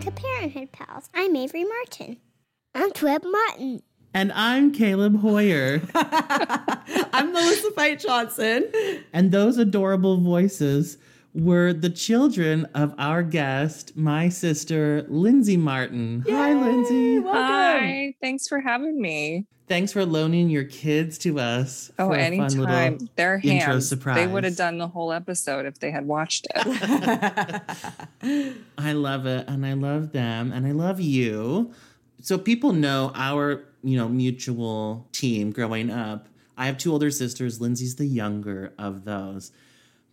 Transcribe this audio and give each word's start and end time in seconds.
to 0.00 0.10
Parenthood 0.10 0.72
Pals. 0.72 1.10
I'm 1.12 1.36
Avery 1.36 1.64
Martin. 1.64 2.16
I'm 2.74 2.90
Tweb 2.92 3.22
Martin. 3.22 3.82
And 4.14 4.32
I'm 4.32 4.72
Caleb 4.72 5.20
Hoyer. 5.20 5.82
I'm 5.94 7.32
Melissa 7.34 7.70
Fite 7.72 8.00
Johnson. 8.00 8.64
And 9.12 9.30
those 9.30 9.58
adorable 9.58 10.16
voices 10.16 10.96
were 11.34 11.72
the 11.72 11.90
children 11.90 12.66
of 12.74 12.94
our 12.98 13.22
guest, 13.22 13.96
my 13.96 14.28
sister, 14.28 15.04
Lindsay 15.08 15.56
Martin. 15.56 16.24
Yay, 16.26 16.32
Hi, 16.32 16.52
Lindsay. 16.54 17.18
Welcome. 17.20 17.42
Hi, 17.42 18.14
thanks 18.20 18.48
for 18.48 18.60
having 18.60 19.00
me. 19.00 19.46
Thanks 19.68 19.92
for 19.92 20.04
loaning 20.04 20.50
your 20.50 20.64
kids 20.64 21.16
to 21.18 21.38
us. 21.38 21.92
Oh, 21.96 22.10
anytime. 22.10 22.98
Their 23.14 23.38
hands. 23.38 23.90
They 23.90 24.26
would 24.26 24.42
have 24.42 24.56
done 24.56 24.78
the 24.78 24.88
whole 24.88 25.12
episode 25.12 25.64
if 25.64 25.78
they 25.78 25.92
had 25.92 26.08
watched 26.08 26.48
it. 26.52 27.62
I 28.78 28.92
love 28.92 29.26
it, 29.26 29.46
and 29.46 29.64
I 29.64 29.74
love 29.74 30.10
them, 30.10 30.50
and 30.50 30.66
I 30.66 30.72
love 30.72 31.00
you. 31.00 31.72
So 32.20 32.36
people 32.36 32.72
know 32.72 33.12
our, 33.14 33.62
you 33.84 33.96
know, 33.96 34.08
mutual 34.08 35.06
team 35.12 35.52
growing 35.52 35.88
up. 35.88 36.26
I 36.56 36.66
have 36.66 36.76
two 36.76 36.90
older 36.90 37.12
sisters. 37.12 37.60
Lindsay's 37.60 37.94
the 37.94 38.06
younger 38.06 38.72
of 38.76 39.04
those. 39.04 39.52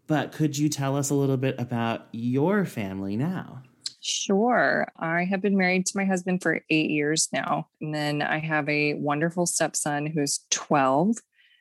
But 0.08 0.32
could 0.32 0.58
you 0.58 0.70
tell 0.70 0.96
us 0.96 1.10
a 1.10 1.16
little 1.16 1.38
bit 1.38 1.60
about 1.60 2.08
your 2.12 2.66
family 2.66 3.18
now? 3.18 3.64
Sure. 4.00 4.88
I 4.98 5.26
have 5.26 5.42
been 5.42 5.58
married 5.58 5.86
to 5.88 5.98
my 5.98 6.06
husband 6.06 6.42
for 6.42 6.62
eight 6.70 6.90
years 6.90 7.28
now. 7.34 7.68
And 7.82 7.94
then 7.94 8.22
I 8.22 8.40
have 8.40 8.68
a 8.70 8.94
wonderful 8.94 9.46
stepson 9.46 10.06
who's 10.06 10.46
12. 10.52 11.18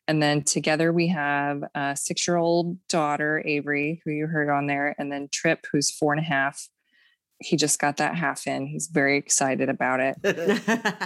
And 0.07 0.23
then 0.23 0.45
together 0.45 0.93
we 0.93 1.09
have 1.09 1.65
a 1.75 1.97
six 1.97 2.29
year 2.29 2.37
old 2.37 2.79
daughter, 2.89 3.43
Avery, 3.45 4.01
who 4.05 4.13
you 4.13 4.29
heard 4.29 4.49
on 4.49 4.69
there, 4.69 4.95
and 4.99 5.11
then 5.11 5.29
Trip, 5.33 5.67
who's 5.73 5.91
four 5.91 6.13
and 6.13 6.21
a 6.21 6.25
half. 6.25 6.69
He 7.39 7.57
just 7.57 7.79
got 7.79 7.99
that 7.99 8.15
half 8.15 8.47
in. 8.47 8.67
He's 8.67 8.87
very 8.87 9.19
excited 9.19 9.69
about 9.69 10.01
it. 10.01 10.17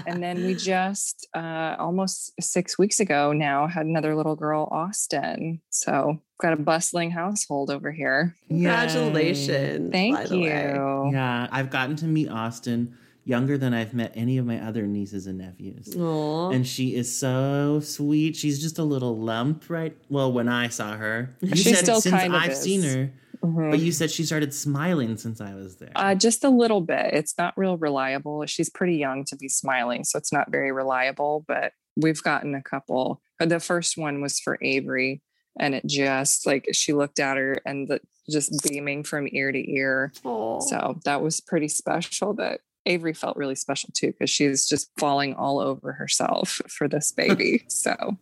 and 0.07 0.23
then 0.23 0.45
we 0.45 0.55
just 0.75 1.27
uh, 1.35 1.75
almost 1.79 2.33
six 2.41 2.79
weeks 2.79 3.01
ago 3.01 3.33
now 3.33 3.67
had 3.67 3.87
another 3.87 4.15
little 4.15 4.37
girl, 4.37 4.69
Austin. 4.71 5.61
So 5.71 6.21
got 6.41 6.53
a 6.53 6.57
bustling 6.57 7.11
household 7.11 7.71
over 7.71 7.91
here. 7.91 8.37
Congratulations. 8.49 9.93
Thank 9.93 10.31
you. 10.31 11.11
Yeah, 11.13 11.49
I've 11.51 11.71
gotten 11.71 11.97
to 11.97 12.07
meet 12.07 12.29
Austin 12.29 12.97
younger 13.25 13.59
than 13.59 13.75
I've 13.75 13.95
met 13.95 14.13
any 14.15 14.39
of 14.39 14.47
my 14.47 14.59
other 14.65 14.87
nieces 14.87 15.27
and 15.27 15.39
nephews. 15.39 15.95
Aw. 15.97 16.51
And 16.51 16.67
she 16.67 16.95
is 16.95 17.15
so 17.17 17.81
sweet. 17.81 18.35
She's 18.37 18.61
just 18.61 18.79
a 18.79 18.83
little 18.83 19.17
lump, 19.19 19.69
right? 19.69 19.97
Well, 20.09 20.33
when 20.33 20.49
I 20.49 20.69
saw 20.69 20.97
her, 20.97 21.31
you 21.41 21.55
She 21.57 21.75
said 21.75 21.85
still 21.85 22.01
since 22.01 22.15
kind 22.15 22.35
of 22.35 22.41
I've 22.41 22.53
is. 22.53 22.61
seen 22.61 22.83
her, 22.83 23.13
Mhm. 23.43 23.71
but 23.71 23.81
you 23.81 23.93
said 23.93 24.11
she 24.11 24.25
started 24.25 24.53
smiling 24.53 25.17
since 25.17 25.41
I 25.41 25.55
was 25.55 25.77
there. 25.77 25.93
Uh, 25.97 26.15
just 26.15 26.45
a 26.45 26.51
little 26.51 26.81
bit. 26.81 27.15
It's 27.15 27.35
not 27.39 27.55
real 27.57 27.77
reliable. 27.77 28.45
She's 28.47 28.69
pretty 28.71 28.97
young 28.97 29.25
to 29.27 29.37
be 29.37 29.49
smiling, 29.49 30.05
so 30.05 30.19
it's 30.19 30.33
not 30.33 30.51
very 30.51 30.73
reliable. 30.73 31.45
But 31.49 31.73
we've 31.97 32.23
gotten 32.23 32.55
a 32.55 32.63
couple. 32.63 33.21
Uh, 33.41 33.47
The 33.47 33.61
first 33.61 33.97
one 33.97 34.21
was 34.21 34.39
for 34.39 34.59
Avery, 34.61 35.23
and 35.59 35.75
it 35.75 35.87
just 35.87 36.47
like 36.47 36.69
she 36.73 36.93
looked 36.93 37.19
at 37.19 37.37
her 37.37 37.61
and 37.65 37.89
the, 37.89 38.01
just 38.31 38.53
beaming 38.69 39.03
from 39.05 39.27
ear 39.33 39.51
to 39.53 39.71
ear. 39.73 40.13
Aw. 40.25 40.61
So 40.61 41.01
that 41.05 41.23
was 41.23 41.41
pretty 41.41 41.69
special. 41.69 42.35
That 42.35 42.61
Avery 42.87 43.13
felt 43.15 43.37
really 43.37 43.55
special 43.57 43.91
too 43.93 44.09
because 44.09 44.31
she's 44.31 44.67
just 44.67 44.91
falling 44.99 45.35
all 45.35 45.59
over 45.59 45.93
herself 45.93 46.61
for 46.69 46.89
this 46.89 47.11
baby. 47.13 47.65
so 47.69 48.17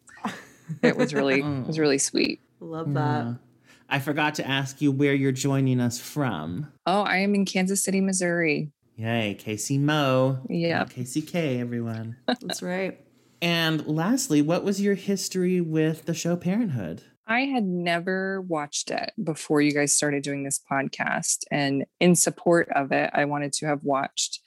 it 0.82 0.96
was 0.96 1.12
really 1.14 1.40
it 1.40 1.66
was 1.66 1.78
really 1.78 1.98
sweet. 1.98 2.40
Love 2.60 2.94
that. 2.94 3.38
Yeah. 3.88 3.96
I 3.96 3.98
forgot 4.00 4.34
to 4.36 4.46
ask 4.46 4.80
you 4.80 4.92
where 4.92 5.14
you're 5.14 5.32
joining 5.32 5.80
us 5.80 5.98
from. 5.98 6.72
Oh, 6.86 7.02
I 7.02 7.18
am 7.18 7.34
in 7.34 7.44
Kansas 7.44 7.82
City, 7.82 8.00
Missouri. 8.00 8.70
Yay, 8.96 9.36
Casey 9.38 9.78
Mo. 9.78 10.40
Yeah. 10.48 10.84
Casey 10.84 11.22
K, 11.22 11.60
everyone. 11.60 12.16
That's 12.26 12.62
right. 12.62 13.00
and 13.40 13.86
lastly, 13.86 14.42
what 14.42 14.64
was 14.64 14.80
your 14.80 14.94
history 14.94 15.60
with 15.60 16.06
the 16.06 16.14
show 16.14 16.36
Parenthood? 16.36 17.02
I 17.26 17.42
had 17.42 17.64
never 17.64 18.40
watched 18.40 18.90
it 18.90 19.12
before 19.22 19.60
you 19.60 19.72
guys 19.72 19.94
started 19.94 20.22
doing 20.22 20.44
this 20.44 20.58
podcast. 20.70 21.44
And 21.50 21.84
in 22.00 22.16
support 22.16 22.68
of 22.74 22.90
it, 22.90 23.10
I 23.12 23.26
wanted 23.26 23.52
to 23.54 23.66
have 23.66 23.84
watched 23.84 24.40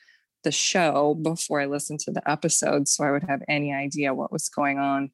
the 0.44 0.52
show 0.52 1.14
before 1.22 1.62
I 1.62 1.68
listened 1.68 2.00
to 2.02 2.12
the 2.12 2.28
episode 2.30 2.88
so 2.88 3.04
I 3.04 3.12
would 3.12 3.24
have 3.30 3.42
any 3.48 3.72
idea 3.72 4.14
what 4.16 4.32
was 4.32 4.50
going 4.50 4.80
on. 4.80 5.12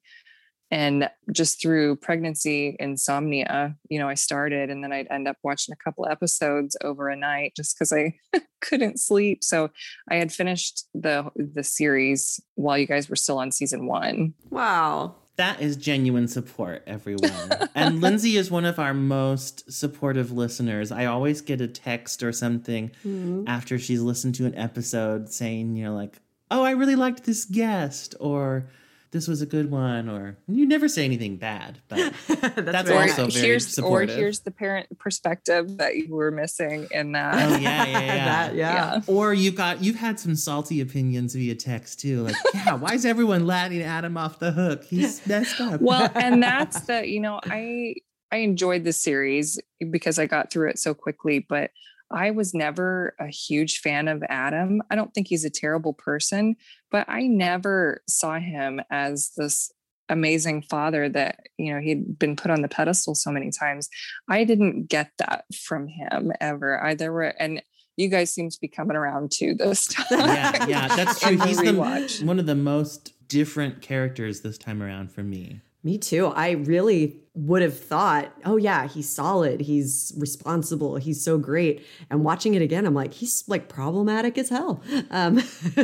And 0.70 1.08
just 1.32 1.62
through 1.62 1.96
pregnancy 1.96 2.76
insomnia, 2.78 3.74
you 3.88 3.98
know, 3.98 4.08
I 4.08 4.14
started 4.14 4.68
and 4.68 4.84
then 4.84 4.92
I'd 4.92 5.06
end 5.10 5.26
up 5.26 5.36
watching 5.42 5.72
a 5.72 5.82
couple 5.82 6.06
episodes 6.06 6.76
over 6.84 7.08
a 7.08 7.16
night 7.16 7.54
just 7.56 7.74
because 7.74 7.92
I 7.92 8.14
couldn't 8.60 9.00
sleep. 9.00 9.42
So 9.42 9.70
I 10.10 10.16
had 10.16 10.30
finished 10.32 10.84
the 10.94 11.30
the 11.36 11.64
series 11.64 12.40
while 12.56 12.76
you 12.76 12.86
guys 12.86 13.08
were 13.08 13.16
still 13.16 13.38
on 13.38 13.50
season 13.50 13.86
one. 13.86 14.34
Wow. 14.50 15.16
That 15.36 15.60
is 15.62 15.76
genuine 15.76 16.26
support, 16.26 16.82
everyone. 16.86 17.30
and 17.76 18.00
Lindsay 18.00 18.36
is 18.36 18.50
one 18.50 18.64
of 18.64 18.78
our 18.80 18.92
most 18.92 19.70
supportive 19.72 20.32
listeners. 20.32 20.90
I 20.90 21.04
always 21.06 21.40
get 21.40 21.60
a 21.60 21.68
text 21.68 22.22
or 22.24 22.32
something 22.32 22.90
Mhm. 23.06 23.44
after 23.46 23.78
she's 23.78 24.02
listened 24.02 24.34
to 24.34 24.46
an 24.46 24.54
episode 24.56 25.32
saying, 25.32 25.76
you 25.76 25.84
know, 25.84 25.94
like, 25.94 26.18
oh, 26.50 26.64
I 26.64 26.72
really 26.72 26.96
liked 26.96 27.22
this 27.24 27.44
guest, 27.44 28.16
or 28.18 28.68
this 29.10 29.26
was 29.26 29.40
a 29.40 29.46
good 29.46 29.70
one, 29.70 30.08
or 30.08 30.36
you 30.46 30.66
never 30.66 30.88
say 30.88 31.04
anything 31.04 31.36
bad, 31.36 31.78
but 31.88 32.12
That's, 32.28 32.54
That's 32.54 32.88
very 32.88 33.10
also 33.10 33.24
nice. 33.24 33.34
very 33.34 33.46
here's 33.46 33.66
supportive. 33.66 34.14
or 34.16 34.18
here's 34.18 34.40
the 34.40 34.50
parent 34.50 34.98
perspective 34.98 35.78
that 35.78 35.96
you 35.96 36.14
were 36.14 36.30
missing 36.30 36.86
in 36.90 37.12
that. 37.12 37.34
oh 37.34 37.56
yeah, 37.56 37.84
yeah, 37.84 37.98
yeah. 38.00 38.24
That, 38.24 38.54
yeah. 38.54 38.74
Yeah. 38.74 39.00
Or 39.06 39.32
you 39.32 39.50
got 39.50 39.82
you've 39.82 39.96
had 39.96 40.20
some 40.20 40.34
salty 40.34 40.80
opinions 40.80 41.34
via 41.34 41.54
text 41.54 42.00
too, 42.00 42.22
like, 42.22 42.36
yeah, 42.54 42.74
why 42.74 42.94
is 42.94 43.06
everyone 43.06 43.46
letting 43.46 43.82
Adam 43.82 44.16
off 44.16 44.38
the 44.38 44.52
hook? 44.52 44.84
He's 44.84 45.26
messed 45.26 45.60
up. 45.60 45.80
well, 45.80 46.10
and 46.14 46.42
that's 46.42 46.80
the 46.80 47.08
you 47.08 47.20
know 47.20 47.40
I 47.44 47.94
I 48.30 48.38
enjoyed 48.38 48.84
the 48.84 48.92
series 48.92 49.58
because 49.90 50.18
I 50.18 50.26
got 50.26 50.52
through 50.52 50.70
it 50.70 50.78
so 50.78 50.92
quickly, 50.92 51.38
but 51.38 51.70
I 52.10 52.30
was 52.30 52.54
never 52.54 53.14
a 53.20 53.28
huge 53.28 53.80
fan 53.80 54.08
of 54.08 54.22
Adam. 54.28 54.82
I 54.90 54.96
don't 54.96 55.12
think 55.12 55.28
he's 55.28 55.44
a 55.44 55.50
terrible 55.50 55.92
person, 55.92 56.56
but 56.90 57.08
I 57.08 57.22
never 57.22 58.02
saw 58.08 58.38
him 58.38 58.80
as 58.90 59.32
this 59.36 59.70
amazing 60.10 60.62
father 60.62 61.06
that 61.06 61.40
you 61.58 61.72
know 61.72 61.80
he'd 61.80 62.18
been 62.18 62.34
put 62.34 62.50
on 62.50 62.62
the 62.62 62.68
pedestal 62.68 63.14
so 63.14 63.30
many 63.30 63.50
times 63.50 63.90
i 64.26 64.42
didn't 64.42 64.86
get 64.86 65.10
that 65.18 65.44
from 65.54 65.86
him 65.86 66.32
ever 66.40 66.82
i 66.82 66.94
there 66.94 67.12
were 67.12 67.24
and 67.38 67.62
you 67.98 68.08
guys 68.08 68.30
seem 68.30 68.48
to 68.48 68.58
be 68.60 68.68
coming 68.68 68.96
around 68.96 69.30
too 69.30 69.54
this 69.54 69.86
time 69.88 70.06
yeah, 70.10 70.66
yeah, 70.66 70.96
that's 70.96 71.20
true. 71.20 71.36
He's 71.38 71.58
the, 71.58 72.22
one 72.24 72.38
of 72.38 72.46
the 72.46 72.54
most 72.54 73.12
different 73.28 73.82
characters 73.82 74.40
this 74.40 74.56
time 74.56 74.82
around 74.82 75.12
for 75.12 75.22
me. 75.22 75.60
Me 75.84 75.96
too. 75.98 76.26
I 76.26 76.50
really 76.52 77.20
would 77.34 77.62
have 77.62 77.78
thought, 77.78 78.32
oh 78.44 78.56
yeah, 78.56 78.88
he's 78.88 79.08
solid. 79.08 79.60
He's 79.60 80.12
responsible. 80.18 80.96
He's 80.96 81.22
so 81.24 81.38
great. 81.38 81.86
And 82.10 82.24
watching 82.24 82.54
it 82.54 82.62
again, 82.62 82.84
I'm 82.84 82.94
like, 82.94 83.14
he's 83.14 83.44
like 83.46 83.68
problematic 83.68 84.36
as 84.38 84.48
hell. 84.48 84.82
Um, 85.10 85.38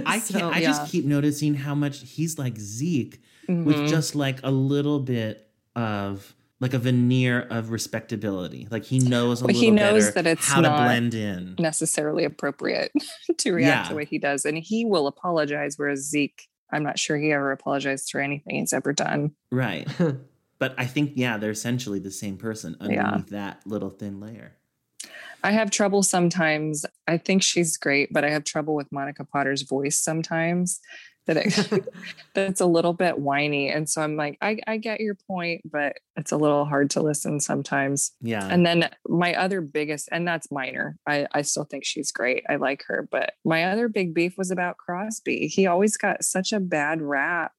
I 0.05 0.19
so- 0.19 0.38
can't, 0.38 0.55
I 0.55 0.59
yeah. 0.59 0.66
just 0.69 0.91
keep 0.91 1.05
noticing 1.05 1.55
how 1.55 1.75
much 1.75 2.00
he's 2.10 2.38
like 2.38 2.59
Zeke 2.59 3.21
with 3.49 3.77
Mhm. 3.77 3.88
just 3.88 4.15
like 4.16 4.41
a 4.43 4.50
little 4.50 4.99
bit 5.00 5.49
of 5.77 6.34
like 6.61 6.72
a 6.75 6.78
veneer 6.78 7.43
of 7.50 7.71
respectability. 7.71 8.66
Like 8.71 8.84
he 8.84 8.99
knows 8.99 9.41
a 9.43 9.44
Well, 9.44 9.55
little 9.55 9.61
he 9.62 9.71
knows 9.71 10.06
better 10.11 10.22
that 10.22 10.26
it's 10.38 10.49
how 10.49 10.56
to 10.56 10.69
not 10.69 10.76
blend 10.78 11.15
in. 11.15 11.55
necessarily 11.59 12.25
appropriate 12.25 12.91
to 13.38 13.53
react 13.53 13.87
Yeah. 13.87 13.88
the 13.91 13.94
way 13.97 14.05
he 14.06 14.19
does. 14.19 14.44
And 14.44 14.56
he 14.59 14.84
will 14.84 15.06
apologize, 15.06 15.78
whereas 15.78 16.00
Zeke, 16.09 16.49
I'm 16.74 16.82
not 16.82 16.98
sure 16.98 17.16
he 17.16 17.32
ever 17.32 17.52
apologized 17.52 18.10
for 18.10 18.20
anything 18.20 18.56
he's 18.56 18.72
ever 18.72 18.92
done. 18.92 19.32
Right. 19.50 19.88
but 20.58 20.74
I 20.76 20.86
think 20.86 21.12
yeah, 21.14 21.38
they're 21.38 21.50
essentially 21.50 22.00
the 22.00 22.10
same 22.10 22.36
person 22.36 22.76
underneath 22.81 23.28
that 23.28 23.60
little 23.64 23.90
thin 23.90 24.20
layer. 24.20 24.56
I 25.43 25.52
have 25.52 25.70
trouble 25.70 26.02
sometimes. 26.02 26.87
I 27.06 27.19
think 27.19 27.43
she's 27.43 27.76
great, 27.76 28.12
but 28.12 28.25
I 28.25 28.31
have 28.31 28.44
trouble 28.44 28.75
with 28.75 28.90
Monica 28.90 29.25
Potter's 29.25 29.62
voice 29.62 29.99
sometimes. 29.99 30.81
That 31.26 31.38
it, 31.38 31.88
that's 32.35 32.61
a 32.61 32.67
little 32.67 32.93
bit 32.93 33.19
whiny, 33.19 33.71
and 33.71 33.88
so 33.88 34.03
I'm 34.03 34.15
like, 34.15 34.37
I, 34.43 34.59
I 34.67 34.76
get 34.76 35.00
your 35.00 35.15
point, 35.26 35.62
but 35.65 35.97
it's 36.17 36.32
a 36.32 36.37
little 36.37 36.67
hard 36.67 36.91
to 36.91 37.03
listen 37.03 37.41
sometimes. 37.41 38.12
Yeah. 38.21 38.47
And 38.47 38.67
then 38.67 38.91
my 39.09 39.35
other 39.35 39.62
biggest, 39.62 40.11
and 40.12 40.29
that's 40.29 40.53
minor. 40.53 40.99
I, 41.06 41.26
I 41.32 41.41
still 41.41 41.65
think 41.65 41.87
she's 41.87 42.12
great. 42.12 42.44
I 42.49 42.56
like 42.56 42.85
her. 42.88 43.09
But 43.11 43.32
my 43.43 43.65
other 43.65 43.88
big 43.88 44.12
beef 44.12 44.37
was 44.37 44.50
about 44.50 44.76
Crosby. 44.76 45.47
He 45.47 45.67
always 45.67 45.97
got 45.97 46.25
such 46.25 46.53
a 46.53 46.61
bad 46.61 47.00
rap. 47.00 47.53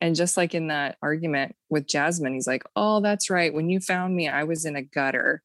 And 0.00 0.16
just 0.16 0.36
like 0.36 0.52
in 0.52 0.66
that 0.66 0.96
argument 1.00 1.54
with 1.70 1.86
Jasmine, 1.86 2.34
he's 2.34 2.46
like, 2.46 2.64
Oh, 2.74 3.00
that's 3.00 3.30
right. 3.30 3.54
When 3.54 3.70
you 3.70 3.78
found 3.78 4.16
me, 4.16 4.28
I 4.28 4.44
was 4.44 4.64
in 4.64 4.74
a 4.74 4.82
gutter, 4.82 5.42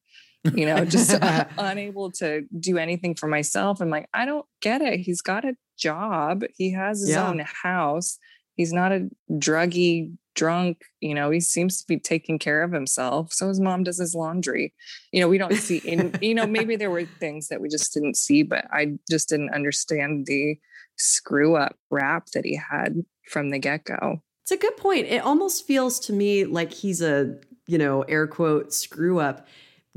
you 0.54 0.66
know, 0.66 0.84
just 0.84 1.14
uh, 1.14 1.44
unable 1.58 2.10
to 2.12 2.42
do 2.58 2.78
anything 2.78 3.14
for 3.14 3.28
myself. 3.28 3.80
I'm 3.80 3.90
like, 3.90 4.08
I 4.12 4.24
don't 4.24 4.46
get 4.60 4.82
it. 4.82 5.00
He's 5.00 5.22
got 5.22 5.44
a 5.44 5.54
job, 5.78 6.42
he 6.56 6.72
has 6.72 7.00
his 7.00 7.10
Yeah. 7.10 7.28
own 7.28 7.40
house. 7.40 8.18
he's 8.56 8.72
not 8.72 8.92
a 8.92 9.08
druggy 9.32 10.12
drunk 10.34 10.82
you 11.00 11.14
know 11.14 11.30
he 11.30 11.40
seems 11.40 11.78
to 11.78 11.86
be 11.86 11.98
taking 11.98 12.38
care 12.38 12.62
of 12.62 12.72
himself 12.72 13.30
so 13.32 13.48
his 13.48 13.60
mom 13.60 13.82
does 13.82 13.98
his 13.98 14.14
laundry 14.14 14.72
you 15.12 15.20
know 15.20 15.28
we 15.28 15.36
don't 15.36 15.56
see 15.56 15.76
in 15.78 16.10
you 16.22 16.34
know 16.34 16.46
maybe 16.46 16.74
there 16.76 16.90
were 16.90 17.04
things 17.20 17.48
that 17.48 17.60
we 17.60 17.68
just 17.68 17.92
didn't 17.92 18.16
see 18.16 18.42
but 18.42 18.64
i 18.72 18.92
just 19.10 19.28
didn't 19.28 19.52
understand 19.52 20.24
the 20.26 20.56
screw 20.96 21.54
up 21.56 21.76
rap 21.90 22.26
that 22.32 22.44
he 22.46 22.54
had 22.70 23.04
from 23.28 23.50
the 23.50 23.58
get-go 23.58 24.22
It's 24.42 24.52
a 24.52 24.56
good 24.56 24.76
point. 24.78 25.06
It 25.06 25.22
almost 25.22 25.66
feels 25.66 26.00
to 26.06 26.12
me 26.14 26.44
like 26.44 26.72
he's 26.72 27.00
a, 27.02 27.36
you 27.66 27.78
know, 27.78 28.02
air 28.02 28.26
quote 28.26 28.72
screw 28.72 29.18
up 29.20 29.46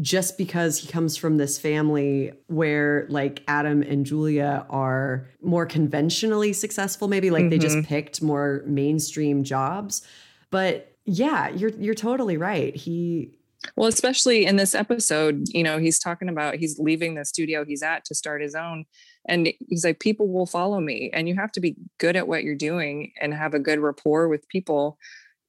just 0.02 0.38
because 0.38 0.80
he 0.80 0.88
comes 0.88 1.16
from 1.16 1.38
this 1.38 1.58
family 1.58 2.34
where 2.48 3.06
like 3.10 3.44
Adam 3.48 3.82
and 3.82 4.06
Julia 4.06 4.66
are 4.70 5.28
more 5.42 5.66
conventionally 5.66 6.52
successful 6.52 7.08
maybe 7.08 7.30
like 7.32 7.50
they 7.50 7.58
just 7.58 7.78
mm-hmm. 7.78 7.88
picked 7.88 8.22
more 8.22 8.64
mainstream 8.66 9.44
jobs. 9.44 10.06
But 10.52 10.94
yeah, 11.06 11.50
you're 11.50 11.70
you're 11.72 11.96
totally 11.96 12.36
right. 12.36 12.76
He 12.76 13.38
Well, 13.78 13.88
especially 13.88 14.46
in 14.46 14.58
this 14.58 14.76
episode, 14.76 15.46
you 15.48 15.64
know, 15.64 15.78
he's 15.78 16.00
talking 16.00 16.28
about 16.28 16.56
he's 16.56 16.78
leaving 16.78 17.16
the 17.16 17.24
studio 17.24 17.64
he's 17.64 17.84
at 17.84 18.04
to 18.06 18.16
start 18.16 18.42
his 18.42 18.56
own. 18.56 18.86
And 19.28 19.50
he's 19.70 19.86
like, 19.86 20.00
people 20.00 20.28
will 20.28 20.46
follow 20.46 20.80
me. 20.80 21.10
And 21.14 21.28
you 21.30 21.36
have 21.36 21.52
to 21.54 21.62
be 21.62 21.78
good 22.00 22.16
at 22.16 22.28
what 22.28 22.44
you're 22.44 22.56
doing 22.56 23.14
and 23.22 23.34
have 23.34 23.54
a 23.54 23.60
good 23.60 23.80
rapport 23.80 24.28
with 24.28 24.48
people 24.50 24.98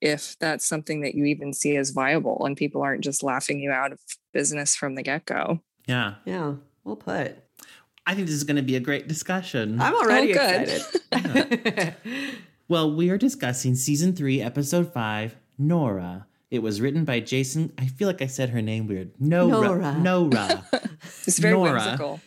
if 0.01 0.37
that's 0.39 0.67
something 0.67 1.01
that 1.03 1.15
you 1.15 1.25
even 1.25 1.53
see 1.53 1.77
as 1.77 1.91
viable 1.91 2.45
and 2.45 2.57
people 2.57 2.83
aren't 2.83 3.03
just 3.05 3.23
laughing 3.23 3.61
you 3.61 3.71
out 3.71 3.93
of 3.93 3.99
business 4.33 4.77
from 4.77 4.95
the 4.95 5.03
get 5.03 5.25
go. 5.27 5.61
Yeah. 5.87 6.15
yeah, 6.25 6.55
well 6.85 6.97
put. 6.97 7.37
I 8.07 8.15
think 8.15 8.27
this 8.27 8.37
is 8.37 8.45
going 8.45 8.57
to 8.57 8.63
be 8.63 8.77
a 8.77 8.81
great 8.81 9.09
discussion. 9.09 9.81
I'm 9.81 9.95
already 9.95 10.33
Oh, 10.37 10.39
good. 10.39 10.83
excited. 11.13 11.95
Well, 12.69 12.97
we 12.97 13.11
are 13.11 13.19
discussing 13.19 13.77
season 13.77 14.13
three, 14.13 14.43
episode 14.43 14.93
five, 14.93 15.37
Nora. 15.57 16.27
It 16.51 16.61
was 16.65 16.81
written 16.81 17.05
by 17.05 17.21
Jason. 17.21 17.73
I 17.79 17.87
feel 17.87 18.09
like 18.09 18.21
I 18.23 18.27
said 18.27 18.51
her 18.51 18.61
name 18.61 18.89
weird. 18.89 19.13
Nora. 19.21 19.69
Nora. 19.69 19.99
Nora. 19.99 20.65
It's 21.29 21.39
very 21.39 21.55
Nora. 21.55 21.73
whimsical. 21.75 22.21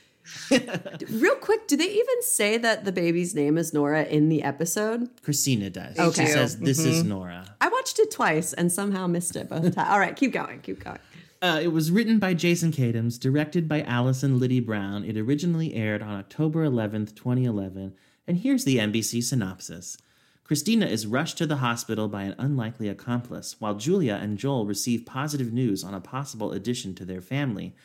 Real 1.10 1.36
quick, 1.36 1.68
do 1.68 1.78
they 1.78 1.90
even 1.90 2.22
say 2.22 2.58
that 2.58 2.86
the 2.86 2.92
baby's 2.92 3.36
name 3.36 3.58
is 3.58 3.74
Nora 3.74 4.04
in 4.04 4.30
the 4.30 4.44
episode? 4.44 5.10
Christina 5.22 5.70
does. 5.70 5.98
Okay. 5.98 6.26
She 6.26 6.32
says, 6.32 6.58
This 6.58 6.80
is 6.80 7.04
Nora. 7.04 7.46
I 7.62 7.70
watched 7.70 8.00
it 8.00 8.12
twice 8.12 8.54
and 8.54 8.72
somehow 8.72 9.08
missed 9.08 9.36
it 9.36 9.50
both 9.50 9.76
times. 9.76 9.90
All 9.90 10.00
right, 10.00 10.16
keep 10.16 10.34
going, 10.34 10.62
keep 10.62 10.84
going. 10.84 11.00
Uh, 11.42 11.60
it 11.64 11.70
was 11.70 11.90
written 11.90 12.20
by 12.20 12.34
Jason 12.34 12.72
Katims, 12.72 13.18
directed 13.18 13.68
by 13.68 13.82
Allison 13.84 14.40
Liddi-Brown. 14.40 15.06
It 15.06 15.16
originally 15.18 15.74
aired 15.74 16.02
on 16.02 16.16
October 16.16 16.66
11th, 16.66 17.16
2011. 17.16 17.94
And 18.28 18.38
here's 18.38 18.66
the 18.66 18.78
NBC 18.78 19.24
synopsis 19.24 19.98
Christina 20.44 20.88
is 20.88 21.08
rushed 21.08 21.38
to 21.38 21.46
the 21.46 21.58
hospital 21.58 22.08
by 22.08 22.24
an 22.24 22.36
unlikely 22.38 22.90
accomplice, 22.90 23.56
while 23.60 23.76
Julia 23.76 24.20
and 24.22 24.38
Joel 24.38 24.66
receive 24.66 25.06
positive 25.06 25.54
news 25.54 25.84
on 25.84 25.94
a 25.94 26.02
possible 26.02 26.52
addition 26.52 26.94
to 26.96 27.06
their 27.06 27.22
family. 27.22 27.76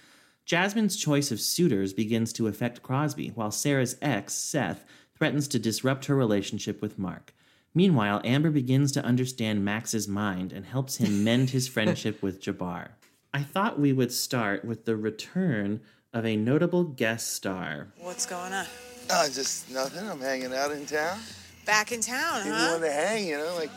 Jasmine's 0.44 0.96
choice 0.96 1.30
of 1.30 1.40
suitors 1.40 1.94
begins 1.94 2.32
to 2.34 2.46
affect 2.48 2.82
Crosby, 2.82 3.28
while 3.34 3.50
Sarah's 3.50 3.96
ex, 4.02 4.34
Seth, 4.34 4.84
threatens 5.16 5.48
to 5.48 5.58
disrupt 5.58 6.04
her 6.06 6.14
relationship 6.14 6.82
with 6.82 6.98
Mark. 6.98 7.34
Meanwhile, 7.74 8.20
Amber 8.24 8.50
begins 8.50 8.92
to 8.92 9.04
understand 9.04 9.64
Max's 9.64 10.06
mind 10.06 10.52
and 10.52 10.66
helps 10.66 10.96
him 10.96 11.24
mend 11.24 11.50
his 11.50 11.66
friendship 11.74 12.22
with 12.22 12.42
Jabbar. 12.42 12.88
I 13.32 13.42
thought 13.42 13.80
we 13.80 13.92
would 13.92 14.12
start 14.12 14.64
with 14.64 14.84
the 14.84 14.96
return 14.96 15.80
of 16.12 16.24
a 16.26 16.36
notable 16.36 16.84
guest 16.84 17.32
star. 17.32 17.88
What's 17.98 18.26
going 18.26 18.52
on? 18.52 18.66
Oh, 19.10 19.26
just 19.32 19.70
nothing. 19.70 20.08
I'm 20.08 20.20
hanging 20.20 20.54
out 20.54 20.70
in 20.70 20.86
town. 20.86 21.18
Back 21.66 21.90
in 21.90 22.00
town, 22.00 22.42
People 22.42 22.58
huh? 22.58 22.68
want 22.72 22.82
to 22.84 22.92
hang, 22.92 23.26
you 23.26 23.38
know, 23.38 23.54
like 23.56 23.70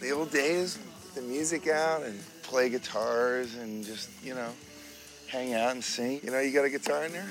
the 0.00 0.12
old 0.12 0.30
days, 0.30 0.78
get 1.02 1.14
the 1.16 1.22
music 1.22 1.66
out 1.66 2.04
and 2.04 2.18
play 2.42 2.68
guitars 2.70 3.56
and 3.56 3.84
just, 3.84 4.08
you 4.24 4.34
know, 4.34 4.48
hang 5.32 5.54
out 5.54 5.72
and 5.72 5.82
sing. 5.82 6.20
You 6.22 6.30
know, 6.30 6.40
you 6.40 6.52
got 6.52 6.66
a 6.66 6.70
guitar 6.70 7.04
in 7.04 7.12
there? 7.12 7.26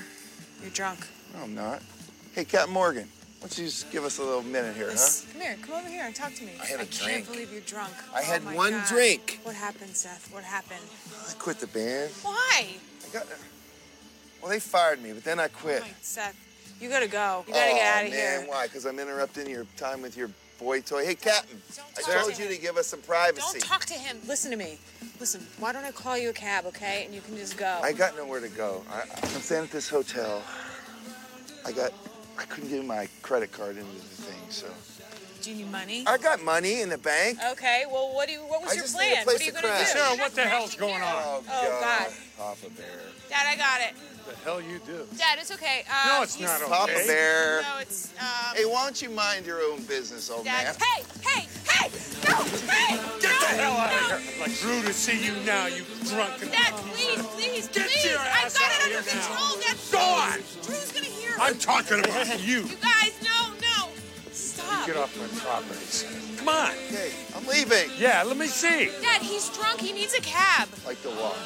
You're 0.60 0.70
drunk. 0.70 1.06
No, 1.34 1.44
I'm 1.44 1.54
not. 1.54 1.80
Hey, 2.34 2.44
Captain 2.44 2.72
Morgan, 2.72 3.04
why 3.38 3.48
don't 3.48 3.58
you 3.58 3.64
just 3.66 3.92
give 3.92 4.04
us 4.04 4.18
a 4.18 4.22
little 4.22 4.42
minute 4.42 4.74
here, 4.74 4.90
huh? 4.90 5.08
Come 5.32 5.40
here, 5.40 5.56
come 5.62 5.74
over 5.76 5.88
here 5.88 6.04
and 6.04 6.14
talk 6.14 6.34
to 6.34 6.44
me. 6.44 6.50
I 6.60 6.66
had 6.66 6.80
a 6.80 6.86
can't 6.86 7.24
believe 7.24 7.52
you're 7.52 7.60
drunk. 7.60 7.92
I 8.12 8.20
Oh 8.20 8.24
had 8.24 8.44
one 8.54 8.72
God. 8.72 8.88
drink. 8.88 9.40
What 9.44 9.54
happened, 9.54 9.94
Seth? 9.94 10.28
What 10.32 10.42
happened? 10.42 10.80
I 11.28 11.32
quit 11.34 11.60
the 11.60 11.68
band. 11.68 12.10
Why? 12.22 12.66
I 13.06 13.12
got. 13.12 13.26
Well, 14.40 14.50
they 14.50 14.58
fired 14.58 15.00
me, 15.00 15.12
but 15.12 15.22
then 15.22 15.38
I 15.38 15.46
quit. 15.46 15.82
Wait, 15.82 15.94
Seth, 16.00 16.36
you 16.80 16.88
gotta 16.88 17.06
go. 17.06 17.44
You 17.46 17.54
gotta 17.54 17.70
oh, 17.70 17.74
get 17.76 17.84
oh, 17.84 17.98
out 17.98 18.04
of 18.04 18.10
man, 18.10 18.40
here. 18.40 18.50
why? 18.50 18.66
Because 18.66 18.84
I'm 18.84 18.98
interrupting 18.98 19.48
your 19.48 19.66
time 19.76 20.02
with 20.02 20.16
your 20.16 20.30
boy 20.62 20.80
toy. 20.80 21.04
Hey, 21.04 21.14
Captain, 21.14 21.60
I 21.98 22.02
talk 22.02 22.22
told 22.22 22.34
to 22.34 22.42
you 22.42 22.48
him. 22.48 22.54
to 22.54 22.60
give 22.60 22.76
us 22.76 22.86
some 22.86 23.00
privacy. 23.00 23.58
Don't 23.58 23.62
talk 23.62 23.84
to 23.86 23.94
him. 23.94 24.18
Listen 24.26 24.50
to 24.50 24.56
me. 24.56 24.78
Listen, 25.20 25.44
why 25.58 25.72
don't 25.72 25.84
I 25.84 25.90
call 25.90 26.16
you 26.16 26.30
a 26.30 26.32
cab, 26.32 26.64
okay? 26.66 27.04
And 27.04 27.14
you 27.14 27.20
can 27.20 27.36
just 27.36 27.56
go. 27.56 27.80
I 27.82 27.92
got 27.92 28.16
nowhere 28.16 28.40
to 28.40 28.48
go. 28.48 28.82
I, 28.90 29.02
I'm 29.22 29.28
staying 29.40 29.64
at 29.64 29.70
this 29.70 29.88
hotel. 29.88 30.42
I 31.66 31.72
got, 31.72 31.92
I 32.38 32.44
couldn't 32.44 32.70
get 32.70 32.84
my 32.84 33.08
credit 33.22 33.52
card 33.52 33.76
into 33.76 33.92
the 33.92 34.22
thing, 34.22 34.40
so 34.48 34.66
Do 35.42 35.50
you 35.52 35.64
need 35.64 35.70
money? 35.70 36.04
I 36.06 36.18
got 36.18 36.42
money 36.42 36.80
in 36.80 36.88
the 36.88 36.98
bank. 36.98 37.38
Okay, 37.52 37.84
well, 37.90 38.12
what 38.14 38.26
do 38.26 38.34
you? 38.34 38.40
What 38.40 38.62
was 38.62 38.72
I 38.72 38.74
your 38.74 38.82
just 38.84 38.98
need 38.98 39.12
a 39.12 39.22
plan? 39.22 39.24
place 39.24 39.34
What 39.34 39.42
are 39.42 39.44
you 39.44 39.50
to 39.52 39.54
gonna 39.62 39.68
crash. 39.68 39.92
do? 39.92 39.98
Sarah, 39.98 40.10
You're 40.10 40.18
what 40.18 40.34
the 40.34 40.42
hell's 40.42 40.74
crashing 40.74 40.80
going 40.80 41.02
on? 41.02 41.12
Oh, 41.14 41.44
oh 41.48 41.78
God. 41.80 42.12
Papa 42.38 42.74
Bear. 42.74 42.86
Dad, 43.30 43.46
I 43.46 43.56
got 43.56 43.80
it. 43.80 43.94
The 44.26 44.34
hell 44.44 44.60
you 44.60 44.78
do? 44.86 45.06
Dad, 45.18 45.38
it's 45.40 45.50
okay. 45.52 45.84
Uh, 45.90 46.08
No, 46.18 46.22
it's 46.22 46.38
you- 46.38 46.46
not 46.46 46.60
okay. 46.62 46.70
Papa 46.70 46.92
Bear. 47.06 47.62
No, 47.62 47.78
it's. 47.80 48.12
Um, 48.20 48.56
Hey, 48.56 48.64
why 48.64 48.84
don't 48.84 49.00
you 49.02 49.10
mind 49.10 49.46
your 49.46 49.60
own 49.62 49.82
business, 49.84 50.30
old 50.30 50.44
Dad. 50.44 50.64
man? 50.64 50.74
Hey, 50.80 51.04
hey, 51.22 51.46
hey! 51.68 51.90
No, 52.28 52.36
hey! 52.72 52.96
Get 52.96 53.22
no, 53.22 53.28
the 53.28 53.34
hell 53.56 53.72
out 53.72 53.90
no. 54.10 54.16
of 54.16 54.22
here! 54.22 54.40
Like 54.40 54.50
through 54.52 54.82
to 54.82 54.92
see 54.92 55.24
you 55.24 55.32
now, 55.44 55.66
you 55.66 55.84
drunken. 56.08 56.50
Dad, 56.50 56.72
please, 56.94 57.22
please, 57.34 57.68
Get 57.68 57.88
please! 57.88 58.04
your 58.04 58.18
I've 58.18 58.44
ass 58.46 58.58
got 58.58 58.70
out 58.70 58.78
it 58.78 58.84
under 58.84 58.98
of 58.98 59.06
here 59.06 59.14
now. 59.20 59.26
control, 59.26 59.60
Dad. 59.60 59.76
Go 59.92 59.98
on. 59.98 60.38
Drew's 60.66 60.92
gonna 60.92 61.06
hear. 61.06 61.30
I'm 61.40 61.58
talking 61.58 61.98
about 62.00 62.40
you. 62.40 62.60
You 62.62 62.76
guys, 62.76 63.12
no, 63.22 63.52
no! 63.60 63.88
Stop! 64.32 64.86
Get 64.86 64.96
off 64.96 65.16
my 65.18 65.26
property, 65.40 65.74
son. 65.86 66.12
Come 66.36 66.48
on. 66.48 66.70
Okay, 66.88 67.12
I'm 67.36 67.46
leaving. 67.46 67.90
Yeah, 67.98 68.22
let 68.24 68.36
me 68.36 68.46
see. 68.46 68.90
Dad, 69.00 69.22
he's 69.22 69.48
drunk. 69.50 69.80
He 69.80 69.92
needs 69.92 70.14
a 70.14 70.20
cab. 70.20 70.68
Like 70.86 71.00
the 71.02 71.10
walk. 71.10 71.36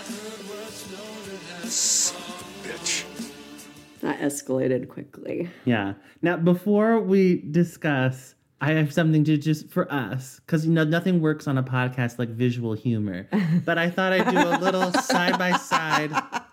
Son 2.66 2.74
of 2.74 2.80
a 2.80 2.84
bitch. 2.84 4.00
That 4.00 4.20
escalated 4.20 4.88
quickly. 4.88 5.50
Yeah. 5.64 5.94
Now, 6.22 6.36
before 6.36 7.00
we 7.00 7.42
discuss, 7.50 8.34
I 8.60 8.72
have 8.72 8.92
something 8.92 9.24
to 9.24 9.36
just 9.36 9.68
for 9.68 9.90
us 9.92 10.40
because 10.40 10.66
you 10.66 10.72
know 10.72 10.84
nothing 10.84 11.20
works 11.20 11.46
on 11.46 11.58
a 11.58 11.62
podcast 11.62 12.18
like 12.18 12.30
visual 12.30 12.74
humor. 12.74 13.28
But 13.64 13.78
I 13.78 13.90
thought 13.90 14.12
I'd 14.12 14.30
do 14.30 14.38
a 14.38 14.58
little 14.58 14.92
side 14.92 15.38
by 15.38 15.56
side. 15.56 16.10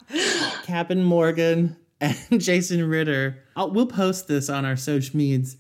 Captain 0.64 1.04
Morgan 1.04 1.76
and 2.02 2.18
Jason 2.40 2.88
Ritter. 2.88 3.44
I'll, 3.56 3.72
we'll 3.72 3.88
post 3.88 4.28
this 4.28 4.50
on 4.50 4.66
our 4.66 4.76
social 4.76 5.16
medias. 5.16 5.58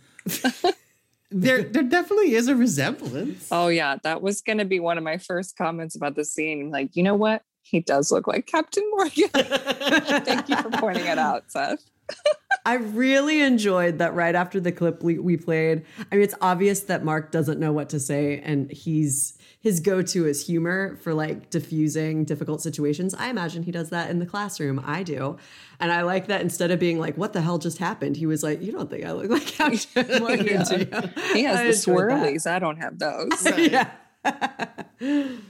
there, 1.29 1.63
there 1.63 1.83
definitely 1.83 2.33
is 2.33 2.47
a 2.47 2.55
resemblance. 2.55 3.47
Oh 3.51 3.67
yeah, 3.67 3.97
that 4.03 4.21
was 4.21 4.41
going 4.41 4.57
to 4.57 4.65
be 4.65 4.79
one 4.79 4.97
of 4.97 5.03
my 5.03 5.17
first 5.17 5.57
comments 5.57 5.95
about 5.95 6.15
the 6.15 6.25
scene. 6.25 6.71
Like, 6.71 6.95
you 6.95 7.03
know 7.03 7.15
what? 7.15 7.43
He 7.63 7.79
does 7.79 8.11
look 8.11 8.27
like 8.27 8.45
Captain 8.45 8.83
Morgan. 8.91 9.29
Thank 9.33 10.49
you 10.49 10.55
for 10.57 10.69
pointing 10.69 11.05
it 11.07 11.17
out, 11.17 11.51
Seth. 11.51 11.83
I 12.65 12.75
really 12.75 13.41
enjoyed 13.41 13.97
that 13.97 14.13
right 14.13 14.35
after 14.35 14.59
the 14.59 14.71
clip 14.71 15.01
we, 15.03 15.17
we 15.17 15.37
played. 15.37 15.83
I 16.11 16.15
mean, 16.15 16.23
it's 16.23 16.35
obvious 16.41 16.81
that 16.81 17.03
Mark 17.03 17.31
doesn't 17.31 17.59
know 17.59 17.71
what 17.73 17.89
to 17.89 17.99
say, 17.99 18.39
and 18.39 18.71
he's 18.71 19.37
his 19.59 19.79
go-to 19.79 20.27
is 20.27 20.45
humor 20.45 20.97
for 21.01 21.13
like 21.13 21.49
diffusing 21.49 22.25
difficult 22.25 22.61
situations. 22.61 23.13
I 23.13 23.29
imagine 23.29 23.63
he 23.63 23.71
does 23.71 23.89
that 23.91 24.09
in 24.09 24.19
the 24.19 24.25
classroom. 24.25 24.81
I 24.83 25.03
do. 25.03 25.37
And 25.79 25.89
I 25.91 26.01
like 26.01 26.27
that 26.27 26.41
instead 26.41 26.69
of 26.71 26.79
being 26.79 26.99
like, 26.99 27.15
what 27.17 27.31
the 27.31 27.39
hell 27.41 27.57
just 27.57 27.77
happened? 27.77 28.17
He 28.17 28.25
was 28.25 28.43
like, 28.43 28.61
You 28.61 28.73
don't 28.73 28.89
think 28.89 29.05
I 29.05 29.13
look 29.13 29.29
like 29.29 29.45
Captain 29.47 30.19
Morgan, 30.19 30.63
do 30.65 30.77
you? 30.79 31.09
He 31.33 31.43
has 31.43 31.59
I 31.59 31.63
the 31.63 31.69
enjoyed 31.69 32.09
that. 32.09 32.33
swirlies. 32.33 32.45
I 32.49 32.59
don't 32.59 32.77
have 32.77 32.99
those. 32.99 33.45
yeah. 33.57 35.43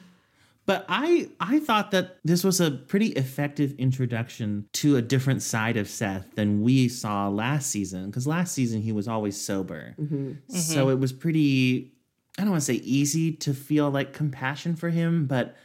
But 0.65 0.85
I 0.87 1.29
I 1.39 1.59
thought 1.59 1.91
that 1.91 2.19
this 2.23 2.43
was 2.43 2.61
a 2.61 2.71
pretty 2.71 3.07
effective 3.07 3.73
introduction 3.77 4.67
to 4.73 4.95
a 4.95 5.01
different 5.01 5.41
side 5.41 5.75
of 5.75 5.89
Seth 5.89 6.35
than 6.35 6.61
we 6.61 6.87
saw 6.87 7.27
last 7.27 7.69
season 7.69 8.05
because 8.05 8.25
last 8.25 8.53
season 8.53 8.81
he 8.81 8.93
was 8.93 9.07
always 9.07 9.39
sober. 9.39 9.93
Mm-hmm. 9.99 10.33
So 10.55 10.83
mm-hmm. 10.83 10.91
it 10.91 10.99
was 10.99 11.11
pretty 11.11 11.91
I 12.37 12.43
don't 12.43 12.51
want 12.51 12.61
to 12.61 12.65
say 12.65 12.75
easy 12.75 13.33
to 13.33 13.53
feel 13.53 13.91
like 13.91 14.13
compassion 14.13 14.75
for 14.75 14.89
him, 14.89 15.25
but 15.25 15.55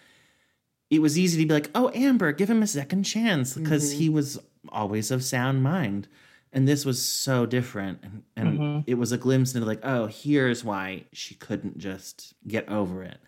it 0.90 1.00
was 1.00 1.18
easy 1.18 1.40
to 1.40 1.46
be 1.46 1.54
like, 1.54 1.70
"Oh, 1.74 1.90
Amber, 1.94 2.32
give 2.32 2.50
him 2.50 2.62
a 2.62 2.66
second 2.66 3.04
chance" 3.04 3.54
because 3.54 3.90
mm-hmm. 3.90 4.00
he 4.00 4.08
was 4.08 4.38
always 4.70 5.10
of 5.10 5.22
sound 5.22 5.62
mind. 5.62 6.08
And 6.50 6.66
this 6.66 6.86
was 6.86 7.02
so 7.02 7.44
different 7.44 7.98
and, 8.02 8.22
and 8.34 8.84
it 8.86 8.94
was 8.94 9.12
a 9.12 9.18
glimpse 9.18 9.54
into 9.54 9.66
like, 9.66 9.84
"Oh, 9.84 10.06
here's 10.06 10.64
why 10.64 11.04
she 11.12 11.36
couldn't 11.36 11.78
just 11.78 12.34
get 12.48 12.68
over 12.68 13.04
it." 13.04 13.18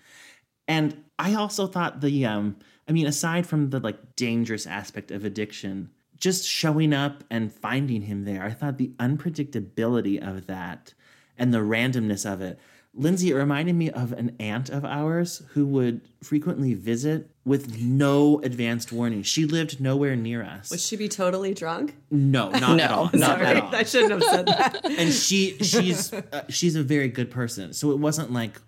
And 0.70 1.02
I 1.18 1.34
also 1.34 1.66
thought 1.66 2.00
the 2.00 2.24
um 2.26 2.56
I 2.88 2.92
mean 2.92 3.06
aside 3.06 3.44
from 3.46 3.70
the 3.70 3.80
like 3.80 3.98
dangerous 4.16 4.66
aspect 4.66 5.10
of 5.10 5.24
addiction, 5.24 5.90
just 6.16 6.46
showing 6.46 6.92
up 6.94 7.24
and 7.30 7.52
finding 7.52 8.02
him 8.02 8.24
there, 8.24 8.42
I 8.44 8.50
thought 8.50 8.78
the 8.78 8.92
unpredictability 8.98 10.16
of 10.26 10.46
that 10.46 10.94
and 11.36 11.52
the 11.52 11.58
randomness 11.58 12.30
of 12.30 12.40
it. 12.40 12.58
Lindsay, 12.92 13.30
it 13.30 13.34
reminded 13.34 13.76
me 13.76 13.88
of 13.90 14.10
an 14.12 14.34
aunt 14.40 14.68
of 14.68 14.84
ours 14.84 15.42
who 15.50 15.64
would 15.66 16.00
frequently 16.24 16.74
visit 16.74 17.30
with 17.44 17.80
no 17.80 18.40
advanced 18.40 18.90
warning. 18.90 19.22
She 19.22 19.44
lived 19.46 19.80
nowhere 19.80 20.16
near 20.16 20.42
us. 20.42 20.70
Would 20.70 20.80
she 20.80 20.96
be 20.96 21.08
totally 21.08 21.54
drunk? 21.54 21.94
no, 22.10 22.50
not 22.50 22.76
No. 22.76 22.84
at 22.84 22.90
all. 22.90 23.10
Not 23.14 23.38
Sorry, 23.38 23.46
at 23.46 23.62
all. 23.62 23.74
I 23.74 23.82
shouldn't 23.84 24.12
have 24.12 24.24
said 24.24 24.46
that. 24.46 24.84
and 24.84 25.12
she 25.12 25.56
she's 25.58 26.12
uh, 26.12 26.44
she's 26.48 26.74
a 26.76 26.82
very 26.82 27.08
good 27.08 27.30
person 27.30 27.72
so 27.72 27.90
it 27.92 27.98
wasn't 27.98 28.32
like 28.32 28.60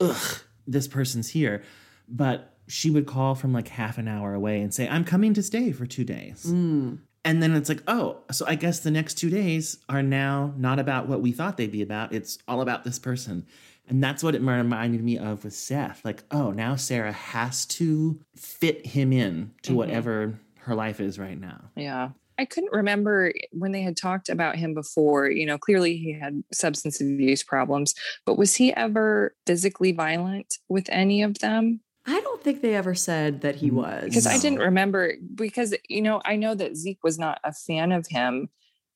ugh 0.00 0.40
this 0.66 0.88
person's 0.88 1.28
here 1.30 1.62
but 2.08 2.54
she 2.66 2.90
would 2.90 3.06
call 3.06 3.34
from 3.34 3.52
like 3.52 3.68
half 3.68 3.98
an 3.98 4.08
hour 4.08 4.34
away 4.34 4.60
and 4.60 4.72
say 4.72 4.88
i'm 4.88 5.04
coming 5.04 5.34
to 5.34 5.42
stay 5.42 5.72
for 5.72 5.86
two 5.86 6.04
days. 6.04 6.44
Hmm. 6.44 6.96
And 7.22 7.42
then 7.42 7.54
it's 7.54 7.68
like 7.68 7.82
oh 7.86 8.18
so 8.30 8.46
i 8.46 8.54
guess 8.54 8.80
the 8.80 8.90
next 8.90 9.14
two 9.14 9.30
days 9.30 9.78
are 9.88 10.02
now 10.02 10.54
not 10.56 10.78
about 10.78 11.06
what 11.06 11.20
we 11.20 11.32
thought 11.32 11.56
they'd 11.56 11.70
be 11.70 11.82
about 11.82 12.12
it's 12.12 12.38
all 12.48 12.60
about 12.60 12.84
this 12.84 12.98
person. 12.98 13.46
And 13.88 14.04
that's 14.04 14.22
what 14.22 14.36
it 14.36 14.40
reminded 14.40 15.02
me 15.02 15.18
of 15.18 15.44
with 15.44 15.54
seth 15.54 16.02
like 16.04 16.22
oh 16.30 16.50
now 16.50 16.76
sarah 16.76 17.12
has 17.12 17.66
to 17.66 18.20
fit 18.36 18.86
him 18.86 19.12
in 19.12 19.52
to 19.62 19.70
mm-hmm. 19.70 19.76
whatever 19.76 20.40
her 20.60 20.74
life 20.74 21.00
is 21.00 21.18
right 21.18 21.38
now. 21.38 21.70
Yeah. 21.74 22.10
I 22.40 22.46
couldn't 22.46 22.72
remember 22.72 23.34
when 23.52 23.72
they 23.72 23.82
had 23.82 23.98
talked 23.98 24.30
about 24.30 24.56
him 24.56 24.72
before. 24.72 25.30
You 25.30 25.44
know, 25.44 25.58
clearly 25.58 25.98
he 25.98 26.18
had 26.18 26.42
substance 26.54 26.98
abuse 26.98 27.42
problems, 27.42 27.94
but 28.24 28.38
was 28.38 28.56
he 28.56 28.72
ever 28.72 29.34
physically 29.46 29.92
violent 29.92 30.54
with 30.70 30.88
any 30.88 31.22
of 31.22 31.40
them? 31.40 31.80
I 32.06 32.18
don't 32.18 32.42
think 32.42 32.62
they 32.62 32.74
ever 32.74 32.94
said 32.94 33.42
that 33.42 33.56
he 33.56 33.70
was. 33.70 34.04
Because 34.04 34.26
I 34.26 34.38
didn't 34.38 34.60
remember, 34.60 35.16
because, 35.34 35.74
you 35.86 36.00
know, 36.00 36.22
I 36.24 36.36
know 36.36 36.54
that 36.54 36.76
Zeke 36.76 37.04
was 37.04 37.18
not 37.18 37.40
a 37.44 37.52
fan 37.52 37.92
of 37.92 38.06
him, 38.08 38.48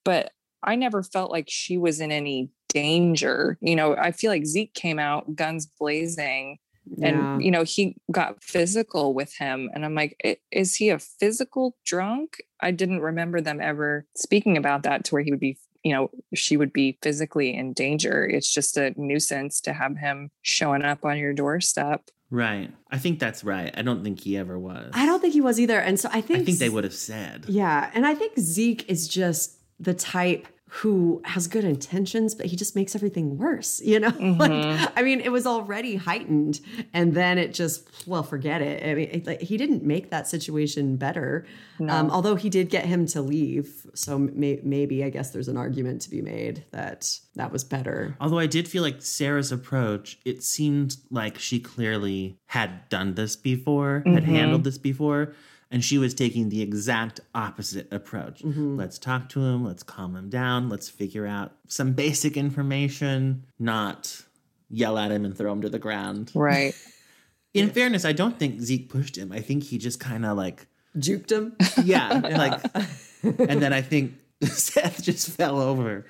but 0.06 0.32
I 0.62 0.76
never 0.76 1.02
felt 1.02 1.30
like 1.30 1.50
she 1.50 1.76
was 1.76 2.00
in 2.00 2.10
any 2.10 2.50
danger. 2.70 3.58
You 3.60 3.76
know, 3.76 3.94
I 3.94 4.12
feel 4.12 4.30
like 4.30 4.46
Zeke 4.46 4.72
came 4.72 4.98
out 4.98 5.36
guns 5.36 5.66
blazing 5.66 6.58
Yeah. 6.86 7.08
and 7.08 7.44
you 7.44 7.50
know 7.50 7.62
he 7.62 7.96
got 8.10 8.42
physical 8.42 9.14
with 9.14 9.34
him 9.34 9.70
and 9.74 9.84
i'm 9.84 9.94
like 9.94 10.42
is 10.50 10.74
he 10.74 10.90
a 10.90 10.98
physical 10.98 11.76
drunk 11.84 12.42
i 12.60 12.70
didn't 12.70 13.00
remember 13.00 13.40
them 13.40 13.60
ever 13.60 14.06
speaking 14.16 14.56
about 14.56 14.82
that 14.82 15.04
to 15.04 15.14
where 15.14 15.22
he 15.22 15.30
would 15.30 15.40
be 15.40 15.56
you 15.82 15.92
know 15.92 16.10
she 16.34 16.56
would 16.56 16.72
be 16.72 16.98
physically 17.02 17.54
in 17.54 17.72
danger 17.72 18.26
it's 18.26 18.52
just 18.52 18.76
a 18.76 18.92
nuisance 18.96 19.60
to 19.62 19.72
have 19.72 19.96
him 19.96 20.30
showing 20.42 20.82
up 20.82 21.04
on 21.04 21.16
your 21.16 21.32
doorstep 21.32 22.10
right 22.30 22.70
i 22.90 22.98
think 22.98 23.18
that's 23.18 23.42
right 23.44 23.72
i 23.78 23.82
don't 23.82 24.04
think 24.04 24.20
he 24.20 24.36
ever 24.36 24.58
was 24.58 24.90
I 24.92 25.06
don't 25.06 25.20
think 25.20 25.32
he 25.32 25.40
was 25.40 25.58
either. 25.58 25.78
And 25.78 25.98
so 25.98 26.08
I 26.12 26.20
think 26.20 26.40
I 26.40 26.44
think 26.44 26.58
they 26.58 26.68
would 26.68 26.84
have 26.84 26.94
said. 26.94 27.46
Yeah. 27.48 27.90
And 27.94 28.06
I 28.06 28.14
think 28.14 28.38
Zeke 28.38 28.88
is 28.88 29.08
just 29.08 29.58
the 29.80 29.94
type 29.94 30.46
who 30.78 31.22
has 31.24 31.46
good 31.46 31.62
intentions, 31.62 32.34
but 32.34 32.46
he 32.46 32.56
just 32.56 32.74
makes 32.74 32.96
everything 32.96 33.38
worse, 33.38 33.80
you 33.80 34.00
know? 34.00 34.08
like, 34.38 34.90
I 34.96 35.02
mean, 35.02 35.20
it 35.20 35.30
was 35.30 35.46
already 35.46 35.94
heightened 35.94 36.60
and 36.92 37.14
then 37.14 37.38
it 37.38 37.54
just, 37.54 37.88
well, 38.08 38.24
forget 38.24 38.60
it. 38.60 38.82
I 38.84 38.94
mean, 38.94 39.08
it, 39.12 39.26
like, 39.26 39.40
he 39.40 39.56
didn't 39.56 39.84
make 39.84 40.10
that 40.10 40.26
situation 40.26 40.96
better. 40.96 41.46
Um, 41.88 42.10
although 42.10 42.34
he 42.34 42.50
did 42.50 42.70
get 42.70 42.86
him 42.86 43.06
to 43.06 43.22
leave. 43.22 43.86
So 43.94 44.18
may, 44.18 44.58
maybe, 44.64 45.04
I 45.04 45.10
guess 45.10 45.30
there's 45.30 45.48
an 45.48 45.56
argument 45.56 46.02
to 46.02 46.10
be 46.10 46.20
made 46.20 46.64
that 46.72 47.20
that 47.36 47.52
was 47.52 47.62
better. 47.62 48.16
Although 48.20 48.40
I 48.40 48.46
did 48.46 48.66
feel 48.66 48.82
like 48.82 49.00
Sarah's 49.00 49.52
approach, 49.52 50.18
it 50.24 50.42
seemed 50.42 50.96
like 51.08 51.38
she 51.38 51.60
clearly 51.60 52.40
had 52.46 52.88
done 52.88 53.14
this 53.14 53.36
before, 53.36 54.02
had 54.06 54.24
handled 54.24 54.64
this 54.64 54.78
before, 54.78 55.34
and 55.74 55.82
she 55.84 55.98
was 55.98 56.14
taking 56.14 56.50
the 56.50 56.62
exact 56.62 57.18
opposite 57.34 57.92
approach. 57.92 58.42
Mm-hmm. 58.42 58.76
Let's 58.78 58.96
talk 58.96 59.28
to 59.30 59.40
him, 59.40 59.64
let's 59.64 59.82
calm 59.82 60.14
him 60.14 60.28
down, 60.30 60.68
let's 60.68 60.88
figure 60.88 61.26
out 61.26 61.50
some 61.66 61.94
basic 61.94 62.36
information, 62.36 63.44
not 63.58 64.22
yell 64.70 64.96
at 64.96 65.10
him 65.10 65.24
and 65.24 65.36
throw 65.36 65.52
him 65.52 65.62
to 65.62 65.68
the 65.68 65.80
ground. 65.80 66.30
right 66.34 66.74
In 67.54 67.70
fairness, 67.70 68.04
I 68.04 68.12
don't 68.12 68.38
think 68.38 68.60
Zeke 68.60 68.88
pushed 68.88 69.18
him. 69.18 69.32
I 69.32 69.40
think 69.40 69.64
he 69.64 69.78
just 69.78 69.98
kind 69.98 70.24
of 70.24 70.36
like, 70.36 70.66
Juked 70.96 71.32
him. 71.32 71.56
yeah, 71.84 72.08
like, 72.22 72.60
and 73.50 73.60
then 73.60 73.72
I 73.72 73.82
think 73.82 74.14
Seth 74.44 75.02
just 75.02 75.28
fell 75.30 75.60
over. 75.60 76.06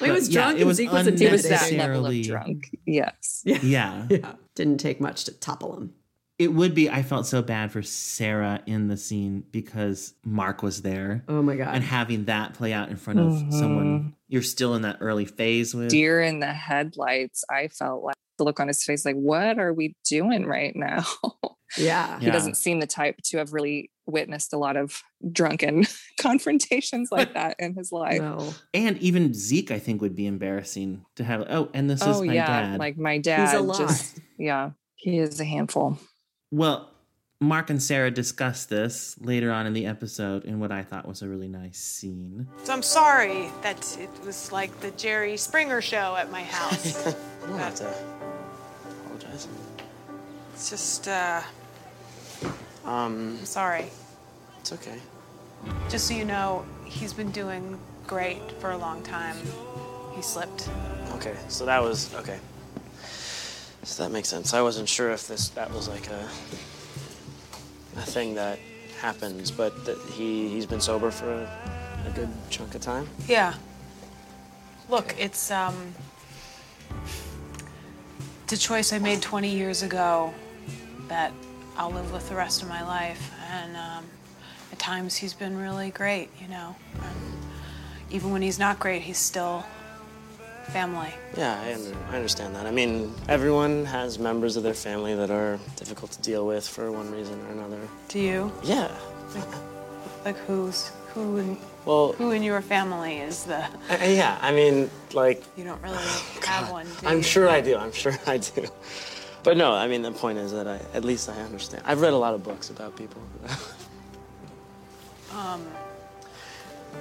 Well, 0.00 0.10
he 0.10 0.10
was 0.10 0.28
yeah, 0.28 0.40
drunk 0.42 0.56
it 0.56 0.60
and 0.62 0.66
was 0.68 0.76
Zeke 0.78 0.90
was 0.90 1.06
he 1.06 1.28
was 1.28 1.42
that 1.44 1.70
level 1.72 2.06
Unnecessarily- 2.06 2.20
of 2.22 2.26
drunk 2.26 2.70
yes 2.86 3.42
Yeah. 3.44 4.06
Yeah. 4.10 4.32
Didn't 4.56 4.78
take 4.78 5.00
much 5.00 5.24
to 5.24 5.32
topple 5.32 5.76
him. 5.76 5.92
It 6.38 6.52
would 6.52 6.74
be. 6.74 6.90
I 6.90 7.02
felt 7.02 7.26
so 7.26 7.40
bad 7.40 7.72
for 7.72 7.82
Sarah 7.82 8.62
in 8.66 8.88
the 8.88 8.96
scene 8.96 9.44
because 9.52 10.12
Mark 10.24 10.62
was 10.62 10.82
there, 10.82 11.24
Oh 11.28 11.40
my 11.40 11.56
God. 11.56 11.74
and 11.74 11.82
having 11.82 12.26
that 12.26 12.52
play 12.54 12.72
out 12.74 12.90
in 12.90 12.96
front 12.96 13.20
of 13.20 13.32
someone 13.54 13.98
mm-hmm. 14.00 14.08
you're 14.28 14.42
still 14.42 14.74
in 14.74 14.82
that 14.82 14.98
early 15.00 15.24
phase 15.24 15.74
with. 15.74 15.88
deer 15.88 16.20
in 16.20 16.40
the 16.40 16.52
headlights 16.52 17.44
i 17.50 17.68
felt 17.68 18.02
like 18.04 18.16
the 18.38 18.44
look 18.44 18.60
on 18.60 18.68
his 18.68 18.82
face 18.84 19.04
like 19.06 19.16
what 19.16 19.58
are 19.58 19.72
we 19.72 19.94
doing 20.04 20.44
right 20.44 20.76
now 20.76 21.04
yeah. 21.78 22.18
he 22.18 22.26
Yeah. 22.26 22.32
doesn't 22.32 22.56
seem 22.56 22.80
the 22.80 22.86
type 22.86 23.16
to 23.26 23.38
have 23.38 23.52
really 23.54 23.90
witnessed 24.06 24.52
a 24.52 24.58
lot 24.58 24.76
of 24.76 25.00
drunken 25.32 25.86
confrontations 26.20 27.10
like 27.10 27.32
that 27.34 27.56
in 27.58 27.74
his 27.74 27.90
life. 28.02 28.20
No. 28.20 28.54
And 28.74 28.98
even 28.98 29.32
Zeke, 29.34 29.70
I 29.70 29.78
think, 29.78 30.00
would 30.02 30.14
be 30.14 30.26
embarrassing 30.26 31.04
to 31.16 31.24
have. 31.24 31.44
Oh, 31.48 31.70
and 31.74 31.88
this 31.90 32.02
is 32.02 32.16
oh 32.18 32.24
my 32.24 32.34
yeah, 32.34 32.46
dad. 32.46 32.78
like 32.78 32.96
my 32.98 33.18
dad. 33.18 33.58
lot. 33.62 33.78
Just 33.78 34.20
yeah, 34.38 34.70
he 34.94 35.18
is 35.18 35.40
a 35.40 35.44
handful. 35.44 35.98
Well, 36.50 36.90
Mark 37.40 37.68
and 37.70 37.82
Sarah 37.82 38.10
discussed 38.10 38.70
this 38.70 39.16
later 39.20 39.52
on 39.52 39.66
in 39.66 39.72
the 39.74 39.84
episode 39.86 40.44
in 40.44 40.58
what 40.58 40.72
I 40.72 40.82
thought 40.82 41.06
was 41.06 41.20
a 41.22 41.28
really 41.28 41.48
nice 41.48 41.78
scene. 41.78 42.46
So 42.64 42.72
I'm 42.72 42.82
sorry 42.82 43.50
that 43.62 43.96
it 44.00 44.08
was 44.24 44.52
like 44.52 44.80
the 44.80 44.90
Jerry 44.92 45.36
Springer 45.36 45.80
show 45.82 46.16
at 46.16 46.30
my 46.30 46.42
house. 46.42 47.06
I 47.44 47.46
don't 47.46 47.58
have 47.58 47.74
to 47.76 47.94
apologize. 49.04 49.48
it's 50.54 50.70
just, 50.70 51.08
uh, 51.08 51.42
Um, 52.84 53.36
I'm 53.40 53.44
sorry. 53.44 53.86
it's 54.60 54.72
okay. 54.72 54.98
Just 55.90 56.06
so 56.08 56.14
you 56.14 56.24
know, 56.24 56.64
he's 56.84 57.12
been 57.12 57.30
doing 57.32 57.78
great 58.06 58.40
for 58.60 58.70
a 58.70 58.78
long 58.78 59.02
time. 59.02 59.36
He 60.14 60.22
slipped. 60.22 60.70
Okay, 61.16 61.34
so 61.48 61.66
that 61.66 61.82
was 61.82 62.14
okay. 62.14 62.38
So 63.86 64.02
that 64.02 64.10
makes 64.10 64.28
sense. 64.28 64.52
I 64.52 64.62
wasn't 64.62 64.88
sure 64.88 65.10
if 65.12 65.28
this 65.28 65.48
that 65.50 65.72
was 65.72 65.88
like 65.88 66.08
a 66.10 66.28
a 67.96 68.02
thing 68.02 68.34
that 68.34 68.58
happens, 69.00 69.52
but 69.52 69.84
that 69.84 69.96
he 70.10 70.48
he's 70.48 70.66
been 70.66 70.80
sober 70.80 71.12
for 71.12 71.32
a, 71.32 71.48
a 72.06 72.10
good 72.10 72.28
chunk 72.50 72.74
of 72.74 72.80
time. 72.80 73.08
Yeah. 73.28 73.54
Look, 74.90 75.14
it's 75.18 75.52
um 75.52 75.94
it's 78.42 78.52
a 78.52 78.58
choice 78.58 78.92
I 78.92 78.98
made 78.98 79.22
20 79.22 79.48
years 79.48 79.84
ago 79.84 80.34
that 81.06 81.32
I'll 81.76 81.90
live 81.90 82.12
with 82.12 82.28
the 82.28 82.34
rest 82.34 82.62
of 82.62 82.68
my 82.68 82.82
life. 82.82 83.32
And 83.50 83.76
um, 83.76 84.04
at 84.72 84.80
times 84.80 85.16
he's 85.16 85.32
been 85.32 85.56
really 85.56 85.90
great, 85.90 86.28
you 86.40 86.48
know. 86.48 86.74
And 87.02 87.38
even 88.10 88.32
when 88.32 88.42
he's 88.42 88.58
not 88.58 88.80
great, 88.80 89.02
he's 89.02 89.18
still 89.18 89.64
family. 90.72 91.12
Yeah, 91.36 91.60
I, 91.60 92.12
I 92.12 92.16
understand 92.16 92.54
that. 92.56 92.66
I 92.66 92.70
mean, 92.70 93.14
everyone 93.28 93.84
has 93.86 94.18
members 94.18 94.56
of 94.56 94.62
their 94.62 94.74
family 94.74 95.14
that 95.14 95.30
are 95.30 95.58
difficult 95.76 96.10
to 96.12 96.22
deal 96.22 96.46
with 96.46 96.66
for 96.68 96.90
one 96.92 97.10
reason 97.10 97.40
or 97.46 97.52
another. 97.52 97.80
Do 98.08 98.18
you? 98.18 98.52
Yeah. 98.62 98.90
Like 100.24 100.36
who's 100.46 100.90
who 101.14 101.36
in 101.38 101.56
Well, 101.84 102.12
who 102.14 102.32
in 102.32 102.42
your 102.42 102.60
family 102.60 103.18
is 103.18 103.44
the 103.44 103.64
I- 103.88 104.06
yeah. 104.08 104.38
I 104.42 104.52
mean, 104.52 104.90
like 105.12 105.42
you 105.56 105.64
don't 105.64 105.80
really 105.82 105.96
have 106.46 106.70
one, 106.70 106.86
I'm 107.04 107.18
you? 107.18 107.22
sure 107.22 107.48
I 107.48 107.60
do. 107.60 107.76
I'm 107.76 107.92
sure 107.92 108.16
I 108.26 108.38
do. 108.38 108.66
But 109.44 109.56
no, 109.56 109.72
I 109.72 109.86
mean 109.86 110.02
the 110.02 110.10
point 110.12 110.38
is 110.38 110.50
that 110.52 110.66
I 110.66 110.80
at 110.94 111.04
least 111.04 111.28
I 111.28 111.36
understand. 111.42 111.82
I've 111.86 112.00
read 112.00 112.12
a 112.12 112.18
lot 112.18 112.34
of 112.34 112.42
books 112.42 112.70
about 112.70 112.96
people. 112.96 113.20
Um 115.32 115.60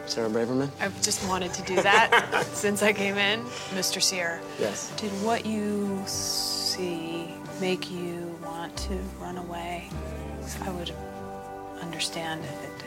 Sarah 0.06 0.30
Braverman? 0.30 0.70
I've 0.80 1.00
just 1.02 1.28
wanted 1.28 1.54
to 1.54 1.62
do 1.64 1.76
that 1.82 2.46
since 2.54 2.82
I 2.84 2.94
came 2.94 3.18
in. 3.18 3.42
Mr. 3.74 4.02
Cyr, 4.02 4.40
Yes. 4.60 4.92
did 4.98 5.12
what 5.24 5.46
you 5.46 6.02
see 6.06 7.28
make 7.62 7.90
you 7.92 8.38
want 8.46 8.76
to 8.78 8.94
run 9.20 9.38
away? 9.38 9.90
I 10.64 10.70
would 10.72 10.92
understand 11.82 12.44
if 12.44 12.64
it 12.64 12.78
did. 12.80 12.86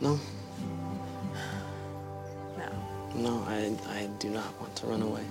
No, 0.00 0.18
No. 2.58 2.68
no, 3.14 3.44
I 3.46 3.74
I 3.88 4.06
do 4.18 4.28
not 4.30 4.60
want 4.60 4.74
to 4.76 4.86
run 4.86 5.02
away. 5.02 5.22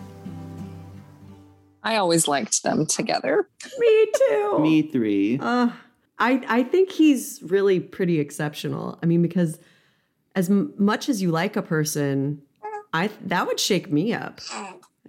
I 1.84 1.96
always 1.98 2.28
liked 2.28 2.64
them 2.64 2.86
together. 2.86 3.48
Me 3.80 4.08
too. 4.16 4.60
Me 4.60 4.82
three. 4.84 5.40
Uh, 5.42 5.72
I 6.22 6.42
I 6.48 6.64
think 6.64 6.92
he's 6.92 7.42
really 7.44 7.80
pretty 7.80 8.20
exceptional. 8.20 9.00
I 9.02 9.06
mean, 9.08 9.22
because 9.22 9.60
as 10.36 10.50
m- 10.50 10.74
much 10.78 11.10
as 11.10 11.22
you 11.22 11.32
like 11.32 11.56
a 11.56 11.62
person, 11.62 12.42
I 12.94 13.10
that 13.26 13.48
would 13.48 13.60
shake 13.60 13.92
me 13.92 14.14
up. 14.14 14.40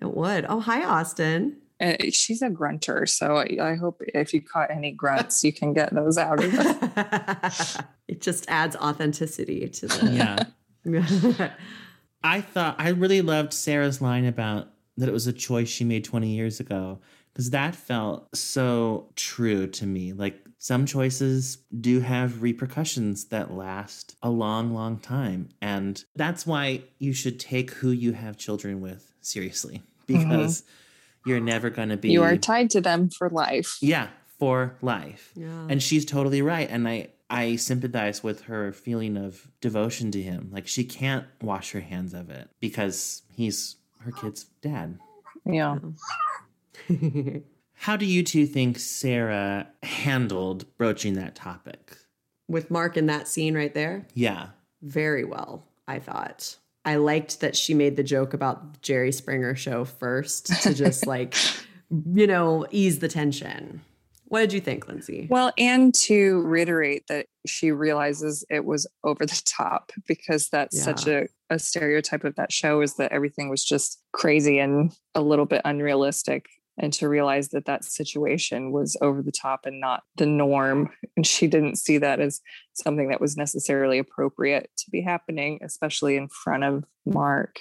It 0.01 0.17
would. 0.17 0.47
Oh, 0.49 0.59
hi, 0.61 0.83
Austin. 0.85 1.59
Uh, 1.81 1.95
she's 2.11 2.43
a 2.43 2.51
grunter, 2.51 3.07
so 3.07 3.37
I, 3.37 3.59
I 3.61 3.75
hope 3.75 4.03
if 4.15 4.33
you 4.33 4.41
caught 4.41 4.71
any 4.71 4.93
grunts, 4.93 5.45
you 5.45 5.53
can 5.53 5.73
get 5.73 5.93
those 5.93 6.17
out 6.17 6.43
of 6.43 6.53
her. 6.53 7.85
it 8.09 8.21
just 8.21 8.49
adds 8.49 8.77
authenticity 8.77 9.69
to 9.69 9.87
the. 9.89 10.47
yeah. 10.85 11.51
I 12.25 12.41
thought 12.41 12.77
I 12.79 12.91
really 12.91 13.21
loved 13.21 13.53
Sarah's 13.53 14.01
line 14.01 14.25
about 14.25 14.69
that 14.97 15.09
it 15.09 15.13
was 15.13 15.27
a 15.27 15.33
choice 15.33 15.69
she 15.69 15.85
made 15.85 16.05
20 16.05 16.29
years 16.29 16.61
ago 16.61 17.01
because 17.33 17.51
that 17.51 17.75
felt 17.75 18.35
so 18.37 19.11
true 19.17 19.67
to 19.67 19.87
me. 19.87 20.13
Like 20.13 20.41
some 20.63 20.87
choices 20.87 21.59
do 21.81 21.99
have 21.99 22.41
repercussions 22.41 23.25
that 23.27 23.53
last 23.53 24.15
a 24.23 24.31
long, 24.31 24.73
long 24.73 24.97
time. 24.97 25.49
And 25.61 26.05
that's 26.15 26.47
why 26.47 26.85
you 27.01 27.13
should 27.13 27.41
take 27.41 27.73
who 27.73 27.91
you 27.91 28.13
have 28.13 28.37
children 28.37 28.81
with 28.81 29.13
seriously 29.21 29.83
mm-hmm. 30.07 30.31
because 30.31 30.63
you're 31.27 31.41
never 31.41 31.69
going 31.69 31.89
to 31.89 31.97
be. 31.97 32.13
You 32.13 32.23
are 32.23 32.37
tied 32.37 32.71
to 32.71 32.81
them 32.81 33.11
for 33.11 33.29
life. 33.29 33.77
Yeah, 33.81 34.07
for 34.39 34.77
life. 34.83 35.33
Yeah. 35.35 35.67
And 35.69 35.83
she's 35.83 36.05
totally 36.05 36.43
right. 36.43 36.71
And 36.71 36.87
I, 36.87 37.09
I 37.29 37.57
sympathize 37.57 38.23
with 38.23 38.43
her 38.43 38.71
feeling 38.73 39.17
of 39.17 39.49
devotion 39.61 40.13
to 40.13 40.23
him. 40.23 40.51
Like 40.53 40.69
she 40.69 40.85
can't 40.85 41.27
wash 41.41 41.73
her 41.73 41.81
hands 41.81 42.15
of 42.15 42.31
it 42.31 42.49
because 42.61 43.23
he's 43.35 43.79
her 43.99 44.13
kid's 44.13 44.45
dad. 44.63 45.01
Yeah. 45.45 45.79
How 47.83 47.97
do 47.97 48.07
you 48.07 48.23
two 48.23 48.47
think 48.47 48.79
Sarah 48.79 49.67
handled 49.83 50.67
broaching 50.79 51.15
that 51.15 51.35
topic? 51.35 51.97
With 52.47 52.71
Mark 52.71 52.97
in 52.97 53.07
that 53.07 53.27
scene 53.27 53.57
right 53.57 53.75
there, 53.75 54.07
Yeah. 54.15 54.51
very 54.83 55.25
well, 55.25 55.67
I 55.89 55.99
thought. 55.99 56.59
I 56.85 56.95
liked 56.95 57.41
that 57.41 57.57
she 57.57 57.75
made 57.75 57.97
the 57.97 58.05
joke 58.05 58.35
about 58.35 58.75
the 58.75 58.79
Jerry 58.83 59.11
Springer 59.11 59.57
show 59.57 59.85
first 59.85 60.47
to 60.63 60.75
just 60.75 61.07
like, 61.09 61.35
you 62.15 62.29
know, 62.29 62.67
ease 62.71 63.01
the 63.01 63.09
tension. 63.09 63.81
What 64.27 64.43
did 64.43 64.53
you 64.53 64.61
think, 64.61 64.87
Lindsay? 64.87 65.27
Well, 65.29 65.53
and 65.59 65.93
to 66.07 66.41
reiterate 66.43 67.09
that 67.09 67.27
she 67.49 67.73
realizes 67.73 68.45
it 68.49 68.65
was 68.65 68.87
over 69.03 69.27
the 69.27 69.43
top 69.45 69.91
because 70.07 70.49
that's 70.51 70.81
such 70.81 71.09
a, 71.09 71.27
a 71.51 71.59
stereotype 71.59 72.23
of 72.23 72.37
that 72.37 72.53
show 72.53 72.81
is 72.81 72.95
that 72.95 73.11
everything 73.11 73.49
was 73.49 73.65
just 73.65 74.01
crazy 74.13 74.61
and 74.61 74.93
a 75.17 75.21
little 75.21 75.47
bit 75.47 75.63
unrealistic. 75.65 76.47
And 76.79 76.93
to 76.95 77.09
realize 77.09 77.51
that 77.51 77.67
that 77.67 77.85
situation 77.85 78.73
was 78.73 78.97
over 79.03 79.23
the 79.23 79.33
top 79.33 79.67
and 79.67 79.79
not 79.81 80.05
the 80.17 80.27
norm. 80.27 80.91
And 81.17 81.27
she 81.27 81.47
didn't 81.47 81.77
see 81.77 81.99
that 81.99 82.19
as 82.21 82.41
something 82.73 83.11
that 83.11 83.21
was 83.21 83.37
necessarily 83.37 83.99
appropriate 83.99 84.71
to 84.79 84.91
be 84.91 85.03
happening, 85.03 85.59
especially 85.63 86.17
in 86.17 86.29
front 86.29 86.65
of 86.65 86.85
Mark. 87.05 87.61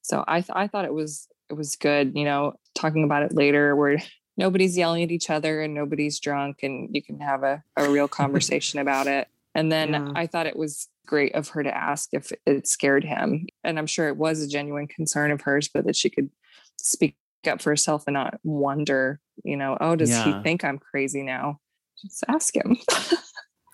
So 0.00 0.24
I, 0.26 0.40
th- 0.40 0.56
I 0.56 0.66
thought 0.68 0.86
it 0.86 0.94
was 0.94 1.28
it 1.50 1.54
was 1.54 1.76
good, 1.76 2.12
you 2.14 2.24
know, 2.24 2.54
talking 2.74 3.04
about 3.04 3.22
it 3.22 3.34
later 3.34 3.76
where 3.76 3.98
nobody's 4.36 4.76
yelling 4.76 5.02
at 5.02 5.10
each 5.10 5.30
other 5.30 5.60
and 5.60 5.74
nobody's 5.74 6.18
drunk 6.18 6.60
and 6.62 6.88
you 6.94 7.02
can 7.02 7.20
have 7.20 7.42
a, 7.42 7.62
a 7.76 7.88
real 7.90 8.08
conversation 8.20 8.80
about 8.80 9.06
it. 9.06 9.28
And 9.54 9.70
then 9.70 9.92
Yeah. 9.92 10.12
I 10.14 10.26
thought 10.26 10.46
it 10.46 10.56
was 10.56 10.88
great 11.06 11.34
of 11.34 11.48
her 11.50 11.62
to 11.62 11.76
ask 11.76 12.08
if 12.12 12.32
it 12.46 12.66
scared 12.66 13.04
him. 13.04 13.46
And 13.62 13.78
I'm 13.78 13.86
sure 13.86 14.08
it 14.08 14.16
was 14.16 14.42
a 14.42 14.48
genuine 14.48 14.88
concern 14.88 15.30
of 15.30 15.42
hers, 15.42 15.68
but 15.68 15.84
that 15.86 15.96
she 15.96 16.10
could 16.10 16.30
speak 16.78 17.16
up 17.46 17.60
for 17.62 17.70
herself 17.70 18.04
and 18.06 18.14
not 18.14 18.38
wonder, 18.44 19.20
you 19.44 19.56
know, 19.56 19.76
oh, 19.80 19.96
does 19.96 20.10
Yeah. 20.10 20.24
he 20.24 20.42
think 20.42 20.64
I'm 20.64 20.78
crazy 20.78 21.22
now? 21.22 21.60
Just 22.02 22.24
ask 22.28 22.54
him. 22.54 22.76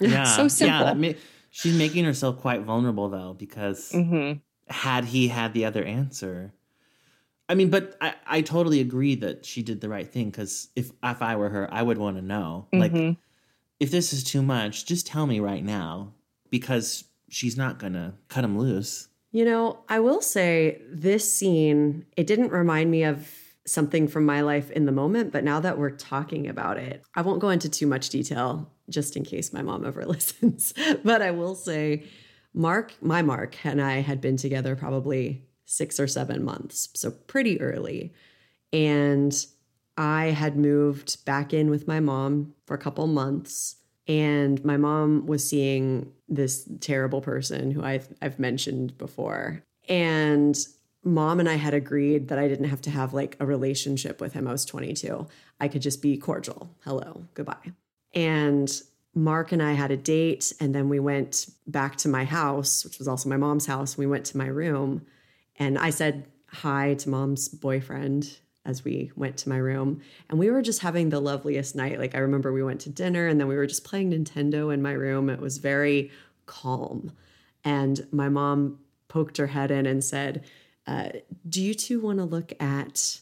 Yeah. 0.00 0.24
So 0.24 0.48
simple. 0.48 0.66
Yeah. 0.78 0.84
that 0.94 0.98
ma- 0.98 1.18
she's 1.50 1.74
making 1.74 2.04
herself 2.04 2.40
quite 2.40 2.62
vulnerable 2.62 3.08
though, 3.08 3.34
because 3.34 3.92
hmm 3.92 4.32
had 4.68 5.04
he 5.04 5.28
had 5.28 5.52
the 5.54 5.64
other 5.64 5.84
answer, 5.84 6.52
I 7.48 7.54
mean, 7.54 7.68
but 7.70 7.96
I, 8.00 8.14
I 8.26 8.40
totally 8.40 8.80
agree 8.80 9.14
that 9.16 9.44
she 9.44 9.62
did 9.62 9.80
the 9.80 9.88
right 9.88 10.08
thing 10.10 10.30
because 10.30 10.68
if 10.74 10.90
if 11.04 11.22
I 11.22 11.36
were 11.36 11.50
her, 11.50 11.68
I 11.72 11.82
would 11.82 11.98
want 11.98 12.16
to 12.16 12.22
know. 12.22 12.66
Like, 12.72 12.92
Mhm. 12.92 13.16
if 13.78 13.90
this 13.90 14.12
is 14.12 14.24
too 14.24 14.42
much, 14.42 14.86
just 14.86 15.06
tell 15.06 15.26
me 15.26 15.38
right 15.40 15.62
now 15.64 16.14
because 16.50 17.04
she's 17.28 17.56
not 17.56 17.78
gonna 17.78 18.14
cut 18.28 18.44
him 18.44 18.58
loose. 18.58 19.08
You 19.30 19.44
know, 19.44 19.78
I 19.88 20.00
will 20.00 20.20
say 20.20 20.80
this 20.90 21.30
scene, 21.32 22.06
it 22.16 22.26
didn't 22.26 22.50
remind 22.50 22.90
me 22.90 23.04
of 23.04 23.30
something 23.66 24.08
from 24.08 24.26
my 24.26 24.40
life 24.40 24.70
in 24.70 24.86
the 24.86 24.92
moment, 24.92 25.32
but 25.32 25.44
now 25.44 25.60
that 25.60 25.78
we're 25.78 25.90
talking 25.90 26.48
about 26.48 26.78
it, 26.78 27.02
I 27.14 27.22
won't 27.22 27.40
go 27.40 27.50
into 27.50 27.68
too 27.68 27.86
much 27.86 28.08
detail 28.08 28.70
just 28.88 29.16
in 29.16 29.24
case 29.24 29.52
my 29.52 29.62
mom 29.62 29.84
ever 29.86 30.04
listens. 30.04 30.74
but 31.04 31.22
I 31.22 31.30
will 31.30 31.54
say, 31.54 32.04
Mark, 32.54 32.92
my 33.00 33.22
Mark, 33.22 33.64
and 33.64 33.80
I 33.80 34.00
had 34.00 34.20
been 34.20 34.36
together 34.36 34.76
probably 34.76 35.46
six 35.64 35.98
or 35.98 36.06
seven 36.06 36.44
months, 36.44 36.88
so 36.94 37.10
pretty 37.10 37.60
early. 37.60 38.12
And 38.72 39.34
I 39.96 40.26
had 40.26 40.56
moved 40.56 41.24
back 41.24 41.52
in 41.54 41.70
with 41.70 41.86
my 41.86 42.00
mom 42.00 42.54
for 42.66 42.74
a 42.74 42.78
couple 42.78 43.06
months. 43.06 43.76
And 44.08 44.62
my 44.64 44.76
mom 44.76 45.26
was 45.26 45.48
seeing 45.48 46.12
this 46.28 46.68
terrible 46.80 47.20
person 47.20 47.70
who 47.70 47.84
I've, 47.84 48.08
I've 48.20 48.38
mentioned 48.38 48.98
before. 48.98 49.62
And 49.88 50.58
mom 51.04 51.40
and 51.40 51.48
I 51.48 51.54
had 51.54 51.74
agreed 51.74 52.28
that 52.28 52.38
I 52.38 52.48
didn't 52.48 52.68
have 52.68 52.82
to 52.82 52.90
have 52.90 53.12
like 53.12 53.36
a 53.40 53.46
relationship 53.46 54.20
with 54.20 54.32
him. 54.32 54.46
I 54.46 54.52
was 54.52 54.64
22. 54.64 55.26
I 55.60 55.68
could 55.68 55.82
just 55.82 56.02
be 56.02 56.16
cordial. 56.16 56.70
Hello, 56.84 57.24
goodbye. 57.34 57.72
And 58.14 58.70
Mark 59.14 59.52
and 59.52 59.62
I 59.62 59.72
had 59.72 59.90
a 59.90 59.96
date, 59.96 60.52
and 60.58 60.74
then 60.74 60.88
we 60.88 60.98
went 60.98 61.46
back 61.66 61.96
to 61.96 62.08
my 62.08 62.24
house, 62.24 62.84
which 62.84 62.98
was 62.98 63.08
also 63.08 63.28
my 63.28 63.36
mom's 63.36 63.66
house. 63.66 63.98
We 63.98 64.06
went 64.06 64.24
to 64.26 64.38
my 64.38 64.46
room, 64.46 65.04
and 65.56 65.78
I 65.78 65.90
said 65.90 66.26
hi 66.46 66.94
to 66.94 67.10
mom's 67.10 67.48
boyfriend 67.48 68.38
as 68.64 68.84
we 68.84 69.10
went 69.16 69.36
to 69.38 69.48
my 69.48 69.56
room. 69.56 70.00
And 70.30 70.38
we 70.38 70.50
were 70.50 70.62
just 70.62 70.80
having 70.80 71.10
the 71.10 71.20
loveliest 71.20 71.74
night. 71.74 71.98
Like, 71.98 72.14
I 72.14 72.18
remember 72.18 72.52
we 72.52 72.62
went 72.62 72.80
to 72.82 72.90
dinner, 72.90 73.26
and 73.26 73.38
then 73.38 73.48
we 73.48 73.56
were 73.56 73.66
just 73.66 73.84
playing 73.84 74.12
Nintendo 74.12 74.72
in 74.72 74.80
my 74.80 74.92
room. 74.92 75.28
It 75.28 75.40
was 75.40 75.58
very 75.58 76.10
calm. 76.46 77.12
And 77.64 78.06
my 78.12 78.28
mom 78.28 78.78
poked 79.08 79.36
her 79.36 79.48
head 79.48 79.70
in 79.70 79.84
and 79.84 80.02
said, 80.02 80.44
uh, 80.86 81.10
Do 81.48 81.62
you 81.62 81.74
two 81.74 82.00
want 82.00 82.18
to 82.18 82.24
look 82.24 82.52
at 82.60 83.20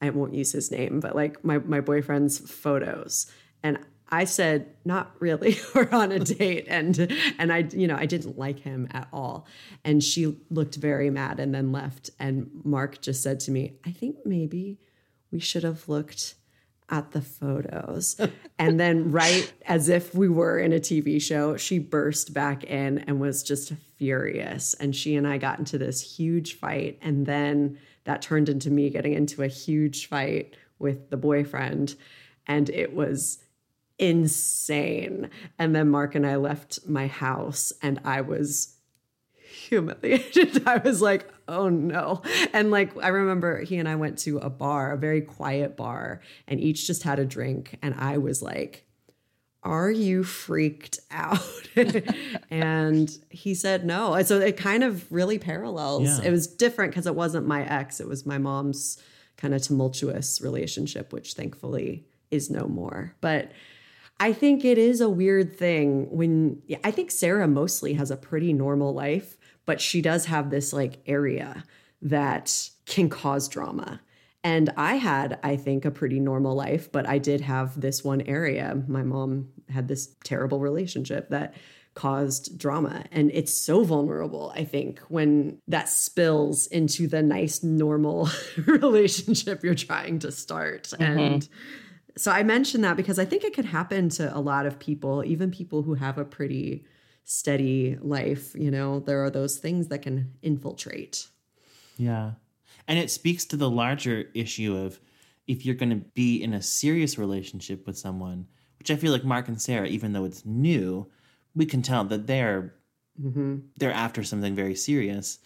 I 0.00 0.10
won't 0.10 0.34
use 0.34 0.52
his 0.52 0.70
name, 0.70 1.00
but 1.00 1.14
like 1.14 1.44
my 1.44 1.58
my 1.58 1.80
boyfriend's 1.80 2.38
photos. 2.38 3.30
And 3.62 3.78
I 4.08 4.24
said, 4.24 4.68
not 4.84 5.14
really. 5.18 5.58
We're 5.74 5.90
on 5.90 6.12
a 6.12 6.18
date. 6.18 6.66
And 6.68 7.12
and 7.38 7.52
I, 7.52 7.58
you 7.70 7.86
know, 7.86 7.96
I 7.96 8.06
didn't 8.06 8.38
like 8.38 8.60
him 8.60 8.88
at 8.92 9.08
all. 9.12 9.46
And 9.84 10.02
she 10.02 10.36
looked 10.50 10.76
very 10.76 11.10
mad 11.10 11.40
and 11.40 11.54
then 11.54 11.72
left. 11.72 12.10
And 12.18 12.50
Mark 12.64 13.00
just 13.00 13.22
said 13.22 13.40
to 13.40 13.50
me, 13.50 13.78
I 13.84 13.90
think 13.90 14.18
maybe 14.24 14.78
we 15.30 15.40
should 15.40 15.64
have 15.64 15.88
looked 15.88 16.34
at 16.88 17.12
the 17.12 17.20
photos. 17.20 18.20
and 18.58 18.78
then 18.78 19.10
right 19.10 19.52
as 19.66 19.88
if 19.88 20.14
we 20.14 20.28
were 20.28 20.58
in 20.58 20.72
a 20.72 20.78
TV 20.78 21.20
show, 21.20 21.56
she 21.56 21.78
burst 21.78 22.32
back 22.32 22.64
in 22.64 22.98
and 23.00 23.20
was 23.20 23.42
just 23.42 23.72
furious. 23.96 24.74
And 24.74 24.94
she 24.94 25.16
and 25.16 25.26
I 25.26 25.38
got 25.38 25.58
into 25.58 25.78
this 25.78 26.16
huge 26.16 26.58
fight. 26.58 26.98
And 27.02 27.26
then 27.26 27.78
that 28.04 28.22
turned 28.22 28.48
into 28.48 28.70
me 28.70 28.90
getting 28.90 29.14
into 29.14 29.42
a 29.42 29.48
huge 29.48 30.08
fight 30.08 30.56
with 30.78 31.10
the 31.10 31.16
boyfriend. 31.16 31.96
And 32.46 32.70
it 32.70 32.94
was 32.94 33.38
insane. 33.98 35.30
And 35.58 35.74
then 35.74 35.88
Mark 35.88 36.14
and 36.14 36.26
I 36.26 36.36
left 36.36 36.86
my 36.86 37.06
house 37.06 37.72
and 37.82 38.00
I 38.04 38.20
was 38.20 38.76
humiliated. 39.32 40.62
I 40.66 40.76
was 40.78 41.00
like, 41.00 41.28
oh 41.48 41.68
no. 41.68 42.22
And 42.52 42.70
like, 42.70 42.96
I 43.02 43.08
remember 43.08 43.60
he 43.60 43.76
and 43.76 43.88
I 43.88 43.96
went 43.96 44.18
to 44.20 44.38
a 44.38 44.50
bar, 44.50 44.92
a 44.92 44.96
very 44.96 45.20
quiet 45.20 45.76
bar, 45.76 46.20
and 46.46 46.60
each 46.60 46.86
just 46.86 47.02
had 47.02 47.18
a 47.18 47.24
drink. 47.24 47.78
And 47.82 47.94
I 47.98 48.18
was 48.18 48.42
like, 48.42 48.84
are 49.62 49.90
you 49.90 50.22
freaked 50.22 51.00
out? 51.10 51.40
and 52.50 53.18
he 53.30 53.54
said 53.54 53.84
no. 53.84 54.14
And 54.14 54.26
so 54.26 54.38
it 54.38 54.56
kind 54.56 54.84
of 54.84 55.10
really 55.10 55.38
parallels. 55.38 56.04
Yeah. 56.04 56.28
It 56.28 56.30
was 56.30 56.46
different 56.46 56.92
because 56.92 57.06
it 57.06 57.16
wasn't 57.16 57.46
my 57.46 57.64
ex, 57.64 58.00
it 58.00 58.08
was 58.08 58.24
my 58.24 58.38
mom's 58.38 59.02
kind 59.36 59.54
of 59.54 59.62
tumultuous 59.62 60.40
relationship, 60.40 61.12
which 61.12 61.34
thankfully 61.34 62.06
is 62.30 62.48
no 62.50 62.66
more. 62.66 63.14
But 63.20 63.52
I 64.18 64.32
think 64.32 64.64
it 64.64 64.78
is 64.78 65.00
a 65.00 65.10
weird 65.10 65.56
thing 65.56 66.10
when 66.10 66.62
I 66.82 66.90
think 66.90 67.10
Sarah 67.10 67.48
mostly 67.48 67.94
has 67.94 68.10
a 68.10 68.16
pretty 68.16 68.52
normal 68.52 68.94
life, 68.94 69.36
but 69.66 69.80
she 69.80 70.00
does 70.00 70.26
have 70.26 70.50
this 70.50 70.72
like 70.72 70.98
area 71.06 71.64
that 72.02 72.70
can 72.86 73.08
cause 73.08 73.48
drama. 73.48 74.00
And 74.44 74.72
I 74.76 74.94
had, 74.94 75.40
I 75.42 75.56
think, 75.56 75.84
a 75.84 75.90
pretty 75.90 76.20
normal 76.20 76.54
life, 76.54 76.92
but 76.92 77.06
I 77.08 77.18
did 77.18 77.40
have 77.40 77.80
this 77.80 78.04
one 78.04 78.20
area. 78.22 78.80
My 78.86 79.02
mom 79.02 79.48
had 79.68 79.88
this 79.88 80.14
terrible 80.22 80.60
relationship 80.60 81.30
that 81.30 81.54
caused 81.94 82.56
drama. 82.56 83.04
And 83.10 83.30
it's 83.34 83.52
so 83.52 83.82
vulnerable, 83.82 84.52
I 84.54 84.64
think, 84.64 85.00
when 85.08 85.58
that 85.66 85.88
spills 85.88 86.68
into 86.68 87.08
the 87.08 87.22
nice, 87.22 87.64
normal 87.64 88.28
relationship 88.66 89.64
you're 89.64 89.74
trying 89.74 90.20
to 90.20 90.30
start. 90.30 90.84
Mm-hmm. 90.84 91.18
And 91.18 91.48
so 92.16 92.30
I 92.30 92.44
mention 92.44 92.82
that 92.82 92.96
because 92.96 93.18
I 93.18 93.24
think 93.24 93.42
it 93.42 93.54
could 93.54 93.64
happen 93.64 94.10
to 94.10 94.34
a 94.36 94.38
lot 94.38 94.66
of 94.66 94.78
people, 94.78 95.24
even 95.24 95.50
people 95.50 95.82
who 95.82 95.94
have 95.94 96.18
a 96.18 96.24
pretty 96.24 96.84
steady 97.26 97.98
life. 98.00 98.54
You 98.54 98.70
know, 98.70 99.00
there 99.00 99.22
are 99.22 99.30
those 99.30 99.58
things 99.58 99.88
that 99.88 100.00
can 100.00 100.32
infiltrate. 100.40 101.28
Yeah. 101.98 102.32
And 102.88 102.98
it 102.98 103.10
speaks 103.10 103.44
to 103.46 103.56
the 103.56 103.68
larger 103.68 104.30
issue 104.32 104.76
of 104.76 104.98
if 105.46 105.66
you're 105.66 105.74
going 105.74 105.90
to 105.90 106.04
be 106.14 106.42
in 106.42 106.54
a 106.54 106.62
serious 106.62 107.18
relationship 107.18 107.86
with 107.86 107.98
someone, 107.98 108.46
which 108.78 108.90
I 108.90 108.96
feel 108.96 109.12
like 109.12 109.24
Mark 109.24 109.48
and 109.48 109.60
Sarah, 109.60 109.86
even 109.88 110.12
though 110.12 110.24
it's 110.24 110.46
new, 110.46 111.10
we 111.54 111.66
can 111.66 111.82
tell 111.82 112.04
that 112.04 112.26
they're 112.26 112.74
mm-hmm. 113.20 113.58
they're 113.76 113.92
after 113.92 114.22
something 114.22 114.54
very 114.54 114.74
serious. 114.74 115.38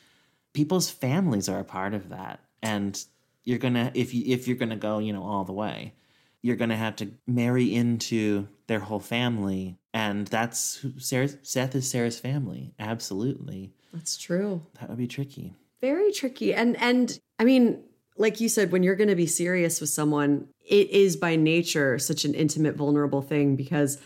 People's 0.52 0.90
families 0.90 1.48
are 1.48 1.60
a 1.60 1.64
part 1.64 1.94
of 1.94 2.08
that, 2.10 2.40
and 2.62 3.02
you're 3.44 3.58
gonna 3.58 3.90
if 3.94 4.12
you 4.12 4.24
if 4.26 4.48
you're 4.48 4.56
gonna 4.56 4.76
go, 4.76 4.98
you 4.98 5.12
know, 5.12 5.22
all 5.22 5.44
the 5.44 5.52
way, 5.52 5.94
you're 6.42 6.56
gonna 6.56 6.76
have 6.76 6.96
to 6.96 7.10
marry 7.26 7.74
into 7.74 8.48
their 8.66 8.80
whole 8.80 9.00
family, 9.00 9.76
and 9.92 10.26
that's. 10.28 10.84
Seth 10.98 11.74
is 11.74 11.90
Sarah's 11.90 12.18
family. 12.20 12.72
Absolutely, 12.78 13.72
That's 13.92 14.16
true. 14.16 14.62
that 14.78 14.88
would 14.88 14.98
be 14.98 15.06
tricky. 15.08 15.54
very 15.80 16.12
tricky 16.12 16.52
and 16.54 16.76
and 16.76 17.18
i 17.38 17.44
mean 17.44 17.82
like 18.18 18.38
you 18.40 18.48
said 18.50 18.70
when 18.70 18.82
you're 18.82 18.96
going 18.96 19.08
to 19.08 19.16
be 19.16 19.26
serious 19.26 19.80
with 19.80 19.88
someone 19.88 20.46
it 20.68 20.90
is 20.90 21.16
by 21.16 21.36
nature 21.36 21.98
such 21.98 22.24
an 22.26 22.34
intimate 22.34 22.76
vulnerable 22.76 23.22
thing 23.22 23.56
because 23.56 23.98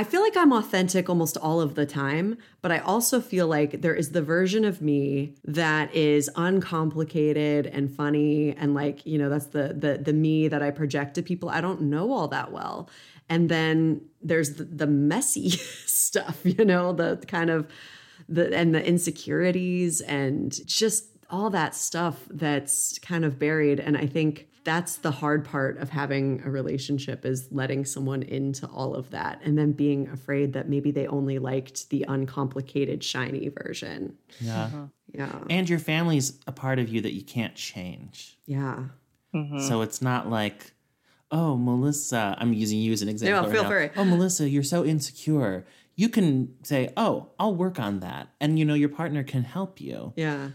i 0.00 0.04
feel 0.04 0.22
like 0.22 0.36
i'm 0.36 0.52
authentic 0.52 1.08
almost 1.08 1.36
all 1.36 1.60
of 1.60 1.74
the 1.74 1.86
time 1.86 2.36
but 2.62 2.72
i 2.72 2.78
also 2.78 3.20
feel 3.20 3.46
like 3.46 3.82
there 3.82 3.94
is 3.94 4.10
the 4.10 4.22
version 4.22 4.64
of 4.64 4.82
me 4.82 5.34
that 5.44 5.94
is 5.94 6.28
uncomplicated 6.36 7.66
and 7.66 7.94
funny 7.94 8.54
and 8.56 8.74
like 8.74 9.04
you 9.06 9.18
know 9.18 9.28
that's 9.28 9.46
the 9.46 9.74
the 9.84 9.98
the 10.02 10.12
me 10.12 10.48
that 10.48 10.62
i 10.62 10.70
project 10.80 11.14
to 11.14 11.22
people. 11.22 11.50
I 11.50 11.60
don't 11.60 11.82
know 11.82 12.10
all 12.12 12.28
that 12.28 12.52
well. 12.52 12.88
And 13.28 13.48
then 13.48 14.00
there's 14.22 14.54
the, 14.54 14.64
the 14.64 14.86
messy 14.86 15.50
stuff 15.86 16.40
you 16.42 16.64
know 16.64 16.92
the 16.92 17.22
kind 17.28 17.50
of 17.50 17.68
the 18.28 18.54
and 18.56 18.74
the 18.74 18.84
insecurities 18.84 20.00
and 20.00 20.58
just 20.66 21.09
all 21.30 21.50
that 21.50 21.74
stuff 21.74 22.26
that's 22.30 22.98
kind 23.00 23.24
of 23.24 23.38
buried 23.38 23.80
and 23.80 23.96
i 23.96 24.06
think 24.06 24.46
that's 24.62 24.96
the 24.96 25.10
hard 25.10 25.42
part 25.44 25.78
of 25.78 25.88
having 25.88 26.42
a 26.44 26.50
relationship 26.50 27.24
is 27.24 27.48
letting 27.50 27.82
someone 27.84 28.22
into 28.22 28.66
all 28.66 28.94
of 28.94 29.08
that 29.10 29.40
and 29.42 29.56
then 29.56 29.72
being 29.72 30.06
afraid 30.08 30.52
that 30.52 30.68
maybe 30.68 30.90
they 30.90 31.06
only 31.06 31.38
liked 31.38 31.88
the 31.90 32.04
uncomplicated 32.08 33.02
shiny 33.02 33.48
version 33.48 34.14
Yeah, 34.40 34.64
uh-huh. 34.64 34.86
yeah 35.14 35.38
and 35.48 35.68
your 35.68 35.78
family's 35.78 36.38
a 36.46 36.52
part 36.52 36.78
of 36.78 36.88
you 36.90 37.00
that 37.00 37.14
you 37.14 37.22
can't 37.22 37.54
change. 37.54 38.38
yeah 38.46 38.84
mm-hmm. 39.34 39.60
So 39.60 39.80
it's 39.82 40.02
not 40.02 40.28
like, 40.28 40.72
oh, 41.30 41.56
Melissa, 41.56 42.36
I'm 42.38 42.52
using 42.52 42.80
you 42.80 42.92
as 42.92 43.00
an 43.02 43.08
example. 43.08 43.44
right 43.44 43.52
feel 43.52 43.62
now. 43.62 43.68
free. 43.70 43.90
Oh, 43.96 44.04
Melissa, 44.04 44.48
you're 44.48 44.62
so 44.64 44.84
insecure. 44.84 45.64
You 45.94 46.08
can 46.08 46.54
say, 46.64 46.92
oh, 46.96 47.28
I'll 47.38 47.54
work 47.54 47.78
on 47.78 48.00
that. 48.00 48.28
And, 48.40 48.58
you 48.58 48.64
know, 48.64 48.74
your 48.74 48.88
partner 48.88 49.22
can 49.22 49.42
help 49.44 49.80
you. 49.80 50.12
yeah 50.16 50.50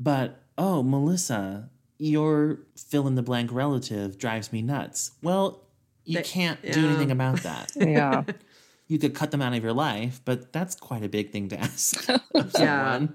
But, 0.00 0.40
oh, 0.58 0.82
Melissa, 0.82 1.68
your 1.98 2.60
fill 2.76 3.06
in 3.06 3.14
the 3.14 3.22
blank 3.22 3.52
relative 3.52 4.18
drives 4.18 4.52
me 4.52 4.62
nuts. 4.62 5.12
Well, 5.22 5.62
you 6.04 6.16
They- 6.16 6.22
can't 6.24 6.60
do 6.72 6.88
anything 6.88 7.10
about 7.10 7.42
that. 7.42 7.70
Yeah. 7.76 8.24
you 8.88 8.98
could 8.98 9.14
cut 9.14 9.30
them 9.30 9.42
out 9.42 9.52
of 9.54 9.62
your 9.62 9.74
life, 9.74 10.20
but 10.24 10.52
that's 10.52 10.74
quite 10.74 11.04
a 11.04 11.08
big 11.08 11.30
thing 11.30 11.48
to 11.50 11.60
ask. 11.60 12.08
of 12.34 12.50
Yeah. 12.58 12.92
someone. 12.94 13.14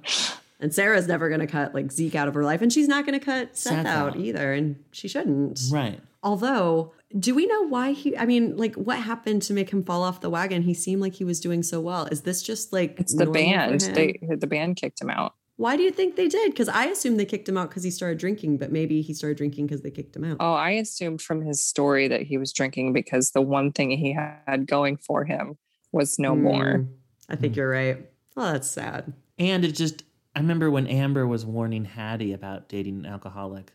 and 0.61 0.73
sarah's 0.73 1.05
never 1.07 1.27
going 1.27 1.41
to 1.41 1.47
cut 1.47 1.73
like 1.75 1.91
zeke 1.91 2.15
out 2.15 2.29
of 2.29 2.33
her 2.33 2.43
life 2.43 2.61
and 2.61 2.71
she's 2.71 2.87
not 2.87 3.05
going 3.05 3.19
to 3.19 3.23
cut 3.25 3.57
seth, 3.57 3.73
Seth 3.73 3.85
out 3.85 4.13
out. 4.13 4.17
either 4.17 4.53
and 4.53 4.77
she 4.93 5.07
shouldn't 5.09 5.59
Right. 5.69 5.99
Although, 6.23 6.93
do 7.19 7.35
we 7.35 7.45
know 7.45 7.67
why 7.67 7.91
he? 7.91 8.17
I 8.17 8.25
mean, 8.25 8.55
like, 8.57 8.73
what 8.75 8.97
happened 8.97 9.41
to 9.43 9.53
make 9.53 9.69
him 9.69 9.83
fall 9.83 10.01
off 10.01 10.21
the 10.21 10.29
wagon? 10.29 10.63
He 10.63 10.73
seemed 10.73 10.99
like 11.01 11.13
he 11.13 11.23
was 11.23 11.39
doing 11.39 11.61
so 11.61 11.79
well. 11.81 12.05
Is 12.05 12.21
this 12.21 12.41
just 12.41 12.73
like 12.73 12.99
It's 12.99 13.13
the 13.13 13.27
band. 13.27 13.81
They 13.81 14.17
the 14.27 14.47
band 14.47 14.77
kicked 14.77 14.99
him 15.01 15.11
out. 15.11 15.35
Why 15.57 15.77
do 15.77 15.83
you 15.83 15.91
think 15.91 16.15
they 16.15 16.27
did? 16.27 16.51
Because 16.51 16.67
I 16.67 16.85
assumed 16.87 17.17
they 17.19 17.25
kicked 17.25 17.47
him 17.47 17.57
out 17.57 17.69
because 17.69 17.83
he 17.83 17.91
started 17.91 18.17
drinking, 18.17 18.57
but 18.57 18.71
maybe 18.71 19.01
he 19.01 19.13
started 19.13 19.37
drinking 19.37 19.67
because 19.67 19.81
they 19.81 19.91
kicked 19.91 20.15
him 20.15 20.25
out. 20.25 20.37
Oh, 20.39 20.53
I 20.53 20.71
assumed 20.71 21.21
from 21.21 21.41
his 21.41 21.65
story 21.65 22.09
that 22.09 22.23
he 22.23 22.37
was 22.37 22.51
drinking 22.51 22.91
because 22.91 23.31
the 23.31 23.41
one 23.41 23.71
thing 23.71 23.91
he 23.91 24.11
had 24.13 24.67
going 24.67 24.97
for 24.97 25.23
him 25.23 25.57
was 25.93 26.19
no 26.19 26.35
more. 26.35 26.79
Mm, 26.79 26.87
I 27.29 27.37
think 27.37 27.55
you're 27.55 27.69
right. 27.69 28.05
Oh, 28.35 28.51
that's 28.51 28.69
sad. 28.69 29.13
And 29.39 29.63
it 29.63 29.71
just, 29.71 30.03
I 30.35 30.39
remember 30.39 30.69
when 30.69 30.87
Amber 30.87 31.25
was 31.25 31.45
warning 31.45 31.85
Haddie 31.85 32.33
about 32.33 32.67
dating 32.67 32.99
an 32.99 33.05
alcoholic, 33.05 33.71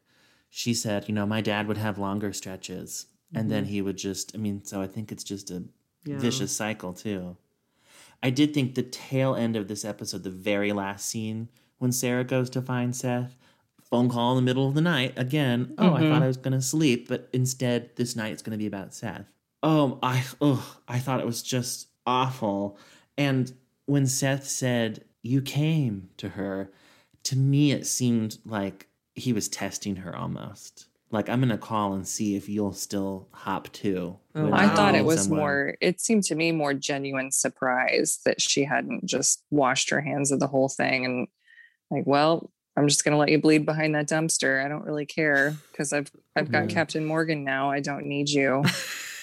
she 0.51 0.75
said, 0.75 1.09
you 1.09 1.15
know, 1.15 1.25
my 1.25 1.41
dad 1.41 1.67
would 1.67 1.79
have 1.79 1.97
longer 1.99 2.33
stretches. 2.35 3.07
And 3.33 3.49
then 3.51 3.67
he 3.67 3.81
would 3.81 3.97
just, 3.97 4.35
I 4.35 4.39
mean, 4.39 4.65
so 4.65 4.83
I 4.83 4.87
think 4.89 5.13
it's 5.13 5.25
just 5.25 5.51
a 5.51 5.63
Yeah. 6.05 6.19
vicious 6.19 6.51
cycle 6.51 6.93
too. 6.93 7.37
I 8.23 8.31
did 8.31 8.53
think 8.53 8.75
the 8.75 8.83
tail 8.83 9.35
end 9.35 9.55
of 9.57 9.69
this 9.69 9.85
episode, 9.85 10.25
the 10.25 10.31
very 10.31 10.73
last 10.73 11.09
scene, 11.09 11.49
when 11.81 11.91
Sarah 11.93 12.25
goes 12.25 12.51
to 12.51 12.63
find 12.63 12.95
Seth, 12.95 13.35
phone 13.83 14.09
call 14.09 14.37
in 14.37 14.45
the 14.45 14.49
middle 14.49 14.69
of 14.69 14.75
the 14.75 14.83
night 14.83 15.15
again. 15.17 15.75
Oh, 15.79 15.87
I 15.87 15.89
thought 15.89 16.01
mm-hmm. 16.03 16.23
I 16.23 16.27
was 16.27 16.37
going 16.37 16.53
to 16.53 16.63
sleep, 16.63 17.09
but 17.09 17.29
instead 17.33 17.91
this 17.97 18.15
night 18.15 18.33
it's 18.33 18.43
going 18.43 18.53
to 18.53 18.63
be 18.63 18.67
about 18.67 18.95
Seth. 18.95 19.33
Oh, 19.63 19.99
I 20.03 20.23
oh, 20.41 20.77
I 20.87 20.99
thought 20.99 21.21
it 21.21 21.27
was 21.27 21.43
just 21.43 21.89
awful. 22.07 22.79
And 23.19 23.53
when 23.87 24.07
Seth 24.07 24.47
said, 24.47 25.05
"You 25.23 25.41
came 25.41 26.11
to 26.19 26.31
her," 26.31 26.71
to 27.25 27.37
me 27.37 27.73
it 27.73 27.87
seemed 27.87 28.39
like 28.45 28.87
he 29.15 29.33
was 29.33 29.49
testing 29.49 29.97
her 29.97 30.15
almost. 30.15 30.87
Like 31.11 31.31
I'm 31.31 31.41
going 31.41 31.49
to 31.49 31.59
call 31.59 31.95
and 31.95 32.07
see 32.07 32.37
if 32.37 32.49
you'll 32.49 32.75
still 32.75 33.27
hop 33.33 33.73
too. 33.73 34.19
Oh, 34.35 34.53
I 34.53 34.69
thought 34.69 34.95
it 34.95 35.05
was 35.05 35.23
somewhere." 35.23 35.41
more, 35.41 35.77
it 35.81 35.99
seemed 36.01 36.25
to 36.25 36.35
me 36.35 36.53
more 36.53 36.75
genuine 36.75 37.33
surprise 37.33 38.21
that 38.27 38.41
she 38.41 38.65
hadn't 38.65 39.07
just 39.07 39.43
washed 39.51 39.91
her 39.91 40.03
hands 40.03 40.31
of 40.31 40.41
the 40.41 40.47
whole 40.47 40.69
thing 40.69 41.07
and 41.07 41.27
like, 41.91 42.07
well, 42.07 42.51
I'm 42.77 42.89
just 42.89 43.05
gonna 43.05 43.19
let 43.19 43.29
you 43.31 43.39
bleed 43.41 43.67
behind 43.67 43.95
that 43.95 44.09
dumpster. 44.09 44.65
I 44.65 44.69
don't 44.69 44.85
really 44.85 45.07
care 45.07 45.57
because 45.71 45.93
I've 45.93 46.11
I've 46.37 46.51
got 46.51 46.65
Mhm. 46.65 46.71
Captain 46.71 47.05
Morgan 47.05 47.45
now. 47.45 47.71
I 47.71 47.81
don't 47.81 48.07
need 48.07 48.29
you. 48.31 48.65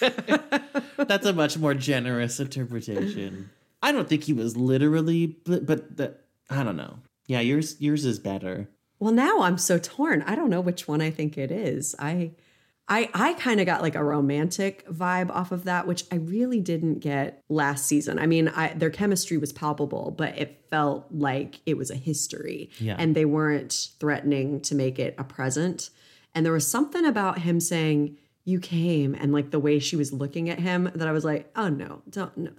That's 0.96 1.26
a 1.26 1.32
much 1.32 1.56
more 1.58 1.74
generous 1.74 2.38
interpretation. 2.40 3.50
I 3.82 3.92
don't 3.92 4.08
think 4.08 4.24
he 4.24 4.32
was 4.32 4.56
literally, 4.56 5.38
but, 5.44 5.64
but 5.66 5.96
the, 5.96 6.14
I 6.50 6.62
don't 6.64 6.76
know. 6.76 6.98
Yeah, 7.26 7.40
yours 7.40 7.76
yours 7.80 8.04
is 8.04 8.18
better. 8.18 8.68
Well, 9.00 9.12
now 9.12 9.42
I'm 9.42 9.58
so 9.58 9.78
torn. 9.78 10.22
I 10.22 10.34
don't 10.34 10.50
know 10.50 10.60
which 10.60 10.88
one 10.88 11.00
I 11.00 11.10
think 11.10 11.38
it 11.38 11.50
is. 11.50 11.94
I 11.98 12.32
I 12.88 13.10
I 13.12 13.34
kind 13.34 13.60
of 13.60 13.66
got 13.66 13.82
like 13.82 13.94
a 13.94 14.02
romantic 14.02 14.86
vibe 14.88 15.30
off 15.30 15.52
of 15.52 15.64
that, 15.64 15.86
which 15.86 16.04
I 16.10 16.16
really 16.16 16.60
didn't 16.60 17.00
get 17.00 17.42
last 17.48 17.86
season. 17.86 18.18
I 18.18 18.26
mean, 18.26 18.48
I 18.48 18.72
their 18.74 18.90
chemistry 18.90 19.36
was 19.36 19.52
palpable, 19.52 20.14
but 20.16 20.38
it 20.38 20.64
felt 20.70 21.06
like 21.10 21.60
it 21.66 21.76
was 21.76 21.90
a 21.90 21.96
history. 21.96 22.70
Yeah. 22.78 22.96
And 22.98 23.14
they 23.14 23.24
weren't 23.24 23.90
threatening 24.00 24.60
to 24.62 24.74
make 24.74 24.98
it 24.98 25.14
a 25.18 25.24
present. 25.24 25.90
And 26.34 26.44
there 26.44 26.52
was 26.52 26.66
something 26.66 27.04
about 27.04 27.40
him 27.40 27.60
saying, 27.60 28.16
You 28.44 28.60
came, 28.60 29.14
and 29.14 29.32
like 29.32 29.50
the 29.50 29.60
way 29.60 29.78
she 29.78 29.96
was 29.96 30.12
looking 30.12 30.48
at 30.48 30.58
him 30.58 30.90
that 30.94 31.08
I 31.08 31.12
was 31.12 31.24
like, 31.24 31.50
Oh 31.56 31.68
no, 31.68 32.02
don't 32.08 32.36
no 32.36 32.50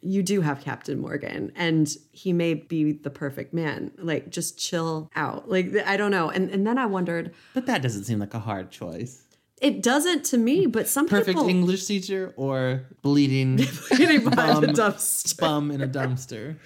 you 0.00 0.22
do 0.22 0.40
have 0.42 0.60
Captain 0.60 0.98
Morgan 1.00 1.50
and 1.56 1.96
he 2.12 2.32
may 2.32 2.54
be 2.54 2.92
the 2.92 3.10
perfect 3.10 3.52
man. 3.52 3.90
Like 3.98 4.30
just 4.30 4.56
chill 4.56 5.10
out. 5.16 5.50
Like 5.50 5.74
I 5.86 5.96
don't 5.96 6.12
know. 6.12 6.30
And 6.30 6.50
and 6.50 6.66
then 6.66 6.78
I 6.78 6.86
wondered, 6.86 7.34
But 7.54 7.66
that 7.66 7.82
doesn't 7.82 8.04
seem 8.04 8.18
like 8.20 8.34
a 8.34 8.38
hard 8.38 8.70
choice. 8.70 9.24
It 9.60 9.82
doesn't 9.82 10.24
to 10.26 10.38
me, 10.38 10.66
but 10.66 10.88
some 10.88 11.06
Perfect 11.06 11.38
people 11.38 11.48
English 11.48 11.86
teacher 11.86 12.32
or 12.36 12.86
bleeding 13.02 13.56
bum, 14.24 14.74
bum 15.38 15.70
in 15.70 15.80
a 15.80 15.88
dumpster. 15.88 16.56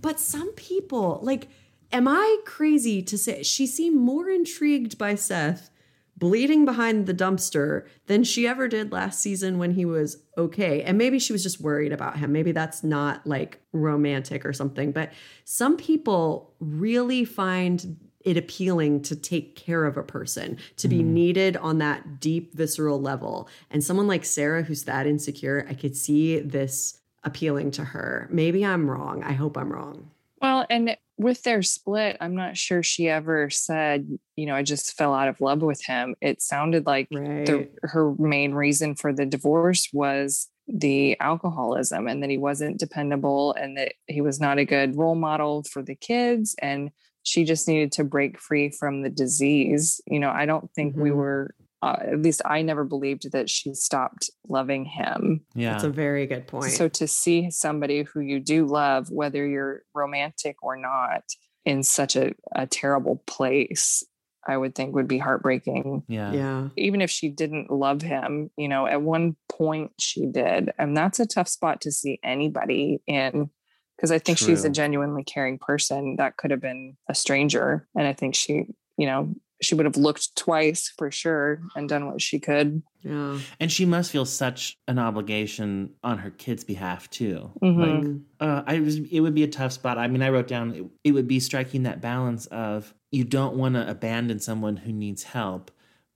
But 0.00 0.20
some 0.20 0.52
people, 0.52 1.20
like, 1.22 1.48
am 1.92 2.06
I 2.08 2.38
crazy 2.44 3.02
to 3.02 3.18
say 3.18 3.42
she 3.42 3.66
seemed 3.66 3.96
more 3.96 4.28
intrigued 4.28 4.98
by 4.98 5.14
Seth 5.14 5.70
bleeding 6.16 6.64
behind 6.64 7.06
the 7.06 7.14
dumpster 7.14 7.86
than 8.06 8.24
she 8.24 8.46
ever 8.46 8.66
did 8.66 8.90
last 8.90 9.20
season 9.20 9.58
when 9.58 9.72
he 9.72 9.84
was 9.84 10.22
okay? 10.36 10.82
And 10.82 10.98
maybe 10.98 11.18
she 11.18 11.32
was 11.32 11.42
just 11.42 11.60
worried 11.60 11.92
about 11.92 12.18
him. 12.18 12.32
Maybe 12.32 12.52
that's 12.52 12.82
not 12.82 13.26
like 13.26 13.60
romantic 13.72 14.44
or 14.44 14.52
something. 14.52 14.92
But 14.92 15.12
some 15.44 15.76
people 15.76 16.54
really 16.60 17.24
find 17.24 17.96
it 18.28 18.36
appealing 18.36 19.02
to 19.02 19.16
take 19.16 19.56
care 19.56 19.84
of 19.84 19.96
a 19.96 20.02
person, 20.02 20.58
to 20.76 20.88
be 20.88 21.00
mm. 21.00 21.06
needed 21.06 21.56
on 21.56 21.78
that 21.78 22.20
deep 22.20 22.54
visceral 22.54 23.00
level. 23.00 23.48
And 23.70 23.82
someone 23.82 24.06
like 24.06 24.24
Sarah, 24.24 24.62
who's 24.62 24.84
that 24.84 25.06
insecure, 25.06 25.66
I 25.68 25.74
could 25.74 25.96
see 25.96 26.38
this 26.40 27.00
appealing 27.24 27.70
to 27.72 27.84
her. 27.84 28.28
Maybe 28.30 28.64
I'm 28.64 28.90
wrong. 28.90 29.22
I 29.22 29.32
hope 29.32 29.56
I'm 29.56 29.72
wrong. 29.72 30.10
Well, 30.40 30.66
and 30.70 30.96
with 31.16 31.42
their 31.42 31.62
split, 31.62 32.16
I'm 32.20 32.36
not 32.36 32.56
sure 32.56 32.82
she 32.82 33.08
ever 33.08 33.50
said, 33.50 34.18
you 34.36 34.46
know, 34.46 34.54
I 34.54 34.62
just 34.62 34.96
fell 34.96 35.12
out 35.12 35.28
of 35.28 35.40
love 35.40 35.62
with 35.62 35.84
him. 35.84 36.14
It 36.20 36.40
sounded 36.40 36.86
like 36.86 37.08
Right. 37.10 37.44
the, 37.44 37.68
her 37.82 38.14
main 38.14 38.52
reason 38.54 38.94
for 38.94 39.12
the 39.12 39.26
divorce 39.26 39.88
was 39.92 40.48
the 40.68 41.18
alcoholism 41.18 42.06
and 42.06 42.22
that 42.22 42.30
he 42.30 42.38
wasn't 42.38 42.78
dependable 42.78 43.54
and 43.54 43.76
that 43.78 43.94
he 44.06 44.20
was 44.20 44.38
not 44.38 44.58
a 44.58 44.64
good 44.64 44.96
role 44.96 45.14
model 45.14 45.64
for 45.64 45.82
the 45.82 45.94
kids 45.96 46.54
and 46.60 46.90
she 47.22 47.44
just 47.44 47.68
needed 47.68 47.92
to 47.92 48.04
break 48.04 48.38
free 48.38 48.70
from 48.70 49.02
the 49.02 49.10
disease 49.10 50.00
you 50.06 50.18
know 50.18 50.30
i 50.30 50.46
don't 50.46 50.70
think 50.74 50.96
we 50.96 51.10
Mhm. 51.10 51.16
were 51.16 51.54
uh, 51.82 51.96
at 52.00 52.20
least 52.22 52.42
i 52.44 52.60
never 52.62 52.84
believed 52.84 53.30
that 53.32 53.48
she 53.48 53.72
stopped 53.74 54.30
loving 54.48 54.84
him 54.84 55.44
Yeah. 55.54 55.72
That's 55.72 55.84
a 55.84 55.90
very 55.90 56.26
good 56.26 56.46
point. 56.48 56.72
so 56.72 56.88
to 56.88 57.06
see 57.06 57.50
somebody 57.50 58.02
who 58.02 58.20
you 58.20 58.40
do 58.40 58.66
love 58.66 59.10
whether 59.10 59.46
you're 59.46 59.82
romantic 59.94 60.56
or 60.62 60.76
not 60.76 61.22
in 61.64 61.82
such 61.82 62.16
a, 62.16 62.32
a 62.54 62.66
terrible 62.66 63.22
place 63.26 64.02
i 64.46 64.56
would 64.56 64.74
think 64.74 64.94
would 64.94 65.06
be 65.08 65.18
heartbreaking 65.18 66.02
yeah. 66.08 66.32
yeah. 66.32 66.68
even 66.76 67.00
if 67.00 67.10
she 67.10 67.28
didn't 67.28 67.70
love 67.70 68.00
him, 68.02 68.50
you 68.56 68.68
know, 68.68 68.86
at 68.86 69.02
one 69.02 69.36
point 69.48 69.90
she 69.98 70.24
did. 70.26 70.70
And 70.78 70.96
that's 70.96 71.20
a 71.20 71.26
tough 71.26 71.48
spot 71.48 71.80
to 71.82 71.92
see 71.92 72.18
anybody 72.22 73.02
in 73.06 73.50
because 73.98 74.12
I 74.12 74.20
think 74.20 74.38
she's 74.38 74.64
a 74.64 74.70
genuinely 74.70 75.24
caring 75.24 75.58
person. 75.58 76.16
That 76.16 76.36
could 76.36 76.52
have 76.52 76.60
been 76.60 76.96
a 77.08 77.16
stranger. 77.16 77.88
And 77.96 78.06
I 78.06 78.12
think 78.12 78.36
she, 78.36 78.68
you 78.96 79.06
know, 79.06 79.34
she 79.60 79.74
would 79.74 79.86
have 79.86 79.96
looked 79.96 80.36
twice 80.36 80.92
for 80.96 81.10
sure 81.10 81.60
and 81.74 81.88
done 81.88 82.06
what 82.06 82.22
she 82.22 82.38
could. 82.38 82.80
Yeah. 83.02 83.40
And 83.58 83.72
she 83.72 83.84
must 83.84 84.12
feel 84.12 84.24
such 84.24 84.76
an 84.86 85.00
obligation 85.00 85.94
on 86.04 86.18
her 86.18 86.30
kids' 86.30 86.62
behalf 86.62 87.10
too. 87.10 87.50
Mhm. 87.60 88.22
Like, 88.38 88.48
uh, 88.48 88.62
I 88.68 88.78
was, 88.78 88.98
it 88.98 89.18
would 89.18 89.34
be 89.34 89.42
a 89.42 89.48
tough 89.48 89.72
spot. 89.72 89.98
I 89.98 90.06
mean, 90.06 90.22
I 90.22 90.28
wrote 90.28 90.46
down 90.46 90.74
it, 90.74 90.84
it 91.02 91.10
would 91.10 91.26
be 91.26 91.40
striking 91.40 91.82
that 91.82 92.00
balance 92.00 92.46
of 92.46 92.94
you 93.10 93.24
don't 93.24 93.56
want 93.56 93.74
to 93.74 93.90
abandon 93.90 94.38
someone 94.38 94.76
who 94.76 94.92
needs 94.92 95.24
help, 95.24 95.72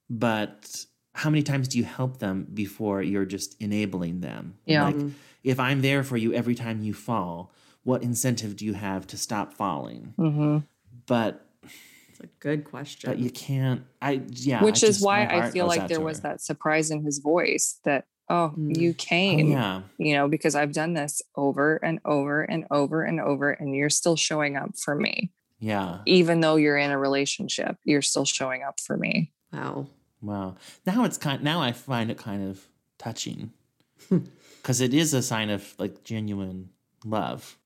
but 0.09 0.85
how 1.15 1.29
many 1.29 1.43
times 1.43 1.67
do 1.67 1.79
you 1.79 1.85
help 1.85 2.19
them 2.19 2.47
before 2.55 3.03
you're 3.03 3.25
just 3.25 3.61
enabling 3.61 4.21
them? 4.21 4.55
Yeah. 4.67 4.85
Like, 4.85 4.97
if 5.43 5.59
I'm 5.59 5.83
there 5.83 6.05
for 6.05 6.17
you 6.17 6.33
every 6.33 6.55
time 6.55 6.81
you 6.81 6.95
fall, 6.95 7.53
what 7.85 8.03
incentive 8.03 8.57
do 8.57 8.65
you 8.65 8.75
have 8.75 9.07
to 9.09 9.17
stop 9.17 9.53
falling? 9.55 10.15
hmm 10.17 10.59
But 11.07 11.45
It's 12.11 12.21
a 12.21 12.27
good 12.41 12.65
question. 12.65 13.11
but 13.11 13.19
you 13.19 13.31
can't. 13.31 13.83
I 14.01 14.23
yeah. 14.29 14.63
Which 14.63 14.83
I 14.85 14.89
is 14.89 14.97
just- 14.97 15.05
why 15.05 15.25
I 15.27 15.51
feel 15.51 15.67
like 15.67 15.89
there 15.89 16.01
was 16.01 16.21
that 16.21 16.41
surprise 16.41 16.91
in 16.91 17.05
his 17.05 17.19
voice 17.19 17.81
that, 17.85 18.07
oh, 18.29 18.55
Mm. 18.57 18.77
you 18.79 18.91
Oh, 18.91 18.95
came, 18.99 19.51
yeah. 19.51 19.83
you 19.99 20.15
know, 20.15 20.29
because 20.29 20.55
I've 20.55 20.73
done 20.73 20.95
this 20.95 21.21
over 21.37 21.77
and 21.77 21.99
over 22.05 22.43
and 22.43 22.65
over 22.71 23.03
and 23.03 23.21
over, 23.21 23.51
and 23.51 23.75
you're 23.75 23.91
still 23.91 24.17
showing 24.17 24.57
up 24.57 24.79
for 24.79 24.95
me. 24.95 25.33
Yeah. 25.59 25.99
Even 26.07 26.41
though 26.41 26.57
you're 26.57 26.77
in 26.79 26.91
a 26.91 26.99
relationship, 26.99 27.77
you're 27.85 28.03
still 28.03 28.25
showing 28.25 28.63
up 28.63 28.81
for 28.81 28.97
me. 28.97 29.33
wow. 29.53 29.87
Wow. 30.21 30.55
Now 30.87 31.03
it's 31.05 31.19
kind. 31.19 31.43
Now 31.43 31.61
I 31.61 31.73
find 31.73 32.09
it 32.09 32.17
kind 32.17 32.49
of 32.49 32.69
touching 32.97 33.51
because 34.09 34.81
it 34.81 34.95
is 34.95 35.13
a 35.15 35.21
sign 35.23 35.51
of 35.51 35.75
like 35.79 36.05
genuine 36.05 36.71
love. 37.05 37.59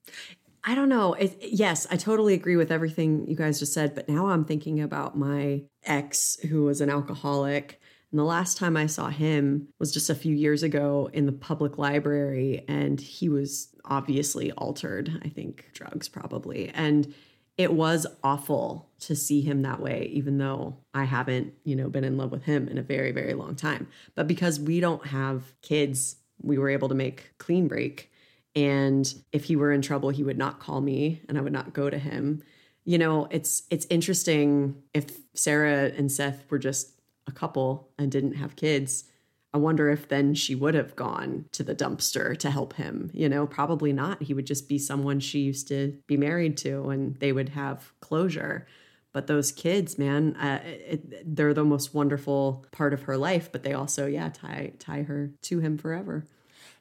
I 0.65 0.75
don't 0.75 0.89
know. 0.89 1.15
It, 1.15 1.37
yes, 1.41 1.87
I 1.91 1.97
totally 1.97 2.35
agree 2.35 2.57
with 2.57 2.73
everything 2.73 3.29
you 3.29 3.37
guys 3.37 3.61
just 3.61 3.73
said, 3.73 3.95
but 3.95 4.09
now 4.09 4.29
I'm 4.29 4.45
thinking 4.45 4.81
about 4.81 5.17
my 5.17 5.63
ex 5.85 6.39
who 6.49 6.65
was 6.65 6.81
an 6.81 6.91
alcoholic. 6.91 7.81
And 8.11 8.19
the 8.19 8.25
last 8.25 8.57
time 8.57 8.77
I 8.77 8.87
saw 8.87 9.09
him 9.09 9.69
was 9.79 9.93
just 9.93 10.11
a 10.11 10.15
few 10.15 10.35
years 10.35 10.63
ago 10.63 11.09
in 11.13 11.27
the 11.27 11.33
public 11.33 11.79
library, 11.79 12.65
and 12.67 13.01
he 13.01 13.29
was 13.29 13.69
obviously 13.85 14.51
altered. 14.53 15.21
I 15.25 15.29
think 15.29 15.71
drugs 15.73 16.09
probably. 16.09 16.71
And 16.71 17.15
it 17.57 17.73
was 17.73 18.07
awful 18.23 18.91
to 19.01 19.17
see 19.17 19.41
him 19.41 19.63
that 19.63 19.81
way, 19.81 20.11
even 20.13 20.39
though 20.39 20.77
I 20.93 21.05
haven't, 21.05 21.55
you 21.65 21.75
know, 21.75 21.89
been 21.89 22.05
in 22.05 22.17
love 22.17 22.31
with 22.31 22.45
him 22.45 22.69
in 22.69 22.77
a 22.77 22.83
very, 22.83 23.13
very 23.13 23.35
long 23.35 23.55
time. 23.55 23.89
But 24.15 24.27
because 24.27 24.61
we 24.61 24.81
don't 24.81 25.07
have 25.07 25.55
kids, 25.63 26.17
we 26.43 26.59
were 26.59 26.69
able 26.69 26.89
to 26.89 26.95
make 26.95 27.33
clean 27.39 27.67
break. 27.67 28.11
And 28.57 29.15
if 29.33 29.45
he 29.45 29.55
were 29.55 29.71
in 29.71 29.83
trouble, 29.83 30.09
he 30.09 30.25
would 30.25 30.39
not 30.39 30.59
call 30.59 30.81
me 30.81 31.21
and 31.29 31.37
I 31.37 31.43
would 31.43 31.53
not 31.53 31.75
go 31.75 31.91
to 31.91 31.99
him. 31.99 32.43
You 32.85 32.97
know, 32.99 33.29
it's 33.31 33.65
it's 33.71 33.87
interesting 33.91 34.83
if 34.95 35.19
Sarah 35.35 35.93
and 35.97 36.11
Seth 36.11 36.51
were 36.51 36.59
just 36.59 36.99
a 37.27 37.33
couple 37.33 37.91
and 37.99 38.11
didn't 38.11 38.35
have 38.35 38.57
kids. 38.57 39.05
I 39.53 39.59
wonder 39.59 39.91
if 39.91 40.09
then 40.09 40.35
she 40.35 40.55
would 40.55 40.75
have 40.75 40.97
gone 40.97 41.47
to 41.53 41.63
the 41.63 41.75
dumpster 41.75 42.37
to 42.39 42.51
help 42.51 42.75
him. 42.75 43.11
You 43.13 43.29
know, 43.29 43.47
probably 43.47 43.93
not. 43.93 44.23
He 44.23 44.35
would 44.35 44.47
just 44.47 44.69
be 44.69 44.79
someone 44.79 45.21
she 45.21 45.41
used 45.41 45.69
to 45.69 45.99
be 46.07 46.17
married 46.17 46.57
to 46.59 46.89
and 46.91 47.17
they 47.17 47.33
would 47.33 47.51
have 47.51 47.93
closure. 48.01 48.67
But 49.13 49.27
those 49.27 49.53
kids, 49.53 49.99
man, 49.99 50.37
uh, 50.37 50.61
it, 50.65 51.37
they're 51.37 51.55
the 51.55 51.65
most 51.65 51.95
wonderful 51.95 52.67
part 52.71 52.93
of 52.93 53.03
her 53.03 53.17
life. 53.17 53.51
But 53.51 53.63
they 53.63 53.73
also, 53.73 54.07
yeah, 54.07 54.29
tie 54.31 54.73
tie 54.79 55.03
her 55.03 55.33
to 55.43 55.59
him 55.61 55.77
forever. 55.79 56.25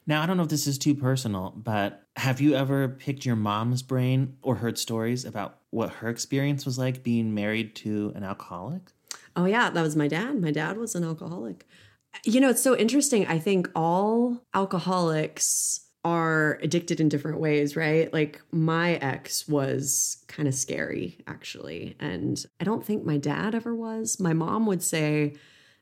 Now 0.06 0.22
I 0.22 0.26
don't 0.26 0.36
know 0.36 0.44
if 0.44 0.48
this 0.48 0.66
is 0.66 0.78
too 0.78 0.94
personal, 0.94 1.52
but 1.56 2.06
have 2.16 2.40
you 2.40 2.54
ever 2.54 2.88
picked 2.88 3.26
your 3.26 3.36
mom's 3.36 3.82
brain 3.82 4.36
or 4.42 4.54
heard 4.54 4.78
stories 4.78 5.24
about 5.24 5.58
what 5.70 5.90
her 5.90 6.08
experience 6.08 6.64
was 6.64 6.78
like 6.78 7.02
being 7.02 7.34
married 7.34 7.74
to 7.76 8.12
an 8.14 8.22
alcoholic? 8.22 8.92
Oh 9.34 9.44
yeah, 9.44 9.70
that 9.70 9.82
was 9.82 9.96
my 9.96 10.08
dad. 10.08 10.40
My 10.40 10.50
dad 10.50 10.76
was 10.78 10.94
an 10.94 11.04
alcoholic. 11.04 11.66
You 12.24 12.40
know, 12.40 12.48
it's 12.48 12.62
so 12.62 12.76
interesting. 12.76 13.26
I 13.26 13.38
think 13.38 13.68
all 13.74 14.42
alcoholics 14.54 15.80
are 16.04 16.58
addicted 16.62 17.00
in 17.00 17.08
different 17.08 17.40
ways, 17.40 17.74
right? 17.74 18.12
Like 18.12 18.40
my 18.52 18.94
ex 18.94 19.48
was 19.48 20.24
kind 20.28 20.48
of 20.48 20.54
scary 20.54 21.18
actually, 21.26 21.96
and 21.98 22.42
I 22.60 22.64
don't 22.64 22.86
think 22.86 23.04
my 23.04 23.18
dad 23.18 23.56
ever 23.56 23.74
was. 23.74 24.20
My 24.20 24.32
mom 24.32 24.66
would 24.66 24.84
say 24.84 25.34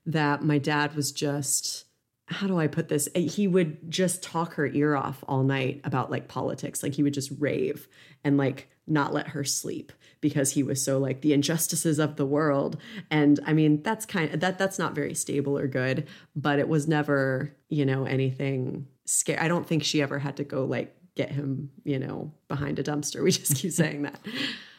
that 0.06 0.42
my 0.42 0.58
dad 0.58 0.96
was 0.96 1.12
just 1.12 1.83
how 2.26 2.46
do 2.46 2.58
I 2.58 2.66
put 2.66 2.88
this? 2.88 3.08
Eh, 3.14 3.20
he 3.20 3.46
would 3.46 3.90
just 3.90 4.22
talk 4.22 4.54
her 4.54 4.66
ear 4.66 4.96
off 4.96 5.22
all 5.28 5.42
night 5.42 5.80
about 5.84 6.10
like 6.10 6.28
politics. 6.28 6.82
Like 6.82 6.94
he 6.94 7.02
would 7.02 7.14
just 7.14 7.30
rave 7.38 7.88
and 8.22 8.36
like 8.36 8.68
not 8.86 9.12
let 9.12 9.28
her 9.28 9.44
sleep 9.44 9.92
because 10.20 10.52
he 10.52 10.62
was 10.62 10.82
so 10.82 10.98
like 10.98 11.20
the 11.20 11.32
injustices 11.32 11.98
of 11.98 12.16
the 12.16 12.26
world. 12.26 12.78
And 13.10 13.40
I 13.46 13.52
mean, 13.52 13.82
that's 13.82 14.06
kind 14.06 14.32
of 14.32 14.40
that 14.40 14.58
that's 14.58 14.78
not 14.78 14.94
very 14.94 15.14
stable 15.14 15.58
or 15.58 15.66
good, 15.66 16.06
but 16.34 16.58
it 16.58 16.68
was 16.68 16.88
never, 16.88 17.54
you 17.68 17.84
know, 17.84 18.04
anything 18.04 18.86
scary. 19.04 19.38
I 19.38 19.48
don't 19.48 19.66
think 19.66 19.84
she 19.84 20.00
ever 20.00 20.18
had 20.18 20.36
to 20.38 20.44
go 20.44 20.64
like 20.64 20.96
get 21.14 21.30
him, 21.30 21.70
you 21.84 21.98
know, 21.98 22.32
behind 22.48 22.78
a 22.78 22.82
dumpster. 22.82 23.22
We 23.24 23.32
just 23.32 23.56
keep 23.56 23.72
saying 23.72 24.02
that. 24.02 24.18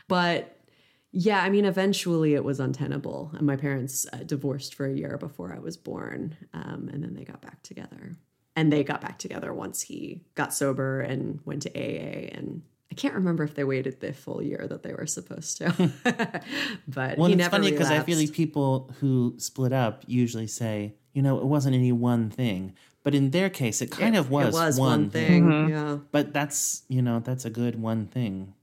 But 0.07 0.54
yeah, 1.17 1.41
I 1.41 1.49
mean, 1.49 1.63
eventually 1.63 2.33
it 2.33 2.43
was 2.43 2.59
untenable, 2.59 3.31
and 3.37 3.47
my 3.47 3.55
parents 3.55 4.05
uh, 4.11 4.17
divorced 4.17 4.75
for 4.75 4.85
a 4.85 4.93
year 4.93 5.17
before 5.17 5.53
I 5.55 5.59
was 5.59 5.77
born, 5.77 6.35
um, 6.53 6.89
and 6.91 7.01
then 7.01 7.13
they 7.13 7.23
got 7.23 7.41
back 7.41 7.63
together. 7.63 8.11
And 8.57 8.71
they 8.71 8.83
got 8.83 8.99
back 9.01 9.17
together 9.17 9.53
once 9.53 9.81
he 9.81 10.21
got 10.35 10.53
sober 10.53 10.99
and 11.01 11.39
went 11.45 11.61
to 11.63 11.69
AA. 11.71 12.29
And 12.37 12.61
I 12.91 12.95
can't 12.95 13.13
remember 13.13 13.43
if 13.43 13.53
they 13.55 13.63
waited 13.65 13.99
the 14.01 14.13
full 14.13 14.41
year 14.41 14.65
that 14.69 14.81
they 14.83 14.93
were 14.93 15.05
supposed 15.07 15.57
to, 15.57 15.91
but 16.87 17.17
Well, 17.17 17.27
he 17.27 17.33
it's 17.33 17.37
never 17.39 17.49
funny 17.51 17.71
because 17.71 17.91
I 17.91 17.99
feel 18.01 18.17
like 18.17 18.31
people 18.31 18.91
who 18.99 19.35
split 19.37 19.73
up 19.73 20.03
usually 20.07 20.47
say, 20.47 20.95
you 21.13 21.21
know, 21.21 21.37
it 21.39 21.45
wasn't 21.45 21.75
any 21.75 21.91
one 21.91 22.29
thing. 22.29 22.73
But 23.03 23.13
in 23.13 23.31
their 23.31 23.49
case, 23.49 23.81
it 23.81 23.91
kind 23.91 24.15
It- 24.15 24.19
of 24.19 24.29
was, 24.31 24.47
it 24.47 24.53
was 24.53 24.79
one, 24.79 24.89
one 24.89 25.09
thing. 25.09 25.49
thing. 25.49 25.69
Yeah. 25.69 25.97
But 26.11 26.33
that's, 26.33 26.83
you 26.87 27.01
know, 27.01 27.19
that's 27.19 27.45
a 27.45 27.49
good 27.49 27.79
one 27.79 28.07
thing. 28.07 28.53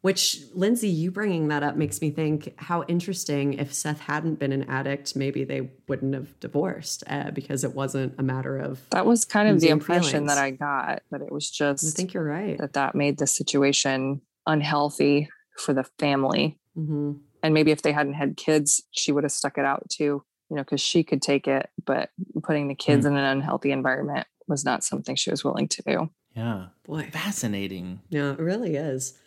Which, 0.00 0.42
Lindsay, 0.54 0.88
you 0.88 1.10
bringing 1.10 1.48
that 1.48 1.62
up 1.64 1.76
makes 1.76 2.00
me 2.00 2.10
think 2.10 2.54
how 2.56 2.84
interesting 2.84 3.54
if 3.54 3.74
Seth 3.74 4.00
hadn't 4.00 4.38
been 4.38 4.52
an 4.52 4.62
addict, 4.70 5.16
maybe 5.16 5.42
they 5.42 5.70
wouldn't 5.88 6.14
have 6.14 6.38
divorced 6.38 7.02
uh, 7.08 7.32
because 7.32 7.64
it 7.64 7.74
wasn't 7.74 8.14
a 8.16 8.22
matter 8.22 8.58
of. 8.58 8.80
That 8.90 9.06
was 9.06 9.24
kind 9.24 9.48
of 9.48 9.60
the 9.60 9.70
impression 9.70 10.10
feelings. 10.10 10.28
that 10.28 10.38
I 10.38 10.50
got, 10.52 11.02
that 11.10 11.20
it 11.20 11.32
was 11.32 11.50
just 11.50 11.84
I 11.84 11.90
think 11.90 12.14
you're 12.14 12.24
right. 12.24 12.56
that 12.58 12.74
that 12.74 12.94
made 12.94 13.18
the 13.18 13.26
situation 13.26 14.20
unhealthy 14.46 15.28
for 15.56 15.74
the 15.74 15.84
family. 15.98 16.58
hmm 16.74 17.14
And 17.42 17.52
maybe 17.52 17.72
if 17.72 17.82
they 17.82 17.92
hadn't 17.92 18.14
had 18.14 18.36
kids, 18.36 18.82
she 18.92 19.10
would 19.10 19.24
have 19.24 19.32
stuck 19.32 19.58
it 19.58 19.64
out 19.64 19.88
too, 19.90 20.22
you 20.48 20.56
know, 20.56 20.62
because 20.62 20.80
she 20.80 21.02
could 21.02 21.22
take 21.22 21.48
it, 21.48 21.70
but 21.84 22.10
putting 22.44 22.68
the 22.68 22.74
kids 22.76 23.04
in 23.04 23.16
an 23.16 23.24
unhealthy 23.24 23.72
environment 23.72 24.28
was 24.46 24.64
not 24.64 24.84
something 24.84 25.16
she 25.16 25.30
was 25.30 25.44
willing 25.44 25.68
to 25.68 25.82
do. 25.82 26.10
Yeah. 26.36 26.66
Boy. 26.84 27.08
Fascinating. 27.12 28.00
Yeah, 28.10 28.32
it 28.32 28.38
really 28.38 28.76
is. 28.76 29.18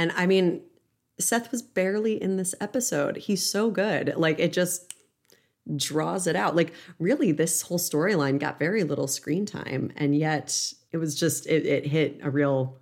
And 0.00 0.12
I 0.16 0.24
mean, 0.24 0.62
Seth 1.18 1.52
was 1.52 1.60
barely 1.60 2.20
in 2.20 2.38
this 2.38 2.54
episode. 2.58 3.18
He's 3.18 3.44
so 3.44 3.70
good. 3.70 4.14
Like 4.16 4.38
it 4.38 4.50
just 4.50 4.94
draws 5.76 6.26
it 6.26 6.34
out. 6.34 6.56
Like 6.56 6.72
really, 6.98 7.32
this 7.32 7.60
whole 7.60 7.78
storyline 7.78 8.38
got 8.38 8.58
very 8.58 8.82
little 8.82 9.06
screen 9.06 9.44
time, 9.44 9.92
and 9.96 10.16
yet 10.16 10.72
it 10.90 10.96
was 10.96 11.14
just 11.14 11.46
it, 11.46 11.66
it 11.66 11.86
hit 11.86 12.18
a 12.22 12.30
real. 12.30 12.78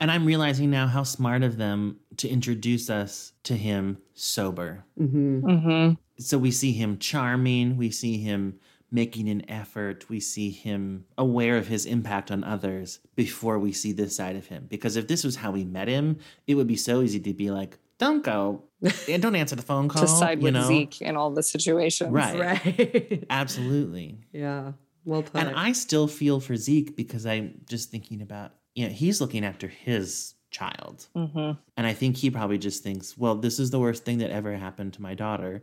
And 0.00 0.10
I'm 0.10 0.24
realizing 0.24 0.70
now 0.70 0.88
how 0.88 1.04
smart 1.04 1.44
of 1.44 1.56
them 1.56 2.00
to 2.16 2.28
introduce 2.28 2.90
us 2.90 3.30
to 3.44 3.54
him 3.54 3.98
sober. 4.14 4.84
mhm. 4.98 5.42
Mm-hmm. 5.42 5.94
So 6.18 6.36
we 6.36 6.50
see 6.50 6.72
him 6.72 6.98
charming, 6.98 7.76
we 7.76 7.92
see 7.92 8.18
him 8.18 8.58
making 8.90 9.28
an 9.28 9.48
effort, 9.48 10.08
we 10.08 10.20
see 10.20 10.50
him 10.50 11.04
aware 11.16 11.56
of 11.56 11.68
his 11.68 11.86
impact 11.86 12.30
on 12.30 12.44
others 12.44 12.98
before 13.16 13.58
we 13.58 13.72
see 13.72 13.92
this 13.92 14.16
side 14.16 14.36
of 14.36 14.46
him. 14.46 14.66
Because 14.68 14.96
if 14.96 15.08
this 15.08 15.24
was 15.24 15.36
how 15.36 15.50
we 15.52 15.64
met 15.64 15.88
him, 15.88 16.18
it 16.46 16.54
would 16.54 16.66
be 16.66 16.76
so 16.76 17.02
easy 17.02 17.20
to 17.20 17.32
be 17.32 17.50
like, 17.50 17.78
don't 17.98 18.24
go 18.24 18.64
and 19.08 19.22
don't 19.22 19.36
answer 19.36 19.56
the 19.56 19.62
phone 19.62 19.88
call. 19.88 20.02
to 20.02 20.08
side 20.08 20.42
with 20.42 20.54
know? 20.54 20.66
Zeke 20.66 21.02
in 21.02 21.16
all 21.16 21.30
the 21.30 21.42
situations. 21.42 22.10
Right. 22.10 22.38
Right. 22.38 23.24
Absolutely. 23.30 24.18
yeah. 24.32 24.72
Well 25.04 25.22
put. 25.22 25.36
And 25.36 25.56
I 25.56 25.72
still 25.72 26.08
feel 26.08 26.40
for 26.40 26.56
Zeke 26.56 26.96
because 26.96 27.26
I'm 27.26 27.60
just 27.68 27.90
thinking 27.90 28.20
about, 28.22 28.52
you 28.74 28.86
know, 28.86 28.92
he's 28.92 29.20
looking 29.20 29.44
after 29.44 29.68
his 29.68 30.34
child. 30.50 31.06
Mm-hmm. 31.16 31.52
And 31.76 31.86
I 31.86 31.92
think 31.92 32.16
he 32.16 32.30
probably 32.30 32.58
just 32.58 32.82
thinks, 32.82 33.16
well, 33.16 33.34
this 33.34 33.58
is 33.58 33.70
the 33.70 33.78
worst 33.78 34.04
thing 34.04 34.18
that 34.18 34.30
ever 34.30 34.54
happened 34.56 34.94
to 34.94 35.02
my 35.02 35.14
daughter. 35.14 35.62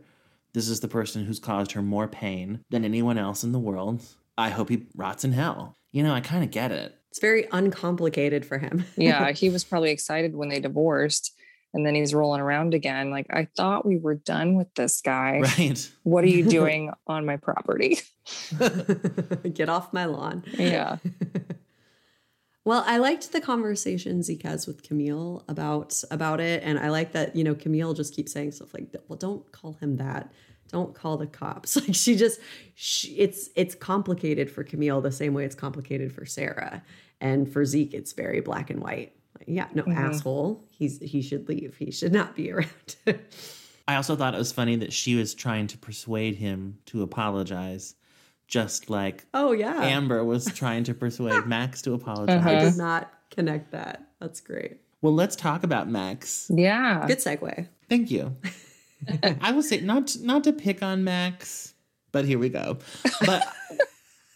This 0.54 0.68
is 0.68 0.80
the 0.80 0.88
person 0.88 1.24
who's 1.24 1.38
caused 1.38 1.72
her 1.72 1.82
more 1.82 2.08
pain 2.08 2.60
than 2.70 2.84
anyone 2.84 3.18
else 3.18 3.44
in 3.44 3.52
the 3.52 3.58
world. 3.58 4.02
I 4.36 4.50
hope 4.50 4.68
he 4.70 4.86
rots 4.96 5.24
in 5.24 5.32
hell. 5.32 5.76
You 5.92 6.02
know, 6.02 6.14
I 6.14 6.20
kind 6.20 6.44
of 6.44 6.50
get 6.50 6.70
it. 6.72 6.94
it's 7.10 7.20
very 7.20 7.46
uncomplicated 7.52 8.44
for 8.46 8.58
him. 8.58 8.84
Yeah, 8.96 9.32
he 9.32 9.50
was 9.50 9.64
probably 9.64 9.90
excited 9.90 10.34
when 10.36 10.48
they 10.48 10.60
divorced. 10.60 11.34
And 11.74 11.84
then 11.86 11.94
he's 11.94 12.14
rolling 12.14 12.40
around 12.40 12.72
again. 12.72 13.10
Like, 13.10 13.26
I 13.30 13.46
thought 13.54 13.84
we 13.84 13.98
were 13.98 14.14
done 14.14 14.56
with 14.56 14.72
this 14.74 15.02
guy. 15.02 15.40
Right. 15.40 15.90
What 16.02 16.24
are 16.24 16.28
you 16.28 16.44
doing 16.48 16.92
on 17.06 17.26
my 17.26 17.36
property? 17.36 17.98
Get 19.52 19.68
off 19.68 19.92
my 19.92 20.06
lawn. 20.06 20.44
Yeah. 20.58 20.96
Well, 22.68 22.84
I 22.86 22.98
liked 22.98 23.32
the 23.32 23.40
conversation 23.40 24.22
Zeke 24.22 24.42
has 24.42 24.66
with 24.66 24.82
Camille 24.82 25.42
about 25.48 26.02
about 26.10 26.38
it, 26.38 26.62
and 26.62 26.78
I 26.78 26.90
like 26.90 27.12
that 27.12 27.34
you 27.34 27.42
know 27.42 27.54
Camille 27.54 27.94
just 27.94 28.14
keeps 28.14 28.30
saying 28.30 28.52
stuff 28.52 28.74
like, 28.74 28.94
"Well, 29.08 29.16
don't 29.16 29.50
call 29.52 29.72
him 29.80 29.96
that. 29.96 30.30
Don't 30.70 30.94
call 30.94 31.16
the 31.16 31.26
cops." 31.26 31.76
Like 31.80 31.94
she 31.94 32.14
just, 32.14 32.40
she, 32.74 33.12
it's 33.12 33.48
it's 33.56 33.74
complicated 33.74 34.50
for 34.50 34.64
Camille 34.64 35.00
the 35.00 35.10
same 35.10 35.32
way 35.32 35.46
it's 35.46 35.54
complicated 35.54 36.12
for 36.12 36.26
Sarah, 36.26 36.82
and 37.22 37.50
for 37.50 37.64
Zeke 37.64 37.94
it's 37.94 38.12
very 38.12 38.42
black 38.42 38.68
and 38.68 38.82
white. 38.82 39.14
Like, 39.38 39.48
yeah, 39.48 39.68
no 39.72 39.84
mm-hmm. 39.84 39.96
asshole. 39.96 40.62
He's 40.68 40.98
he 40.98 41.22
should 41.22 41.48
leave. 41.48 41.74
He 41.78 41.90
should 41.90 42.12
not 42.12 42.36
be 42.36 42.52
around. 42.52 42.96
I 43.88 43.94
also 43.94 44.14
thought 44.14 44.34
it 44.34 44.38
was 44.38 44.52
funny 44.52 44.76
that 44.76 44.92
she 44.92 45.14
was 45.14 45.32
trying 45.32 45.68
to 45.68 45.78
persuade 45.78 46.34
him 46.34 46.80
to 46.84 47.00
apologize, 47.00 47.94
just 48.48 48.90
like 48.90 49.24
oh 49.34 49.52
yeah, 49.52 49.80
Amber 49.82 50.24
was 50.24 50.46
trying 50.46 50.82
to 50.84 50.94
persuade 50.94 51.46
Max 51.46 51.82
to 51.82 51.92
apologize. 51.94 52.44
I 52.44 52.54
Uh-huh. 52.56 52.64
did 52.70 52.76
not 52.76 53.12
connect 53.30 53.70
that. 53.72 54.08
That's 54.20 54.40
great. 54.40 54.78
Well, 55.02 55.14
let's 55.14 55.36
talk 55.36 55.62
about 55.62 55.88
Max. 55.88 56.50
Yeah. 56.52 57.06
Good 57.06 57.18
segue. 57.18 57.68
Thank 57.88 58.10
you. 58.10 58.36
I 59.40 59.52
will 59.52 59.62
say 59.62 59.80
not 59.80 60.16
not 60.20 60.42
to 60.44 60.52
pick 60.52 60.82
on 60.82 61.04
Max, 61.04 61.74
but 62.10 62.24
here 62.24 62.38
we 62.40 62.48
go. 62.48 62.78
But 63.24 63.46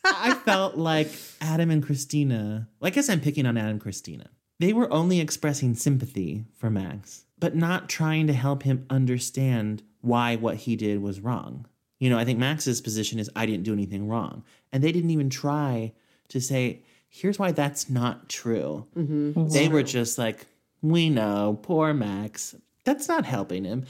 I 0.05 0.35
felt 0.45 0.77
like 0.77 1.11
Adam 1.41 1.71
and 1.71 1.83
Christina. 1.85 2.69
Well, 2.79 2.87
I 2.89 2.91
guess 2.91 3.09
I'm 3.09 3.21
picking 3.21 3.47
on 3.47 3.57
Adam 3.57 3.73
and 3.73 3.81
Christina. 3.81 4.31
They 4.61 4.73
were 4.73 4.93
only 4.93 5.19
expressing 5.19 5.75
sympathy 5.75 6.45
for 6.55 6.71
Max, 6.71 7.25
but 7.41 7.57
not 7.57 7.89
trying 7.89 8.29
to 8.29 8.33
help 8.33 8.63
him 8.63 8.87
understand 8.89 9.83
why 10.01 10.37
what 10.37 10.57
he 10.59 10.77
did 10.77 11.03
was 11.03 11.21
wrong. 11.21 11.67
You 12.03 12.11
know, 12.11 12.19
I 12.19 12.25
think 12.25 12.41
Max's 12.41 12.81
position 12.81 13.21
is 13.21 13.31
I 13.37 13.47
didn't 13.47 13.63
do 13.63 13.73
anything 13.73 14.09
wrong, 14.09 14.43
and 14.73 14.83
they 14.83 14.91
didn't 14.91 15.11
even 15.11 15.31
try 15.31 15.93
to 16.31 16.41
say, 16.41 16.83
"Here's 17.09 17.39
why 17.39 17.53
that's 17.53 17.89
not 17.89 18.29
true." 18.29 18.89
Mm-hmm. 18.97 19.47
They 19.51 19.69
were 19.69 19.85
just 19.85 20.19
like, 20.19 20.47
we 20.81 21.09
know, 21.09 21.61
poor 21.63 21.95
Max. 21.95 22.57
That's 22.83 23.07
not 23.07 23.25
helping 23.25 23.65
him. 23.65 23.87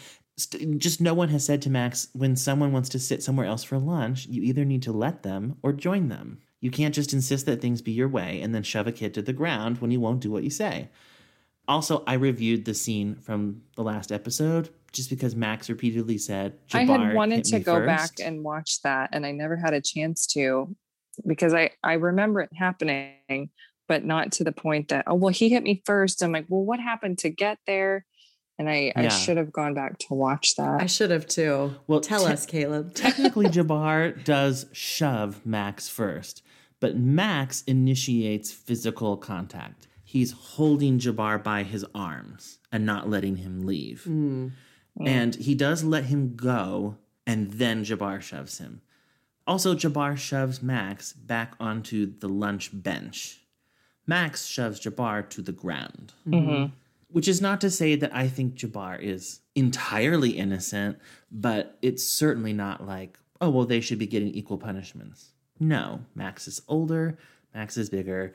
Just 0.76 1.00
no 1.00 1.14
one 1.14 1.30
has 1.30 1.46
said 1.46 1.62
to 1.62 1.70
Max, 1.70 2.08
when 2.12 2.36
someone 2.36 2.70
wants 2.70 2.90
to 2.90 2.98
sit 2.98 3.22
somewhere 3.22 3.46
else 3.46 3.64
for 3.64 3.78
lunch, 3.78 4.26
you 4.26 4.42
either 4.42 4.66
need 4.66 4.82
to 4.82 4.92
let 4.92 5.22
them 5.22 5.56
or 5.62 5.72
join 5.72 6.08
them. 6.08 6.42
You 6.60 6.70
can't 6.70 6.94
just 6.94 7.14
insist 7.14 7.46
that 7.46 7.62
things 7.62 7.80
be 7.80 7.92
your 7.92 8.08
way 8.08 8.42
and 8.42 8.54
then 8.54 8.62
shove 8.62 8.86
a 8.86 8.92
kid 8.92 9.14
to 9.14 9.22
the 9.22 9.32
ground 9.32 9.78
when 9.78 9.90
he 9.90 9.96
won't 9.96 10.20
do 10.20 10.30
what 10.30 10.44
you 10.44 10.50
say. 10.50 10.90
Also, 11.66 12.04
I 12.06 12.12
reviewed 12.14 12.66
the 12.66 12.74
scene 12.74 13.16
from 13.16 13.62
the 13.74 13.82
last 13.82 14.12
episode 14.12 14.68
just 14.92 15.10
because 15.10 15.34
Max 15.34 15.68
repeatedly 15.68 16.18
said, 16.18 16.54
I 16.72 16.84
had 16.84 17.14
wanted 17.14 17.44
to 17.44 17.60
go 17.60 17.76
first." 17.76 17.86
back 17.86 18.10
and 18.26 18.44
watch 18.44 18.82
that, 18.82 19.10
and 19.12 19.24
I 19.24 19.32
never 19.32 19.56
had 19.56 19.74
a 19.74 19.80
chance 19.80 20.26
to 20.28 20.74
because 21.26 21.54
I 21.54 21.70
I 21.82 21.94
remember 21.94 22.40
it 22.40 22.50
happening, 22.54 23.50
but 23.88 24.04
not 24.04 24.32
to 24.32 24.44
the 24.44 24.52
point 24.52 24.88
that 24.88 25.04
oh 25.06 25.14
well 25.14 25.32
he 25.32 25.48
hit 25.48 25.62
me 25.62 25.82
first. 25.84 26.22
I'm 26.22 26.32
like, 26.32 26.46
well, 26.48 26.64
what 26.64 26.80
happened 26.80 27.18
to 27.18 27.30
get 27.30 27.58
there? 27.66 28.04
And 28.58 28.68
I 28.68 28.92
I 28.94 29.08
should 29.08 29.38
have 29.38 29.52
gone 29.52 29.74
back 29.74 29.98
to 30.00 30.14
watch 30.14 30.56
that. 30.56 30.80
I 30.82 30.86
should 30.86 31.10
have 31.10 31.26
too. 31.26 31.74
Well, 31.86 32.00
tell 32.00 32.26
te- 32.26 32.32
us, 32.32 32.46
Caleb. 32.46 32.94
Technically, 32.94 33.46
Jabbar 33.46 34.22
does 34.24 34.66
shove 34.72 35.44
Max 35.44 35.88
first, 35.88 36.42
but 36.78 36.96
Max 36.96 37.62
initiates 37.62 38.52
physical 38.52 39.16
contact. 39.16 39.88
He's 40.04 40.32
holding 40.32 40.98
Jabbar 40.98 41.42
by 41.42 41.62
his 41.62 41.86
arms 41.94 42.58
and 42.70 42.84
not 42.84 43.08
letting 43.08 43.36
him 43.36 43.66
leave. 43.66 44.04
Hmm. 44.04 44.48
And 45.00 45.34
he 45.34 45.54
does 45.54 45.82
let 45.82 46.04
him 46.04 46.36
go, 46.36 46.96
and 47.26 47.52
then 47.52 47.84
Jabbar 47.84 48.20
shoves 48.20 48.58
him. 48.58 48.82
Also, 49.46 49.74
Jabbar 49.74 50.16
shoves 50.16 50.62
Max 50.62 51.12
back 51.12 51.54
onto 51.58 52.18
the 52.18 52.28
lunch 52.28 52.70
bench. 52.72 53.40
Max 54.06 54.46
shoves 54.46 54.80
Jabbar 54.80 55.28
to 55.30 55.42
the 55.42 55.52
ground. 55.52 56.12
Mm-hmm. 56.28 56.72
Which 57.08 57.28
is 57.28 57.40
not 57.40 57.60
to 57.62 57.70
say 57.70 57.96
that 57.96 58.14
I 58.14 58.28
think 58.28 58.54
Jabbar 58.54 59.00
is 59.00 59.40
entirely 59.54 60.30
innocent, 60.30 60.98
but 61.30 61.78
it's 61.82 62.04
certainly 62.04 62.52
not 62.52 62.86
like, 62.86 63.18
oh, 63.40 63.50
well, 63.50 63.66
they 63.66 63.80
should 63.80 63.98
be 63.98 64.06
getting 64.06 64.28
equal 64.28 64.58
punishments. 64.58 65.32
No, 65.58 66.00
Max 66.14 66.48
is 66.48 66.62
older, 66.68 67.18
Max 67.54 67.76
is 67.76 67.90
bigger, 67.90 68.32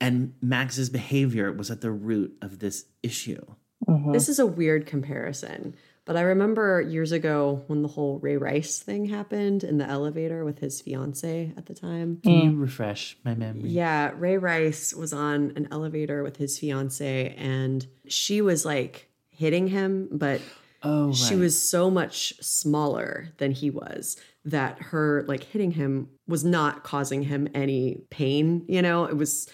and 0.00 0.34
Max's 0.42 0.90
behavior 0.90 1.52
was 1.52 1.70
at 1.70 1.80
the 1.80 1.90
root 1.90 2.36
of 2.42 2.58
this 2.58 2.84
issue. 3.02 3.44
Mm-hmm. 3.88 4.12
This 4.12 4.28
is 4.28 4.38
a 4.38 4.46
weird 4.46 4.86
comparison, 4.86 5.74
but 6.08 6.16
I 6.16 6.22
remember 6.22 6.80
years 6.80 7.12
ago 7.12 7.64
when 7.66 7.82
the 7.82 7.88
whole 7.88 8.18
Ray 8.20 8.38
Rice 8.38 8.78
thing 8.78 9.04
happened 9.04 9.62
in 9.62 9.76
the 9.76 9.84
elevator 9.84 10.42
with 10.42 10.58
his 10.58 10.80
fiance 10.80 11.52
at 11.54 11.66
the 11.66 11.74
time. 11.74 12.20
Can 12.24 12.32
you 12.32 12.56
refresh 12.56 13.18
my 13.26 13.34
memory? 13.34 13.68
Yeah, 13.68 14.12
Ray 14.16 14.38
Rice 14.38 14.94
was 14.94 15.12
on 15.12 15.52
an 15.54 15.68
elevator 15.70 16.22
with 16.22 16.38
his 16.38 16.58
fiance 16.58 17.34
and 17.36 17.86
she 18.06 18.40
was 18.40 18.64
like 18.64 19.10
hitting 19.28 19.68
him, 19.68 20.08
but 20.10 20.40
Oh, 20.82 21.12
she 21.12 21.36
was 21.36 21.60
so 21.60 21.90
much 21.90 22.32
smaller 22.40 23.28
than 23.36 23.50
he 23.50 23.68
was 23.68 24.16
that 24.46 24.80
her 24.80 25.26
like 25.28 25.44
hitting 25.44 25.72
him 25.72 26.08
was 26.26 26.42
not 26.42 26.84
causing 26.84 27.24
him 27.24 27.48
any 27.52 28.00
pain, 28.08 28.64
you 28.66 28.80
know? 28.80 29.04
It 29.04 29.18
was 29.18 29.46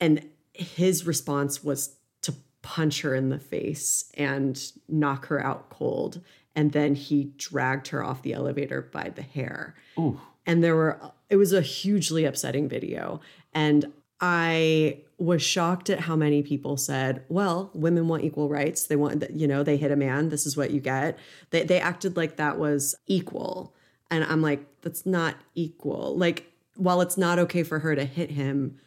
and 0.00 0.26
his 0.54 1.06
response 1.06 1.62
was 1.62 1.94
punch 2.64 3.02
her 3.02 3.14
in 3.14 3.28
the 3.28 3.38
face 3.38 4.10
and 4.14 4.72
knock 4.88 5.26
her 5.26 5.38
out 5.38 5.68
cold. 5.68 6.22
And 6.56 6.72
then 6.72 6.94
he 6.94 7.32
dragged 7.36 7.88
her 7.88 8.02
off 8.02 8.22
the 8.22 8.32
elevator 8.32 8.80
by 8.80 9.10
the 9.14 9.22
hair. 9.22 9.74
And 10.46 10.64
there 10.64 10.74
were 10.74 10.98
it 11.28 11.36
was 11.36 11.52
a 11.52 11.60
hugely 11.60 12.24
upsetting 12.24 12.68
video. 12.68 13.20
And 13.52 13.92
i 14.20 14.98
was 15.18 15.42
shocked 15.42 15.90
at 15.90 16.00
how 16.00 16.14
many 16.16 16.42
people 16.42 16.76
said 16.76 17.24
well 17.28 17.70
women 17.74 18.08
want 18.08 18.24
equal 18.24 18.48
rights. 18.48 18.86
They 18.86 18.96
want 18.96 19.22
you 19.34 19.46
know 19.46 19.62
they 19.62 19.76
hit 19.76 19.90
a 19.90 19.96
man 19.96 20.30
this 20.30 20.46
is 20.46 20.56
what 20.56 20.70
you 20.70 20.80
get. 20.80 21.18
They, 21.50 21.64
they 21.64 21.78
acted 21.78 22.16
like 22.16 22.36
that 22.36 22.58
was 22.58 22.94
equal. 23.06 23.74
And 24.10 24.24
i'm 24.24 24.40
like 24.40 24.64
that's 24.80 25.04
not 25.04 25.34
equal. 25.54 26.16
Like 26.16 26.50
while 26.76 27.02
it's 27.02 27.18
not 27.18 27.38
okay 27.40 27.62
for 27.62 27.80
her 27.80 27.94
to 27.94 28.06
hit 28.06 28.30
him 28.30 28.78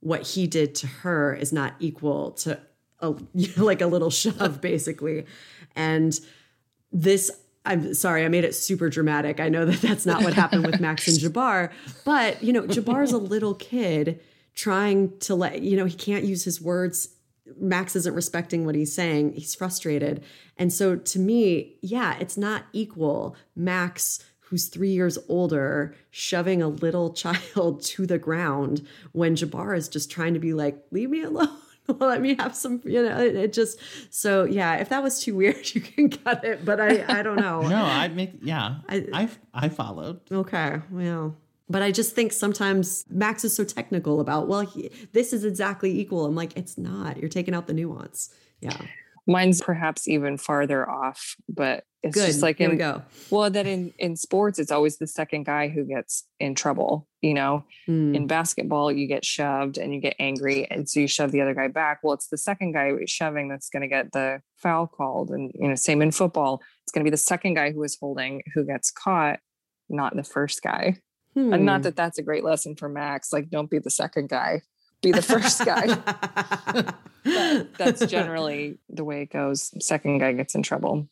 what 0.00 0.22
he 0.28 0.46
did 0.46 0.74
to 0.76 0.86
her 0.86 1.34
is 1.34 1.52
not 1.52 1.74
equal 1.80 2.30
to 2.30 2.58
a, 3.00 3.14
like 3.56 3.80
a 3.80 3.86
little 3.86 4.10
shove 4.10 4.60
basically 4.60 5.24
and 5.76 6.20
this 6.92 7.30
I'm 7.68 7.92
sorry, 7.92 8.24
I 8.24 8.28
made 8.28 8.44
it 8.44 8.54
super 8.54 8.88
dramatic. 8.88 9.40
I 9.40 9.50
know 9.50 9.66
that 9.66 9.82
that's 9.82 10.06
not 10.06 10.22
what 10.22 10.32
happened 10.32 10.64
with 10.64 10.80
Max 10.80 11.06
and 11.06 11.18
Jabbar, 11.34 11.70
but 12.02 12.42
you 12.42 12.52
know, 12.52 12.62
Jabbar's 12.62 13.12
a 13.12 13.18
little 13.18 13.54
kid 13.54 14.20
trying 14.54 15.18
to 15.18 15.34
let, 15.34 15.60
you 15.60 15.76
know, 15.76 15.84
he 15.84 15.94
can't 15.94 16.24
use 16.24 16.44
his 16.44 16.62
words. 16.62 17.10
Max 17.60 17.94
isn't 17.94 18.14
respecting 18.14 18.64
what 18.64 18.74
he's 18.74 18.94
saying. 18.94 19.34
He's 19.34 19.54
frustrated. 19.54 20.24
And 20.56 20.72
so 20.72 20.96
to 20.96 21.18
me, 21.18 21.76
yeah, 21.82 22.16
it's 22.18 22.38
not 22.38 22.64
equal. 22.72 23.36
Max, 23.54 24.24
who's 24.40 24.68
three 24.68 24.90
years 24.90 25.18
older, 25.28 25.94
shoving 26.10 26.62
a 26.62 26.68
little 26.68 27.12
child 27.12 27.82
to 27.82 28.06
the 28.06 28.18
ground 28.18 28.86
when 29.12 29.36
Jabbar 29.36 29.76
is 29.76 29.88
just 29.88 30.10
trying 30.10 30.32
to 30.32 30.40
be 30.40 30.54
like, 30.54 30.82
leave 30.90 31.10
me 31.10 31.22
alone. 31.22 31.54
Let 31.98 32.20
me 32.20 32.34
have 32.36 32.54
some, 32.54 32.80
you 32.84 33.02
know, 33.02 33.18
it, 33.18 33.34
it 33.34 33.52
just, 33.52 33.78
so 34.10 34.44
yeah, 34.44 34.76
if 34.76 34.90
that 34.90 35.02
was 35.02 35.20
too 35.22 35.34
weird, 35.34 35.74
you 35.74 35.80
can 35.80 36.10
cut 36.10 36.44
it, 36.44 36.64
but 36.64 36.80
I, 36.80 37.04
I 37.08 37.22
don't 37.22 37.36
know. 37.36 37.62
No, 37.62 37.76
I 37.82 38.08
make, 38.08 38.32
yeah, 38.42 38.76
I- 38.88 39.06
I, 39.12 39.28
I, 39.54 39.68
followed. 39.68 40.20
Okay, 40.30 40.80
well, 40.90 41.36
but 41.68 41.82
I 41.82 41.90
just 41.90 42.14
think 42.14 42.32
sometimes 42.32 43.04
Max 43.10 43.44
is 43.44 43.56
so 43.56 43.64
technical 43.64 44.20
about, 44.20 44.48
well, 44.48 44.60
he, 44.60 44.90
this 45.12 45.32
is 45.32 45.44
exactly 45.44 45.98
equal. 45.98 46.26
I'm 46.26 46.34
like, 46.34 46.56
it's 46.56 46.76
not. 46.78 47.16
You're 47.18 47.28
taking 47.30 47.54
out 47.54 47.66
the 47.66 47.74
nuance. 47.74 48.30
Yeah, 48.60 48.76
Mine's 49.28 49.60
perhaps 49.60 50.08
even 50.08 50.38
farther 50.38 50.88
off, 50.88 51.36
but 51.48 51.84
it's 52.02 52.14
good. 52.14 52.26
just 52.26 52.42
like 52.42 52.58
Here 52.58 52.66
in, 52.66 52.72
we 52.72 52.78
go. 52.78 53.02
well 53.30 53.50
that 53.50 53.66
in 53.66 53.92
in 53.98 54.14
sports 54.16 54.58
it's 54.60 54.70
always 54.70 54.98
the 54.98 55.06
second 55.06 55.44
guy 55.44 55.66
who 55.68 55.84
gets 55.84 56.24
in 56.38 56.54
trouble 56.54 57.08
you 57.22 57.34
know 57.34 57.64
Hmm. 57.86 58.14
in 58.14 58.26
basketball 58.28 58.92
you 58.92 59.08
get 59.08 59.24
shoved 59.24 59.78
and 59.78 59.92
you 59.92 60.00
get 60.00 60.14
angry 60.20 60.70
and 60.70 60.88
so 60.88 61.00
you 61.00 61.08
shove 61.08 61.32
the 61.32 61.40
other 61.40 61.54
guy 61.54 61.66
back 61.66 61.98
well 62.04 62.14
it's 62.14 62.28
the 62.28 62.38
second 62.38 62.70
guy 62.72 62.92
shoving 63.06 63.48
that's 63.48 63.68
going 63.68 63.80
to 63.82 63.88
get 63.88 64.12
the 64.12 64.40
foul 64.56 64.86
called 64.86 65.30
and 65.30 65.50
you 65.56 65.66
know 65.68 65.74
same 65.74 66.00
in 66.00 66.12
football 66.12 66.62
it's 66.84 66.92
going 66.92 67.00
to 67.04 67.08
be 67.10 67.10
the 67.10 67.16
second 67.16 67.54
guy 67.54 67.72
who 67.72 67.82
is 67.82 67.96
holding 68.00 68.42
who 68.54 68.64
gets 68.64 68.92
caught 68.92 69.40
not 69.88 70.14
the 70.14 70.22
first 70.22 70.62
guy 70.62 70.96
and 71.34 71.52
Hmm. 71.54 71.64
not 71.64 71.82
that 71.82 71.96
that's 71.96 72.18
a 72.18 72.22
great 72.22 72.44
lesson 72.44 72.76
for 72.76 72.88
max 72.88 73.32
like 73.32 73.50
don't 73.50 73.68
be 73.70 73.80
the 73.80 73.90
second 73.90 74.28
guy 74.28 74.62
be 75.02 75.12
the 75.12 75.22
first 75.22 75.64
guy 75.64 75.86
but 77.24 77.74
that's 77.76 78.04
generally 78.06 78.78
the 78.88 79.04
way 79.04 79.22
it 79.22 79.30
goes 79.32 79.72
second 79.84 80.18
guy 80.18 80.32
gets 80.32 80.54
in 80.54 80.62
trouble 80.62 81.08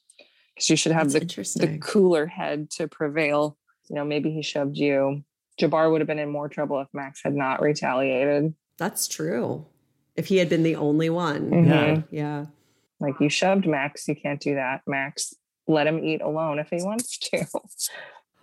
because 0.55 0.71
you 0.71 0.77
should 0.77 0.93
have 0.93 1.11
That's 1.13 1.55
the, 1.55 1.67
the 1.67 1.79
cooler 1.79 2.27
head 2.27 2.71
to 2.73 2.89
prevail 2.89 3.57
you 3.89 3.97
know 3.97 4.05
maybe 4.05 4.31
he 4.31 4.43
shoved 4.43 4.77
you 4.77 5.23
jabbar 5.61 5.91
would 5.91 6.01
have 6.01 6.09
been 6.09 6.19
in 6.19 6.31
more 6.31 6.49
trouble 6.49 6.81
if 6.81 6.89
max 6.93 7.21
had 7.25 7.35
not 7.35 7.63
retaliated 7.63 8.55
That's 8.79 9.09
true. 9.09 9.67
If 10.17 10.27
he 10.29 10.39
had 10.39 10.49
been 10.49 10.63
the 10.63 10.77
only 10.77 11.11
one. 11.11 11.51
Mhm. 11.51 11.67
Yeah. 11.69 12.03
Yeah. 12.11 12.47
like 13.01 13.15
you 13.21 13.29
shoved 13.29 13.67
max 13.67 14.09
you 14.09 14.17
can't 14.17 14.41
do 14.41 14.55
that 14.55 14.81
max 14.87 15.35
let 15.69 15.87
him 15.87 15.99
eat 16.05 16.23
alone 16.23 16.59
if 16.59 16.71
he 16.71 16.83
wants 16.83 17.19
to 17.19 17.47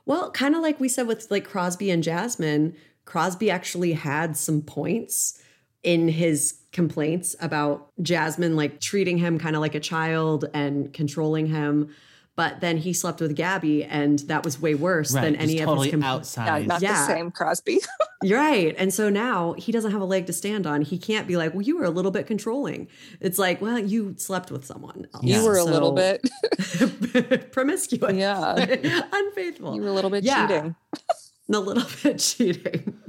Well, 0.05 0.31
kind 0.31 0.53
of 0.53 0.61
like 0.61 0.79
we 0.81 0.89
said 0.89 1.07
with 1.07 1.31
like 1.31 1.45
Crosby 1.45 1.89
and 1.89 2.03
Jasmine, 2.03 2.75
Crosby 3.05 3.49
actually 3.51 3.93
had 3.93 4.35
some 4.37 4.61
points 4.61 5.41
in 5.83 6.07
his 6.07 6.59
complaints 6.71 7.35
about 7.41 7.89
Jasmine 8.01 8.55
like 8.55 8.79
treating 8.79 9.17
him 9.17 9.37
kind 9.37 9.55
of 9.55 9.61
like 9.61 9.75
a 9.75 9.79
child 9.79 10.45
and 10.53 10.91
controlling 10.93 11.45
him. 11.47 11.93
But 12.35 12.61
then 12.61 12.77
he 12.77 12.93
slept 12.93 13.21
with 13.21 13.35
Gabby, 13.35 13.83
and 13.83 14.17
that 14.21 14.43
was 14.43 14.59
way 14.59 14.73
worse 14.73 15.13
Right, 15.13 15.21
than 15.21 15.33
just 15.35 15.43
any 15.43 15.59
totally 15.59 15.89
of 15.89 15.93
his 15.93 16.01
compl- 16.01 16.03
Yeah, 16.03 16.13
outside. 16.13 16.67
not 16.67 16.81
Yeah. 16.81 16.93
the 16.93 17.13
same 17.13 17.29
Crosby. 17.29 17.79
You're 18.23 18.39
right. 18.39 18.73
And 18.79 18.91
so 18.91 19.07
now 19.09 19.53
he 19.53 19.71
doesn't 19.71 19.91
have 19.91 20.01
a 20.01 20.05
leg 20.05 20.25
to 20.25 20.33
stand 20.33 20.65
on. 20.65 20.81
He 20.81 20.97
can't 20.97 21.27
be 21.27 21.37
like, 21.37 21.53
well, 21.53 21.61
you 21.61 21.77
were 21.77 21.83
a 21.85 21.91
little 21.91 22.09
bit 22.09 22.25
controlling. 22.25 22.87
It's 23.19 23.37
like, 23.37 23.61
well, 23.61 23.77
you 23.77 24.15
slept 24.17 24.49
with 24.49 24.65
someone. 24.65 25.05
Else. 25.13 25.23
You 25.23 25.43
were 25.45 25.57
a 25.57 25.63
little 25.63 25.91
bit. 25.91 26.27
promiscuous. 27.51 28.13
Yeah. 28.15 28.55
Unfaithful. 29.13 29.75
You 29.75 29.81
were 29.83 29.89
a 29.89 29.93
little 29.93 30.09
bit 30.09 30.23
Yeah. 30.23 30.47
cheating. 30.47 30.75
A 31.51 31.59
little 31.59 31.83
bit 32.03 32.19
cheating. 32.19 32.99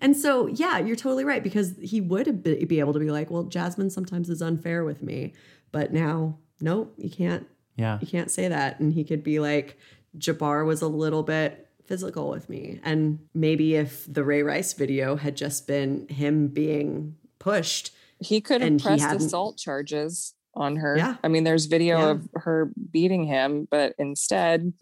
And 0.00 0.16
so, 0.16 0.46
yeah, 0.46 0.78
you're 0.78 0.96
totally 0.96 1.24
right 1.24 1.42
because 1.42 1.74
he 1.82 2.00
would 2.00 2.42
be 2.42 2.64
be 2.64 2.80
able 2.80 2.92
to 2.92 2.98
be 3.00 3.10
like, 3.10 3.30
well, 3.30 3.44
Jasmine 3.44 3.90
sometimes 3.90 4.28
is 4.30 4.40
unfair 4.42 4.84
with 4.84 5.02
me, 5.02 5.32
but 5.72 5.92
now, 5.92 6.38
nope, 6.60 6.94
you 6.96 7.10
can't. 7.10 7.46
yeah. 7.76 7.98
You 8.00 8.06
can't 8.06 8.30
say 8.30 8.48
that. 8.48 8.80
And 8.80 8.92
he 8.92 9.04
could 9.04 9.22
be 9.24 9.38
like, 9.40 9.78
Jabbar 10.18 10.64
was 10.66 10.82
a 10.82 10.88
little 10.88 11.22
bit 11.22 11.68
physical 11.86 12.30
with 12.30 12.48
me. 12.48 12.80
And 12.84 13.18
maybe 13.34 13.74
if 13.74 14.12
the 14.12 14.22
Ray 14.24 14.42
Rice 14.42 14.72
video 14.74 15.16
had 15.16 15.36
just 15.36 15.66
been 15.66 16.06
him 16.08 16.48
being 16.48 17.16
pushed, 17.38 17.92
He 18.20 18.40
could 18.40 18.60
have 18.60 18.78
pressed 18.78 19.12
assault 19.14 19.56
charges 19.58 20.34
on 20.54 20.76
her. 20.76 20.96
Yeah. 20.96 21.16
I 21.24 21.28
mean, 21.28 21.44
there's 21.44 21.66
video 21.66 21.98
Yeah. 21.98 22.10
of 22.10 22.28
her 22.34 22.70
beating 22.90 23.24
him, 23.24 23.66
but 23.70 23.94
instead 23.98 24.72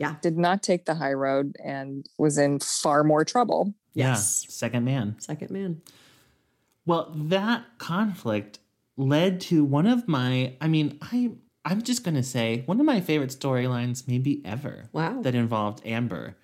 yeah, 0.00 0.16
did 0.22 0.36
not 0.38 0.62
take 0.62 0.86
the 0.86 0.94
high 0.96 1.12
road 1.12 1.56
and 1.62 2.06
was 2.18 2.38
in 2.38 2.58
far 2.58 3.04
more 3.04 3.24
trouble. 3.24 3.74
yes, 3.94 4.44
Yeah. 4.46 4.50
Second 4.50 4.84
man. 4.84 5.16
second 5.20 5.50
man. 5.50 5.82
Well, 6.86 7.12
that 7.14 7.64
conflict 7.78 8.58
led 8.96 9.40
to 9.42 9.64
one 9.64 9.86
of 9.86 10.08
my 10.08 10.56
I 10.60 10.66
mean, 10.68 10.98
I 11.02 11.32
I'm 11.64 11.82
just 11.82 12.02
going 12.04 12.14
to 12.14 12.22
say 12.22 12.62
one 12.66 12.80
of 12.80 12.86
my 12.86 13.00
favorite 13.02 13.30
storylines 13.30 14.08
maybe 14.08 14.42
ever. 14.44 14.88
Wow. 14.92 15.20
That 15.22 15.34
involved 15.34 15.82
Amber. 15.86 16.36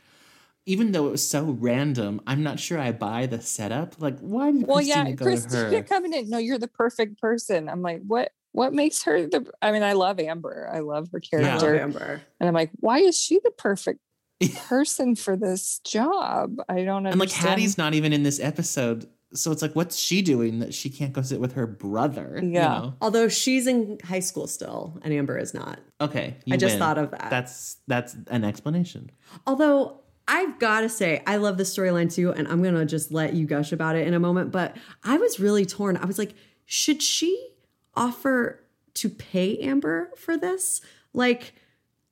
Even 0.69 0.93
though 0.93 1.07
it 1.07 1.13
was 1.13 1.27
so 1.27 1.45
random, 1.45 2.21
I'm 2.27 2.43
not 2.43 2.59
sure 2.59 2.79
I 2.79 2.91
buy 2.93 3.27
the 3.27 3.41
setup. 3.41 4.01
Like, 4.01 4.19
why 4.19 4.51
did 4.51 4.67
Well, 4.67 4.77
Christina 4.79 5.11
yeah, 5.11 5.15
go 5.15 5.25
Christina 5.25 5.71
to 5.71 5.77
her? 5.77 5.83
coming 5.85 6.13
in. 6.13 6.29
No, 6.29 6.39
you're 6.39 6.59
the 6.59 6.67
perfect 6.69 7.21
person. 7.21 7.69
I'm 7.69 7.83
like, 7.83 8.03
what? 8.07 8.33
What 8.57 8.73
makes 8.73 9.03
her 9.05 9.27
the? 9.27 9.47
I 9.61 9.71
mean, 9.73 9.83
I 9.83 9.93
love 9.93 10.19
Amber. 10.19 10.69
I 10.73 10.81
love 10.81 11.09
her 11.13 11.21
character. 11.21 11.51
Yeah. 11.53 11.59
Character, 11.61 11.83
Amber. 11.83 12.23
and 12.41 12.49
I'm 12.49 12.55
like, 12.55 12.71
why 12.81 12.99
is 13.01 13.19
she 13.19 13.39
the 13.45 13.51
perfect 13.51 14.01
person 14.57 15.15
for 15.15 15.37
this 15.37 15.79
job? 15.85 16.57
I 16.69 16.77
don't 16.85 17.07
understand. 17.07 17.13
And 17.13 17.21
like 17.21 17.31
Haddie's 17.33 17.77
not 17.79 17.95
even 17.95 18.13
in 18.13 18.23
this 18.23 18.41
episode. 18.41 19.09
So 19.35 19.53
it's 19.53 19.61
like, 19.61 19.75
what's 19.77 19.99
she 19.99 20.23
doing 20.23 20.61
that 20.61 20.73
she 20.73 20.89
can't 20.89 21.13
go 21.13 21.21
sit 21.21 21.41
with 21.41 21.53
her 21.55 21.67
brother? 21.67 22.39
you 22.43 22.51
Yeah. 22.53 22.69
know? 22.69 22.95
Although 23.03 23.29
she's 23.29 23.67
in 23.67 23.99
high 24.05 24.21
school 24.21 24.47
still 24.47 24.99
and 25.03 25.13
Amber 25.13 25.37
is 25.37 25.53
not. 25.53 25.79
Okay. 26.01 26.37
I 26.51 26.57
just 26.57 26.75
win. 26.75 26.79
thought 26.79 26.97
of 26.97 27.11
that. 27.11 27.29
That's 27.29 27.77
that's 27.87 28.17
an 28.29 28.45
explanation. 28.45 29.11
Although 29.47 30.01
I've 30.29 30.59
got 30.59 30.81
to 30.81 30.89
say, 30.89 31.23
I 31.27 31.37
love 31.37 31.59
this 31.59 31.77
storyline 31.77 32.13
too, 32.13 32.33
and 32.33 32.49
I'm 32.49 32.63
gonna 32.63 32.87
just 32.87 33.13
let 33.13 33.35
you 33.35 33.47
gush 33.47 33.73
about 33.73 33.97
it 33.97 34.07
in 34.07 34.15
a 34.15 34.19
moment. 34.21 34.51
But 34.51 34.77
I 35.05 35.19
was 35.19 35.39
really 35.39 35.67
torn. 35.67 35.97
I 35.99 36.05
was 36.07 36.19
like, 36.19 36.35
should 36.65 37.03
she 37.03 37.51
offer 37.97 38.63
to 38.95 39.09
pay 39.09 39.59
Amber 39.59 40.11
for 40.17 40.37
this? 40.37 40.81
Like, 41.13 41.55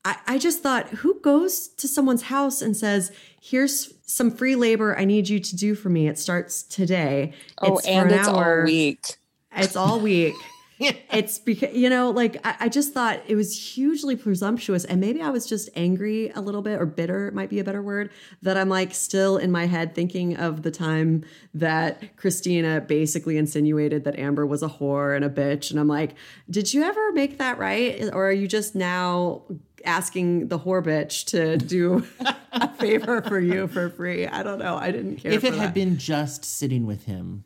I, 0.03 0.17
I 0.27 0.37
just 0.37 0.61
thought, 0.61 0.87
who 0.89 1.19
goes 1.21 1.67
to 1.67 1.87
someone's 1.87 2.23
house 2.23 2.61
and 2.61 2.75
says, 2.75 3.11
"Here's 3.41 3.93
some 4.05 4.31
free 4.31 4.55
labor 4.55 4.97
I 4.97 5.05
need 5.05 5.29
you 5.29 5.39
to 5.39 5.55
do 5.55 5.75
for 5.75 5.89
me. 5.89 6.07
It 6.07 6.19
starts 6.19 6.63
today. 6.63 7.33
Oh, 7.59 7.77
for 7.79 7.87
and 7.87 8.11
an 8.11 8.19
it's 8.19 8.27
hour. 8.27 8.59
all 8.59 8.65
week. 8.65 9.17
It's 9.55 9.75
all 9.75 9.99
week." 9.99 10.35
It's 11.15 11.39
because 11.39 11.73
you 11.73 11.89
know, 11.89 12.09
like 12.09 12.45
I, 12.45 12.55
I 12.61 12.69
just 12.69 12.93
thought 12.93 13.21
it 13.27 13.35
was 13.35 13.73
hugely 13.75 14.17
presumptuous, 14.17 14.83
and 14.83 14.99
maybe 14.99 15.21
I 15.21 15.29
was 15.29 15.45
just 15.45 15.69
angry 15.75 16.29
a 16.35 16.41
little 16.41 16.61
bit, 16.61 16.81
or 16.81 16.85
bitter 16.85 17.31
might 17.31 17.49
be 17.49 17.59
a 17.59 17.63
better 17.63 17.81
word. 17.81 18.09
That 18.41 18.57
I'm 18.57 18.67
like 18.67 18.93
still 18.93 19.37
in 19.37 19.51
my 19.51 19.67
head 19.67 19.95
thinking 19.95 20.35
of 20.35 20.63
the 20.63 20.71
time 20.71 21.23
that 21.53 22.17
Christina 22.17 22.81
basically 22.81 23.37
insinuated 23.37 24.03
that 24.03 24.19
Amber 24.19 24.45
was 24.45 24.61
a 24.61 24.67
whore 24.67 25.15
and 25.15 25.23
a 25.23 25.29
bitch, 25.29 25.71
and 25.71 25.79
I'm 25.79 25.87
like, 25.87 26.15
did 26.49 26.73
you 26.73 26.83
ever 26.83 27.13
make 27.13 27.37
that 27.37 27.57
right, 27.57 28.09
or 28.11 28.27
are 28.27 28.33
you 28.33 28.47
just 28.47 28.75
now 28.75 29.43
asking 29.85 30.49
the 30.49 30.59
whore 30.59 30.83
bitch 30.83 31.25
to 31.27 31.55
do 31.55 32.05
a 32.51 32.73
favor 32.73 33.21
for 33.21 33.39
you 33.39 33.69
for 33.69 33.89
free? 33.89 34.27
I 34.27 34.43
don't 34.43 34.59
know. 34.59 34.75
I 34.75 34.91
didn't 34.91 35.17
care. 35.17 35.31
if 35.31 35.45
it 35.45 35.53
had 35.53 35.69
that. 35.69 35.73
been 35.73 35.97
just 35.97 36.43
sitting 36.43 36.85
with 36.85 37.05
him, 37.05 37.45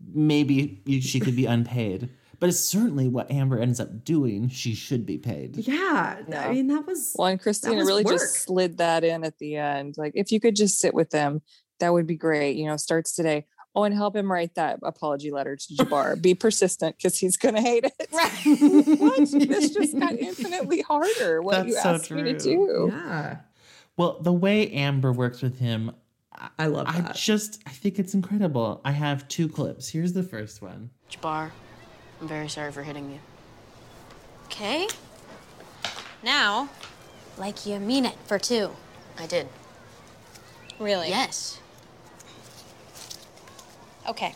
maybe 0.00 0.80
she 1.02 1.20
could 1.20 1.36
be 1.36 1.44
unpaid. 1.44 2.08
But 2.40 2.48
it's 2.48 2.60
certainly 2.60 3.08
what 3.08 3.30
Amber 3.30 3.58
ends 3.58 3.80
up 3.80 4.04
doing. 4.04 4.48
She 4.48 4.74
should 4.74 5.04
be 5.06 5.18
paid. 5.18 5.56
yeah, 5.56 6.18
I 6.36 6.52
mean 6.52 6.66
that 6.68 6.86
was 6.86 7.14
Well, 7.16 7.28
and 7.28 7.40
Christina 7.40 7.84
really 7.84 8.04
work. 8.04 8.14
just 8.14 8.34
slid 8.42 8.78
that 8.78 9.04
in 9.04 9.24
at 9.24 9.38
the 9.38 9.56
end. 9.56 9.96
Like, 9.98 10.12
if 10.14 10.30
you 10.32 10.40
could 10.40 10.56
just 10.56 10.78
sit 10.78 10.94
with 10.94 11.10
them, 11.10 11.42
that 11.80 11.92
would 11.92 12.06
be 12.06 12.16
great. 12.16 12.56
You 12.56 12.66
know, 12.66 12.76
starts 12.76 13.14
today. 13.14 13.46
Oh, 13.76 13.82
and 13.82 13.92
help 13.92 14.14
him 14.14 14.30
write 14.30 14.54
that 14.54 14.78
apology 14.84 15.32
letter 15.32 15.56
to 15.56 15.74
Jabbar. 15.74 16.22
be 16.22 16.34
persistent 16.46 16.96
because 16.96 17.18
he's 17.18 17.36
going 17.36 17.56
to 17.56 17.60
hate 17.60 17.84
it. 17.84 18.06
what? 19.00 19.48
This 19.48 19.70
just 19.70 19.98
got 19.98 20.12
infinitely 20.12 20.80
harder. 20.82 21.42
What 21.42 21.66
you 21.66 21.72
That's 21.74 21.82
so 21.82 21.94
asked 21.94 22.10
me 22.12 22.22
to 22.22 22.38
true. 22.38 22.88
do. 22.88 22.88
yeah. 22.92 23.38
Well, 23.96 24.20
the 24.20 24.32
way 24.32 24.70
Amber 24.70 25.10
works 25.12 25.42
with 25.42 25.58
him, 25.58 25.90
I 26.58 26.66
love 26.66 26.86
I 26.88 27.12
just 27.14 27.62
I 27.66 27.70
think 27.70 27.98
it's 27.98 28.14
incredible. 28.14 28.80
I 28.84 28.92
have 28.92 29.26
two 29.28 29.48
clips. 29.48 29.88
Here's 29.88 30.12
the 30.12 30.22
first 30.22 30.62
one. 30.62 30.90
Jabbar, 31.10 31.50
I'm 32.24 32.28
very 32.28 32.48
sorry 32.48 32.72
for 32.72 32.82
hitting 32.82 33.10
you. 33.10 33.18
Okay. 34.46 34.88
Now, 36.22 36.70
like 37.36 37.66
you 37.66 37.78
mean 37.78 38.06
it 38.06 38.14
for 38.24 38.38
two. 38.38 38.70
I 39.18 39.26
did. 39.26 39.46
Really? 40.80 41.10
Yes. 41.10 41.60
Okay. 44.08 44.34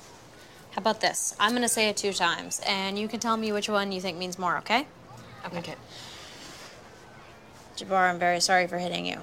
How 0.73 0.81
about 0.83 1.01
this? 1.01 1.35
I'm 1.41 1.55
gonna 1.55 1.67
say 1.67 1.89
it 1.89 1.97
two 1.97 2.13
times, 2.13 2.61
and 2.67 2.99
you 2.99 3.09
can 3.09 3.21
tell 3.21 3.39
me 3.39 3.53
which 3.53 3.71
one 3.71 3.91
you 3.91 4.03
think 4.03 4.19
means 4.19 4.39
more, 4.39 4.59
okay? 4.59 4.87
Okay. 5.57 5.77
Jabbar, 7.79 8.11
I'm 8.11 8.19
very 8.19 8.41
sorry 8.41 8.67
for 8.67 8.77
hitting 8.77 9.07
you. 9.07 9.21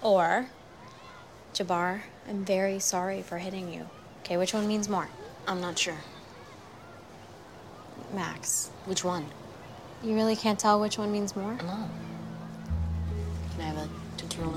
Or, 0.00 0.46
Jabbar, 1.52 2.02
I'm 2.28 2.44
very 2.44 2.78
sorry 2.78 3.20
for 3.20 3.38
hitting 3.38 3.74
you. 3.74 3.88
Okay, 4.20 4.36
which 4.36 4.54
one 4.54 4.68
means 4.68 4.88
more? 4.88 5.08
I'm 5.48 5.60
not 5.60 5.76
sure. 5.76 5.98
Max, 8.14 8.70
Which 8.86 9.04
one? 9.04 9.26
you 10.02 10.14
really 10.14 10.36
can't 10.36 10.58
tell 10.58 10.80
which 10.80 10.98
one 10.98 11.10
means 11.10 11.34
more? 11.34 11.54
No. 11.54 11.88
Can 13.52 13.60
I 13.60 13.62
have 13.62 13.76
a 13.78 13.88
Tootsie 14.16 14.38
Roll? 14.40 14.54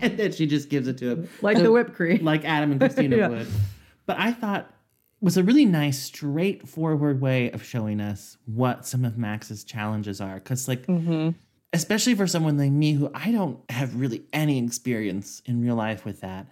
And 0.00 0.18
then 0.18 0.32
she 0.32 0.46
just 0.46 0.68
gives 0.68 0.88
it 0.88 0.98
to 0.98 1.10
him. 1.10 1.28
Like 1.42 1.56
the 1.58 1.70
whipped 1.70 1.94
cream. 1.94 2.24
Like 2.24 2.44
Adam 2.44 2.72
and 2.72 2.80
Christina 2.80 3.16
Yeah. 3.18 3.28
would. 3.28 3.46
But 4.06 4.18
I 4.18 4.32
thought 4.32 4.70
was 5.20 5.36
a 5.36 5.44
really 5.44 5.64
nice, 5.64 5.98
straightforward 6.02 7.20
way 7.20 7.50
of 7.52 7.64
showing 7.64 8.00
us 8.00 8.36
what 8.44 8.86
some 8.86 9.04
of 9.04 9.16
Max's 9.16 9.64
challenges 9.64 10.20
are. 10.20 10.34
Because, 10.34 10.68
like, 10.68 10.86
mm-hmm. 10.86 11.30
especially 11.72 12.14
for 12.14 12.26
someone 12.26 12.58
like 12.58 12.72
me 12.72 12.92
who 12.92 13.10
I 13.14 13.30
don't 13.30 13.58
have 13.70 13.94
really 13.98 14.24
any 14.34 14.62
experience 14.62 15.40
in 15.46 15.62
real 15.62 15.76
life 15.76 16.04
with 16.04 16.20
that, 16.20 16.48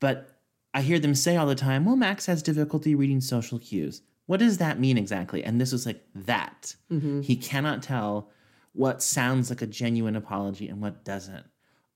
but 0.00 0.28
I 0.74 0.82
hear 0.82 0.98
them 0.98 1.14
say 1.14 1.36
all 1.36 1.46
the 1.46 1.54
time, 1.54 1.84
well, 1.86 1.96
Max 1.96 2.26
has 2.26 2.42
difficulty 2.42 2.94
reading 2.94 3.20
social 3.22 3.58
cues. 3.58 4.02
What 4.26 4.40
does 4.40 4.58
that 4.58 4.78
mean 4.80 4.96
exactly? 4.96 5.44
And 5.44 5.60
this 5.60 5.72
was 5.72 5.86
like 5.86 6.02
that. 6.14 6.74
Mm-hmm. 6.90 7.20
He 7.20 7.36
cannot 7.36 7.82
tell 7.82 8.30
what 8.72 9.02
sounds 9.02 9.50
like 9.50 9.62
a 9.62 9.66
genuine 9.66 10.16
apology 10.16 10.68
and 10.68 10.80
what 10.80 11.04
doesn't. 11.04 11.44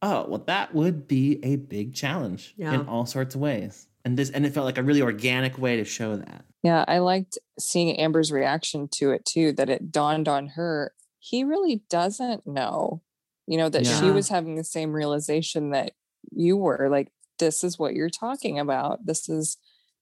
Oh, 0.03 0.27
well, 0.29 0.45
that 0.47 0.75
would 0.75 1.09
be 1.09 1.41
a 1.43 1.57
big 1.57 1.95
challenge 1.95 2.55
Yeah. 2.57 2.75
in 2.75 2.87
all 2.87 3.07
sorts 3.07 3.35
of 3.35 3.41
ways. 3.41 3.87
And 4.05 4.17
this 4.17 4.31
and 4.31 4.47
it 4.47 4.53
felt 4.55 4.65
like 4.65 4.79
a 4.79 4.83
really 4.83 5.03
organic 5.03 5.59
way 5.59 5.77
to 5.77 5.85
show 5.85 6.17
that. 6.17 6.45
Yeah, 6.63 6.85
I 6.87 6.99
liked 6.99 7.39
seeing 7.59 7.97
Amber's 7.99 8.31
reaction 8.31 8.89
to 8.93 9.11
it 9.11 9.25
too, 9.25 9.53
that 9.53 9.69
it 9.69 9.91
dawned 9.91 10.29
on 10.29 10.49
her 10.49 10.93
he 11.21 11.45
really 11.45 11.83
doesn't 11.91 12.47
know, 12.47 13.03
you 13.47 13.59
know, 13.59 13.69
that 13.69 13.87
she 13.87 14.11
was 14.11 14.29
having 14.29 14.55
the 14.55 14.65
same 14.65 14.93
realization 14.93 15.71
that 15.71 15.93
you 16.31 16.57
were 16.57 16.89
like, 16.89 17.11
this 17.39 17.65
is 17.65 17.79
what 17.79 17.95
you're 17.95 18.09
talking 18.09 18.59
about. 18.59 19.05
This 19.05 19.29
is, 19.29 19.57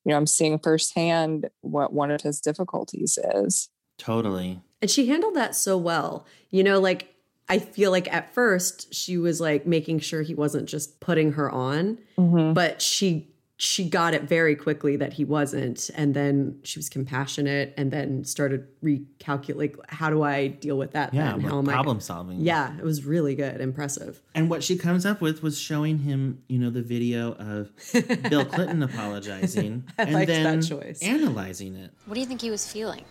you 0.06 0.10
know, 0.12 0.16
I'm 0.16 0.26
seeing 0.28 0.56
firsthand 0.60 1.50
what 1.62 1.92
one 1.92 2.12
of 2.12 2.20
his 2.22 2.40
difficulties 2.40 3.18
is. 3.34 3.68
Totally. 3.98 4.60
And 4.80 4.88
she 4.88 5.08
handled 5.08 5.34
that 5.34 5.56
so 5.56 5.76
well. 5.76 6.24
You 6.50 6.62
know, 6.62 6.78
like 6.78 7.12
I 7.48 7.58
feel 7.58 7.90
like 7.90 8.12
at 8.14 8.32
first 8.32 8.94
she 8.94 9.18
was 9.18 9.40
like 9.40 9.66
making 9.66 9.98
sure 9.98 10.22
he 10.22 10.32
wasn't 10.34 10.68
just 10.68 11.00
putting 11.00 11.32
her 11.32 11.50
on, 11.50 11.98
Mm-hmm. 12.16 12.52
but 12.52 12.80
she 12.80 13.28
she 13.58 13.88
got 13.88 14.12
it 14.12 14.24
very 14.24 14.54
quickly 14.54 14.96
that 14.96 15.14
he 15.14 15.24
wasn't 15.24 15.90
and 15.94 16.12
then 16.12 16.58
she 16.62 16.78
was 16.78 16.90
compassionate 16.90 17.72
and 17.78 17.90
then 17.90 18.22
started 18.22 18.66
recalculate 18.84 19.74
how 19.88 20.10
do 20.10 20.22
i 20.22 20.46
deal 20.46 20.76
with 20.76 20.92
that 20.92 21.14
Yeah, 21.14 21.32
then 21.32 21.40
how 21.40 21.58
am 21.58 21.64
problem 21.64 21.96
I 21.96 22.00
solving. 22.00 22.40
yeah 22.40 22.76
it 22.76 22.84
was 22.84 23.04
really 23.06 23.34
good 23.34 23.60
impressive 23.62 24.20
And 24.34 24.50
what 24.50 24.62
she 24.62 24.76
comes 24.76 25.06
up 25.06 25.22
with 25.22 25.42
was 25.42 25.58
showing 25.58 26.00
him, 26.00 26.42
you 26.48 26.58
know, 26.58 26.68
the 26.68 26.82
video 26.82 27.32
of 27.34 27.70
Bill 28.30 28.44
Clinton 28.44 28.82
apologizing 28.82 29.84
I 29.98 30.02
and 30.02 30.12
liked 30.12 30.28
that 30.28 30.42
then 30.42 30.60
choice. 30.62 31.02
analyzing 31.02 31.76
it. 31.76 31.92
What 32.04 32.14
do 32.14 32.20
you 32.20 32.26
think 32.26 32.42
he 32.42 32.50
was 32.50 32.70
feeling? 32.70 33.04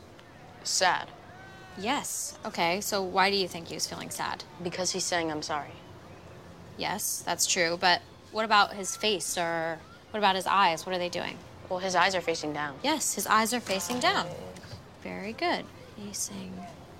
Sad. 0.64 1.10
Yes. 1.78 2.38
Okay, 2.46 2.82
so 2.82 3.02
why 3.02 3.32
do 3.32 3.36
you 3.38 3.48
think 3.48 3.68
he 3.70 3.74
was 3.74 3.88
feeling 3.88 4.12
sad? 4.12 4.44
Because 4.64 4.92
he's 4.92 5.04
saying 5.06 5.32
I'm 5.32 5.42
sorry. 5.42 5.72
Yes, 6.78 7.24
that's 7.26 7.48
true, 7.48 7.78
but 7.82 8.02
what 8.32 8.46
about 8.46 8.74
his 8.74 8.96
face 8.96 9.38
or 9.38 9.80
what 10.16 10.20
about 10.20 10.36
his 10.38 10.48
eyes? 10.48 10.86
What 10.86 10.96
are 10.96 10.98
they 10.98 11.10
doing? 11.10 11.38
Well, 11.68 11.80
his 11.80 11.94
eyes 11.94 12.16
are 12.16 12.22
facing 12.22 12.54
down. 12.54 12.76
Yes, 12.82 13.16
his 13.16 13.28
eyes 13.28 13.54
are 13.54 13.60
facing 13.60 14.00
down. 14.00 14.28
Very 15.04 15.34
good. 15.34 15.66
Facing 15.98 16.54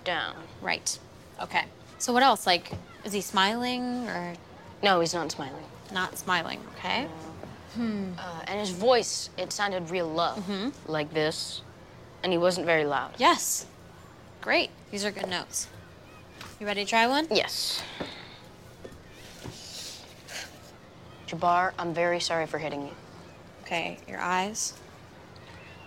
Down. 0.04 0.36
right. 0.62 1.00
Okay. 1.42 1.64
So 1.98 2.12
what 2.12 2.24
else? 2.24 2.46
Like, 2.46 2.74
is 3.06 3.14
he 3.14 3.22
smiling 3.22 4.06
or 4.10 4.34
No, 4.84 5.00
he's 5.00 5.14
not 5.14 5.32
smiling. 5.32 5.64
not 5.94 6.18
smiling? 6.18 6.60
Okay. 6.78 7.08
Uh, 7.80 8.42
and 8.48 8.60
his 8.60 8.72
voice, 8.72 9.30
it 9.38 9.54
sounded 9.54 9.90
real 9.90 10.12
low. 10.12 10.36
Like 10.86 11.14
this. 11.14 11.62
And 12.22 12.34
he 12.34 12.38
wasn't 12.38 12.66
very 12.66 12.84
loud. 12.84 13.14
Yes. 13.18 13.66
Great. 14.42 14.72
These 14.92 15.06
are 15.06 15.12
good 15.12 15.30
notes. 15.30 15.70
You 16.60 16.68
ready 16.68 16.84
to 16.84 16.90
try 16.90 17.08
one? 17.08 17.28
Yes. 17.32 17.82
Jabbar, 21.30 21.72
I'm 21.80 21.94
very 21.94 22.20
sorry 22.20 22.46
for 22.46 22.58
hitting 22.58 22.82
you. 22.82 22.92
Okay, 23.66 23.98
your 24.08 24.20
eyes 24.20 24.74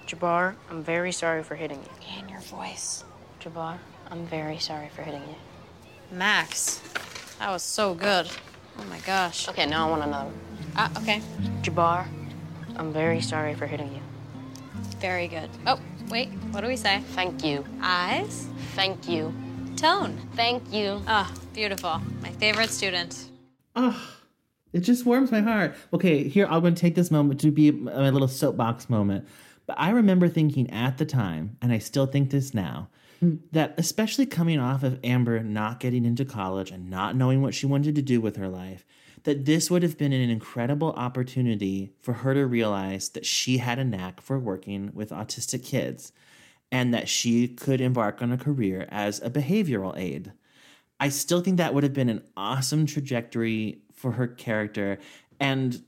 Jabbar, 0.07 0.55
I'm 0.71 0.83
very 0.83 1.13
sorry 1.13 1.43
for 1.45 1.55
hitting 1.55 1.79
you. 1.79 1.91
and 2.19 2.29
your 2.31 2.41
voice. 2.41 3.05
Jabbar, 3.41 3.77
I'm 4.11 4.25
very 4.27 4.59
sorry 4.59 4.89
for 4.89 5.03
hitting 5.03 5.21
you. 5.23 5.35
Max, 6.11 6.81
that 7.39 7.51
was 7.51 7.63
so 7.63 7.93
good. 7.95 8.27
Oh 8.79 8.85
my 8.85 8.99
gosh. 9.01 9.49
Okay, 9.49 9.67
now 9.67 9.87
I 9.87 9.91
want 9.91 10.03
another 10.03 10.25
one. 10.31 10.39
Ah, 10.77 10.91
okay. 11.03 11.21
Jabbar, 11.63 12.07
I'm 12.77 12.91
very 12.93 13.21
sorry 13.21 13.55
for 13.55 13.67
hitting 13.67 13.93
you. 13.93 14.01
Very 14.99 15.29
good. 15.29 15.51
Oh, 15.67 15.79
wait. 16.09 16.29
What 16.53 16.63
do 16.63 16.69
we 16.69 16.77
say? 16.77 17.03
Thank 17.13 17.45
you. 17.45 17.65
Eyes, 17.83 18.49
Thank 18.75 19.07
you. 19.09 19.33
tone. 19.77 20.19
Thank 20.35 20.73
you. 20.73 21.03
Ah, 21.07 21.31
beautiful. 21.53 22.01
My 22.23 22.31
favorite 22.31 22.71
student. 22.71 23.29
Oh, 23.77 23.95
it 24.73 24.81
just 24.81 25.07
warms 25.07 25.31
my 25.31 25.41
heart. 25.41 25.75
Okay, 25.93 26.29
here 26.29 26.47
I'm 26.47 26.61
going 26.61 26.75
to 26.75 26.81
take 26.81 26.95
this 26.95 27.11
moment 27.11 27.41
to 27.41 27.51
be 27.51 27.71
my 27.71 28.11
little 28.11 28.29
soapbox 28.29 28.91
moment. 28.91 29.27
But 29.67 29.79
I 29.79 29.91
remember 29.91 30.29
thinking 30.29 30.71
at 30.71 30.99
the 30.99 31.05
time, 31.05 31.57
and 31.61 31.73
I 31.73 31.79
still 31.79 32.07
think 32.07 32.31
this 32.31 32.55
now, 32.55 32.89
hmm. 33.21 33.37
that 33.53 33.75
especially 33.77 34.27
coming 34.27 34.59
off 34.59 34.83
of 34.83 34.99
Amber 35.05 35.41
not 35.41 35.81
getting 35.81 36.05
into 36.05 36.25
college 36.25 36.71
and 36.71 36.89
not 36.89 37.17
knowing 37.17 37.43
what 37.43 37.55
she 37.55 37.67
wanted 37.67 37.95
to 37.95 38.03
do 38.03 38.21
with 38.21 38.37
her 38.37 38.49
life, 38.49 38.87
that 39.25 39.45
this 39.45 39.71
would 39.71 39.83
have 39.83 39.99
been 39.99 40.13
an 40.13 40.31
incredible 40.31 40.93
opportunity 40.93 41.93
for 42.01 42.15
her 42.15 42.35
to 42.35 42.47
realize 42.47 43.11
that 43.11 43.27
she 43.27 43.59
had 43.59 43.79
a 43.79 43.85
knack 43.85 44.21
for 44.21 44.39
working 44.39 44.91
with 44.95 45.11
autistic 45.11 45.65
kids 45.65 46.13
and 46.71 46.93
that 46.95 47.09
she 47.09 47.49
could 47.49 47.81
embark 47.81 48.23
on 48.23 48.33
a 48.33 48.39
career 48.39 48.87
as 48.91 49.21
a 49.21 49.31
behavioral 49.31 49.97
aide. 49.99 50.33
I 51.01 51.09
still 51.11 51.41
think 51.41 51.59
that 51.59 51.75
would 51.75 51.85
have 51.85 51.93
been 51.93 52.09
an 52.09 52.25
awesome 52.37 52.87
trajectory 52.87 53.83
for 53.99 54.13
her 54.13 54.27
character. 54.27 54.99
And 55.41 55.83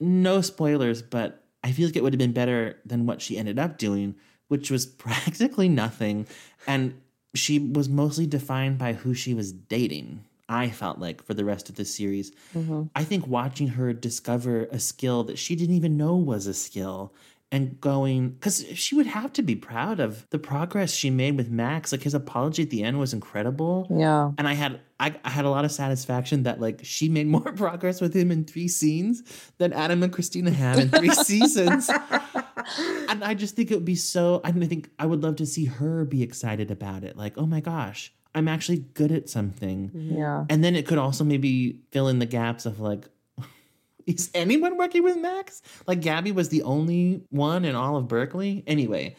no 0.00 0.40
spoilers, 0.40 1.02
but 1.02 1.44
I 1.64 1.72
feel 1.72 1.88
like 1.88 1.96
it 1.96 2.02
would 2.02 2.12
have 2.12 2.18
been 2.18 2.32
better 2.32 2.78
than 2.84 3.06
what 3.06 3.20
she 3.20 3.36
ended 3.36 3.58
up 3.58 3.78
doing, 3.78 4.14
which 4.48 4.70
was 4.70 4.86
practically 5.04 5.68
nothing. 5.68 6.26
And 6.66 7.00
she 7.34 7.58
was 7.58 7.88
mostly 7.88 8.26
defined 8.26 8.78
by 8.78 8.94
who 8.94 9.14
she 9.14 9.34
was 9.34 9.52
dating. 9.52 10.24
I 10.48 10.70
felt 10.70 11.00
like 11.00 11.24
for 11.24 11.34
the 11.34 11.44
rest 11.44 11.68
of 11.68 11.74
the 11.74 11.84
series. 11.84 12.30
Mm-hmm. 12.54 12.84
I 12.94 13.02
think 13.02 13.26
watching 13.26 13.66
her 13.68 13.92
discover 13.92 14.68
a 14.70 14.78
skill 14.78 15.24
that 15.24 15.38
she 15.38 15.56
didn't 15.56 15.74
even 15.74 15.96
know 15.96 16.14
was 16.14 16.46
a 16.46 16.54
skill 16.54 17.12
and 17.52 17.80
going 17.80 18.30
because 18.30 18.64
she 18.74 18.94
would 18.94 19.06
have 19.06 19.32
to 19.34 19.42
be 19.42 19.54
proud 19.54 20.00
of 20.00 20.28
the 20.30 20.38
progress 20.38 20.92
she 20.92 21.10
made 21.10 21.36
with 21.36 21.48
Max. 21.48 21.92
Like 21.92 22.02
his 22.02 22.14
apology 22.14 22.62
at 22.62 22.70
the 22.70 22.82
end 22.82 22.98
was 22.98 23.12
incredible. 23.12 23.86
Yeah. 23.90 24.32
And 24.36 24.48
I 24.48 24.54
had 24.54 24.80
I, 24.98 25.14
I 25.24 25.30
had 25.30 25.44
a 25.44 25.50
lot 25.50 25.64
of 25.64 25.70
satisfaction 25.70 26.42
that 26.42 26.60
like 26.60 26.80
she 26.82 27.08
made 27.08 27.26
more 27.26 27.52
progress 27.56 28.00
with 28.00 28.14
him 28.14 28.30
in 28.30 28.44
three 28.44 28.68
scenes 28.68 29.22
than 29.58 29.72
Adam 29.72 30.02
and 30.02 30.12
Christina 30.12 30.50
had 30.50 30.78
in 30.78 30.90
three 30.90 31.10
seasons. 31.14 31.90
And 33.08 33.22
I 33.22 33.34
just 33.34 33.54
think 33.54 33.70
it 33.70 33.74
would 33.74 33.84
be 33.84 33.94
so 33.94 34.40
I 34.42 34.50
think 34.50 34.90
I 34.98 35.06
would 35.06 35.22
love 35.22 35.36
to 35.36 35.46
see 35.46 35.66
her 35.66 36.04
be 36.04 36.24
excited 36.24 36.72
about 36.72 37.04
it. 37.04 37.16
Like, 37.16 37.38
oh 37.38 37.46
my 37.46 37.60
gosh, 37.60 38.12
I'm 38.34 38.48
actually 38.48 38.78
good 38.94 39.12
at 39.12 39.28
something. 39.28 39.90
Yeah. 39.94 40.44
And 40.50 40.64
then 40.64 40.74
it 40.74 40.86
could 40.86 40.98
also 40.98 41.22
maybe 41.22 41.80
fill 41.92 42.08
in 42.08 42.18
the 42.18 42.26
gaps 42.26 42.66
of 42.66 42.80
like, 42.80 43.08
is 44.06 44.30
anyone 44.34 44.76
working 44.76 45.02
with 45.02 45.16
Max? 45.16 45.62
Like 45.86 46.00
Gabby 46.00 46.32
was 46.32 46.48
the 46.48 46.62
only 46.62 47.22
one 47.30 47.64
in 47.64 47.74
all 47.74 47.96
of 47.96 48.08
Berkeley. 48.08 48.62
Anyway, 48.66 49.16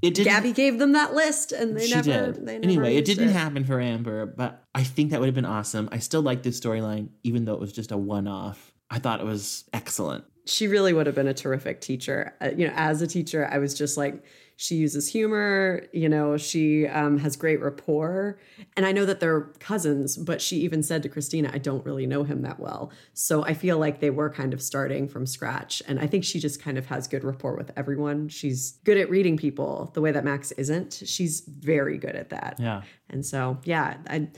it 0.00 0.14
didn't. 0.14 0.32
Gabby 0.32 0.52
gave 0.52 0.78
them 0.78 0.92
that 0.92 1.14
list 1.14 1.52
and 1.52 1.76
they 1.76 1.86
she 1.86 1.94
never 1.94 2.32
did. 2.32 2.46
they 2.46 2.54
never 2.58 2.64
anyway, 2.64 2.96
it 2.96 3.04
didn't 3.04 3.28
happen 3.28 3.64
for 3.64 3.80
Amber, 3.80 4.26
but 4.26 4.64
I 4.74 4.82
think 4.82 5.10
that 5.10 5.20
would 5.20 5.26
have 5.26 5.34
been 5.34 5.44
awesome. 5.44 5.88
I 5.92 5.98
still 5.98 6.22
like 6.22 6.42
this 6.42 6.58
storyline, 6.58 7.08
even 7.22 7.44
though 7.44 7.54
it 7.54 7.60
was 7.60 7.72
just 7.72 7.92
a 7.92 7.96
one-off. 7.96 8.72
I 8.90 8.98
thought 8.98 9.20
it 9.20 9.26
was 9.26 9.64
excellent. 9.72 10.24
she 10.44 10.66
really 10.66 10.92
would 10.92 11.06
have 11.06 11.14
been 11.14 11.28
a 11.28 11.34
terrific 11.34 11.80
teacher. 11.80 12.34
Uh, 12.40 12.50
you 12.56 12.66
know, 12.66 12.74
as 12.76 13.00
a 13.00 13.06
teacher, 13.06 13.48
I 13.50 13.58
was 13.58 13.74
just 13.74 13.96
like, 13.96 14.24
she 14.62 14.76
uses 14.76 15.08
humor. 15.08 15.82
You 15.92 16.08
know, 16.08 16.36
she 16.36 16.86
um, 16.86 17.18
has 17.18 17.34
great 17.34 17.60
rapport, 17.60 18.38
and 18.76 18.86
I 18.86 18.92
know 18.92 19.04
that 19.04 19.18
they're 19.18 19.50
cousins. 19.58 20.16
But 20.16 20.40
she 20.40 20.58
even 20.58 20.84
said 20.84 21.02
to 21.02 21.08
Christina, 21.08 21.50
"I 21.52 21.58
don't 21.58 21.84
really 21.84 22.06
know 22.06 22.22
him 22.22 22.42
that 22.42 22.60
well." 22.60 22.92
So 23.12 23.44
I 23.44 23.54
feel 23.54 23.78
like 23.78 23.98
they 23.98 24.10
were 24.10 24.30
kind 24.30 24.54
of 24.54 24.62
starting 24.62 25.08
from 25.08 25.26
scratch, 25.26 25.82
and 25.88 25.98
I 25.98 26.06
think 26.06 26.22
she 26.22 26.38
just 26.38 26.62
kind 26.62 26.78
of 26.78 26.86
has 26.86 27.08
good 27.08 27.24
rapport 27.24 27.56
with 27.56 27.72
everyone. 27.76 28.28
She's 28.28 28.78
good 28.84 28.98
at 28.98 29.10
reading 29.10 29.36
people 29.36 29.90
the 29.94 30.00
way 30.00 30.12
that 30.12 30.24
Max 30.24 30.52
isn't. 30.52 31.02
She's 31.04 31.40
very 31.40 31.98
good 31.98 32.14
at 32.14 32.30
that. 32.30 32.56
Yeah. 32.60 32.82
And 33.10 33.26
so, 33.26 33.58
yeah, 33.64 33.96
I, 34.08 34.28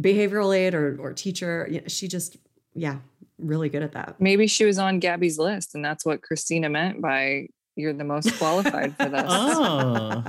behavioral 0.00 0.56
aid 0.56 0.74
or 0.74 0.96
or 1.00 1.12
teacher, 1.12 1.66
yeah, 1.68 1.80
she 1.88 2.06
just, 2.06 2.36
yeah, 2.74 2.98
really 3.38 3.68
good 3.68 3.82
at 3.82 3.92
that. 3.92 4.20
Maybe 4.20 4.46
she 4.46 4.64
was 4.64 4.78
on 4.78 5.00
Gabby's 5.00 5.38
list, 5.40 5.74
and 5.74 5.84
that's 5.84 6.06
what 6.06 6.22
Christina 6.22 6.68
meant 6.68 7.02
by 7.02 7.48
"you're 7.76 7.92
the 7.92 8.04
most 8.04 8.36
qualified 8.38 8.96
for 8.96 9.08
this." 9.08 9.24
Oh, 9.26 10.24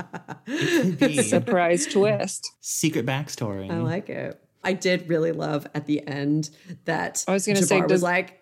it 0.46 0.98
could 0.98 0.98
be. 0.98 1.22
Surprise 1.22 1.86
twist. 1.86 2.50
Secret 2.60 3.06
backstory. 3.06 3.70
I 3.70 3.78
like 3.78 4.08
it. 4.08 4.40
I 4.62 4.72
did 4.72 5.08
really 5.08 5.32
love 5.32 5.66
at 5.74 5.86
the 5.86 6.06
end 6.06 6.50
that 6.86 7.24
I 7.28 7.32
was 7.32 7.46
gonna 7.46 7.60
Jabbar 7.60 7.66
say, 7.68 7.80
was 7.82 8.02
like, 8.02 8.40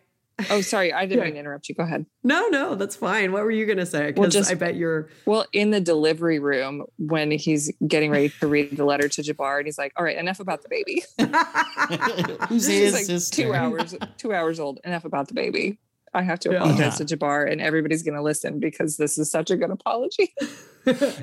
Oh, 0.51 0.61
sorry, 0.63 0.93
I 0.93 1.05
didn't 1.05 1.19
Yeah. 1.19 1.25
mean 1.27 1.35
to 1.35 1.41
interrupt 1.41 1.69
you. 1.69 1.75
Go 1.75 1.83
ahead. 1.85 2.07
"No, 2.25 2.49
no, 2.49 2.75
that's 2.75 2.97
fine." 2.97 3.33
What 3.33 3.45
were 3.45 3.51
you 3.51 3.67
gonna 3.67 3.85
say? 3.87 4.13
Because 4.13 4.33
just- 4.33 4.51
I 4.51 4.55
bet 4.55 4.77
you're. 4.77 5.09
Well, 5.27 5.45
in 5.53 5.71
the 5.71 5.81
delivery 5.81 6.39
room 6.39 6.85
when 6.97 7.31
he's 7.31 7.71
getting 7.87 8.11
ready 8.11 8.31
to 8.41 8.47
read 8.47 8.77
the 8.77 8.85
letter 8.85 9.09
to 9.09 9.23
Jabbar, 9.23 9.59
and 9.59 9.67
he's 9.67 9.79
like, 9.79 9.93
"All 9.97 10.05
right, 10.05 10.17
enough 10.17 10.41
about 10.41 10.63
the 10.63 10.69
baby." 10.71 11.03
Who's 12.49 12.67
He's 12.67 12.79
his 12.79 12.93
like 12.95 13.05
sister? 13.05 13.43
two 13.43 13.55
hours, 13.55 13.95
two 14.17 14.33
hours 14.33 14.59
old. 14.59 14.81
Enough 14.85 15.05
about 15.05 15.29
the 15.29 15.35
baby. 15.35 15.79
I 16.15 16.23
have 16.23 16.39
to 16.41 16.51
apologize 16.57 17.01
Yeah. 17.01 17.07
to 17.07 17.17
Jabbar, 17.17 17.51
and 17.51 17.61
everybody's 17.61 18.03
going 18.03 18.17
to 18.17 18.23
listen 18.23 18.59
because 18.61 18.97
this 18.99 19.17
is 19.19 19.31
such 19.31 19.51
a 19.51 19.57
good 19.57 19.71
apology. 19.71 20.35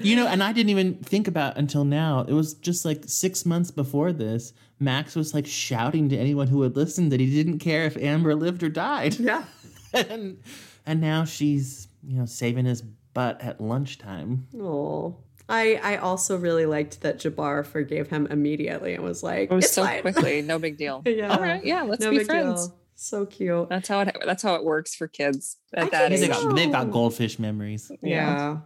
You 0.01 0.15
know, 0.15 0.25
and 0.25 0.41
I 0.41 0.53
didn't 0.53 0.69
even 0.69 0.95
think 0.99 1.27
about 1.27 1.57
until 1.57 1.83
now. 1.83 2.21
It 2.21 2.31
was 2.31 2.53
just 2.53 2.85
like 2.85 3.03
six 3.07 3.45
months 3.45 3.71
before 3.71 4.13
this. 4.13 4.53
Max 4.79 5.17
was 5.17 5.33
like 5.33 5.45
shouting 5.45 6.07
to 6.07 6.15
anyone 6.17 6.47
who 6.47 6.59
would 6.59 6.77
listen 6.77 7.09
that 7.09 7.19
he 7.19 7.29
didn't 7.29 7.59
care 7.59 7.83
if 7.83 7.97
Amber 7.97 8.35
lived 8.35 8.63
or 8.63 8.69
died. 8.69 9.19
Yeah. 9.19 9.43
and 9.93 10.37
and 10.85 11.01
now 11.01 11.25
she's 11.25 11.89
you 12.07 12.17
know 12.17 12.25
saving 12.25 12.63
his 12.63 12.81
butt 12.81 13.41
at 13.41 13.59
lunchtime. 13.59 14.47
Oh. 14.57 15.17
I, 15.49 15.77
I 15.83 15.97
also 15.97 16.37
really 16.37 16.65
liked 16.65 17.01
that 17.01 17.19
Jabbar 17.19 17.65
forgave 17.65 18.07
him 18.07 18.27
immediately 18.27 18.93
and 18.93 19.03
was 19.03 19.23
like, 19.23 19.51
It 19.51 19.55
was 19.55 19.65
"It's 19.65 19.73
so 19.73 19.83
fine." 19.83 20.03
quickly, 20.03 20.41
no 20.53 20.57
big 20.57 20.77
deal. 20.77 21.01
Yeah. 21.05 21.35
All 21.35 21.41
right, 21.41 21.65
yeah, 21.65 21.81
let's 21.83 22.01
No 22.01 22.11
be 22.11 22.19
big 22.19 22.27
friends. 22.27 22.67
deal. 22.69 22.77
So 22.99 23.25
cute. 23.25 23.69
That's 23.69 23.87
how 23.87 24.01
it. 24.01 24.15
That's 24.25 24.43
how 24.43 24.55
it 24.55 24.63
works 24.65 24.93
for 24.93 25.07
kids 25.07 25.55
at 25.73 25.85
I 25.85 25.89
that 25.89 26.09
think 26.09 26.19
They've 26.19 26.29
got, 26.29 26.55
they've 26.55 26.71
got 26.71 26.91
goldfish 26.91 27.39
memories. 27.39 27.89
Yeah. 28.01 28.57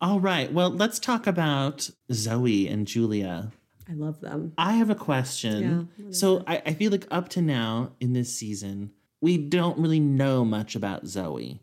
All 0.00 0.20
right. 0.20 0.52
Well, 0.52 0.70
let's 0.70 0.98
talk 0.98 1.26
about 1.26 1.88
Zoe 2.12 2.68
and 2.68 2.86
Julia. 2.86 3.50
I 3.88 3.94
love 3.94 4.20
them. 4.20 4.52
I 4.58 4.74
have 4.74 4.90
a 4.90 4.94
question. 4.94 5.88
Yeah, 5.96 6.04
so 6.10 6.44
I, 6.46 6.62
I 6.66 6.74
feel 6.74 6.92
like 6.92 7.06
up 7.10 7.30
to 7.30 7.40
now 7.40 7.92
in 7.98 8.12
this 8.12 8.32
season, 8.32 8.92
we 9.22 9.38
don't 9.38 9.78
really 9.78 10.00
know 10.00 10.44
much 10.44 10.76
about 10.76 11.06
Zoe. 11.06 11.62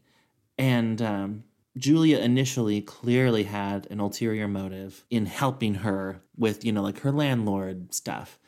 And 0.57 1.01
um, 1.03 1.43
Julia 1.77 2.17
initially 2.17 2.81
clearly 2.81 3.43
had 3.43 3.87
an 3.91 3.99
ulterior 3.99 4.47
motive 4.47 5.05
in 5.11 5.27
helping 5.27 5.75
her 5.75 6.23
with, 6.35 6.65
you 6.65 6.71
know, 6.71 6.81
like 6.81 7.01
her 7.01 7.11
landlord 7.11 7.93
stuff. 7.93 8.39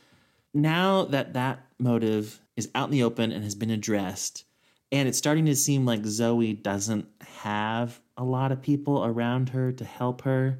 Now 0.51 1.05
that 1.05 1.33
that 1.33 1.59
motive 1.77 2.41
is 2.57 2.69
out 2.75 2.89
in 2.89 2.91
the 2.91 3.03
open 3.03 3.31
and 3.31 3.43
has 3.43 3.55
been 3.55 3.69
addressed, 3.69 4.43
And 4.91 5.07
it's 5.07 5.17
starting 5.17 5.45
to 5.45 5.55
seem 5.55 5.85
like 5.85 6.05
Zoe 6.05 6.53
doesn't 6.53 7.07
have 7.41 8.01
a 8.17 8.23
lot 8.23 8.51
of 8.51 8.61
people 8.61 9.05
around 9.05 9.49
her 9.49 9.71
to 9.71 9.85
help 9.85 10.21
her. 10.23 10.59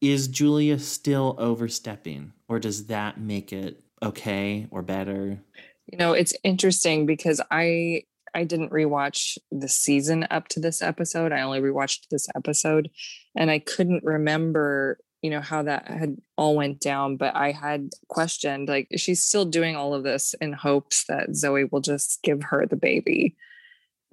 Is 0.00 0.28
Julia 0.28 0.78
still 0.78 1.36
overstepping, 1.38 2.32
or 2.48 2.58
does 2.58 2.86
that 2.86 3.18
make 3.18 3.52
it 3.52 3.82
okay 4.02 4.66
or 4.70 4.82
better? 4.82 5.40
You 5.86 5.98
know, 5.98 6.12
it's 6.12 6.34
interesting 6.42 7.06
because 7.06 7.40
I 7.50 8.04
I 8.34 8.44
didn't 8.44 8.72
rewatch 8.72 9.38
the 9.52 9.68
season 9.68 10.26
up 10.30 10.48
to 10.48 10.60
this 10.60 10.82
episode. 10.82 11.32
I 11.32 11.42
only 11.42 11.60
rewatched 11.60 12.08
this 12.10 12.28
episode 12.34 12.90
and 13.36 13.50
I 13.50 13.60
couldn't 13.60 14.02
remember, 14.02 14.98
you 15.24 15.30
know, 15.30 15.40
how 15.40 15.62
that 15.62 15.88
had 15.88 16.18
all 16.36 16.54
went 16.54 16.80
down, 16.80 17.16
but 17.16 17.34
I 17.34 17.52
had 17.52 17.92
questioned 18.08 18.68
like 18.68 18.88
she's 18.94 19.22
still 19.22 19.46
doing 19.46 19.74
all 19.74 19.94
of 19.94 20.02
this 20.02 20.34
in 20.38 20.52
hopes 20.52 21.06
that 21.06 21.34
Zoe 21.34 21.64
will 21.64 21.80
just 21.80 22.22
give 22.22 22.42
her 22.42 22.66
the 22.66 22.76
baby. 22.76 23.34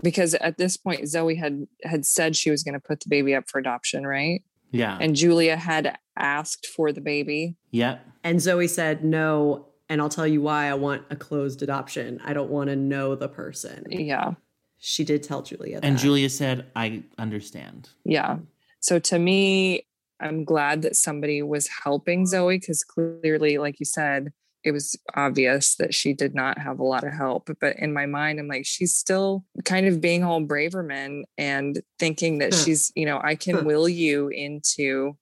Because 0.02 0.36
at 0.36 0.58
this 0.58 0.78
point 0.78 1.10
Zoe 1.10 1.36
had 1.36 1.68
had 1.84 2.06
said 2.06 2.38
she 2.38 2.50
was 2.50 2.64
going 2.64 2.76
to 2.76 2.80
put 2.80 3.02
the 3.02 3.10
baby 3.10 3.36
up 3.36 3.50
for 3.50 3.60
adoption, 3.60 4.08
right? 4.08 4.42
Yeah. 4.72 4.98
And 5.02 5.14
Julia 5.14 5.58
had 5.58 5.98
asked 6.18 6.66
for 6.66 6.94
the 6.94 7.02
baby. 7.02 7.58
yep. 7.72 8.08
And 8.24 8.40
Zoe 8.40 8.70
said, 8.70 9.04
no. 9.04 9.68
And 9.90 10.02
I'll 10.02 10.08
tell 10.08 10.28
you 10.28 10.42
why 10.42 10.68
I 10.68 10.76
want 10.76 11.04
a 11.10 11.18
closed 11.18 11.62
adoption. 11.62 12.22
I 12.24 12.32
don't 12.32 12.50
want 12.50 12.70
to 12.70 12.78
know 12.78 13.16
the 13.16 13.28
person. 13.28 13.86
Yeah. 13.90 14.36
She 14.78 15.04
did 15.04 15.24
tell 15.24 15.42
Julia 15.42 15.82
that. 15.82 15.86
And 15.86 15.98
Julia 15.98 16.30
said, 16.30 16.68
I 16.74 17.04
understand. 17.18 17.90
Yeah. 18.06 18.38
So 18.80 18.98
to 18.98 19.20
me, 19.20 19.88
I'm 20.22 20.44
glad 20.44 20.84
that 20.84 20.96
somebody 20.96 21.42
was 21.42 21.68
helping 21.84 22.26
Zoe 22.26 22.60
because 22.60 22.84
clearly, 22.84 23.58
like 23.58 23.80
you 23.80 23.86
said, 23.86 24.32
it 24.64 24.72
was 24.72 24.96
obvious 25.16 25.76
that 25.78 25.94
she 25.94 26.14
did 26.14 26.36
not 26.36 26.60
have 26.60 26.80
a 26.80 26.84
lot 26.84 27.04
of 27.04 27.14
help. 27.14 27.50
But 27.60 27.78
in 27.78 27.94
my 27.94 28.06
mind, 28.06 28.40
I'm 28.40 28.48
like, 28.48 28.66
she's 28.66 28.96
still 28.96 29.44
kind 29.66 29.88
of 29.88 30.00
being 30.00 30.24
all 30.24 30.42
braverman 30.42 31.24
and 31.38 31.82
thinking 31.98 32.38
that 32.40 32.54
Huh. 32.54 32.64
she's, 32.64 32.92
you 32.96 33.06
know, 33.06 33.20
I 33.24 33.36
can 33.36 33.56
Huh. 33.56 33.64
will 33.64 33.90
you 33.90 34.28
into 34.28 35.18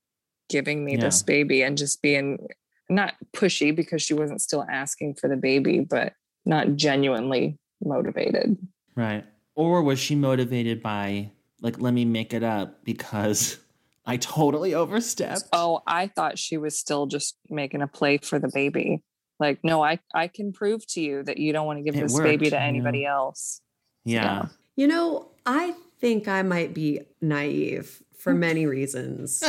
giving 0.50 0.84
me 0.84 0.94
Yeah. 0.94 1.02
this 1.06 1.24
baby 1.24 1.62
and 1.62 1.78
just 1.78 2.02
being 2.02 2.48
not 2.90 3.16
pushy 3.34 3.74
because 3.74 4.02
she 4.02 4.14
wasn't 4.14 4.42
still 4.42 4.66
asking 4.70 5.14
for 5.16 5.30
the 5.30 5.38
baby, 5.38 5.80
but 5.80 6.14
not 6.46 6.76
genuinely 6.76 7.58
motivated. 7.82 8.58
Right. 8.96 9.24
Or 9.56 9.84
was 9.84 10.00
she 10.00 10.16
motivated 10.16 10.82
by, 10.82 11.32
like, 11.62 11.80
let 11.80 11.94
me 11.94 12.04
make 12.04 12.34
it 12.34 12.44
up 12.44 12.84
because 12.84 13.58
I 14.10 14.18
totally 14.18 14.74
overstepped? 14.74 15.44
Oh, 15.54 15.82
I 15.88 16.08
thought 16.08 16.38
she 16.40 16.58
was 16.58 16.78
still 16.78 17.06
just 17.06 17.38
making 17.50 17.82
a 17.82 17.88
play 17.88 18.18
for 18.18 18.40
the 18.40 18.50
baby. 18.54 19.04
Like, 19.40 19.60
no, 19.64 19.84
I 19.84 20.00
I 20.14 20.28
can 20.28 20.52
prove 20.52 20.86
to 20.88 21.02
you 21.02 21.24
that 21.24 21.38
you 21.38 21.54
don't 21.54 21.66
want 21.66 21.80
to 21.80 21.84
give 21.84 21.96
It 21.96 22.02
this 22.02 22.18
baby 22.20 22.46
worked, 22.46 22.52
to 22.52 22.56
yeah. 22.58 22.64
anybody 22.64 23.06
else. 23.06 23.62
yeah. 24.04 24.48
You 24.76 24.88
know, 24.88 25.30
I 25.46 25.76
think 26.00 26.28
I 26.30 26.42
might 26.42 26.74
be 26.74 27.02
naive 27.22 28.02
for 28.18 28.34
many 28.48 28.66
reasons. 28.66 29.44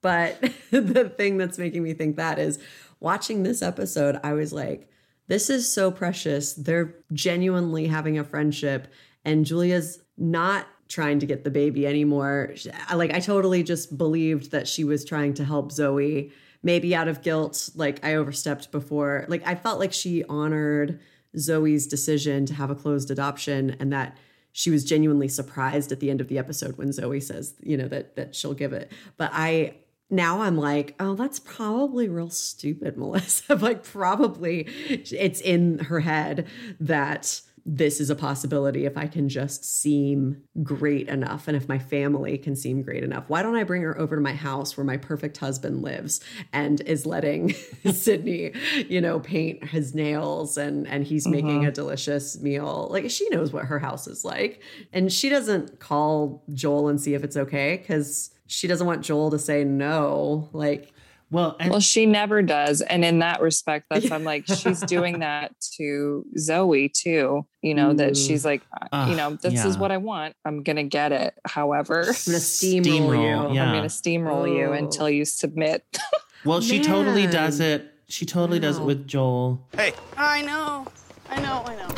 but 0.00 0.40
the 0.70 1.08
thing 1.16 1.38
that's 1.38 1.58
making 1.58 1.82
me 1.82 1.92
think 1.92 2.16
that 2.16 2.38
is 2.38 2.58
watching 3.00 3.42
this 3.42 3.62
episode, 3.62 4.18
I 4.24 4.32
was 4.32 4.52
like, 4.52 4.88
this 5.28 5.50
is 5.50 5.72
so 5.72 5.90
precious. 5.90 6.54
They're 6.54 6.94
genuinely 7.12 7.88
having 7.88 8.16
a 8.18 8.24
friendship, 8.24 8.86
and 9.24 9.44
Julia's 9.44 10.00
not 10.16 10.66
trying 10.88 11.18
to 11.18 11.26
get 11.26 11.44
the 11.44 11.50
baby 11.50 11.86
anymore. 11.86 12.54
Like, 12.94 13.12
I 13.12 13.20
totally 13.20 13.62
just 13.62 13.96
believed 13.96 14.50
that 14.52 14.68
she 14.68 14.84
was 14.84 15.04
trying 15.04 15.34
to 15.34 15.44
help 15.44 15.72
Zoe, 15.72 16.30
maybe 16.62 16.94
out 16.94 17.08
of 17.08 17.22
guilt. 17.22 17.70
Like, 17.74 18.04
I 18.04 18.14
overstepped 18.14 18.70
before. 18.70 19.24
Like, 19.28 19.46
I 19.46 19.54
felt 19.54 19.78
like 19.78 19.92
she 19.92 20.24
honored 20.24 21.00
Zoe's 21.38 21.86
decision 21.86 22.46
to 22.46 22.54
have 22.54 22.70
a 22.70 22.74
closed 22.74 23.10
adoption 23.10 23.76
and 23.80 23.92
that 23.92 24.16
she 24.52 24.70
was 24.70 24.84
genuinely 24.84 25.28
surprised 25.28 25.92
at 25.92 26.00
the 26.00 26.08
end 26.10 26.20
of 26.20 26.28
the 26.28 26.38
episode 26.38 26.78
when 26.78 26.90
Zoe 26.90 27.20
says, 27.20 27.54
you 27.62 27.76
know, 27.76 27.88
that 27.88 28.16
that 28.16 28.34
she'll 28.34 28.54
give 28.54 28.72
it. 28.72 28.90
But 29.18 29.30
I 29.34 29.74
now 30.08 30.40
I'm 30.40 30.56
like, 30.56 30.94
oh, 30.98 31.14
that's 31.14 31.38
probably 31.38 32.08
real 32.08 32.30
stupid, 32.30 32.96
Melissa. 32.98 33.54
like 33.56 33.84
probably 33.84 34.60
it's 34.88 35.42
in 35.42 35.78
her 35.80 36.00
head 36.00 36.46
that 36.80 37.42
this 37.68 38.00
is 38.00 38.10
a 38.10 38.14
possibility 38.14 38.86
if 38.86 38.96
I 38.96 39.08
can 39.08 39.28
just 39.28 39.64
seem 39.64 40.44
great 40.62 41.08
enough 41.08 41.48
and 41.48 41.56
if 41.56 41.68
my 41.68 41.80
family 41.80 42.38
can 42.38 42.54
seem 42.54 42.80
great 42.80 43.02
enough. 43.02 43.24
Why 43.26 43.42
don't 43.42 43.56
I 43.56 43.64
bring 43.64 43.82
her 43.82 43.98
over 43.98 44.14
to 44.14 44.22
my 44.22 44.34
house 44.34 44.76
where 44.76 44.84
my 44.84 44.96
perfect 44.96 45.36
husband 45.38 45.82
lives 45.82 46.20
and 46.52 46.80
is 46.82 47.06
letting 47.06 47.52
Sydney, 47.92 48.52
you 48.88 49.00
know, 49.00 49.18
paint 49.18 49.64
his 49.64 49.96
nails 49.96 50.56
and 50.56 50.86
and 50.86 51.04
he's 51.04 51.26
mm-hmm. 51.26 51.46
making 51.46 51.66
a 51.66 51.72
delicious 51.72 52.40
meal. 52.40 52.86
Like 52.88 53.10
she 53.10 53.28
knows 53.30 53.52
what 53.52 53.64
her 53.64 53.80
house 53.80 54.06
is 54.06 54.24
like. 54.24 54.62
And 54.92 55.12
she 55.12 55.28
doesn't 55.28 55.80
call 55.80 56.44
Joel 56.54 56.88
and 56.88 57.00
see 57.00 57.14
if 57.14 57.24
it's 57.24 57.36
okay 57.36 57.78
cuz 57.78 58.30
she 58.46 58.68
doesn't 58.68 58.86
want 58.86 59.02
Joel 59.02 59.32
to 59.32 59.40
say 59.40 59.64
no. 59.64 60.50
Like 60.52 60.92
Well, 61.30 61.56
and 61.58 61.70
Well, 61.70 61.80
she 61.80 62.06
never 62.06 62.40
does. 62.42 62.80
And 62.82 63.04
in 63.04 63.18
that 63.18 63.40
respect, 63.40 63.86
that's 63.90 64.10
I'm 64.12 64.22
like, 64.24 64.46
she's 64.56 64.80
doing 64.82 65.18
that 65.20 65.52
to 65.76 66.24
Zoe 66.38 66.88
too. 66.88 67.46
You 67.62 67.74
know, 67.74 67.92
that 67.94 68.12
Mm. 68.12 68.26
she's 68.26 68.44
like, 68.44 68.62
Ugh, 68.92 69.10
you 69.10 69.16
know, 69.16 69.34
this 69.34 69.64
is 69.64 69.76
what 69.76 69.90
I 69.90 69.96
want. 69.96 70.34
I'm 70.44 70.62
gonna 70.62 70.84
get 70.84 71.10
it. 71.12 71.34
However, 71.44 72.00
I'm 72.00 72.06
gonna 72.06 72.14
steamroll, 72.38 72.84
Steamroll, 72.84 73.48
you. 73.50 73.54
yeah. 73.56 73.64
I'm 73.64 73.74
gonna 73.74 73.86
steamroll 73.88 74.48
you 74.56 74.66
Oh. 74.66 74.72
until 74.72 75.10
you 75.10 75.24
submit. 75.24 75.84
well, 76.44 76.60
she 76.60 76.80
totally 76.80 77.26
does 77.26 77.58
it. 77.60 77.92
She 78.08 78.24
totally 78.24 78.60
does 78.60 78.78
it 78.78 78.84
with 78.84 79.08
Joel. 79.08 79.66
Hey, 79.76 79.94
I 80.16 80.42
know. 80.42 80.86
I 81.28 81.40
know, 81.40 81.64
I 81.66 81.74
know. 81.74 81.88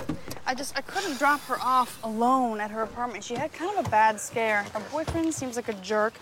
I 0.47 0.55
just, 0.55 0.75
I 0.75 0.81
couldn't 0.81 1.19
drop 1.19 1.41
her 1.43 1.59
off 1.61 2.03
alone 2.03 2.59
at 2.63 2.71
her 2.71 2.81
apartment. 2.83 3.23
She 3.23 3.35
had 3.35 3.53
kind 3.53 3.79
of 3.79 3.87
a 3.87 3.91
bad 3.91 4.19
scare. 4.19 4.63
Her 4.73 4.81
boyfriend 4.91 5.35
seems 5.35 5.57
like 5.57 5.69
a 5.69 5.75
jerk. 5.75 6.15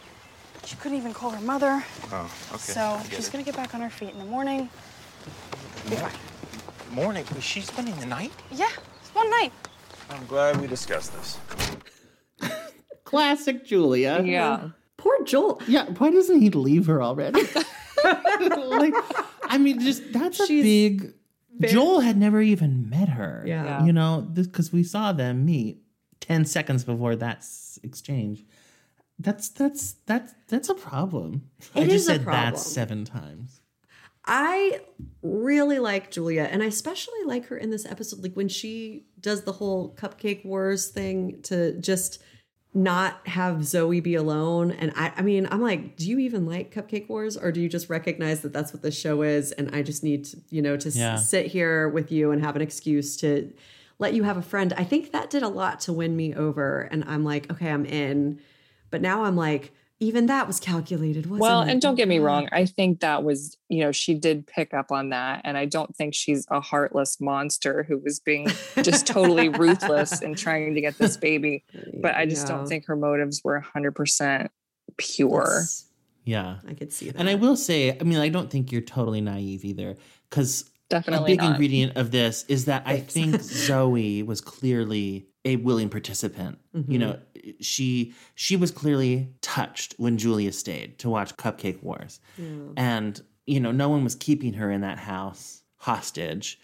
She 0.67 0.75
couldn't 0.77 0.99
even 0.99 1.15
call 1.15 1.31
her 1.31 1.41
mother. 1.41 1.83
Oh, 2.13 2.31
okay. 2.51 2.59
So 2.59 3.01
she's 3.09 3.29
it. 3.29 3.33
gonna 3.33 3.45
get 3.45 3.55
back 3.57 3.73
on 3.75 3.81
her 3.81 3.89
feet 3.91 4.11
in 4.11 4.19
the 4.19 4.25
morning. 4.25 4.69
Be 5.89 5.95
fine. 5.97 6.11
Morning. 6.91 7.25
She's 7.41 7.67
spending 7.69 7.95
the 8.01 8.07
night? 8.07 8.33
Yeah, 8.51 8.69
it's 9.01 9.15
one 9.15 9.31
night. 9.31 9.53
I'm 10.11 10.27
glad 10.27 10.61
we 10.61 10.67
discussed 10.67 11.13
this. 11.15 11.39
Classic 13.05 13.65
Julia. 13.65 14.23
yeah. 14.25 14.71
Poor 14.97 15.23
Joel. 15.25 15.63
Yeah. 15.69 15.85
Why 15.99 16.11
doesn't 16.11 16.41
he 16.41 16.51
leave 16.51 16.87
her 16.87 17.01
already? 17.03 17.41
like, 18.05 18.95
I 19.45 19.59
mean, 19.59 19.79
just 19.81 20.13
that's 20.13 20.41
a 20.41 20.47
She's 20.47 20.65
big. 20.65 21.15
very- 21.59 21.73
Joel 21.73 22.01
had 22.01 22.17
never 22.17 22.41
even 22.41 22.89
met 22.91 23.09
her. 23.11 23.45
Yeah. 23.47 23.65
Yeah. 23.65 23.85
You 23.85 23.93
know, 23.93 24.27
because 24.33 24.73
we 24.73 24.83
saw 24.83 25.13
them 25.13 25.45
meet 25.45 25.79
ten 26.21 26.45
seconds 26.45 26.85
before 26.85 27.15
that 27.17 27.45
exchange. 27.85 28.45
That's 29.19 29.49
that's 29.49 29.97
that's 30.07 30.35
that's 30.49 30.69
a 30.69 30.75
problem. 30.75 31.49
I 31.75 31.85
just 31.85 31.95
is 31.95 32.09
a 32.09 32.13
said 32.13 32.25
problem. 32.25 32.55
that 32.55 32.59
seven 32.59 33.05
times. 33.05 33.61
I 34.29 34.81
really 35.23 35.79
like 35.79 36.11
Julia, 36.11 36.49
and 36.51 36.63
I 36.63 36.67
especially 36.67 37.25
like 37.25 37.47
her 37.47 37.57
in 37.57 37.71
this 37.71 37.87
episode. 37.87 38.23
Like 38.23 38.35
when 38.35 38.49
she 38.49 39.07
does 39.21 39.43
the 39.43 39.53
whole 39.53 39.95
cupcake 39.95 40.45
wars 40.45 40.89
thing 40.89 41.41
to 41.45 41.79
just 41.81 42.23
not 42.75 43.27
have 43.27 43.65
Zoe 43.65 44.01
be 44.01 44.15
alone. 44.17 44.71
And 44.71 44.93
I, 44.97 45.11
I 45.17 45.23
mean, 45.23 45.49
I'm 45.51 45.63
like, 45.63 45.97
do 45.97 46.07
you 46.07 46.19
even 46.19 46.45
like 46.45 46.75
Cupcake 46.75 47.09
Wars, 47.09 47.35
or 47.35 47.51
do 47.51 47.59
you 47.59 47.71
just 47.71 47.89
recognize 47.89 48.43
that 48.43 48.53
that's 48.53 48.75
what 48.75 48.83
the 48.83 48.91
show 48.91 49.23
is? 49.23 49.53
And 49.53 49.75
I 49.75 49.81
just 49.83 50.05
need 50.05 50.27
to, 50.27 50.37
you 50.51 50.61
know, 50.61 50.77
to 50.77 50.89
s- 50.89 50.95
sit 51.17 51.47
here 51.47 51.89
with 51.89 52.13
you 52.13 52.33
and 52.33 52.43
have 52.45 52.55
an 52.55 52.61
excuse 52.61 53.17
to 53.19 53.51
let 53.99 54.13
you 54.13 54.25
have 54.25 54.37
a 54.37 54.43
friend. 54.43 54.75
I 54.77 54.85
think 54.85 55.13
that 55.13 55.31
did 55.31 55.43
a 55.43 55.49
lot 55.49 55.81
to 55.81 55.93
win 55.95 56.15
me 56.17 56.35
over. 56.35 56.83
And 56.93 57.03
I'm 57.05 57.25
like, 57.25 57.51
okay, 57.51 57.71
I'm 57.71 57.87
in. 57.87 58.41
But 58.91 59.01
now 59.03 59.25
I'm 59.25 59.37
like, 59.37 59.73
even 59.99 60.27
that 60.27 60.47
was 60.47 60.61
calculated. 60.61 61.25
Wasn't 61.25 61.41
Well, 61.41 61.63
it? 61.63 61.71
and 61.71 61.81
don't 61.81 61.95
get 61.95 62.07
me 62.07 62.19
wrong. 62.19 62.49
I 62.53 62.67
think 62.67 63.01
that 63.01 63.25
was, 63.25 63.57
you 63.71 63.81
know, 63.81 63.93
she 63.93 64.13
did 64.15 64.47
pick 64.47 64.75
up 64.75 64.93
on 64.93 65.09
that. 65.11 65.41
And 65.45 65.57
I 65.57 65.65
don't 65.65 65.97
think 65.97 66.15
she's 66.15 66.47
a 66.51 66.61
heartless 66.61 67.19
monster 67.21 67.83
who 67.83 67.97
was 67.99 68.21
being 68.21 68.49
just 68.83 69.07
totally 69.07 69.49
ruthless 69.49 70.21
in 70.21 70.35
trying 70.45 70.75
to 70.75 70.81
get 70.83 70.99
this 70.99 71.17
baby. 71.17 71.65
But 72.03 72.15
I 72.15 72.27
just 72.27 72.47
Yeah. 72.47 72.57
don't 72.57 72.67
think 72.67 72.85
her 72.87 72.97
motives 72.97 73.43
were 73.43 73.59
100% 73.75 74.49
pure. 74.99 75.41
That's- 75.45 75.85
Yeah. 76.25 76.59
I 76.69 76.75
could 76.75 76.93
see 76.93 77.07
that. 77.11 77.17
And 77.19 77.29
I 77.31 77.35
will 77.35 77.57
say, 77.57 77.97
I 77.99 78.05
mean, 78.05 78.19
I 78.19 78.29
don't 78.29 78.51
think 78.51 78.73
you're 78.73 78.83
totally 78.83 79.21
naive 79.23 79.65
either, 79.65 79.97
because 80.29 80.69
definitely 80.91 81.33
a 81.33 81.37
big 81.37 81.39
not. 81.41 81.51
ingredient 81.53 81.97
of 81.97 82.11
this 82.11 82.45
is 82.49 82.67
that 82.67 82.83
I 82.85 82.99
think 83.01 83.41
Zoe 83.41 84.23
was 84.23 84.41
clearly 84.43 85.27
a 85.47 85.57
willing 85.57 85.89
participant. 85.89 86.59
Mm-hmm. 86.75 86.93
You 86.93 86.99
know, 86.99 87.19
she 87.61 88.13
she 88.35 88.57
was 88.57 88.71
clearly 88.71 89.15
touched 89.41 89.95
when 89.97 90.19
Julia 90.19 90.53
stayed 90.53 90.99
to 90.99 91.09
watch 91.09 91.37
Cupcake 91.37 91.83
Wars, 91.83 92.21
and 92.77 93.21
you 93.47 93.61
know, 93.61 93.71
no 93.73 93.89
one 93.89 94.03
was 94.05 94.15
keeping 94.15 94.53
her 94.55 94.71
in 94.73 94.81
that 94.83 94.99
house 94.99 95.63
hostage. 95.77 96.59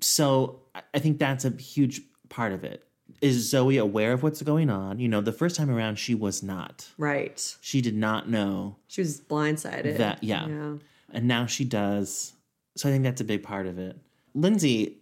So 0.00 0.60
I- 0.74 0.82
I 0.94 0.98
think 0.98 1.18
that's 1.18 1.44
a 1.44 1.50
huge 1.50 2.00
part 2.28 2.52
of 2.52 2.64
it. 2.64 2.82
Is 3.20 3.48
Zoe 3.50 3.76
aware 3.78 4.12
of 4.12 4.22
what's 4.22 4.42
going 4.42 4.68
on? 4.68 4.98
You 4.98 5.08
know, 5.08 5.20
the 5.20 5.32
first 5.32 5.56
time 5.56 5.70
around, 5.70 5.96
she 5.98 6.14
was 6.14 6.42
not. 6.42 6.86
right. 6.98 7.56
She 7.60 7.80
did 7.80 7.96
not 7.96 8.28
know 8.28 8.76
She 8.88 9.00
was 9.00 9.20
blindsided. 9.20 9.96
That- 9.98 10.22
yeah. 10.22 10.46
Yeah. 10.48 10.74
and 11.12 11.26
now 11.28 11.46
she 11.46 11.64
does. 11.64 12.32
So 12.76 12.88
I 12.88 12.92
think 12.92 13.04
that's 13.04 13.20
a 13.20 13.24
big 13.24 13.42
part 13.42 13.66
of 13.66 13.78
it. 13.78 13.96
Lindsay, 14.34 14.98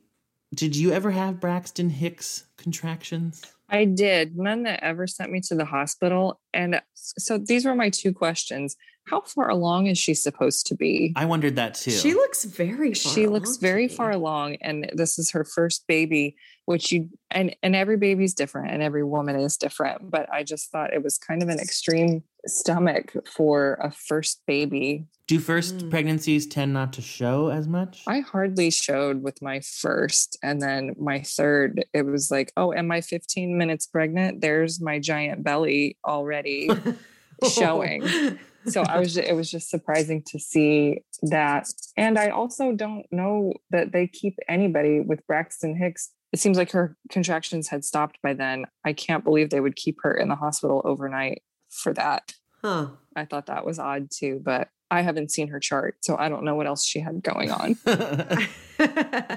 Did 0.54 0.76
you 0.76 0.92
ever 0.92 1.10
have 1.10 1.40
Braxton 1.40 1.90
Hicks 1.90 2.44
contractions? 2.56 3.42
I 3.68 3.86
did. 3.86 4.36
None 4.36 4.62
that 4.64 4.84
ever 4.84 5.06
sent 5.06 5.32
me 5.32 5.40
to 5.48 5.54
the 5.54 5.64
hospital. 5.64 6.38
And 6.52 6.80
so 6.94 7.38
these 7.38 7.64
were 7.64 7.74
my 7.74 7.90
two 7.90 8.12
questions. 8.12 8.76
How 9.06 9.20
far 9.20 9.50
along 9.50 9.86
is 9.86 9.98
she 9.98 10.14
supposed 10.14 10.66
to 10.68 10.74
be? 10.74 11.12
I 11.14 11.26
wondered 11.26 11.56
that 11.56 11.74
too. 11.74 11.90
She 11.90 12.14
looks 12.14 12.44
very 12.44 12.94
far 12.94 13.12
she 13.12 13.26
looks 13.26 13.50
along 13.50 13.54
to 13.56 13.60
very 13.60 13.88
far 13.88 14.10
along 14.10 14.56
and 14.62 14.90
this 14.94 15.18
is 15.18 15.30
her 15.32 15.44
first 15.44 15.86
baby 15.86 16.36
which 16.66 16.90
you 16.92 17.10
and 17.30 17.54
and 17.62 17.76
every 17.76 17.96
baby's 17.96 18.32
different 18.34 18.72
and 18.72 18.82
every 18.82 19.04
woman 19.04 19.36
is 19.36 19.56
different 19.56 20.10
but 20.10 20.26
i 20.32 20.42
just 20.42 20.70
thought 20.70 20.94
it 20.94 21.02
was 21.02 21.18
kind 21.18 21.42
of 21.42 21.48
an 21.48 21.58
extreme 21.58 22.22
stomach 22.46 23.12
for 23.26 23.78
a 23.82 23.90
first 23.90 24.40
baby 24.46 25.06
Do 25.28 25.38
first 25.38 25.76
Mm. 25.78 25.90
pregnancies 25.90 26.46
tend 26.46 26.72
not 26.72 26.92
to 26.94 27.02
show 27.02 27.48
as 27.48 27.68
much? 27.68 28.02
i 28.06 28.20
hardly 28.20 28.70
showed 28.70 29.22
with 29.22 29.42
my 29.42 29.60
first 29.60 30.38
and 30.42 30.60
then 30.62 30.94
my 30.98 31.20
third 31.20 31.84
it 31.92 32.06
was 32.06 32.30
like 32.30 32.52
oh 32.56 32.72
am 32.72 32.90
i 32.90 33.00
15 33.00 33.58
minutes 33.58 33.86
pregnant 33.86 34.40
there's 34.40 34.80
my 34.80 34.98
giant 34.98 35.42
belly 35.44 35.98
already 36.06 36.70
showing 37.52 38.02
so 38.66 38.82
i 38.82 38.98
was 38.98 39.16
it 39.16 39.34
was 39.34 39.50
just 39.50 39.68
surprising 39.70 40.22
to 40.26 40.38
see 40.38 41.02
that 41.22 41.68
and 41.96 42.18
i 42.18 42.28
also 42.28 42.72
don't 42.72 43.04
know 43.10 43.52
that 43.70 43.92
they 43.92 44.06
keep 44.06 44.36
anybody 44.48 45.00
with 45.00 45.26
braxton 45.26 45.76
hicks 45.76 46.10
it 46.32 46.38
seems 46.40 46.56
like 46.56 46.72
her 46.72 46.96
contractions 47.10 47.68
had 47.68 47.84
stopped 47.84 48.18
by 48.22 48.32
then 48.34 48.64
i 48.84 48.92
can't 48.92 49.24
believe 49.24 49.50
they 49.50 49.60
would 49.60 49.76
keep 49.76 49.98
her 50.02 50.12
in 50.14 50.28
the 50.28 50.36
hospital 50.36 50.80
overnight 50.84 51.42
for 51.70 51.92
that 51.94 52.34
Huh. 52.62 52.88
i 53.14 53.24
thought 53.24 53.46
that 53.46 53.64
was 53.66 53.78
odd 53.78 54.10
too 54.10 54.40
but 54.44 54.68
i 54.90 55.02
haven't 55.02 55.30
seen 55.30 55.48
her 55.48 55.60
chart 55.60 55.96
so 56.00 56.16
i 56.16 56.28
don't 56.28 56.44
know 56.44 56.54
what 56.54 56.66
else 56.66 56.84
she 56.84 57.00
had 57.00 57.22
going 57.22 57.50
on 57.50 57.76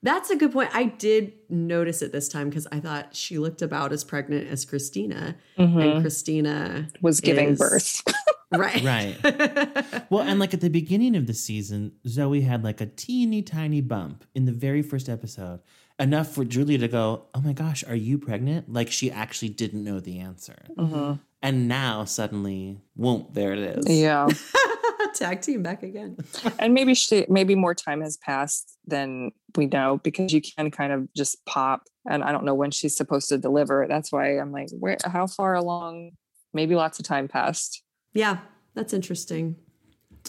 That's 0.00 0.30
a 0.30 0.36
good 0.36 0.52
point. 0.52 0.70
I 0.72 0.84
did 0.84 1.32
notice 1.48 2.02
it 2.02 2.12
this 2.12 2.28
time 2.28 2.48
because 2.48 2.68
I 2.70 2.78
thought 2.78 3.16
she 3.16 3.36
looked 3.38 3.62
about 3.62 3.90
as 3.92 4.04
pregnant 4.04 4.46
as 4.48 4.64
Christina, 4.64 5.34
Mhm. 5.58 5.82
and 5.94 6.02
Christina 6.02 6.88
was 7.02 7.20
giving 7.20 7.48
is- 7.50 7.58
birth 7.58 8.02
Right. 8.50 8.82
Right. 8.82 10.04
well, 10.10 10.22
and 10.22 10.38
like 10.40 10.54
at 10.54 10.60
the 10.60 10.70
beginning 10.70 11.16
of 11.16 11.26
the 11.26 11.34
season, 11.34 11.92
Zoe 12.06 12.40
had 12.40 12.64
like 12.64 12.80
a 12.80 12.86
teeny 12.86 13.42
tiny 13.42 13.80
bump 13.82 14.24
in 14.34 14.46
the 14.46 14.52
very 14.52 14.80
first 14.82 15.08
episode, 15.08 15.60
enough 15.98 16.28
for 16.34 16.44
Julia 16.44 16.78
to 16.78 16.88
go, 16.88 17.26
Oh 17.34 17.40
my 17.42 17.52
gosh, 17.52 17.84
are 17.86 17.94
you 17.94 18.16
pregnant? 18.18 18.72
Like 18.72 18.90
she 18.90 19.10
actually 19.10 19.50
didn't 19.50 19.84
know 19.84 20.00
the 20.00 20.18
answer. 20.20 20.56
Mhm. 20.78 21.20
And 21.42 21.68
now 21.68 22.04
suddenly, 22.04 22.80
whoop, 22.96 23.34
there 23.34 23.52
it 23.52 23.58
is. 23.60 23.84
yeah 23.88 24.28
Tag 25.14 25.40
team 25.40 25.62
back 25.62 25.82
again. 25.82 26.16
and 26.58 26.74
maybe 26.74 26.94
she 26.94 27.26
maybe 27.28 27.54
more 27.54 27.74
time 27.74 28.00
has 28.02 28.16
passed 28.18 28.76
than 28.86 29.30
we 29.56 29.66
know 29.66 30.00
because 30.04 30.32
you 30.32 30.40
can 30.40 30.70
kind 30.70 30.92
of 30.92 31.12
just 31.14 31.44
pop 31.46 31.82
and 32.08 32.22
i 32.22 32.30
don't 32.30 32.44
know 32.44 32.54
when 32.54 32.70
she's 32.70 32.94
supposed 32.96 33.28
to 33.30 33.38
deliver 33.38 33.86
that's 33.88 34.12
why 34.12 34.38
i'm 34.38 34.52
like 34.52 34.68
where 34.78 34.96
how 35.04 35.26
far 35.26 35.54
along 35.54 36.10
maybe 36.52 36.74
lots 36.74 36.98
of 36.98 37.04
time 37.06 37.26
passed 37.26 37.82
Yeah, 38.14 38.38
that's 38.74 38.92
interesting. 38.92 39.56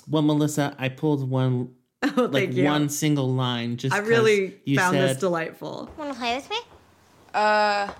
Well, 0.07 0.21
Melissa, 0.21 0.75
I 0.77 0.89
pulled 0.89 1.29
one 1.29 1.73
Oh, 2.03 2.29
like 2.31 2.53
you. 2.53 2.63
one 2.63 2.87
single 2.89 3.33
line 3.33 3.75
just 3.77 3.93
I 3.93 3.99
really 3.99 4.57
you 4.65 4.77
found 4.77 4.95
said, 4.95 5.09
this 5.09 5.17
delightful. 5.17 5.89
Want 5.97 6.13
to 6.13 6.17
play 6.19 6.35
with 6.35 6.49
me? 6.49 6.57
Uh, 7.33 7.91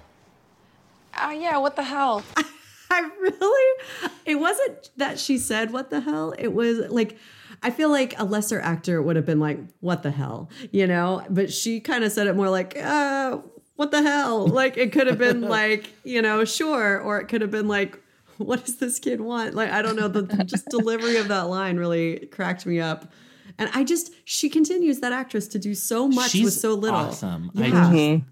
oh 1.22 1.32
yeah, 1.32 1.58
what 1.58 1.76
the 1.76 1.84
hell? 1.84 2.24
I 2.92 3.02
really, 3.20 3.84
it 4.26 4.36
wasn't 4.36 4.90
that 4.98 5.20
she 5.20 5.38
said, 5.38 5.72
what 5.72 5.90
the 5.90 6.00
hell? 6.00 6.34
It 6.40 6.54
was 6.54 6.80
like, 6.90 7.18
I 7.62 7.70
feel 7.70 7.90
like 7.90 8.18
a 8.18 8.24
lesser 8.24 8.60
actor 8.60 9.02
would 9.02 9.16
have 9.16 9.26
been 9.26 9.40
like, 9.40 9.60
what 9.80 10.02
the 10.02 10.12
hell? 10.12 10.50
You 10.72 10.88
know? 10.88 11.24
But 11.30 11.52
she 11.54 11.82
kind 11.82 12.04
of 12.04 12.12
said 12.12 12.26
it 12.28 12.36
more 12.36 12.50
like, 12.50 12.76
uh, 12.78 13.40
what 13.76 13.92
the 13.92 14.02
hell? 14.02 14.48
Like, 14.48 14.78
it 14.78 14.92
could 14.92 15.06
have 15.08 15.20
been 15.20 15.42
like, 15.58 15.92
you 16.04 16.22
know, 16.22 16.46
sure. 16.46 17.00
Or 17.00 17.20
it 17.20 17.28
could 17.28 17.42
have 17.42 17.52
been 17.52 17.68
like, 17.68 18.00
what 18.48 18.66
does 18.66 18.78
this 18.78 19.00
kid 19.00 19.22
want? 19.22 19.54
Like, 19.54 19.70
I 19.72 19.82
don't 19.82 19.96
know. 19.96 20.08
The 20.08 20.24
the 20.24 20.44
just 20.44 20.66
delivery 20.70 21.18
of 21.18 21.28
that 21.28 21.44
line 21.48 21.78
really 21.78 22.28
cracked 22.28 22.66
me 22.66 22.80
up. 22.80 23.12
And 23.58 23.70
I 23.74 23.84
just, 23.84 24.14
she 24.26 24.48
continues 24.50 25.00
that 25.02 25.12
actress 25.12 25.48
to 25.50 25.60
do 25.60 25.76
so 25.76 26.08
much 26.08 26.34
with 26.34 26.54
so 26.54 26.74
little. 26.76 27.00
awesome. 27.00 27.52
I 27.58 27.68
Yeah. 27.68 27.92
Mhm. 27.92 28.26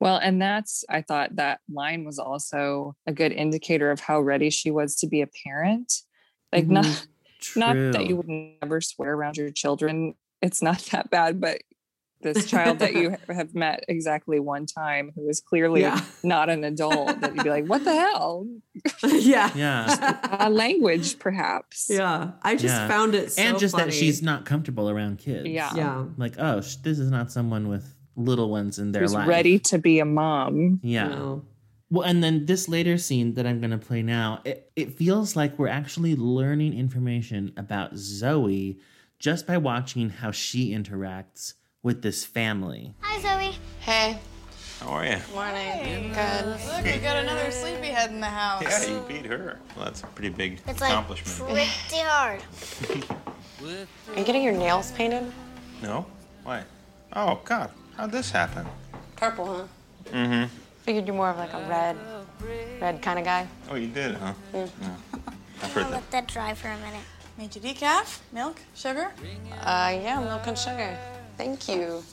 well 0.00 0.16
and 0.16 0.40
that's 0.40 0.82
i 0.88 1.02
thought 1.02 1.36
that 1.36 1.60
line 1.70 2.04
was 2.04 2.18
also 2.18 2.96
a 3.06 3.12
good 3.12 3.32
indicator 3.32 3.90
of 3.90 4.00
how 4.00 4.18
ready 4.18 4.48
she 4.48 4.70
was 4.70 4.96
to 4.96 5.06
be 5.06 5.20
a 5.20 5.28
parent 5.44 5.92
like 6.54 6.66
not 6.66 6.86
not 7.56 7.74
that 7.92 8.06
you 8.06 8.16
would 8.16 8.28
never 8.62 8.80
swear 8.80 9.12
around 9.12 9.36
your 9.36 9.50
children 9.50 10.14
it's 10.40 10.62
not 10.62 10.78
that 10.92 11.10
bad 11.10 11.38
but 11.38 11.58
this 12.22 12.44
child 12.46 12.78
that 12.80 12.94
you 12.94 13.16
have 13.28 13.54
met 13.54 13.84
exactly 13.88 14.38
one 14.40 14.66
time 14.66 15.10
who 15.14 15.28
is 15.28 15.40
clearly 15.40 15.80
Yeah. 15.82 16.00
not 16.22 16.48
an 16.50 16.64
adult 16.64 17.20
that 17.20 17.34
you'd 17.34 17.44
be 17.44 17.50
like 17.50 17.66
what 17.66 17.84
the 17.84 17.94
hell 17.94 18.46
yeah. 19.04 19.50
Yeah. 19.56 20.18
uh, 20.40 20.50
language 20.50 21.18
perhaps 21.18 21.86
Yeah. 21.90 22.32
I 22.42 22.54
just 22.54 22.74
Yeah. 22.74 22.88
found 22.88 23.14
it 23.14 23.32
so 23.32 23.42
and 23.42 23.58
just 23.58 23.74
funny. 23.74 23.86
that 23.86 23.92
she's 23.94 24.22
not 24.22 24.44
comfortable 24.44 24.88
around 24.90 25.18
kids. 25.18 25.48
Yeah. 25.48 25.74
Yeah. 25.74 26.04
Like, 26.16 26.34
oh, 26.38 26.60
sh- 26.60 26.76
this 26.76 26.98
is 26.98 27.10
not 27.10 27.30
someone 27.32 27.68
with 27.68 27.94
little 28.16 28.50
ones 28.50 28.78
in 28.78 28.92
their 28.92 29.02
who's 29.02 29.14
life. 29.14 29.26
ready 29.28 29.58
to 29.58 29.78
be 29.78 29.98
a 30.00 30.04
mom 30.04 30.80
Yeah. 30.82 31.08
No. 31.08 31.44
Well, 31.92 32.06
and 32.06 32.22
then 32.22 32.46
this 32.46 32.68
later 32.68 32.98
scene 32.98 33.34
that 33.34 33.46
I'm 33.48 33.58
going 33.60 33.72
to 33.72 33.78
play 33.78 34.00
now, 34.02 34.42
it, 34.44 34.70
it 34.76 34.96
feels 34.96 35.34
like 35.34 35.58
we're 35.58 35.66
actually 35.66 36.14
learning 36.14 36.72
information 36.78 37.52
about 37.56 37.96
Zoe 37.96 38.78
just 39.18 39.44
by 39.44 39.56
watching 39.58 40.08
how 40.10 40.30
she 40.30 40.70
interacts 40.70 41.54
with 41.82 42.02
this 42.02 42.24
family. 42.24 42.92
Hi, 43.00 43.20
Zoe. 43.20 43.56
Hey, 43.80 44.18
How 44.80 44.88
are 44.90 45.06
you? 45.06 45.16
morning. 45.34 46.12
Good. 46.12 46.46
Look, 46.66 46.84
we 46.84 46.98
got 47.00 47.16
another 47.16 47.50
sleepyhead 47.50 48.10
in 48.10 48.20
the 48.20 48.26
house. 48.26 48.62
Yeah, 48.62 48.84
you 48.86 49.04
beat 49.08 49.24
her. 49.26 49.58
Well, 49.76 49.86
that's 49.86 50.02
a 50.02 50.06
pretty 50.08 50.28
big 50.30 50.60
It's 50.66 50.80
like 50.80 50.90
accomplishment. 50.90 51.38
pretty 51.48 52.02
hard. 52.02 52.42
Are 53.62 54.18
you 54.18 54.24
getting 54.24 54.42
your 54.42 54.52
nails 54.52 54.92
painted? 54.92 55.30
No? 55.82 56.06
Why? 56.44 56.64
Oh, 57.14 57.40
God. 57.44 57.70
How'd 57.96 58.12
this 58.12 58.30
happen? 58.30 58.66
Purple, 59.16 59.46
huh? 59.46 60.12
Mm-hmm. 60.12 60.54
Figured 60.82 61.06
you're 61.06 61.16
more 61.16 61.30
of 61.30 61.36
like 61.38 61.52
a 61.52 61.66
red, 61.68 61.96
red 62.80 63.02
kind 63.02 63.18
of 63.18 63.24
guy. 63.24 63.46
Oh, 63.70 63.74
you 63.74 63.88
did, 63.88 64.14
huh? 64.16 64.32
Yeah. 64.54 64.66
I've 65.62 65.72
heard 65.72 65.84
that. 65.84 65.90
Let 65.92 66.10
that 66.10 66.26
dry 66.28 66.54
for 66.54 66.68
a 66.68 66.76
minute. 66.78 67.00
Made 67.38 67.54
you 67.54 67.60
decaf, 67.60 68.20
milk, 68.32 68.60
sugar. 68.74 69.10
Uh, 69.62 69.98
yeah, 70.02 70.20
milk 70.20 70.46
and 70.46 70.58
sugar. 70.58 70.96
Thank 71.40 71.70
you. 71.70 72.04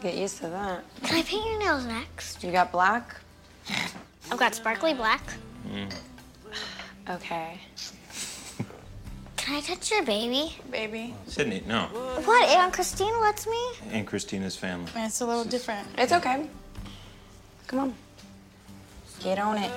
Get 0.00 0.16
used 0.16 0.38
to 0.38 0.48
that. 0.48 0.82
Can 1.04 1.18
I 1.18 1.22
paint 1.22 1.46
your 1.46 1.60
nails 1.60 1.86
next? 1.86 2.42
You 2.42 2.50
got 2.50 2.72
black? 2.72 3.14
I've 4.32 4.36
got 4.36 4.52
sparkly 4.52 4.92
black. 4.94 5.22
Mm. 5.70 5.94
Okay. 7.08 7.60
Can 9.36 9.54
I 9.54 9.60
touch 9.60 9.92
your 9.92 10.02
baby? 10.02 10.56
Baby. 10.72 11.14
Sydney, 11.28 11.62
no. 11.68 11.82
What? 12.24 12.48
Aunt 12.48 12.72
Christina 12.72 13.16
lets 13.20 13.46
me? 13.46 13.62
Aunt 13.92 14.08
Christina's 14.08 14.56
family. 14.56 14.90
Man, 14.92 15.06
it's 15.06 15.20
a 15.20 15.26
little 15.26 15.44
different. 15.44 15.86
It's 15.96 16.12
okay. 16.12 16.48
Come 17.68 17.78
on. 17.78 17.94
Get 19.20 19.38
on 19.38 19.56
it. 19.58 19.70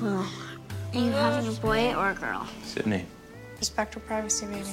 Cool. 0.00 0.24
Are 0.94 0.98
you 0.98 1.10
having 1.10 1.46
a 1.46 1.60
boy 1.60 1.94
or 1.94 2.12
a 2.12 2.14
girl? 2.14 2.48
Sydney. 2.62 3.04
Respect 3.58 3.92
her 3.92 4.00
privacy, 4.00 4.46
baby. 4.46 4.66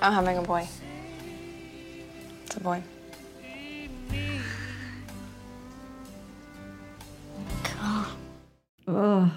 I'm 0.00 0.12
having 0.12 0.38
a 0.38 0.42
boy. 0.42 0.68
It's 2.46 2.56
a 2.56 2.60
boy. 2.60 2.80
Cool. 7.64 8.04
Oh. 8.86 9.32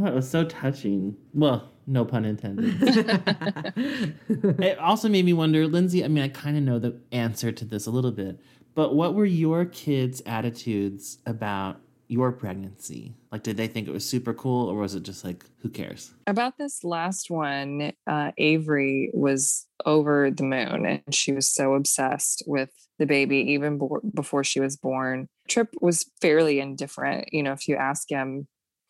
Oh, 0.00 0.06
it 0.06 0.12
was 0.12 0.28
so 0.28 0.44
touching. 0.44 1.14
Well, 1.32 1.70
no 1.86 2.04
pun 2.04 2.24
intended. 2.24 2.74
it 3.78 4.78
also 4.80 5.08
made 5.08 5.24
me 5.24 5.34
wonder, 5.34 5.68
Lindsay. 5.68 6.04
I 6.04 6.08
mean, 6.08 6.24
I 6.24 6.28
kind 6.28 6.56
of 6.56 6.64
know 6.64 6.80
the 6.80 6.98
answer 7.12 7.52
to 7.52 7.64
this 7.64 7.86
a 7.86 7.92
little 7.92 8.10
bit, 8.10 8.40
but 8.74 8.96
what 8.96 9.14
were 9.14 9.24
your 9.24 9.66
kids' 9.66 10.20
attitudes 10.26 11.18
about 11.24 11.80
your 12.14 12.30
pregnancy? 12.32 13.14
Like, 13.32 13.42
did 13.42 13.56
they 13.56 13.66
think 13.66 13.88
it 13.88 13.92
was 13.92 14.08
super 14.08 14.32
cool, 14.32 14.68
or 14.68 14.76
was 14.76 14.94
it 14.94 15.02
just 15.02 15.24
like, 15.24 15.44
who 15.58 15.68
cares? 15.68 16.12
About 16.28 16.56
this 16.56 16.84
last 16.84 17.28
one, 17.28 17.92
uh, 18.06 18.30
Avery 18.38 19.10
was 19.12 19.66
over 19.84 20.30
the 20.30 20.44
moon 20.44 20.86
and 20.86 21.02
she 21.14 21.32
was 21.32 21.52
so 21.52 21.74
obsessed 21.74 22.44
with 22.46 22.70
the 23.00 23.06
baby 23.06 23.38
even 23.52 23.78
bo- 23.78 24.00
before 24.14 24.44
she 24.44 24.60
was 24.60 24.76
born. 24.76 25.26
Trip 25.48 25.68
was 25.80 26.08
fairly 26.20 26.60
indifferent. 26.60 27.32
You 27.32 27.42
know, 27.42 27.52
if 27.52 27.66
you 27.66 27.74
ask 27.74 28.08
him, 28.08 28.46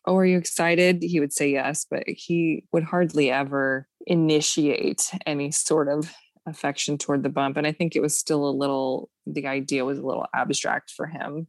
Oh, 0.07 0.15
are 0.17 0.25
you 0.25 0.37
excited? 0.37 1.01
He 1.01 1.19
would 1.19 1.33
say 1.33 1.49
yes, 1.49 1.87
but 1.89 2.03
he 2.05 2.65
would 2.71 2.83
hardly 2.83 3.31
ever 3.31 3.87
initiate 4.05 5.11
any 5.25 5.49
sort 5.49 5.87
of 5.87 6.13
affection 6.45 6.99
toward 6.99 7.23
the 7.23 7.29
bump. 7.29 7.57
And 7.57 7.65
I 7.65 7.71
think 7.71 7.95
it 7.95 8.03
was 8.03 8.15
still 8.15 8.47
a 8.47 8.53
little, 8.53 9.09
the 9.25 9.47
idea 9.47 9.83
was 9.83 9.97
a 9.97 10.05
little 10.05 10.27
abstract 10.31 10.91
for 10.91 11.07
him. 11.07 11.47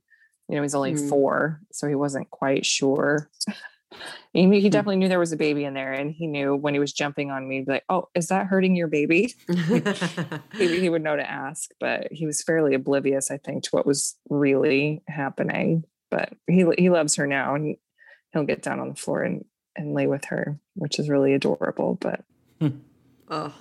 You 0.49 0.57
know, 0.57 0.63
he's 0.63 0.75
only 0.75 0.95
Mm. 0.95 1.09
four, 1.09 1.61
so 1.73 1.89
he 1.89 1.95
wasn't 1.95 2.31
quite 2.31 2.65
sure 2.67 3.29
He, 4.33 4.45
knew- 4.45 4.61
he 4.61 4.69
definitely 4.69 4.97
knew 4.97 5.09
there 5.09 5.19
was 5.19 5.33
a 5.33 5.37
baby 5.39 5.65
in 5.65 5.73
there, 5.73 5.93
and 5.93 6.11
he 6.11 6.27
knew 6.27 6.55
when 6.55 6.75
he 6.75 6.81
was 6.81 6.93
jumping 6.93 7.31
on 7.31 7.49
me, 7.49 7.65
like, 7.67 7.85
"Oh, 7.89 8.09
is 8.15 8.27
that 8.29 8.47
hurting 8.47 8.75
your 8.77 8.89
baby?" 8.89 9.33
he, 10.59 10.81
he 10.81 10.89
would 10.91 11.03
know 11.03 11.17
to 11.17 11.31
ask, 11.31 11.71
but 11.81 12.09
he 12.13 12.27
was 12.27 12.43
fairly 12.43 12.75
oblivious, 12.75 13.31
I 13.31 13.39
think, 13.39 13.63
to 13.65 13.71
what 13.71 13.87
was 13.87 14.17
really 14.29 15.03
happening. 15.09 15.85
But 16.11 16.31
he 16.47 16.67
he 16.77 16.91
loves 16.91 17.15
her 17.17 17.27
now, 17.27 17.55
and 17.55 17.77
he'll 18.33 18.45
get 18.45 18.61
down 18.61 18.81
on 18.81 18.89
the 18.91 18.97
floor 18.97 19.23
and 19.23 19.45
and 19.77 19.95
lay 19.95 20.07
with 20.09 20.27
her, 20.27 20.59
which 20.75 20.99
is 20.99 21.09
really 21.09 21.33
adorable. 21.33 21.97
But 21.99 22.23
oh, 23.31 23.55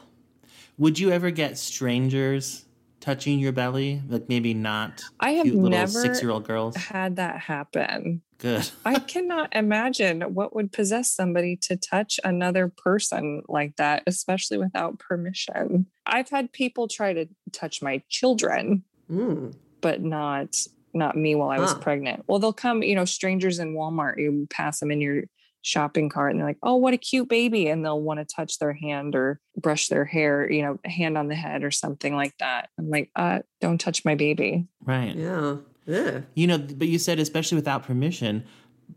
Would 0.78 1.00
you 1.00 1.12
ever 1.12 1.32
get 1.32 1.58
strangers 1.58 2.65
touching 3.06 3.38
your 3.40 3.52
belly? 3.52 4.02
Like 4.10 4.28
maybe 4.28 4.54
not 4.56 5.04
I 5.20 5.32
have 5.32 5.46
never 5.46 5.88
six 5.88 6.22
year 6.22 6.32
old 6.32 6.46
girls? 6.48 6.76
had 6.76 7.18
that 7.18 7.40
happen. 7.40 8.24
Good. 8.40 8.70
I 8.84 9.00
cannot 9.14 9.56
imagine 9.56 10.22
what 10.34 10.56
would 10.56 10.72
possess 10.72 11.12
somebody 11.12 11.56
to 11.64 11.78
touch 11.78 12.20
another 12.24 12.72
person 12.76 13.44
like 13.48 13.76
that, 13.78 14.04
especially 14.08 14.58
without 14.58 14.98
permission. 15.00 15.86
I've 16.06 16.30
had 16.30 16.52
people 16.52 16.88
try 16.88 17.14
to 17.14 17.28
touch 17.54 17.82
my 17.82 18.02
children, 18.10 18.84
Mm. 19.10 19.54
but 19.82 20.02
not 20.02 20.56
not 20.96 21.16
me 21.18 21.36
while 21.36 21.50
I 21.50 21.60
was 21.60 21.74
Huh. 21.74 21.80
pregnant. 21.80 22.24
Well, 22.28 22.40
they'll 22.40 22.54
come, 22.54 22.82
you 22.82 22.96
know, 22.96 23.04
strangers 23.06 23.60
in 23.60 23.76
Walmart, 23.76 24.18
you 24.18 24.48
pass 24.50 24.80
them 24.80 24.90
in 24.92 25.02
your 25.02 25.24
shopping 25.66 26.10
cart 26.10 26.32
and 26.32 26.40
they're 26.40 26.48
like, 26.48 26.60
"Oh, 26.62 26.76
what 26.76 26.94
a 26.94 26.98
cute 26.98 27.28
baby." 27.28 27.68
And 27.68 27.84
they'll 27.84 28.00
want 28.02 28.20
to 28.20 28.26
touch 28.36 28.60
their 28.60 28.74
hand 28.74 29.16
or 29.16 29.40
brush 29.58 29.88
their 29.88 30.06
hair, 30.06 30.50
you 30.50 30.62
know, 30.62 30.80
hand 30.86 31.18
on 31.18 31.28
the 31.28 31.36
head 31.36 31.64
or 31.64 31.72
something 31.72 32.16
like 32.16 32.38
that. 32.38 32.70
I'm 32.78 32.90
like, 32.90 33.10
"Uh, 33.16 33.40
don't 33.62 33.80
touch 33.82 34.06
my 34.06 34.14
baby." 34.16 34.68
Right. 34.84 35.16
Yeah. 35.16 35.58
Yeah. 35.88 36.22
You 36.36 36.48
know, 36.48 36.58
but 36.60 36.88
you 36.88 37.00
said 37.00 37.20
especially 37.20 37.56
without 37.56 37.84
permission. 37.84 38.44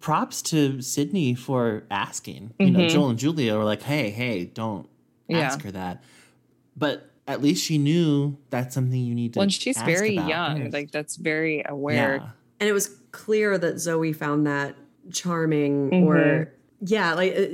Props 0.01 0.43
to 0.43 0.83
Sydney 0.83 1.35
for 1.35 1.85
asking. 1.91 2.53
You 2.59 2.71
know, 2.71 2.81
Mhm. 2.81 2.91
Joel 2.91 3.09
and 3.11 3.19
Julia 3.19 3.57
were 3.57 3.65
like, 3.65 3.83
"Hey, 3.83 4.11
hey, 4.11 4.45
don't 4.45 4.87
Yeah. 5.29 5.39
ask 5.39 5.63
her 5.63 5.71
that." 5.73 6.03
But 6.77 7.11
at 7.27 7.43
least 7.43 7.65
she 7.65 7.79
knew 7.79 8.37
that's 8.51 8.75
something 8.75 9.01
you 9.01 9.15
need 9.15 9.33
to. 9.33 9.39
Well, 9.39 9.45
and 9.45 9.53
she's 9.53 9.77
ask 9.79 9.87
very 9.87 10.17
about 10.17 10.29
young. 10.29 10.61
first. 10.65 10.73
Like 10.75 10.91
that's 10.91 11.17
very 11.17 11.63
aware. 11.67 12.17
yeah, 12.17 12.29
And 12.61 12.69
it 12.69 12.73
was 12.73 12.89
clear 13.13 13.57
that 13.59 13.79
Zoe 13.79 14.13
found 14.13 14.47
that 14.47 14.75
charming 15.13 15.91
Mhm. 15.91 16.07
or 16.07 16.53
yeah, 16.81 17.15
like 17.15 17.35
uh, 17.37 17.47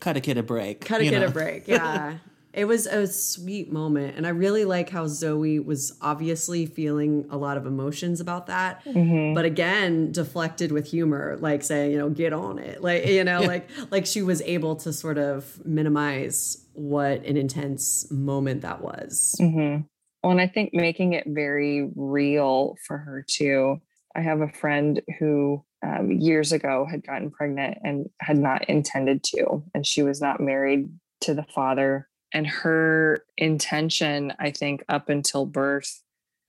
cut 0.00 0.16
a 0.16 0.20
kid 0.20 0.38
a 0.38 0.42
break. 0.42 0.80
cut 0.84 1.00
a 1.00 1.04
you 1.04 1.10
kid 1.10 1.20
know? 1.20 1.26
a 1.26 1.30
break. 1.30 1.66
Yeah. 1.68 2.18
It 2.54 2.64
was 2.64 2.86
a 2.86 3.06
sweet 3.06 3.70
moment. 3.70 4.16
And 4.16 4.26
I 4.26 4.30
really 4.30 4.64
like 4.64 4.88
how 4.90 5.06
Zoe 5.06 5.60
was 5.60 5.96
obviously 6.00 6.66
feeling 6.66 7.26
a 7.30 7.36
lot 7.36 7.56
of 7.56 7.66
emotions 7.66 8.20
about 8.20 8.46
that. 8.46 8.82
Mhm. 8.84 9.34
But 9.34 9.44
again, 9.44 10.10
deflected 10.10 10.72
with 10.72 10.86
humor, 10.86 11.36
like 11.40 11.62
saying, 11.62 11.92
you 11.92 11.98
know, 11.98 12.08
get 12.10 12.32
on 12.32 12.58
it. 12.58 12.82
Like, 12.88 13.06
you 13.06 13.22
know, 13.22 13.42
like 13.42 13.68
like 13.92 14.06
she 14.06 14.22
was 14.22 14.40
able 14.42 14.74
to 14.76 14.92
sort 14.92 15.18
of 15.18 15.64
minimize 15.64 16.66
what 16.72 17.24
an 17.24 17.36
intense 17.36 18.10
moment 18.10 18.62
that 18.62 18.80
was. 18.82 19.36
hmm 19.38 19.76
Well, 20.24 20.32
and 20.32 20.40
I 20.40 20.48
think 20.48 20.70
making 20.72 21.12
it 21.12 21.24
very 21.28 21.88
real 21.94 22.74
for 22.86 22.96
her 22.98 23.24
too. 23.28 23.76
I 24.16 24.22
have 24.22 24.40
a 24.40 24.48
friend 24.48 25.00
who 25.20 25.62
um, 25.82 26.10
years 26.12 26.52
ago 26.52 26.86
had 26.90 27.06
gotten 27.06 27.30
pregnant 27.30 27.78
and 27.84 28.08
had 28.20 28.38
not 28.38 28.68
intended 28.68 29.22
to, 29.24 29.62
and 29.74 29.86
she 29.86 30.02
was 30.02 30.20
not 30.20 30.40
married 30.40 30.88
to 31.22 31.34
the 31.34 31.44
father. 31.54 32.08
And 32.32 32.46
her 32.46 33.24
intention, 33.36 34.32
I 34.38 34.50
think, 34.50 34.84
up 34.88 35.08
until 35.08 35.46
birth, 35.46 36.02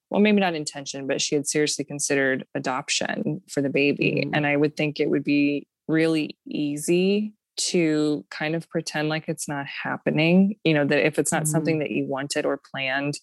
well, 0.10 0.20
maybe 0.20 0.40
not 0.40 0.56
intention, 0.56 1.08
but 1.08 1.22
she 1.22 1.36
had 1.36 1.48
seriously 1.48 1.86
considered 1.86 2.46
adoption 2.56 3.42
for 3.50 3.62
the 3.62 3.70
baby. 3.70 4.24
Mhm. 4.26 4.32
And 4.34 4.48
I 4.48 4.58
would 4.58 4.76
think 4.76 5.00
it 5.00 5.10
would 5.10 5.24
be 5.24 5.68
really 5.88 6.38
easy 6.46 7.34
to 7.58 8.26
kind 8.30 8.56
of 8.56 8.70
pretend 8.70 9.10
like 9.10 9.28
it's 9.28 9.48
not 9.48 9.66
happening, 9.68 10.56
you 10.64 10.74
know, 10.74 10.86
that 10.86 11.06
if 11.06 11.20
it's 11.20 11.32
not 11.32 11.44
Mhm. 11.44 11.48
something 11.48 11.80
that 11.80 11.92
you 11.92 12.06
wanted 12.06 12.46
or 12.46 12.60
planned, 12.72 13.16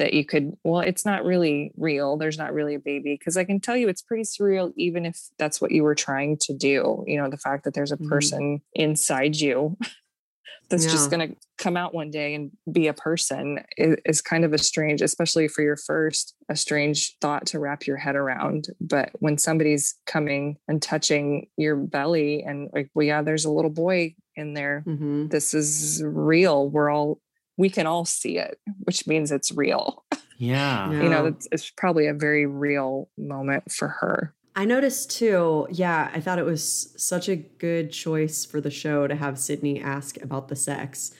that 0.00 0.14
you 0.14 0.24
could, 0.24 0.54
well, 0.64 0.80
it's 0.80 1.04
not 1.06 1.24
really 1.24 1.72
real. 1.76 2.16
There's 2.16 2.38
not 2.38 2.52
really 2.52 2.74
a 2.74 2.80
baby. 2.80 3.16
Cause 3.22 3.36
I 3.36 3.44
can 3.44 3.60
tell 3.60 3.76
you 3.76 3.88
it's 3.88 4.02
pretty 4.02 4.24
surreal, 4.24 4.72
even 4.76 5.06
if 5.06 5.16
that's 5.38 5.60
what 5.60 5.70
you 5.70 5.82
were 5.84 5.94
trying 5.94 6.38
to 6.42 6.54
do. 6.54 7.04
You 7.06 7.18
know, 7.22 7.30
the 7.30 7.36
fact 7.36 7.64
that 7.64 7.74
there's 7.74 7.92
a 7.92 7.96
Mhm. 7.98 8.08
person 8.08 8.60
inside 8.74 9.36
you 9.36 9.76
that's 10.70 10.86
just 10.92 11.10
going 11.10 11.28
to 11.28 11.36
come 11.58 11.76
out 11.76 11.94
one 11.94 12.10
day 12.10 12.34
and 12.34 12.50
be 12.72 12.86
a 12.86 12.94
person 12.94 13.58
is, 13.76 13.96
is 14.06 14.22
kind 14.22 14.44
of 14.44 14.52
a 14.52 14.58
strange, 14.58 15.02
especially 15.02 15.48
for 15.48 15.62
your 15.62 15.76
first, 15.76 16.34
a 16.48 16.56
strange 16.56 17.16
thought 17.20 17.46
to 17.46 17.58
wrap 17.58 17.86
your 17.86 17.96
head 17.98 18.16
around. 18.16 18.68
But 18.80 19.10
when 19.20 19.36
somebody's 19.36 19.94
coming 20.06 20.56
and 20.66 20.80
touching 20.80 21.48
your 21.56 21.76
belly 21.76 22.42
and 22.42 22.70
like, 22.72 22.88
well, 22.94 23.06
yeah, 23.06 23.22
there's 23.22 23.44
a 23.44 23.50
little 23.52 23.70
boy 23.70 24.14
in 24.36 24.54
there. 24.54 24.82
hmm 24.86 25.26
This 25.28 25.52
is 25.54 26.02
real. 26.04 26.68
We're 26.70 26.90
all, 26.90 27.20
we 27.60 27.68
can 27.68 27.86
all 27.86 28.06
see 28.06 28.38
it, 28.38 28.58
which 28.84 29.06
means 29.06 29.30
it's 29.30 29.52
real. 29.52 30.04
Yeah. 30.10 30.18
Yeah. 30.40 31.02
You 31.02 31.08
know, 31.10 31.26
it's, 31.26 31.46
it's 31.52 31.68
probably 31.68 32.06
a 32.06 32.14
very 32.14 32.46
real 32.46 33.10
moment 33.18 33.70
for 33.70 33.88
her. 33.88 34.34
I 34.56 34.64
noticed 34.64 35.10
too, 35.10 35.68
yeah, 35.70 36.10
I 36.14 36.20
thought 36.20 36.38
it 36.38 36.46
was 36.46 36.94
such 36.96 37.28
a 37.28 37.36
good 37.36 37.92
choice 37.92 38.46
for 38.46 38.58
the 38.58 38.70
show 38.70 39.06
to 39.06 39.14
have 39.14 39.38
Sydney 39.38 39.82
ask 39.82 40.16
about 40.22 40.48
the 40.48 40.56
sex 40.56 41.12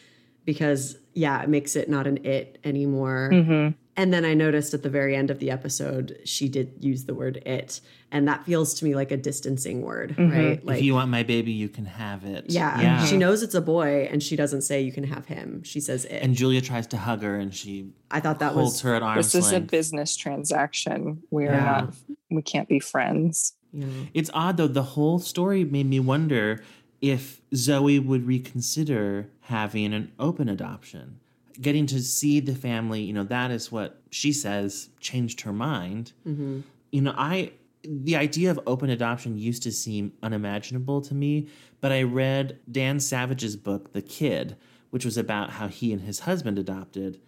because, 0.46 0.96
yeah, 1.12 1.42
it 1.42 1.50
makes 1.50 1.76
it 1.76 1.90
not 1.90 2.06
an 2.06 2.24
it 2.24 2.58
anymore. 2.64 3.28
Mm-hmm. 3.30 3.76
And 4.00 4.14
then 4.14 4.24
I 4.24 4.32
noticed 4.32 4.72
at 4.72 4.82
the 4.82 4.88
very 4.88 5.14
end 5.14 5.30
of 5.30 5.40
the 5.40 5.50
episode, 5.50 6.18
she 6.24 6.48
did 6.48 6.72
use 6.80 7.04
the 7.04 7.14
word 7.14 7.36
it. 7.44 7.82
And 8.10 8.26
that 8.28 8.46
feels 8.46 8.72
to 8.78 8.84
me 8.86 8.94
like 8.94 9.10
a 9.10 9.16
distancing 9.18 9.82
word, 9.82 10.16
Mhm. 10.16 10.32
right? 10.32 10.64
Like, 10.64 10.78
if 10.78 10.84
you 10.84 10.94
want 10.94 11.10
my 11.10 11.22
baby, 11.22 11.52
you 11.52 11.68
can 11.68 11.84
have 11.84 12.24
it. 12.24 12.46
yeah, 12.48 12.80
Yeah. 12.80 13.04
she 13.04 13.18
knows 13.18 13.42
it's 13.42 13.54
a 13.54 13.60
boy 13.60 14.08
and 14.10 14.22
she 14.22 14.36
doesn't 14.36 14.62
say 14.62 14.80
you 14.80 14.90
can 14.90 15.04
have 15.04 15.26
him. 15.26 15.62
She 15.64 15.80
says 15.80 16.06
it. 16.06 16.22
And 16.22 16.34
Julia 16.34 16.62
tries 16.62 16.86
to 16.88 16.96
hug 16.96 17.20
her, 17.22 17.36
and 17.38 17.54
she 17.54 17.90
I 18.10 18.20
thought 18.20 18.38
that 18.38 18.52
holds 18.54 18.72
was, 18.76 18.80
her 18.80 18.94
at 18.94 19.02
arm's 19.02 19.32
This 19.32 19.46
is 19.46 19.52
a 19.52 19.60
business 19.60 20.16
transaction. 20.16 21.22
We 21.30 21.46
are 21.46 21.52
Yeah. 21.52 21.64
not, 21.82 21.94
we 22.30 22.40
can't 22.40 22.68
be 22.70 22.80
friends. 22.80 23.52
you 23.72 23.84
know, 23.84 23.92
It's 24.14 24.30
odd 24.32 24.56
though. 24.56 24.66
The 24.66 24.82
whole 24.96 25.18
story 25.18 25.62
made 25.62 25.86
me 25.86 26.00
wonder 26.00 26.62
if 27.02 27.42
Zoe 27.54 27.98
would 27.98 28.26
reconsider 28.26 29.28
having 29.42 29.92
an 29.92 30.10
open 30.18 30.48
adoption. 30.48 31.20
Getting 31.60 31.86
to 31.86 32.00
see 32.00 32.40
the 32.40 32.54
family, 32.54 33.02
you 33.02 33.12
know, 33.12 33.24
that 33.24 33.50
is 33.50 33.70
what 33.70 34.00
she 34.10 34.32
says 34.32 34.88
changed 35.00 35.42
her 35.42 35.52
mind. 35.52 36.12
mhm. 36.26 36.62
You 36.92 37.02
know, 37.02 37.14
I 37.16 37.52
the 37.82 38.16
idea 38.16 38.50
of 38.50 38.60
open 38.66 38.90
adoption 38.90 39.38
used 39.38 39.62
to 39.62 39.72
seem 39.72 40.12
unimaginable 40.22 41.00
to 41.02 41.14
me, 41.14 41.48
but 41.80 41.92
I 41.92 42.02
read 42.02 42.58
Dan 42.70 43.00
Savage's 43.00 43.56
book, 43.56 43.92
The 43.92 44.02
Kid, 44.02 44.56
which 44.90 45.04
was 45.04 45.16
about 45.16 45.50
how 45.50 45.68
he 45.68 45.92
and 45.92 46.02
his 46.02 46.20
husband 46.20 46.58
adopted. 46.58 47.20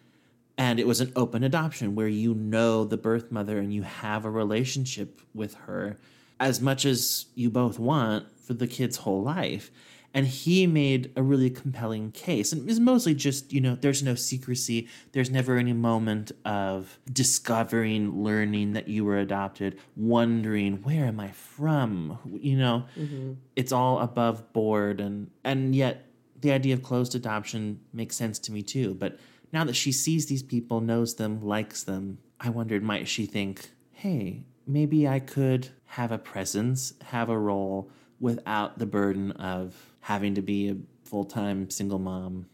And 0.58 0.78
it 0.78 0.86
was 0.86 1.00
an 1.00 1.12
open 1.16 1.42
adoption 1.42 1.94
where 1.94 2.08
you 2.08 2.34
know 2.34 2.84
the 2.84 2.98
birth 2.98 3.32
mother 3.32 3.58
and 3.58 3.72
you 3.72 3.82
have 3.82 4.24
a 4.24 4.30
relationship 4.30 5.22
with 5.32 5.54
her 5.54 5.98
as 6.38 6.60
much 6.60 6.84
as 6.84 7.26
you 7.34 7.48
both 7.48 7.78
want 7.78 8.26
for 8.38 8.52
the 8.52 8.66
kid's 8.66 8.98
whole 8.98 9.22
life. 9.22 9.70
And 10.14 10.26
he 10.26 10.66
made 10.66 11.10
a 11.16 11.22
really 11.22 11.48
compelling 11.48 12.12
case. 12.12 12.52
And 12.52 12.60
it 12.62 12.66
was 12.66 12.78
mostly 12.78 13.14
just, 13.14 13.50
you 13.52 13.60
know, 13.62 13.76
there's 13.76 14.02
no 14.02 14.14
secrecy. 14.14 14.88
There's 15.12 15.30
never 15.30 15.56
any 15.56 15.72
moment 15.72 16.32
of 16.44 16.98
discovering, 17.10 18.22
learning 18.22 18.72
that 18.74 18.88
you 18.88 19.04
were 19.06 19.18
adopted, 19.18 19.78
wondering, 19.96 20.82
where 20.82 21.06
am 21.06 21.18
I 21.18 21.30
from? 21.30 22.18
You 22.30 22.58
know, 22.58 22.84
Mhm. 22.98 23.36
it's 23.56 23.72
all 23.72 24.00
above 24.00 24.52
board. 24.52 25.00
And, 25.00 25.30
and 25.44 25.74
yet 25.74 26.06
the 26.40 26.52
idea 26.52 26.74
of 26.74 26.82
closed 26.82 27.14
adoption 27.14 27.80
makes 27.92 28.14
sense 28.16 28.38
to 28.40 28.52
me 28.52 28.62
too. 28.62 28.94
But 28.94 29.18
now 29.52 29.64
that 29.64 29.76
she 29.76 29.92
sees 29.92 30.26
these 30.26 30.42
people, 30.42 30.80
knows 30.82 31.14
them, 31.14 31.42
likes 31.42 31.82
them, 31.84 32.18
I 32.38 32.50
wondered, 32.50 32.82
might 32.82 33.08
she 33.08 33.24
think, 33.24 33.70
hey, 33.92 34.44
maybe 34.66 35.08
I 35.08 35.20
could 35.20 35.68
have 35.86 36.12
a 36.12 36.18
presence, 36.18 36.92
have 37.06 37.28
a 37.30 37.38
role 37.38 37.90
without 38.20 38.78
the 38.78 38.86
burden 38.86 39.32
of 39.32 39.91
having 40.02 40.34
to 40.34 40.42
be 40.42 40.68
a 40.68 40.76
full 41.08 41.24
time 41.24 41.70
single 41.70 41.98
mom? 41.98 42.46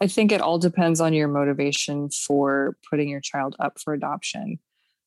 I 0.00 0.06
think 0.06 0.32
it 0.32 0.40
all 0.40 0.58
depends 0.58 1.00
on 1.00 1.12
your 1.12 1.28
motivation 1.28 2.10
for 2.10 2.76
putting 2.88 3.08
your 3.08 3.20
child 3.20 3.56
up 3.58 3.80
for 3.80 3.92
adoption. 3.94 4.58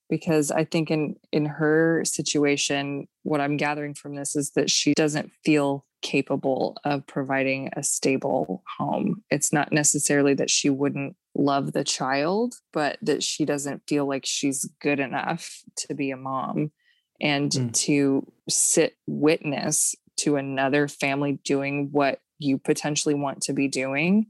Because 0.08 0.52
I 0.52 0.66
think 0.66 0.92
in 0.92 1.16
in 1.32 1.46
her 1.46 2.04
situation, 2.06 3.08
what 3.24 3.42
I'm 3.42 3.58
gathering 3.58 3.96
from 3.96 4.16
this 4.16 4.36
is 4.36 4.52
that 4.52 4.70
she 4.70 4.94
doesn't 4.94 5.32
feel 5.44 5.86
capable 6.04 6.78
of 6.86 7.08
providing 7.08 7.70
a 7.74 7.82
stable 7.82 8.64
home. 8.78 9.24
It's 9.32 9.52
not 9.52 9.72
necessarily 9.72 10.36
that 10.36 10.52
she 10.52 10.70
wouldn't 10.70 11.16
love 11.34 11.74
the 11.74 11.84
child, 11.84 12.54
but 12.72 13.00
that 13.02 13.24
she 13.24 13.46
doesn't 13.46 13.82
feel 13.88 14.08
like 14.08 14.26
she's 14.26 14.70
good 14.80 15.00
enough 15.00 15.64
to 15.78 15.96
be 15.96 16.12
a 16.12 16.18
mom 16.18 16.72
and 17.20 17.52
Mm. 17.52 17.74
to 17.74 18.32
sit 18.48 18.96
witness 19.08 19.96
to 20.26 20.36
another 20.36 20.88
family 20.88 21.40
doing 21.44 21.90
what 21.92 22.20
you 22.40 22.58
potentially 22.58 23.16
want 23.16 23.42
to 23.44 23.54
be 23.54 23.68
doing 23.68 24.28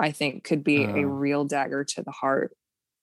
I 0.00 0.10
think 0.10 0.42
could 0.42 0.64
be 0.64 0.82
a 0.84 1.02
Uh. 1.02 1.02
real 1.02 1.44
dagger 1.44 1.84
to 1.84 2.02
the 2.02 2.10
heart. 2.10 2.56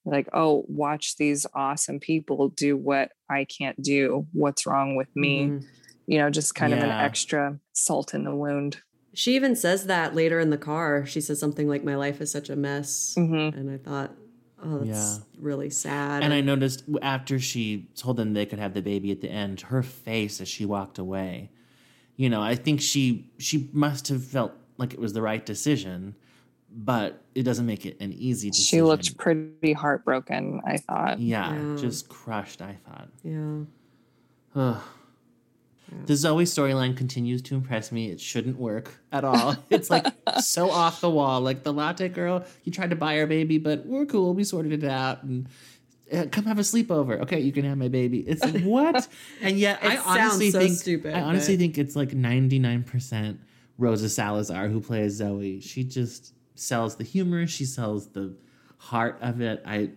Like, 0.05 0.27
oh, 0.33 0.65
watch 0.67 1.15
these 1.17 1.45
awesome 1.53 1.99
people 1.99 2.49
do 2.49 2.75
what 2.75 3.11
I 3.29 3.45
can't 3.45 3.81
do. 3.81 4.25
What's 4.33 4.65
wrong 4.65 4.95
with 4.95 5.07
me? 5.15 5.45
Mhm. 5.47 5.65
you 6.07 6.17
know, 6.17 6.29
just 6.31 6.55
kind 6.55 6.73
of 6.73 6.79
an 6.79 6.89
extra 6.89 7.59
salt 7.71 8.15
in 8.15 8.23
the 8.23 8.33
wound. 8.35 8.77
She 9.13 9.35
even 9.35 9.55
says 9.55 9.85
that 9.85 10.15
later 10.15 10.39
in 10.39 10.49
the 10.49 10.57
car. 10.57 11.05
She 11.05 11.21
says 11.21 11.39
something 11.39 11.67
like, 11.67 11.83
"My 11.83 11.95
life 11.95 12.19
is 12.19 12.31
such 12.31 12.49
a 12.49 12.55
mess," 12.55 13.13
Mhm. 13.15 13.55
and 13.55 13.69
I 13.69 13.77
thought, 13.77 14.15
"Oh, 14.63 14.79
that's 14.79 15.19
Yeah. 15.19 15.23
really 15.39 15.69
sad." 15.69 16.23
And 16.23 16.33
I 16.33 16.41
noticed 16.41 16.83
after 17.03 17.37
she 17.39 17.89
told 17.95 18.17
them 18.17 18.33
they 18.33 18.47
could 18.47 18.57
have 18.57 18.73
the 18.73 18.81
baby 18.81 19.11
at 19.11 19.21
the 19.21 19.29
end, 19.29 19.61
her 19.69 19.83
face 19.83 20.41
as 20.41 20.47
she 20.47 20.65
walked 20.65 20.97
away. 20.97 21.51
You 22.19 22.29
know, 22.29 22.41
I 22.41 22.55
think 22.55 22.81
she 22.81 23.31
she 23.37 23.69
must 23.71 24.09
have 24.09 24.21
felt 24.21 24.51
like 24.77 24.93
it 24.93 24.99
was 24.99 25.13
the 25.13 25.21
right 25.21 25.45
decision, 25.45 26.15
but 26.69 27.21
it 27.33 27.43
doesn't 27.43 27.65
make 27.65 27.85
it 27.85 27.95
an 28.01 28.11
easy 28.11 28.49
decision. 28.49 28.77
She 28.77 28.81
looked 28.81 29.15
pretty 29.17 29.71
heartbroken, 29.71 30.59
I 30.65 30.75
thought. 30.77 31.19
yeah, 31.21 31.55
Yeah. 31.55 31.75
just 31.77 32.09
crushed. 32.09 32.61
I 32.61 32.77
thought. 32.85 33.07
yeah. 33.23 33.59
Ugh. 34.53 34.81
The 36.07 36.15
Zoe 36.15 36.43
storyline 36.43 36.95
continues 36.97 37.41
to 37.43 37.55
impress 37.55 37.91
me. 37.91 38.09
It 38.11 38.19
shouldn't 38.19 38.57
work 38.59 38.99
at 39.13 39.23
all. 39.23 39.55
It's 39.69 39.89
like 39.89 40.05
so 40.41 40.69
off 40.69 40.99
the 41.01 41.09
wall. 41.09 41.39
Like 41.41 41.63
the 41.63 41.71
latte 41.73 42.09
girl, 42.09 42.43
you 42.65 42.71
tried 42.73 42.89
to 42.91 42.95
buy 42.95 43.15
her 43.15 43.27
baby, 43.27 43.57
but 43.59 43.85
we're 43.85 44.05
cool. 44.05 44.33
We 44.33 44.43
sorted 44.43 44.83
it 44.83 44.87
out. 44.89 45.23
And 45.23 45.47
Uh, 46.11 46.25
come 46.31 46.45
have 46.45 46.57
a 46.57 46.63
sleepover. 46.63 47.21
Okay, 47.21 47.39
you 47.39 47.51
can 47.51 47.65
have 47.65 47.77
my 47.77 47.87
baby. 47.87 48.19
It's 48.19 48.43
like, 48.43 48.63
what? 48.63 49.07
And 49.41 49.57
yet, 49.57 49.79
I 49.83 49.97
honestly 49.97 50.51
so 50.51 50.59
think 50.59 50.77
stupid, 50.77 51.13
I 51.13 51.21
honestly 51.21 51.55
but- 51.55 51.61
think 51.61 51.77
it's 51.77 51.95
like 51.95 52.13
ninety 52.13 52.59
nine 52.59 52.83
percent 52.83 53.39
Rosa 53.77 54.09
Salazar 54.09 54.67
who 54.67 54.81
plays 54.81 55.13
Zoe. 55.13 55.59
She 55.61 55.83
just 55.83 56.33
sells 56.55 56.95
the 56.95 57.03
humor. 57.03 57.47
She 57.47 57.65
sells 57.65 58.09
the 58.09 58.35
heart 58.77 59.17
of 59.21 59.41
it. 59.41 59.61
I 59.65 59.91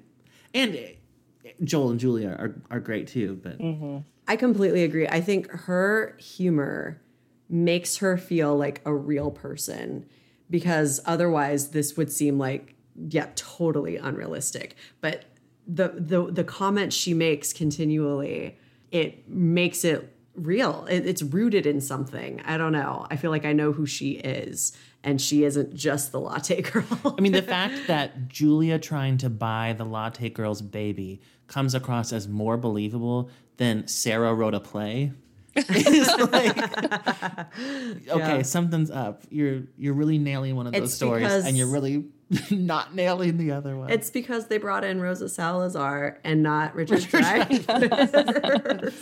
and 0.55 0.77
uh, 0.77 1.49
Joel 1.65 1.91
and 1.91 2.01
Julia 2.01 2.31
are 2.39 2.55
are 2.71 2.81
great 2.81 3.09
too. 3.09 3.41
But 3.43 3.59
mm-hmm. 3.59 3.99
I 4.29 4.37
completely 4.37 4.85
agree. 4.85 5.09
I 5.09 5.21
think 5.21 5.51
her 5.51 6.17
humor 6.19 7.01
makes 7.49 7.99
her 7.99 8.17
feel 8.17 8.57
like 8.57 8.81
a 8.87 8.95
real 8.95 9.31
person 9.31 10.07
because 10.49 11.01
otherwise 11.05 11.71
this 11.71 11.97
would 11.97 12.11
seem 12.13 12.39
like 12.39 12.77
yeah, 13.09 13.29
totally 13.35 13.97
unrealistic. 13.97 14.77
But 15.01 15.25
the 15.67 15.89
the 15.97 16.31
the 16.31 16.45
comments 16.45 16.95
she 16.97 17.15
makes 17.15 17.53
continually, 17.53 18.59
it 18.91 19.29
makes 19.29 19.85
it 19.85 20.15
real. 20.35 20.87
It, 20.91 21.07
it's 21.07 21.23
rooted 21.23 21.67
in 21.67 21.81
something. 21.81 22.41
I 22.45 22.57
don't 22.57 22.73
know. 22.73 23.07
I 23.11 23.17
feel 23.17 23.31
like 23.31 23.45
I 23.45 23.53
know 23.53 23.73
who 23.73 23.87
she 23.87 24.13
is 24.13 24.77
and 25.05 25.21
she 25.21 25.45
isn't 25.45 25.75
just 25.75 26.13
the 26.13 26.21
latte 26.21 26.63
girl. 26.63 26.85
I 27.05 27.21
mean, 27.21 27.33
the 27.33 27.43
fact 27.43 27.87
that 27.89 28.29
Julia 28.29 28.79
trying 28.79 29.19
to 29.19 29.29
buy 29.31 29.75
the 29.77 29.85
latte 29.85 30.31
girl's 30.31 30.63
baby 30.63 31.21
comes 31.49 31.75
across 31.75 32.13
as 32.13 32.29
more 32.29 32.57
believable 32.57 33.29
than 33.57 33.87
Sarah 33.89 34.33
wrote 34.35 34.55
a 34.55 34.61
play. 34.61 35.13
is 35.55 36.07
like, 36.33 36.57
okay, 37.19 37.99
Yeah. 38.07 38.43
something's 38.43 38.91
up. 38.91 39.23
You're 39.31 39.65
you're 39.77 39.95
really 39.95 40.19
nailing 40.19 40.57
one 40.57 40.67
of 40.67 40.73
those 40.73 40.85
It's 40.85 40.95
stories, 40.95 41.31
and 41.31 41.57
you're 41.59 41.67
really 41.67 42.05
not 42.51 42.95
nailing 42.95 43.37
the 43.37 43.53
other 43.53 43.76
one. 43.76 43.91
It's 43.91 44.11
because 44.11 44.47
they 44.47 44.59
brought 44.59 44.85
in 44.85 45.01
Rosa 45.01 45.28
Salazar 45.28 46.18
and 46.24 46.43
not 46.43 46.74
Richard 46.74 47.01
Dreyfuss. 47.01 48.93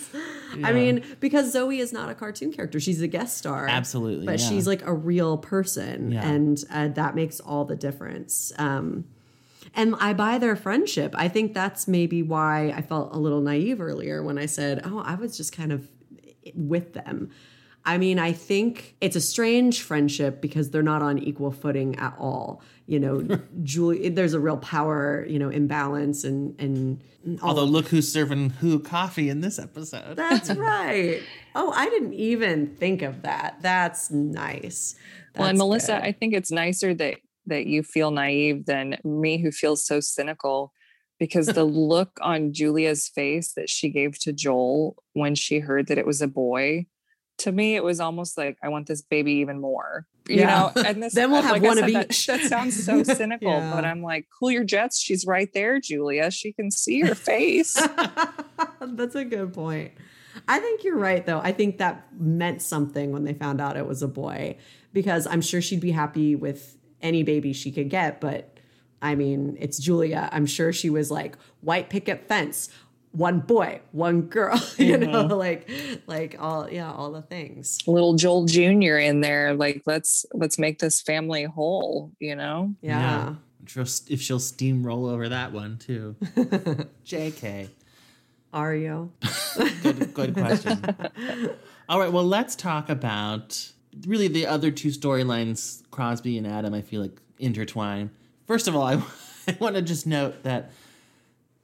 I 0.64 0.72
mean, 0.72 1.04
because 1.20 1.52
Zoe 1.52 1.78
is 1.78 1.92
not 1.92 2.08
a 2.10 2.14
cartoon 2.14 2.52
character; 2.52 2.80
she's 2.80 3.00
a 3.00 3.06
guest 3.08 3.36
star. 3.38 3.68
Absolutely, 3.68 4.26
but 4.26 4.40
yeah. 4.40 4.48
she's 4.48 4.66
like 4.66 4.84
a 4.84 4.92
real 4.92 5.38
person, 5.38 6.12
Yeah. 6.12 6.28
and 6.28 6.62
uh, 6.70 6.88
that 6.88 7.14
makes 7.14 7.40
all 7.40 7.64
the 7.64 7.76
difference. 7.76 8.52
Um, 8.58 9.04
and 9.74 9.94
I 10.00 10.12
buy 10.14 10.38
their 10.38 10.56
friendship. 10.56 11.14
I 11.16 11.28
think 11.28 11.54
that's 11.54 11.86
maybe 11.86 12.22
why 12.22 12.70
I 12.70 12.82
felt 12.82 13.14
a 13.14 13.18
little 13.18 13.40
naive 13.40 13.80
earlier 13.80 14.22
when 14.22 14.38
I 14.38 14.46
said, 14.46 14.82
"Oh, 14.84 14.98
I 14.98 15.14
was 15.14 15.36
just 15.36 15.56
kind 15.56 15.72
of 15.72 15.88
with 16.54 16.94
them." 16.94 17.30
I 17.84 17.96
mean, 17.96 18.18
I 18.18 18.32
think 18.32 18.96
it's 19.00 19.16
a 19.16 19.20
strange 19.22 19.80
friendship 19.80 20.42
because 20.42 20.70
they're 20.70 20.82
not 20.82 21.00
on 21.02 21.18
equal 21.18 21.50
footing 21.50 21.96
at 21.96 22.14
all. 22.18 22.60
You 22.90 22.98
know, 22.98 23.22
Julie, 23.62 24.08
there's 24.08 24.34
a 24.34 24.40
real 24.40 24.56
power, 24.56 25.24
you 25.28 25.38
know, 25.38 25.48
imbalance 25.48 26.24
and 26.24 26.60
and 26.60 27.00
Although 27.40 27.64
look 27.64 27.86
who's 27.86 28.12
serving 28.12 28.50
who 28.50 28.80
coffee 28.80 29.28
in 29.28 29.42
this 29.42 29.60
episode. 29.60 30.16
that's 30.16 30.50
right. 30.56 31.22
Oh, 31.54 31.70
I 31.70 31.88
didn't 31.88 32.14
even 32.14 32.74
think 32.74 33.02
of 33.02 33.22
that. 33.22 33.58
That's 33.60 34.10
nice. 34.10 34.96
well, 35.36 35.46
and 35.46 35.56
Melissa, 35.56 35.92
good. 35.92 36.02
I 36.02 36.10
think 36.10 36.34
it's 36.34 36.50
nicer 36.50 36.92
that 36.94 37.18
that 37.46 37.66
you 37.66 37.84
feel 37.84 38.10
naive 38.10 38.66
than 38.66 38.96
me 39.04 39.40
who 39.40 39.52
feels 39.52 39.86
so 39.86 40.00
cynical 40.00 40.72
because 41.20 41.46
the 41.46 41.64
look 41.92 42.18
on 42.22 42.52
Julia's 42.52 43.06
face 43.06 43.52
that 43.52 43.70
she 43.70 43.88
gave 43.88 44.18
to 44.20 44.32
Joel 44.32 44.96
when 45.12 45.36
she 45.36 45.60
heard 45.60 45.86
that 45.86 45.98
it 45.98 46.06
was 46.06 46.20
a 46.20 46.26
boy, 46.26 46.86
to 47.40 47.52
me 47.52 47.76
it 47.76 47.84
was 47.84 48.00
almost 48.00 48.36
like 48.38 48.56
I 48.62 48.68
want 48.68 48.86
this 48.86 49.02
baby 49.02 49.32
even 49.34 49.60
more. 49.60 50.06
You 50.28 50.36
Yeah. 50.40 50.70
know, 50.74 50.82
and 50.86 51.02
this 51.02 51.14
Then 51.14 51.30
we'll 51.30 51.42
have 51.42 51.52
like 51.52 51.62
one 51.62 51.78
of 51.78 51.84
said, 51.84 51.94
that- 51.94 52.10
each. 52.10 52.26
That, 52.26 52.40
sounds 52.42 52.84
so 52.84 53.02
cynical, 53.02 53.48
Yeah. 53.50 53.72
but 53.74 53.84
I'm 53.84 54.02
like, 54.02 54.26
cool 54.38 54.50
your 54.50 54.64
jets. 54.64 55.00
She's 55.00 55.26
right 55.26 55.50
there, 55.52 55.80
Julia. 55.80 56.30
She 56.30 56.52
can 56.52 56.70
see 56.70 56.96
your 56.96 57.14
face. 57.30 57.74
That's 58.80 59.14
a 59.14 59.24
good 59.24 59.52
point. 59.52 59.92
I 60.48 60.58
think 60.60 60.84
you're 60.84 60.96
right, 60.96 61.24
though. 61.26 61.40
I 61.40 61.52
think 61.52 61.78
that 61.78 62.06
meant 62.18 62.62
something 62.62 63.12
when 63.12 63.24
they 63.24 63.34
found 63.34 63.60
out 63.60 63.76
it 63.76 63.86
was 63.86 64.02
a 64.02 64.08
boy, 64.08 64.56
because 64.92 65.26
I'm 65.26 65.40
sure 65.40 65.60
she'd 65.60 65.80
be 65.80 65.90
happy 65.90 66.36
with 66.36 66.76
any 67.02 67.22
baby 67.22 67.52
she 67.52 67.72
could 67.72 67.90
get. 67.90 68.20
But 68.20 68.58
I 69.02 69.14
mean, 69.16 69.56
it's 69.60 69.78
Julia. 69.78 70.28
I'm 70.32 70.46
sure 70.46 70.72
she 70.72 70.90
was 70.90 71.10
like 71.10 71.36
white 71.62 71.90
picket 71.90 72.28
fence, 72.28 72.68
one 73.12 73.40
boy, 73.40 73.80
one 73.92 74.22
girl. 74.22 74.60
You 74.78 74.96
know, 74.96 75.24
mm-hmm. 75.24 75.32
like 75.36 75.68
like 76.06 76.36
all 76.38 76.70
yeah, 76.70 76.92
all 76.92 77.12
the 77.12 77.22
things. 77.22 77.78
Little 77.86 78.14
Joel 78.14 78.46
Jr. 78.46 78.96
in 78.96 79.20
there, 79.20 79.54
like 79.54 79.82
let's 79.86 80.24
let's 80.32 80.58
make 80.58 80.78
this 80.78 81.00
family 81.00 81.44
whole. 81.44 82.12
You 82.18 82.36
know. 82.36 82.74
Yeah. 82.80 83.28
I'm 83.28 83.40
if 83.62 84.20
she'll 84.20 84.38
steamroll 84.38 85.10
over 85.10 85.28
that 85.28 85.52
one 85.52 85.78
too. 85.78 86.16
Jk. 87.04 87.68
Are 88.52 88.74
you? 88.74 89.12
Good, 89.82 90.12
good 90.12 90.34
question. 90.34 90.84
All 91.88 92.00
right, 92.00 92.12
well, 92.12 92.24
let's 92.24 92.56
talk 92.56 92.88
about 92.88 93.70
really 94.06 94.26
the 94.26 94.46
other 94.46 94.72
two 94.72 94.88
storylines, 94.88 95.82
Crosby 95.90 96.36
and 96.36 96.46
Adam, 96.46 96.74
I 96.74 96.82
feel 96.82 97.00
like 97.00 97.20
intertwine. 97.38 98.10
First 98.46 98.66
of 98.66 98.74
all, 98.74 98.82
I, 98.82 99.02
I 99.46 99.56
want 99.60 99.76
to 99.76 99.82
just 99.82 100.06
note 100.06 100.42
that 100.42 100.72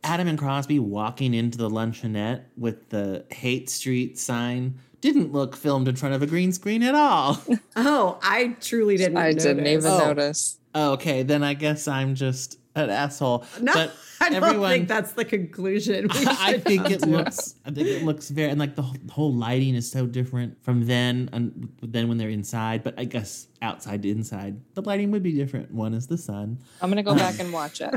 Adam 0.06 0.28
and 0.28 0.38
Crosby 0.38 0.78
walking 0.78 1.34
into 1.34 1.58
the 1.58 1.68
luncheonette 1.68 2.44
with 2.56 2.90
the 2.90 3.24
Haight 3.32 3.68
Street 3.68 4.18
sign 4.18 4.78
didn't 5.00 5.32
look 5.32 5.56
filmed 5.56 5.88
in 5.88 5.96
front 5.96 6.14
of 6.14 6.22
a 6.22 6.26
green 6.26 6.52
screen 6.52 6.82
at 6.82 6.94
all. 6.94 7.38
Oh, 7.76 8.18
I 8.22 8.56
truly 8.60 8.96
didn't. 8.96 9.18
I 9.18 9.32
didn't 9.32 9.66
even 9.66 9.84
Oh. 9.90 9.98
notice. 9.98 10.58
Oh, 10.74 10.92
okay, 10.92 11.22
then 11.22 11.42
I 11.42 11.54
guess 11.54 11.86
I'm 11.88 12.14
just 12.14 12.58
an 12.74 12.88
asshole. 12.90 13.44
No, 13.60 13.72
but 13.74 13.92
I 14.20 14.30
don't 14.30 14.42
everyone, 14.44 14.70
think 14.70 14.88
that's 14.88 15.12
the 15.12 15.24
conclusion. 15.24 16.08
we 16.14 16.24
I 16.26 16.58
think 16.58 16.90
it 16.90 17.00
to. 17.00 17.08
looks. 17.08 17.54
I 17.66 17.70
think 17.70 17.88
it 17.88 18.02
looks 18.04 18.30
very 18.30 18.50
and 18.50 18.58
like 18.58 18.74
the 18.76 18.82
whole, 18.82 18.96
the 19.04 19.12
whole 19.12 19.32
lighting 19.34 19.74
is 19.74 19.90
so 19.90 20.06
different 20.06 20.62
from 20.64 20.86
then 20.86 21.28
and 21.34 21.68
then 21.82 22.08
when 22.08 22.16
they're 22.16 22.30
inside. 22.30 22.82
But 22.82 22.94
I 22.98 23.04
guess 23.04 23.46
outside 23.60 24.02
to 24.02 24.10
inside, 24.10 24.58
the 24.74 24.82
lighting 24.82 25.10
would 25.10 25.22
be 25.22 25.32
different. 25.32 25.70
One 25.70 25.92
is 25.94 26.06
the 26.06 26.18
sun. 26.18 26.58
I'm 26.80 26.88
gonna 26.90 27.02
go 27.02 27.14
back 27.14 27.38
and 27.40 27.52
watch 27.52 27.80
it. 27.82 27.92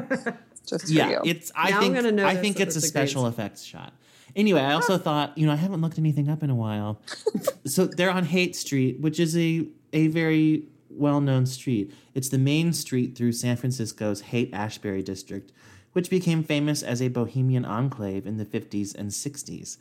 Just 0.69 0.85
for 0.87 0.91
Yeah, 0.91 1.09
you. 1.09 1.19
it's. 1.25 1.51
I 1.55 1.71
Now 1.71 1.77
I'm 1.77 1.81
think. 1.93 1.95
gonna 1.95 2.25
I 2.25 2.35
think 2.35 2.59
it's 2.59 2.75
a 2.75 2.79
it's 2.79 2.85
a 2.85 2.87
special 2.87 3.23
green- 3.23 3.33
effects 3.33 3.63
shot. 3.63 3.93
Anyway, 4.35 4.61
I 4.61 4.73
also 4.73 4.97
thought 4.97 5.37
you 5.37 5.45
know 5.47 5.53
I 5.53 5.55
haven't 5.57 5.81
looked 5.81 5.97
anything 5.97 6.29
up 6.29 6.43
in 6.43 6.49
a 6.49 6.55
while. 6.55 7.01
so 7.65 7.85
they're 7.85 8.11
on 8.11 8.25
Haight 8.25 8.55
Street, 8.55 8.99
which 8.99 9.19
is 9.19 9.35
a 9.37 9.67
a 9.93 10.07
very 10.07 10.63
well 10.89 11.21
known 11.21 11.45
street. 11.45 11.93
It's 12.13 12.29
the 12.29 12.37
main 12.37 12.73
street 12.73 13.15
through 13.15 13.31
San 13.33 13.57
Francisco's 13.57 14.21
Haight 14.21 14.53
Ashbury 14.53 15.01
district, 15.01 15.51
which 15.93 16.09
became 16.09 16.43
famous 16.43 16.83
as 16.83 17.01
a 17.01 17.07
bohemian 17.07 17.65
enclave 17.65 18.25
in 18.27 18.37
the 18.37 18.45
50s 18.45 18.93
and 18.95 19.09
60s. 19.11 19.77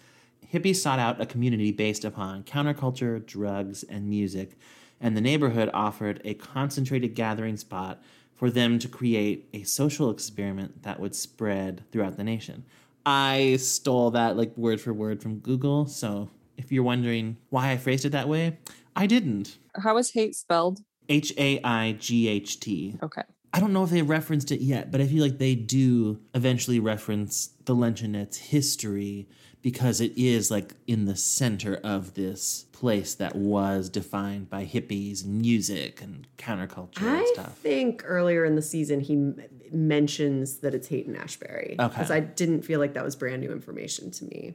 Hippies 0.53 0.77
sought 0.77 0.99
out 0.99 1.21
a 1.21 1.27
community 1.27 1.73
based 1.73 2.05
upon 2.05 2.43
counterculture, 2.45 3.25
drugs, 3.27 3.83
and 3.83 4.09
music, 4.09 4.59
and 5.01 5.17
the 5.17 5.21
neighborhood 5.21 5.71
offered 5.75 6.21
a 6.25 6.35
concentrated 6.35 7.15
gathering 7.15 7.57
spot 7.59 8.01
for 8.39 8.51
them 8.51 8.79
to 8.79 8.89
create 8.89 9.49
a 9.53 9.65
social 9.65 10.11
experiment 10.11 10.85
that 10.85 11.01
would 11.01 11.15
spread 11.15 11.83
throughout 11.91 12.17
the 12.17 12.25
nation. 12.25 12.65
I 13.05 13.57
stole 13.57 14.13
that 14.13 14.37
like 14.37 14.57
word 14.57 14.81
for 14.81 14.93
word 14.93 15.21
from 15.21 15.41
Google, 15.41 15.87
so 15.87 16.31
if 16.57 16.73
you're 16.73 16.85
wondering 16.85 17.37
why 17.51 17.71
I 17.71 17.77
phrased 17.77 18.05
it 18.05 18.11
that 18.11 18.29
way, 18.29 18.59
I 18.95 19.07
didn't. 19.07 19.59
How 19.77 19.97
is 19.97 20.13
hate 20.13 20.35
spelled? 20.35 20.81
H 21.09 21.33
A 21.37 21.61
I 21.63 21.93
G 21.93 22.29
H 22.29 22.61
T. 22.61 22.99
Okay. 23.03 23.23
I 23.53 23.61
don't 23.61 23.73
know 23.73 23.83
if 23.83 23.91
they 23.91 24.03
referenced 24.03 24.53
it 24.53 24.61
yet, 24.61 24.91
but 24.91 25.01
I 25.01 25.07
feel 25.07 25.23
like 25.23 25.39
they 25.39 25.55
do 25.55 26.21
eventually 26.35 26.81
reference 26.81 27.51
the 27.65 27.75
luncheonette's 27.75 28.37
history 28.37 29.29
because 29.63 30.01
it 30.01 30.13
is 30.17 30.51
like 30.51 30.75
in 30.87 31.05
the 31.05 31.17
center 31.17 31.77
of 31.83 32.15
this 32.15 32.65
place 32.73 33.15
that 33.17 33.35
was 33.35 33.89
defined 33.89 34.49
by 34.49 34.65
hippies 34.65 35.25
and 35.25 35.41
music 35.41 36.01
and 36.01 36.27
counterculture 36.37 37.03
and 37.03 37.27
stuff. 37.29 37.47
I 37.47 37.63
think 37.63 38.03
earlier 38.05 38.45
in 38.45 38.55
the 38.55 38.63
season 38.63 39.01
he 39.01 39.15
m- 39.15 39.43
mentions 39.73 40.59
that 40.59 40.75
it's 40.75 40.89
Hayden 40.89 41.17
Ashbury. 41.17 41.77
Okay. 41.79 41.89
Because 41.89 42.11
I 42.11 42.21
didn't 42.21 42.63
feel 42.63 42.79
like 42.79 42.95
that 42.95 43.05
was 43.05 43.17
brand 43.17 43.43
new 43.43 43.51
information 43.51 44.11
to 44.13 44.25
me. 44.25 44.55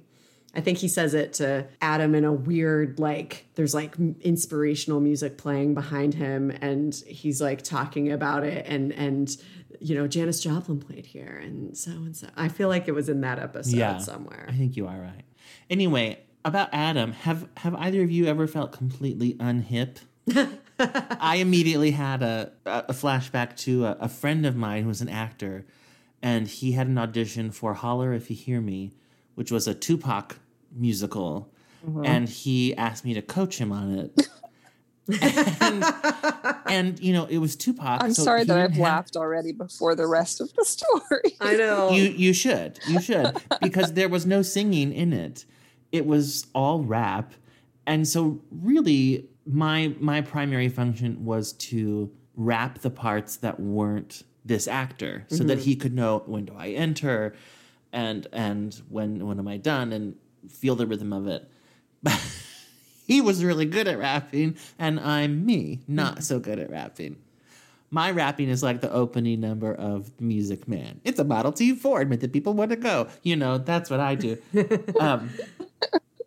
I 0.56 0.62
think 0.62 0.78
he 0.78 0.88
says 0.88 1.16
it 1.16 1.34
to 1.34 1.68
Adam 1.82 2.14
in 2.14 2.26
a 2.26 2.32
weird, 2.32 3.00
like, 3.00 3.48
there's 3.56 3.74
like 3.74 3.96
inspirational 4.22 5.00
music 5.00 5.38
playing 5.38 5.74
behind 5.74 6.14
him, 6.14 6.52
and 6.62 6.94
he's 7.08 7.42
like 7.42 7.64
talking 7.64 8.12
about 8.12 8.44
it, 8.44 8.66
and 8.68 8.94
and 8.94 9.36
you 9.84 9.96
know 9.96 10.08
Janis 10.08 10.42
Joplin 10.42 10.80
played 10.80 11.06
here, 11.06 11.40
and 11.44 11.78
so 11.78 11.92
and 11.92 12.16
so. 12.16 12.28
I 12.36 12.48
feel 12.48 12.70
like 12.70 12.88
it 12.88 12.94
was 12.94 13.10
in 13.10 13.22
that 13.22 13.38
episode 13.40 13.76
yeah, 13.76 13.98
somewhere. 13.98 14.46
I 14.50 14.54
think 14.54 14.76
you 14.78 14.88
are 14.88 14.98
right. 15.00 15.24
Anyway, 15.70 16.20
about 16.46 16.70
Adam, 16.72 17.12
have 17.12 17.48
have 17.58 17.76
either 17.76 18.02
of 18.02 18.10
you 18.10 18.26
ever 18.26 18.48
felt 18.48 18.72
completely 18.72 19.34
unhip? 19.36 19.98
I 20.80 21.36
immediately 21.38 21.92
had 21.92 22.24
a 22.24 22.52
a 22.66 22.94
flashback 22.94 23.56
to 23.58 23.86
a, 23.86 23.98
a 24.02 24.10
friend 24.10 24.46
of 24.46 24.56
mine 24.56 24.84
who 24.84 24.88
was 24.90 25.02
an 25.02 25.10
actor, 25.10 25.66
and 26.22 26.48
he 26.48 26.72
had 26.72 26.88
an 26.88 26.98
audition 26.98 27.52
for 27.52 27.74
"Holler 27.74 28.14
If 28.14 28.30
You 28.30 28.36
Hear 28.36 28.62
Me," 28.62 28.94
which 29.36 29.52
was 29.52 29.68
a 29.68 29.74
Tupac 29.76 30.38
musical, 30.72 31.52
Mhm. 31.86 32.08
and 32.08 32.30
he 32.30 32.74
asked 32.78 33.04
me 33.06 33.14
to 33.14 33.22
coach 33.22 33.58
him 33.58 33.72
on 33.72 33.92
it. 34.00 34.28
and, 35.08 35.84
and 36.68 37.00
you 37.00 37.14
know 37.14 37.26
it 37.26 37.38
was 37.40 37.56
Tupac. 37.56 38.02
I'm 38.04 38.14
so 38.14 38.24
sorry 38.24 38.44
that 38.46 38.58
I've 38.58 38.72
have- 38.72 38.80
laughed 38.80 39.16
already 39.16 39.52
before 39.52 39.96
the 39.96 40.08
rest 40.08 40.42
of 40.42 40.54
the 40.54 40.66
story. 40.66 41.36
I 41.42 41.56
know. 41.56 41.92
You 41.92 42.04
you 42.04 42.34
should. 42.34 42.80
You 42.88 43.02
should. 43.02 43.38
because 43.62 43.94
there 43.94 44.10
was 44.10 44.26
no 44.26 44.42
singing 44.42 44.94
in 44.94 45.14
it. 45.14 45.46
It 45.92 46.06
was 46.06 46.48
all 46.56 46.82
rap. 46.84 47.34
And 47.86 48.08
so 48.08 48.42
really 48.52 49.28
my 49.46 49.94
my 50.00 50.22
primary 50.22 50.70
function 50.70 51.26
was 51.26 51.54
to 51.54 52.10
rap 52.36 52.80
the 52.80 52.90
parts 52.90 53.36
that 53.38 53.60
weren't 53.60 54.24
this 54.46 54.68
actor 54.68 55.26
so 55.30 55.44
that 55.44 55.60
Mhm. 55.60 55.64
he 55.64 55.76
could 55.76 55.94
know 55.94 56.24
when 56.26 56.46
do 56.46 56.54
I 56.58 56.70
enter 56.70 57.36
and 57.92 58.26
and 58.34 58.74
when 58.90 59.26
when 59.28 59.38
am 59.40 59.48
I 59.48 59.58
done 59.58 59.92
and 59.94 60.16
feel 60.50 60.76
the 60.76 60.88
rhythm 60.88 61.14
of 61.14 61.28
it. 61.28 61.50
he 63.06 63.22
was 63.22 63.44
really 63.44 63.66
good 63.66 63.88
at 63.88 63.98
rapping 63.98 64.58
and 64.80 65.00
I'm 65.00 65.46
me, 65.46 65.80
not 65.88 66.24
so 66.24 66.40
good 66.40 66.60
at 66.60 66.70
rapping. 66.70 67.18
My 67.92 68.10
rapping 68.10 68.50
is 68.50 68.64
like 68.64 68.82
the 68.82 68.92
opening 68.92 69.40
number 69.40 69.72
of 69.74 70.20
Music 70.20 70.68
Man. 70.68 71.00
It's 71.04 71.20
a 71.20 71.24
Model 71.24 71.52
T 71.52 71.76
Ford, 71.76 72.10
but 72.10 72.22
the 72.22 72.28
people 72.28 72.54
want 72.54 72.72
to 72.72 72.76
go. 72.76 73.08
You 73.22 73.36
know, 73.36 73.60
that's 73.60 73.90
what 73.90 74.00
I 74.00 74.16
do. 74.16 74.40
um, 75.00 75.30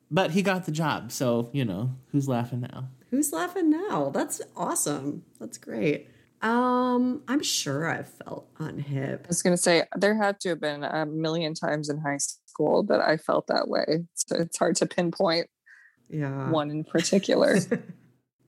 but 0.09 0.31
he 0.31 0.43
got 0.43 0.65
the 0.65 0.71
job, 0.71 1.11
so 1.11 1.51
you 1.53 1.65
know 1.65 1.91
who's 2.13 2.29
laughing 2.29 2.61
now. 2.61 2.89
Who's 3.11 3.33
laughing 3.33 3.71
now? 3.71 4.11
That's 4.11 4.41
awesome. 4.57 5.25
That's 5.41 5.59
great. 5.59 6.09
Um, 6.43 7.23
I'm 7.27 7.43
sure 7.43 7.89
I've 7.89 8.09
felt 8.09 8.55
unhip. 8.57 9.25
I 9.25 9.29
was 9.29 9.43
going 9.43 9.57
to 9.57 9.63
say 9.63 9.85
there 9.97 10.15
had 10.15 10.39
to 10.41 10.51
have 10.51 10.61
been 10.61 10.85
a 10.85 11.07
million 11.07 11.55
times 11.55 11.89
in 11.89 11.99
high 11.99 12.19
school 12.19 12.85
that 12.85 13.01
I 13.01 13.17
felt 13.17 13.49
that 13.49 13.69
way. 13.69 14.05
So 14.15 14.37
it's 14.37 14.59
hard 14.59 14.77
to 14.77 14.87
pinpoint 14.87 15.49
Yeah. 16.09 16.51
one 16.51 16.71
in 16.71 16.85
particular. 16.85 17.59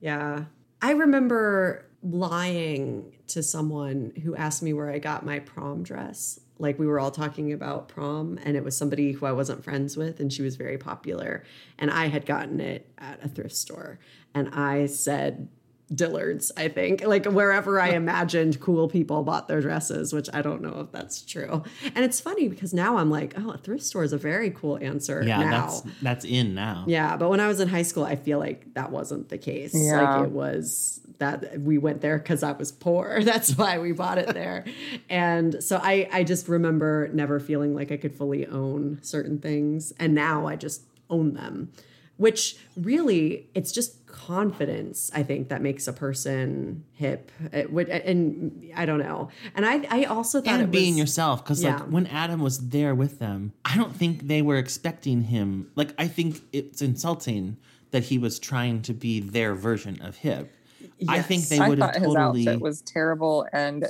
Yeah. 0.01 0.45
I 0.81 0.91
remember 0.91 1.85
lying 2.01 3.17
to 3.27 3.43
someone 3.43 4.13
who 4.23 4.35
asked 4.35 4.63
me 4.63 4.71
where 4.73 4.89
I 4.89 4.99
got 4.99 5.25
my 5.25 5.39
prom 5.39 5.83
dress. 5.83 6.39
Like 6.57 6.79
we 6.79 6.87
were 6.87 6.99
all 6.99 7.11
talking 7.11 7.53
about 7.53 7.89
prom, 7.89 8.39
and 8.43 8.55
it 8.57 8.63
was 8.63 8.75
somebody 8.77 9.11
who 9.11 9.25
I 9.25 9.31
wasn't 9.31 9.63
friends 9.63 9.97
with, 9.97 10.19
and 10.19 10.31
she 10.31 10.41
was 10.41 10.55
very 10.55 10.77
popular. 10.77 11.43
And 11.77 11.91
I 11.91 12.07
had 12.07 12.25
gotten 12.25 12.59
it 12.59 12.89
at 12.97 13.23
a 13.23 13.29
thrift 13.29 13.55
store. 13.55 13.99
And 14.33 14.49
I 14.53 14.85
said, 14.85 15.49
Dillard's, 15.93 16.51
I 16.55 16.67
think, 16.67 17.03
like 17.03 17.25
wherever 17.25 17.79
I 17.81 17.89
imagined 17.89 18.59
cool 18.59 18.87
people 18.87 19.23
bought 19.23 19.47
their 19.47 19.61
dresses, 19.61 20.13
which 20.13 20.29
I 20.33 20.41
don't 20.41 20.61
know 20.61 20.81
if 20.81 20.91
that's 20.91 21.21
true. 21.23 21.63
And 21.95 22.05
it's 22.05 22.19
funny 22.21 22.47
because 22.47 22.73
now 22.73 22.97
I'm 22.97 23.09
like, 23.09 23.33
oh, 23.37 23.51
a 23.51 23.57
thrift 23.57 23.83
store 23.83 24.03
is 24.03 24.13
a 24.13 24.17
very 24.17 24.51
cool 24.51 24.77
answer 24.81 25.23
Yeah, 25.25 25.39
now. 25.39 25.65
that's 25.67 25.81
that's 26.01 26.25
in 26.25 26.53
now. 26.53 26.85
Yeah, 26.87 27.17
but 27.17 27.29
when 27.29 27.39
I 27.39 27.47
was 27.47 27.59
in 27.59 27.67
high 27.67 27.81
school, 27.81 28.03
I 28.03 28.15
feel 28.15 28.39
like 28.39 28.73
that 28.75 28.91
wasn't 28.91 29.29
the 29.29 29.37
case. 29.37 29.71
Yeah. 29.73 30.17
Like 30.17 30.27
it 30.27 30.31
was 30.31 31.01
that 31.17 31.59
we 31.59 31.77
went 31.77 32.01
there 32.01 32.17
because 32.17 32.43
I 32.43 32.53
was 32.53 32.71
poor. 32.71 33.21
That's 33.23 33.57
why 33.57 33.77
we 33.79 33.91
bought 33.91 34.17
it 34.19 34.33
there. 34.33 34.63
and 35.09 35.61
so 35.61 35.77
I, 35.83 36.07
I 36.13 36.23
just 36.23 36.47
remember 36.47 37.09
never 37.11 37.41
feeling 37.41 37.75
like 37.75 37.91
I 37.91 37.97
could 37.97 38.15
fully 38.15 38.47
own 38.47 38.99
certain 39.01 39.39
things. 39.39 39.91
And 39.99 40.15
now 40.15 40.47
I 40.47 40.55
just 40.55 40.83
own 41.09 41.33
them, 41.33 41.73
which 42.15 42.55
really, 42.77 43.49
it's 43.53 43.73
just 43.73 43.98
confidence, 44.29 45.09
I 45.13 45.23
think, 45.23 45.49
that 45.49 45.61
makes 45.61 45.87
a 45.87 45.93
person 45.93 46.83
hip. 46.93 47.31
It 47.51 47.73
would, 47.73 47.89
eh, 47.89 48.01
and 48.05 48.71
I 48.75 48.85
don't 48.85 48.99
know. 48.99 49.29
And 49.55 49.65
I, 49.65 49.87
I 49.89 50.03
also 50.05 50.39
thought 50.39 50.53
and 50.53 50.61
it 50.61 50.71
being 50.71 50.93
was, 50.93 50.99
yourself 50.99 51.43
because 51.43 51.63
Yeah. 51.63 51.77
like 51.77 51.89
when 51.89 52.07
adam 52.07 52.39
was 52.41 52.69
there 52.69 52.93
with 52.93 53.19
them 53.19 53.53
i 53.65 53.75
don't 53.75 53.95
think 53.95 54.27
they 54.27 54.41
were 54.41 54.57
expecting 54.57 55.23
him 55.23 55.71
like 55.75 55.93
i 55.97 56.07
think 56.07 56.41
it's 56.53 56.81
insulting 56.81 57.57
that 57.91 58.03
he 58.03 58.17
was 58.17 58.39
trying 58.39 58.81
to 58.83 58.93
be 58.93 59.19
their 59.19 59.55
version 59.55 59.99
of 60.01 60.17
hip 60.17 60.53
i 61.07 61.21
think 61.21 61.47
they 61.47 61.59
would 61.59 61.79
have 61.79 61.93
thought 61.93 62.03
totally 62.03 62.39
his 62.41 62.47
outfit 62.47 62.61
was 62.61 62.81
terrible 62.81 63.47
and 63.51 63.85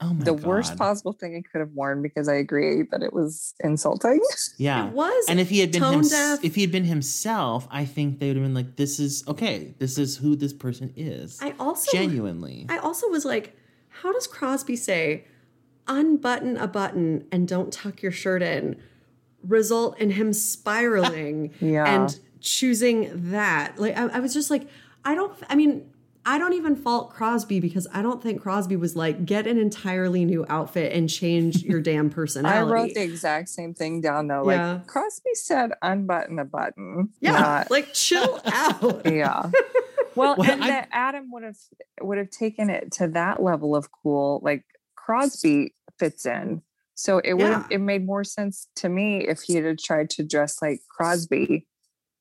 oh 0.00 0.12
my 0.14 0.24
the 0.24 0.34
worst 0.34 0.76
possible 0.76 1.12
thing 1.12 1.36
I 1.36 1.42
could 1.48 1.60
have 1.60 1.70
worn 1.72 2.02
because 2.02 2.28
I 2.28 2.34
agree 2.34 2.82
that 2.90 3.02
it 3.02 3.12
was 3.12 3.54
insulting. 3.60 4.20
yeah 4.58 4.88
It 4.88 4.92
was 4.92 5.24
and 5.28 5.38
if 5.40 5.48
he 5.50 5.60
had 5.60 5.72
been 5.72 5.80
tone 5.82 5.92
hims- 5.94 6.10
deaf. 6.10 6.44
if 6.44 6.54
he 6.54 6.60
had 6.62 6.72
been 6.72 6.84
himself 6.84 7.66
i 7.70 7.84
think 7.84 8.18
they 8.18 8.28
would 8.28 8.36
have 8.36 8.44
been 8.44 8.54
like 8.54 8.76
this 8.76 8.98
is 8.98 9.22
okay 9.28 9.74
this 9.78 9.96
is 9.98 10.16
who 10.16 10.34
this 10.36 10.52
person 10.52 10.92
is 10.96 11.38
I 11.42 11.54
also 11.60 11.90
genuinely 11.92 12.66
I 12.68 12.78
also 12.78 13.08
was 13.08 13.24
like, 13.24 13.56
how 13.88 14.12
does 14.12 14.26
Crosby 14.26 14.76
say, 14.76 15.24
unbutton 15.86 16.56
a 16.56 16.66
button 16.66 17.26
and 17.30 17.46
don't 17.46 17.72
tuck 17.72 18.02
your 18.02 18.12
shirt 18.12 18.42
in, 18.42 18.76
result 19.46 19.98
in 19.98 20.10
him 20.10 20.32
spiraling 20.32 21.52
Yeah. 21.60 21.84
and 21.86 22.18
choosing 22.40 23.30
that? 23.30 23.78
Like, 23.78 23.96
I, 23.96 24.06
I 24.06 24.20
was 24.20 24.32
just 24.34 24.50
like, 24.50 24.66
I 25.04 25.14
don't, 25.14 25.32
I 25.48 25.54
mean, 25.54 25.90
I 26.26 26.38
don't 26.38 26.54
even 26.54 26.74
fault 26.76 27.10
Crosby 27.10 27.60
because 27.60 27.86
I 27.92 28.00
don't 28.00 28.22
think 28.22 28.40
Crosby 28.40 28.76
was 28.76 28.96
like, 28.96 29.26
get 29.26 29.46
an 29.46 29.58
entirely 29.58 30.24
new 30.24 30.46
outfit 30.48 30.92
and 30.92 31.08
change 31.08 31.62
your 31.62 31.80
damn 31.90 32.08
personality. 32.10 32.58
I 32.58 32.62
wrote 32.62 32.94
the 32.94 33.02
exact 33.02 33.50
same 33.50 33.74
thing 33.74 34.00
down 34.00 34.28
though. 34.28 34.42
Like 34.42 34.56
Yeah. 34.56 34.80
Crosby 34.86 35.34
said 35.34 35.72
unbutton 35.82 36.38
a 36.38 36.44
button. 36.44 37.10
yeah, 37.20 37.32
not- 37.32 37.70
like 37.70 37.92
chill 37.92 38.40
out. 38.46 39.02
yeah. 39.04 39.50
Well, 40.16 40.36
Well, 40.38 40.48
and 40.48 40.62
I- 40.62 40.68
that 40.68 40.88
Adam 40.92 41.28
would 41.32 41.42
have 41.42 41.56
would 42.00 42.18
have 42.18 42.30
taken 42.30 42.70
it 42.70 42.92
to 42.92 43.08
that 43.08 43.42
level 43.42 43.74
of 43.74 43.88
cool. 43.90 44.40
Like 44.44 44.64
Crosby 44.94 45.74
fits 45.98 46.24
in. 46.24 46.62
So 46.94 47.18
it 47.18 47.34
would 47.34 47.40
Yeah. 47.42 47.66
it 47.68 47.80
made 47.80 48.06
more 48.06 48.22
sense 48.22 48.68
to 48.76 48.88
me 48.88 49.26
if 49.26 49.40
he 49.42 49.56
had 49.56 49.76
tried 49.80 50.10
to 50.10 50.22
dress 50.24 50.62
like 50.62 50.82
Crosby 50.88 51.66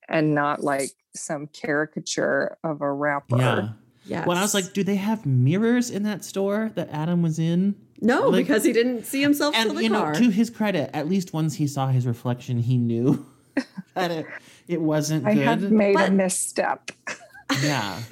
and 0.10 0.34
not 0.34 0.64
like 0.64 0.90
some 1.16 1.46
caricature 1.46 2.58
of 2.64 2.82
a 2.82 2.92
rapper. 2.92 3.38
yeah 3.38 3.70
Yes. 4.06 4.28
when 4.28 4.38
i 4.38 4.42
was 4.42 4.54
like 4.54 4.74
do 4.74 4.84
they 4.84 4.96
have 4.98 5.26
mirrors 5.26 5.90
in 5.90 6.04
that 6.04 6.24
store 6.26 6.72
that 6.76 6.90
adam 6.92 7.22
was 7.22 7.40
in 7.40 7.76
no, 8.02 8.28
like- 8.30 8.44
because 8.46 8.64
he 8.66 8.74
didn't 8.74 9.06
see 9.06 9.22
himself 9.22 9.56
and 9.56 9.70
till 9.70 9.76
the 9.78 9.84
you 9.84 9.90
car. 9.90 10.12
know 10.14 10.20
to 10.20 10.30
his 10.30 10.50
credit 10.50 10.90
at 10.94 11.08
least 11.08 11.32
once 11.34 11.56
he 11.56 11.68
saw 11.68 11.88
his 11.88 12.06
reflection 12.06 12.58
he 12.60 12.78
knew 12.78 13.26
that 13.94 14.12
it, 14.12 14.26
it 14.68 14.82
wasn't 14.82 15.26
I 15.26 15.34
good 15.36 15.44
had 15.44 15.72
made 15.72 15.98
a 16.00 16.12
misstep. 16.12 16.92
yeah 17.62 18.00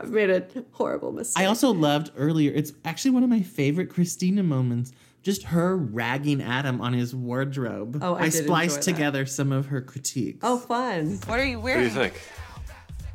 I've 0.00 0.10
made 0.10 0.30
a 0.30 0.46
horrible 0.72 1.12
mistake. 1.12 1.42
i 1.42 1.46
also 1.46 1.72
loved 1.72 2.10
earlier 2.16 2.52
it's 2.54 2.72
actually 2.84 3.12
one 3.12 3.22
of 3.24 3.30
my 3.30 3.40
favorite 3.42 3.88
christina 3.90 4.42
moments 4.42 4.92
just 5.22 5.44
her 5.44 5.76
ragging 5.76 6.42
adam 6.42 6.80
on 6.80 6.92
his 6.92 7.14
wardrobe 7.14 7.98
Oh, 8.02 8.14
I 8.14 8.22
i 8.22 8.28
did 8.28 8.44
spliced 8.44 8.76
enjoy 8.76 8.84
that. 8.92 8.96
together 8.96 9.26
some 9.26 9.50
of 9.52 9.66
her 9.66 9.80
critiques 9.80 10.40
oh, 10.42 10.58
fun. 10.58 11.18
What 11.26 11.40
are 11.40 11.44
you 11.44 11.58
What 11.58 11.68
do 11.68 11.74
wearing? 11.74 11.84
you 11.84 11.90
think? 11.90 12.20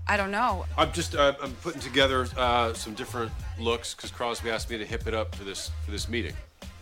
I 0.09 0.15
don't 0.17 0.31
know. 0.31 0.65
I'm 0.77 0.91
just 0.93 1.15
uh, 1.15 1.33
I'm 1.41 1.51
putting 1.55 1.81
together 1.81 2.27
uh, 2.37 2.73
some 2.73 2.93
different 2.93 3.31
looks 3.59 3.93
because 3.93 4.11
Crosby 4.11 4.49
asked 4.49 4.69
me 4.69 4.77
to 4.77 4.85
hip 4.85 5.05
it 5.07 5.13
up 5.13 5.35
for 5.35 5.43
this 5.43 5.71
for 5.85 5.91
this 5.91 6.07
meeting. 6.07 6.33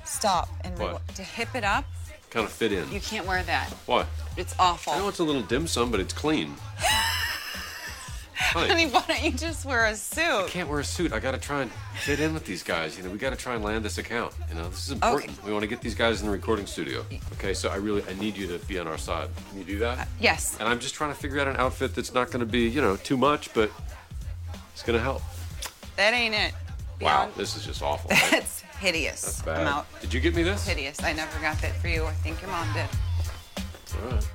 Stop 0.04 0.48
and 0.64 0.78
What? 0.78 1.08
to 1.16 1.24
hip 1.24 1.56
it 1.56 1.64
up. 1.64 1.86
Kind 2.30 2.46
of 2.46 2.52
fit 2.52 2.72
in. 2.72 2.92
You 2.92 3.00
can't 3.00 3.26
wear 3.26 3.42
that. 3.44 3.70
What? 3.88 4.08
It's 4.38 4.54
awful. 4.60 4.94
I 4.94 5.00
know 5.00 5.08
it's 5.08 5.20
a 5.20 5.24
little 5.24 5.42
dim 5.42 5.68
sum, 5.68 5.90
but 5.90 6.00
it's 6.00 6.14
clean. 6.14 6.54
Honey, 8.38 8.68
Honey, 8.68 8.86
why 8.88 9.04
don't 9.08 9.24
you 9.24 9.32
just 9.32 9.64
wear 9.66 9.86
a 9.86 9.96
suit? 9.96 10.22
I 10.24 10.48
can't 10.50 10.68
wear 10.68 10.80
a 10.80 10.84
suit. 10.84 11.14
I 11.14 11.20
got 11.20 11.32
to 11.32 11.38
try 11.38 11.62
and 11.62 11.72
fit 12.02 12.20
in 12.20 12.34
with 12.34 12.46
these 12.46 12.64
guys. 12.64 12.98
You 12.98 13.04
know, 13.04 13.10
we 13.10 13.18
got 13.18 13.30
to 13.30 13.36
try 13.38 13.56
and 13.56 13.64
land 13.64 13.86
this 13.86 13.98
account. 13.98 14.34
You 14.50 14.56
know, 14.56 14.68
this 14.68 14.86
is 14.88 14.92
important. 14.92 15.42
We 15.46 15.54
want 15.54 15.64
to 15.64 15.68
get 15.68 15.80
these 15.80 15.96
guys 15.96 16.20
in 16.20 16.28
the 16.28 16.34
recording 16.34 16.66
studio. 16.66 17.06
Okay, 17.34 17.54
so 17.54 17.70
I 17.70 17.76
really 17.78 18.04
I 18.10 18.14
need 18.16 18.36
you 18.36 18.46
to 18.48 18.60
be 18.66 18.78
on 18.78 18.88
our 18.88 18.98
side. 18.98 19.30
Can 19.50 19.60
you 19.60 19.64
do 19.64 19.80
that? 19.80 20.00
Uh, 20.00 20.06
yes. 20.20 20.58
And 20.60 20.68
I'm 20.68 20.80
just 20.80 20.96
trying 20.96 21.12
to 21.14 21.18
figure 21.18 21.40
out 21.40 21.48
an 21.48 21.56
outfit 21.58 21.96
that's 21.96 22.14
not 22.14 22.28
going 22.28 22.42
to 22.42 22.46
be, 22.46 22.68
you 22.68 22.82
know, 22.82 22.98
too 22.98 23.16
much, 23.16 23.54
but 23.54 23.72
it's 24.74 24.84
going 24.84 24.98
to 24.98 25.04
help. 25.04 25.22
That 25.96 26.14
ain't 26.14 26.36
it. 26.36 26.52
Wow, 27.00 27.26
Beyond- 27.28 27.36
this 27.36 27.56
is 27.56 27.66
just 27.66 27.82
awful. 27.82 28.10
right? 28.12 28.28
That's 28.32 28.62
hideous. 28.80 29.22
That's 29.22 29.42
bad. 29.44 29.62
I'm 29.62 29.68
out. 29.68 29.88
Did 30.02 30.14
you 30.14 30.20
get 30.20 30.36
me 30.36 30.44
this? 30.44 30.68
Hideous. 30.68 31.02
I 31.02 31.14
never 31.14 31.40
got 31.40 31.58
that 31.62 31.76
for 31.78 31.88
you. 31.88 32.06
I 32.06 32.12
think 32.12 32.42
your 32.42 32.52
mom 32.52 32.68
did. 32.74 32.88
All 34.04 34.10
right. 34.12 34.28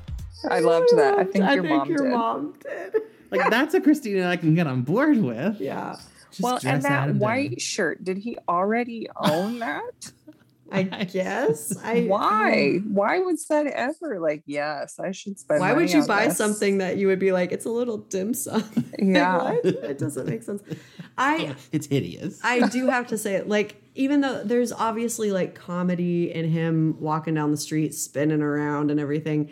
I 0.51 0.59
loved 0.61 0.89
that. 0.97 1.19
I 1.19 1.25
think 1.25 1.45
I 1.45 1.55
your 1.55 1.63
think 1.65 1.77
mom 1.77 1.89
your 1.91 1.99
did. 1.99 2.11
mom 2.13 2.55
did. 2.63 2.95
Like 3.31 3.51
that's 3.51 3.75
a 3.75 3.81
christina 3.81 4.29
i 4.29 4.37
can 4.37 4.55
get 4.55 4.67
on 4.67 4.83
board 4.83 5.19
with 5.19 5.61
Yeah. 5.61 5.97
Just 6.31 6.43
well, 6.43 6.61
and 6.65 6.83
that 6.83 6.93
Adam 6.93 7.15
down. 7.15 7.19
white 7.19 7.61
shirt, 7.61 8.05
did 8.05 8.17
he 8.17 8.39
already 8.49 9.09
own 9.17 9.59
that? 9.59 10.13
I 10.73 10.85
guess. 10.85 11.77
I 11.83 12.03
Why? 12.05 12.77
Why 12.87 13.19
was 13.19 13.47
that 13.49 13.67
ever 13.67 14.21
like? 14.21 14.45
Yes, 14.47 15.01
I 15.01 15.11
should 15.11 15.41
spend. 15.41 15.59
Why 15.59 15.73
would 15.73 15.91
you 15.93 16.03
on 16.03 16.07
buy 16.07 16.27
this. 16.29 16.37
something 16.37 16.79
that 16.79 16.99
you 16.99 17.09
would 17.09 17.19
be 17.19 17.33
like, 17.33 17.51
it's 17.51 17.65
a 17.65 17.71
little 17.71 17.99
dim 17.99 18.33
sum? 18.35 18.63
Like, 18.77 18.95
Yeah. 19.01 19.57
It 19.65 19.99
doesn't 19.99 20.29
make 20.29 20.45
sense. 20.45 20.63
I 21.19 21.57
It's 21.73 21.89
hideous. 21.89 22.39
I 22.45 22.69
do 22.69 22.87
have 22.87 23.09
to 23.09 23.19
say, 23.19 23.35
it. 23.35 23.49
like, 23.49 23.83
even 23.97 24.21
though 24.21 24.45
there's 24.45 24.71
obviously 24.71 25.33
like 25.33 25.57
comedy 25.57 26.33
in 26.33 26.49
him 26.49 26.95
walking 27.01 27.35
down 27.35 27.51
the 27.51 27.57
street, 27.57 27.93
spinning 27.93 28.41
around 28.41 28.93
and 28.93 29.01
everything, 29.01 29.51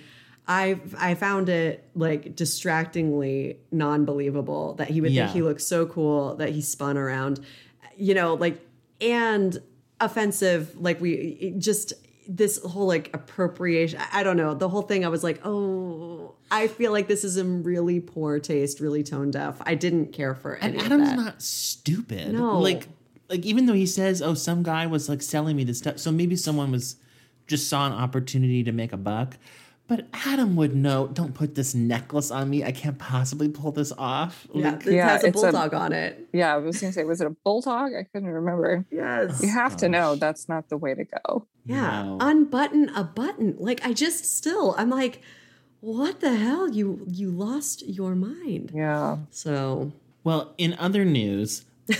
I 0.49 0.81
I 0.99 1.15
found 1.15 1.49
it 1.51 1.85
like 1.95 2.35
distractingly 2.35 3.59
non-believable 3.70 4.75
that 4.75 4.89
he 4.89 5.01
would 5.01 5.12
Yeah. 5.12 5.27
think 5.27 5.37
he 5.37 5.43
looks 5.43 5.65
so 5.66 5.85
cool 5.87 6.37
that 6.37 6.49
he 6.51 6.62
spun 6.62 6.97
around, 6.97 7.41
you 7.97 8.15
know, 8.15 8.35
like 8.35 8.59
and 9.01 9.61
offensive. 10.01 10.75
Like 10.81 11.01
we 11.01 11.55
just 11.59 11.93
this 12.27 12.62
whole 12.62 12.87
like 12.87 13.11
appropriation. 13.15 13.99
I- 14.01 14.20
I 14.20 14.23
don't 14.23 14.37
know 14.37 14.55
the 14.55 14.69
whole 14.69 14.83
thing. 14.83 15.05
I 15.05 15.09
was 15.09 15.23
like, 15.23 15.41
oh, 15.45 16.35
I 16.51 16.66
feel 16.66 16.93
like 16.93 17.09
this 17.09 17.25
is 17.25 17.37
in 17.37 17.62
really 17.62 18.01
poor 18.01 18.39
taste, 18.39 18.81
really 18.81 19.03
tone 19.03 19.31
deaf. 19.31 19.61
I 19.66 19.75
didn't 19.75 20.12
care 20.12 20.35
for 20.35 20.57
any 20.57 20.79
And 20.79 20.87
Adam's 20.87 21.12
not 21.12 21.43
stupid. 21.43 22.33
No. 22.33 22.59
Like 22.59 22.89
like 23.29 23.45
even 23.45 23.66
though 23.66 23.75
he 23.75 23.85
says, 23.85 24.23
"Oh, 24.23 24.33
some 24.33 24.62
guy 24.62 24.87
was 24.87 25.07
like 25.11 25.20
selling 25.20 25.57
me 25.57 25.65
this 25.65 25.77
stuff," 25.79 25.99
so 25.99 26.11
maybe 26.11 26.35
someone 26.37 26.73
was 26.73 26.97
just 27.47 27.69
saw 27.69 27.87
an 27.87 27.93
opportunity 27.93 28.65
to 28.65 28.73
make 28.73 28.93
a 28.95 28.97
buck. 28.97 29.37
But 29.89 30.06
Adam 30.12 30.55
would 30.56 30.77
know. 30.77 31.06
Don't 31.09 31.35
put 31.35 31.55
this 31.55 31.74
necklace 31.74 32.31
on 32.31 32.48
me. 32.51 32.62
I 32.62 32.73
can't 32.73 32.98
possibly 32.98 33.48
pull 33.48 33.73
this 33.73 33.90
off. 33.98 34.47
Yeah, 34.55 34.73
Like- 34.73 34.86
it 34.86 34.98
has 35.02 35.24
a 35.24 35.28
it's 35.28 35.39
a- 35.39 35.43
bulldog 35.51 35.74
on 35.74 35.93
it. 35.93 36.28
Yeah, 36.32 36.55
I 36.55 36.59
was 36.59 36.81
gonna 36.81 36.93
say, 36.93 37.05
was 37.05 37.20
it 37.23 37.27
a 37.27 37.31
bulldog? 37.43 37.93
I 37.98 38.02
couldn't 38.05 38.28
remember. 38.28 38.85
Yes. 38.90 39.43
You 39.43 39.48
have 39.48 39.77
to 39.78 39.89
know 39.89 40.15
that's 40.15 40.48
not 40.48 40.69
the 40.69 40.77
way 40.77 40.94
to 40.94 41.05
go. 41.05 41.47
Yeah, 41.65 42.02
No. 42.05 42.19
unbutton 42.20 42.90
a 42.94 43.02
button. 43.02 43.56
Like 43.59 43.85
I 43.85 43.93
just 43.94 44.24
still, 44.36 44.74
I'm 44.78 44.90
like, 44.90 45.23
what 45.81 46.20
the 46.20 46.35
hell? 46.36 46.69
You 46.70 47.05
you 47.09 47.31
lost 47.31 47.86
your 47.89 48.15
mind. 48.15 48.73
Yeah. 48.74 49.19
So 49.31 49.93
Well, 50.23 50.52
in 50.59 50.74
other 50.78 51.05
news, 51.06 51.65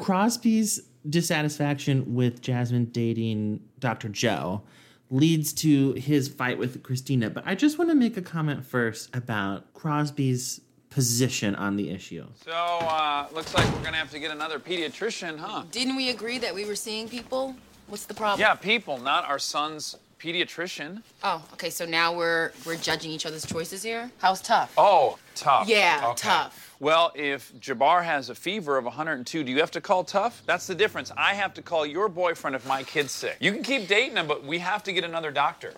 Crosby's 0.00 0.80
dissatisfaction 1.08 2.14
with 2.14 2.40
Jasmine 2.42 2.86
dating 2.86 3.60
Dr. 3.78 4.08
Joe 4.08 4.62
leads 5.10 5.52
to 5.52 5.92
his 5.92 6.28
fight 6.28 6.58
with 6.58 6.82
Christina. 6.82 7.30
But 7.30 7.44
I 7.46 7.54
just 7.54 7.78
want 7.78 7.90
to 7.90 7.94
make 7.96 8.16
a 8.16 8.22
comment 8.22 8.64
first 8.64 9.14
about 9.14 9.72
Crosby's 9.74 10.60
position 10.90 11.54
on 11.54 11.76
the 11.76 11.90
issue. 11.90 12.26
So, 12.44 12.52
uh, 12.52 13.26
looks 13.34 13.52
like 13.54 13.66
we're 13.74 13.82
gonna 13.84 13.96
have 13.98 14.10
to 14.12 14.18
get 14.18 14.30
another 14.30 14.58
pediatrician, 14.58 15.38
huh? 15.38 15.64
Didn't 15.70 15.94
we 15.96 16.08
agree 16.10 16.38
that 16.38 16.54
we 16.54 16.64
were 16.64 16.74
seeing 16.76 17.08
people? 17.08 17.54
What's 17.88 18.06
the 18.06 18.14
problem? 18.14 18.40
Yeah, 18.40 18.54
people, 18.54 18.98
not 18.98 19.28
our 19.28 19.38
son's 19.38 19.96
pediatrician. 20.18 21.02
Oh, 21.22 21.44
okay. 21.52 21.70
So 21.70 21.84
now 21.84 22.16
we're 22.16 22.52
we're 22.64 22.76
judging 22.76 23.10
each 23.10 23.26
other's 23.26 23.44
choices 23.44 23.82
here. 23.82 24.10
How's 24.18 24.40
tough? 24.40 24.72
Oh, 24.78 25.18
tough. 25.34 25.68
Yeah, 25.68 26.00
Okay. 26.02 26.14
tough. 26.16 26.65
Well, 26.78 27.12
if 27.14 27.54
Jabbar 27.54 28.04
has 28.04 28.28
a 28.28 28.34
fever 28.34 28.76
of 28.76 28.84
102, 28.84 29.44
do 29.44 29.50
you 29.50 29.60
have 29.60 29.70
to 29.72 29.80
call 29.80 30.04
tough? 30.04 30.42
That's 30.44 30.66
the 30.66 30.74
difference. 30.74 31.10
I 31.16 31.32
have 31.34 31.54
to 31.54 31.62
call 31.62 31.86
your 31.86 32.08
boyfriend 32.08 32.54
if 32.54 32.66
my 32.66 32.82
kid's 32.82 33.12
sick. 33.12 33.36
You 33.40 33.52
can 33.52 33.62
keep 33.62 33.88
dating 33.88 34.16
him, 34.16 34.26
but 34.26 34.44
we 34.44 34.58
have 34.58 34.82
to 34.84 34.92
get 34.92 35.02
another 35.02 35.30
doctor. 35.30 35.74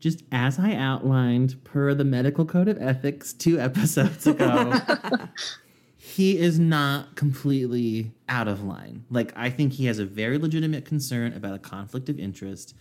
Just 0.00 0.24
as 0.32 0.58
I 0.58 0.74
outlined 0.74 1.62
per 1.62 1.94
the 1.94 2.04
medical 2.04 2.44
code 2.44 2.66
of 2.66 2.80
ethics 2.82 3.32
two 3.32 3.60
episodes 3.60 4.26
ago, 4.26 4.80
he 5.96 6.38
is 6.38 6.58
not 6.58 7.14
completely 7.14 8.10
out 8.28 8.48
of 8.48 8.64
line. 8.64 9.04
Like, 9.10 9.32
I 9.36 9.48
think 9.48 9.74
he 9.74 9.86
has 9.86 10.00
a 10.00 10.04
very 10.04 10.38
legitimate 10.38 10.84
concern 10.84 11.34
about 11.34 11.54
a 11.54 11.60
conflict 11.60 12.08
of 12.08 12.18
interest. 12.18 12.74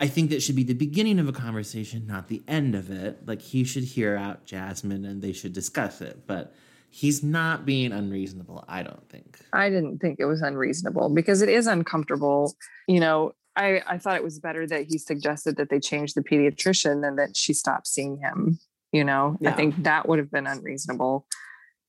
I 0.00 0.06
think 0.06 0.30
that 0.30 0.42
should 0.42 0.56
be 0.56 0.64
the 0.64 0.72
beginning 0.72 1.18
of 1.18 1.28
a 1.28 1.32
conversation, 1.32 2.06
not 2.06 2.28
the 2.28 2.42
end 2.48 2.74
of 2.74 2.90
it. 2.90 3.28
Like, 3.28 3.42
he 3.42 3.64
should 3.64 3.84
hear 3.84 4.16
out 4.16 4.46
Jasmine 4.46 5.04
and 5.04 5.20
they 5.20 5.34
should 5.34 5.52
discuss 5.52 6.00
it. 6.00 6.26
But 6.26 6.54
he's 6.94 7.22
not 7.22 7.64
being 7.64 7.90
unreasonable, 7.90 8.64
I 8.68 8.82
don't 8.82 9.08
think. 9.08 9.40
I 9.54 9.70
didn't 9.70 9.98
think 9.98 10.20
it 10.20 10.26
was 10.26 10.42
unreasonable 10.42 11.08
because 11.08 11.40
it 11.40 11.48
is 11.48 11.66
uncomfortable. 11.66 12.54
You 12.86 13.00
know, 13.00 13.32
I, 13.56 13.80
I 13.86 13.96
thought 13.96 14.16
it 14.16 14.22
was 14.22 14.38
better 14.38 14.66
that 14.66 14.84
he 14.88 14.98
suggested 14.98 15.56
that 15.56 15.70
they 15.70 15.80
change 15.80 16.12
the 16.12 16.22
pediatrician 16.22 17.00
than 17.00 17.16
that 17.16 17.34
she 17.34 17.54
stopped 17.54 17.86
seeing 17.86 18.18
him. 18.18 18.58
You 18.92 19.04
know, 19.04 19.38
I 19.46 19.52
think 19.52 19.84
that 19.84 20.06
would 20.06 20.18
have 20.18 20.30
been 20.30 20.46
unreasonable. 20.46 21.26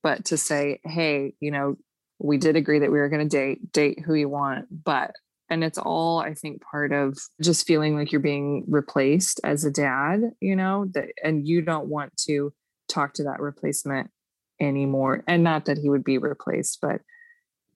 But 0.02 0.24
to 0.26 0.38
say, 0.38 0.80
hey, 0.84 1.34
you 1.38 1.50
know, 1.50 1.76
we 2.18 2.38
did 2.38 2.56
agree 2.56 2.78
that 2.78 2.90
we 2.90 2.98
were 2.98 3.10
going 3.10 3.28
to 3.28 3.36
date, 3.36 3.72
date 3.72 4.00
who 4.00 4.14
you 4.14 4.30
want, 4.30 4.68
but, 4.84 5.14
and 5.50 5.62
it's 5.62 5.76
all, 5.76 6.20
I 6.20 6.32
think, 6.32 6.62
part 6.62 6.92
of 6.92 7.18
just 7.42 7.66
feeling 7.66 7.94
like 7.94 8.10
you're 8.10 8.22
being 8.22 8.64
replaced 8.68 9.38
as 9.44 9.66
a 9.66 9.70
dad, 9.70 10.22
you 10.40 10.56
know, 10.56 10.86
that, 10.94 11.10
and 11.22 11.46
you 11.46 11.60
don't 11.60 11.88
want 11.88 12.16
to 12.26 12.54
talk 12.88 13.12
to 13.14 13.24
that 13.24 13.40
replacement 13.40 14.10
anymore. 14.60 15.24
And 15.26 15.42
not 15.42 15.66
that 15.66 15.78
he 15.78 15.88
would 15.90 16.04
be 16.04 16.18
replaced, 16.18 16.78
but 16.80 17.00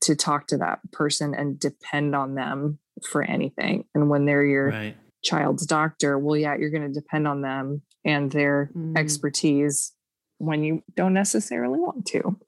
to 0.03 0.15
talk 0.15 0.47
to 0.49 0.59
that 0.59 0.81
person 0.93 1.35
and 1.35 1.59
depend 1.59 2.15
on 2.15 2.35
them 2.35 2.79
for 3.09 3.23
anything. 3.23 3.85
And 3.95 4.09
when 4.09 4.25
they're 4.25 4.45
your 4.45 4.71
Right. 4.71 4.97
child's 5.23 5.67
doctor, 5.67 6.19
well, 6.19 6.37
yeah, 6.37 6.57
you're 6.57 6.71
going 6.71 6.87
to 6.87 7.01
depend 7.01 7.27
on 7.27 7.43
them 7.43 7.83
and 8.05 8.31
their 8.31 8.71
mm. 8.77 8.97
expertise 8.97 9.93
when 10.39 10.63
you 10.63 10.83
don't 10.95 11.15
necessarily 11.15 11.79
want 11.79 12.07
to. 12.07 12.39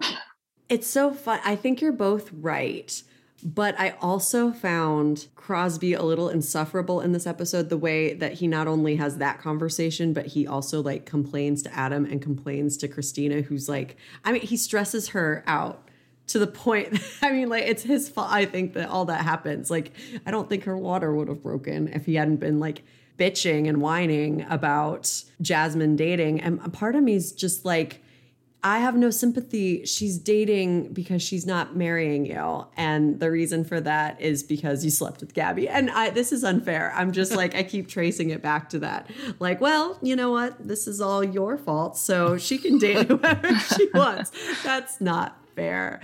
It's 0.68 0.86
so 0.86 1.12
fun. 1.12 1.40
I 1.44 1.56
think 1.56 1.80
you're 1.80 1.90
both 1.90 2.30
right. 2.32 3.02
But 3.42 3.78
I 3.78 3.90
also 4.00 4.52
found 4.52 5.26
Crosby 5.34 5.94
a 5.94 6.02
little 6.02 6.28
insufferable 6.28 7.00
in 7.00 7.12
this 7.12 7.26
episode, 7.26 7.68
the 7.68 7.76
way 7.76 8.14
that 8.14 8.34
he 8.34 8.46
not 8.46 8.68
only 8.68 8.96
has 8.96 9.18
that 9.18 9.40
conversation, 9.40 10.12
but 10.12 10.26
he 10.26 10.46
also 10.46 10.82
like 10.82 11.06
complains 11.06 11.62
to 11.62 11.74
Adam 11.74 12.04
and 12.04 12.20
complains 12.20 12.76
to 12.78 12.88
Christina, 12.88 13.42
who's 13.42 13.68
like, 13.68 13.96
I 14.24 14.32
mean, 14.32 14.42
he 14.42 14.56
stresses 14.56 15.08
her 15.08 15.42
out 15.46 15.88
to 16.28 16.38
the 16.38 16.46
point. 16.46 17.00
I 17.22 17.32
mean, 17.32 17.48
like, 17.48 17.64
it's 17.64 17.82
his 17.82 18.08
fault, 18.08 18.30
I 18.30 18.44
think, 18.44 18.74
that 18.74 18.88
all 18.88 19.06
that 19.06 19.22
happens. 19.22 19.70
Like, 19.70 19.92
I 20.24 20.30
don't 20.30 20.48
think 20.48 20.64
her 20.64 20.76
water 20.76 21.14
would 21.14 21.28
have 21.28 21.42
broken 21.42 21.88
if 21.88 22.06
he 22.06 22.14
hadn't 22.14 22.36
been 22.36 22.60
like 22.60 22.82
bitching 23.18 23.68
and 23.68 23.80
whining 23.80 24.46
about 24.48 25.24
Jasmine 25.40 25.96
dating. 25.96 26.40
And 26.40 26.72
part 26.72 26.94
of 26.94 27.02
me 27.02 27.14
is 27.14 27.32
just 27.32 27.64
like, 27.64 28.02
I 28.62 28.80
have 28.80 28.94
no 28.94 29.10
sympathy. 29.10 29.86
She's 29.86 30.18
dating 30.18 30.92
because 30.92 31.22
she's 31.22 31.46
not 31.46 31.76
marrying 31.76 32.26
you. 32.26 32.66
And 32.76 33.18
the 33.18 33.30
reason 33.30 33.64
for 33.64 33.80
that 33.80 34.20
is 34.20 34.42
because 34.42 34.84
you 34.84 34.90
slept 34.90 35.20
with 35.20 35.32
Gabby. 35.32 35.68
And 35.68 35.90
I 35.90 36.10
this 36.10 36.30
is 36.30 36.44
unfair. 36.44 36.92
I'm 36.94 37.12
just 37.12 37.34
like 37.34 37.54
I 37.54 37.62
keep 37.62 37.88
tracing 37.88 38.30
it 38.30 38.42
back 38.42 38.68
to 38.70 38.78
that. 38.80 39.08
Like, 39.38 39.60
well, 39.60 39.98
you 40.02 40.14
know 40.14 40.30
what? 40.30 40.66
This 40.66 40.86
is 40.86 41.00
all 41.00 41.24
your 41.24 41.56
fault. 41.56 41.96
So 41.96 42.36
she 42.36 42.58
can 42.58 42.78
date 42.78 43.06
whoever 43.08 43.54
she 43.54 43.88
wants. 43.94 44.30
That's 44.62 45.00
not 45.00 45.38
fair. 45.56 46.00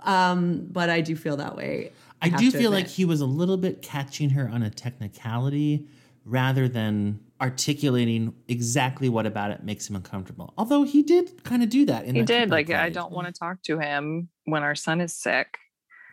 Um, 0.00 0.66
but 0.70 0.90
I 0.90 1.00
do 1.02 1.14
feel 1.14 1.36
that 1.36 1.56
way. 1.56 1.92
I 2.20 2.28
have 2.28 2.40
do 2.40 2.50
feel 2.50 2.72
admit. 2.72 2.72
like 2.72 2.86
he 2.88 3.04
was 3.04 3.20
a 3.20 3.26
little 3.26 3.56
bit 3.56 3.82
catching 3.82 4.30
her 4.30 4.48
on 4.48 4.62
a 4.62 4.70
technicality 4.70 5.86
rather 6.24 6.68
than 6.68 7.20
articulating 7.42 8.32
exactly 8.48 9.08
what 9.08 9.26
about 9.26 9.50
it 9.50 9.64
makes 9.64 9.90
him 9.90 9.96
uncomfortable. 9.96 10.54
Although 10.56 10.84
he 10.84 11.02
did 11.02 11.42
kind 11.44 11.62
of 11.62 11.68
do 11.68 11.84
that 11.86 12.04
in 12.04 12.14
he 12.14 12.22
did. 12.22 12.42
football 12.44 12.58
Like, 12.58 12.70
I 12.70 12.88
don't 12.88 13.12
want 13.12 13.26
to 13.26 13.32
talk 13.32 13.62
to 13.64 13.78
him 13.78 14.28
when 14.44 14.62
our 14.62 14.74
son 14.76 15.00
is 15.00 15.12
sick. 15.14 15.58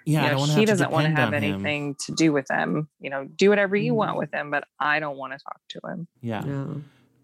Yeah, 0.05 0.23
I 0.25 0.31
You 0.31 0.37
know, 0.37 0.43
he 0.55 0.65
doesn't 0.65 0.91
want 0.91 1.05
to 1.05 1.11
have 1.11 1.27
on 1.33 1.35
him. 1.35 1.53
anything 1.53 1.95
to 2.05 2.13
do 2.13 2.33
with 2.33 2.47
him. 2.49 2.89
You 2.99 3.11
know, 3.11 3.25
do 3.25 3.49
whatever 3.49 3.75
you 3.75 3.93
want 3.93 4.15
Mm. 4.15 4.19
with 4.19 4.33
him, 4.33 4.49
but 4.49 4.63
I 4.79 4.99
don't 4.99 5.17
want 5.17 5.33
to 5.33 5.39
talk 5.39 5.59
to 5.69 5.79
him. 5.87 6.07
Yeah. 6.21 6.65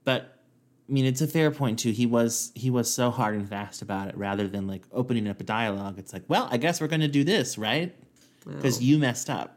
But 0.03 0.39
I 0.87 0.91
mean, 0.93 1.05
it's 1.05 1.21
a 1.21 1.27
fair 1.27 1.49
point 1.49 1.79
too. 1.79 1.89
He 1.91 2.05
was 2.05 2.51
he 2.53 2.69
was 2.69 2.93
so 2.93 3.09
hard 3.09 3.33
and 3.33 3.49
fast 3.49 3.81
about 3.81 4.07
it, 4.09 4.15
rather 4.17 4.47
than 4.47 4.67
like 4.67 4.83
opening 4.91 5.27
up 5.27 5.41
a 5.41 5.43
dialogue. 5.43 5.97
It's 5.97 6.13
like, 6.13 6.23
well, 6.27 6.47
I 6.51 6.57
guess 6.57 6.79
we're 6.79 6.87
going 6.87 7.01
to 7.01 7.07
do 7.07 7.23
this, 7.23 7.57
right? 7.57 7.95
Because 8.45 8.77
Oh. 8.77 8.81
you 8.81 8.99
messed 8.99 9.31
up. 9.31 9.54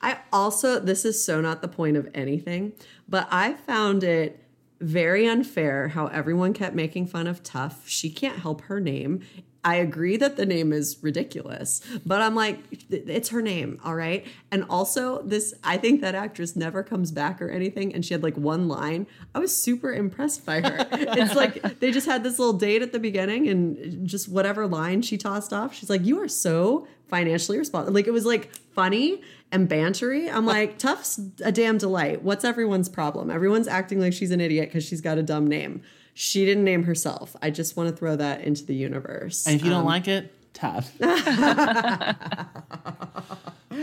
I 0.00 0.18
also, 0.32 0.78
this 0.78 1.04
is 1.04 1.22
so 1.22 1.40
not 1.40 1.62
the 1.62 1.68
point 1.68 1.96
of 1.96 2.08
anything, 2.14 2.72
but 3.08 3.28
I 3.30 3.54
found 3.54 4.04
it 4.04 4.42
very 4.80 5.26
unfair 5.26 5.88
how 5.88 6.06
everyone 6.08 6.52
kept 6.52 6.74
making 6.74 7.06
fun 7.06 7.26
of 7.26 7.42
Tough. 7.42 7.88
She 7.88 8.10
can't 8.10 8.38
help 8.38 8.62
her 8.62 8.80
name. 8.80 9.22
I 9.64 9.76
agree 9.76 10.16
that 10.18 10.36
the 10.36 10.46
name 10.46 10.72
is 10.72 10.98
ridiculous, 11.02 11.80
but 12.06 12.22
I'm 12.22 12.36
like, 12.36 12.60
it's 12.88 13.30
her 13.30 13.42
name, 13.42 13.80
all 13.84 13.96
right? 13.96 14.24
And 14.52 14.64
also, 14.70 15.22
this, 15.22 15.54
I 15.64 15.76
think 15.76 16.02
that 16.02 16.14
actress 16.14 16.54
never 16.54 16.84
comes 16.84 17.10
back 17.10 17.42
or 17.42 17.50
anything, 17.50 17.92
and 17.92 18.04
she 18.04 18.14
had 18.14 18.22
like 18.22 18.36
one 18.36 18.68
line. 18.68 19.08
I 19.34 19.40
was 19.40 19.56
super 19.56 19.92
impressed 19.92 20.46
by 20.46 20.60
her. 20.60 20.86
it's 20.92 21.34
like 21.34 21.80
they 21.80 21.90
just 21.90 22.06
had 22.06 22.22
this 22.22 22.38
little 22.38 22.54
date 22.54 22.80
at 22.80 22.92
the 22.92 23.00
beginning, 23.00 23.48
and 23.48 24.06
just 24.06 24.28
whatever 24.28 24.68
line 24.68 25.02
she 25.02 25.18
tossed 25.18 25.52
off, 25.52 25.74
she's 25.74 25.90
like, 25.90 26.04
You 26.04 26.22
are 26.22 26.28
so 26.28 26.86
financially 27.08 27.58
responsible. 27.58 27.92
Like, 27.92 28.06
it 28.06 28.12
was 28.12 28.24
like 28.24 28.54
funny 28.54 29.20
and 29.56 29.68
bantery. 29.68 30.32
I'm 30.32 30.46
like, 30.46 30.78
Tough's 30.78 31.18
a 31.42 31.50
damn 31.50 31.78
delight. 31.78 32.22
What's 32.22 32.44
everyone's 32.44 32.88
problem? 32.88 33.30
Everyone's 33.30 33.66
acting 33.66 33.98
like 34.00 34.12
she's 34.12 34.30
an 34.30 34.40
idiot 34.40 34.68
because 34.68 34.84
she's 34.84 35.00
got 35.00 35.18
a 35.18 35.22
dumb 35.22 35.46
name. 35.48 35.82
She 36.14 36.44
didn't 36.44 36.64
name 36.64 36.84
herself. 36.84 37.34
I 37.42 37.50
just 37.50 37.76
want 37.76 37.90
to 37.90 37.96
throw 37.96 38.14
that 38.16 38.42
into 38.42 38.64
the 38.64 38.74
universe. 38.74 39.46
And 39.46 39.56
if 39.56 39.64
you 39.64 39.70
don't 39.70 39.80
Um, 39.80 39.86
like 39.86 40.06
it, 40.08 40.32
tough. 40.54 40.92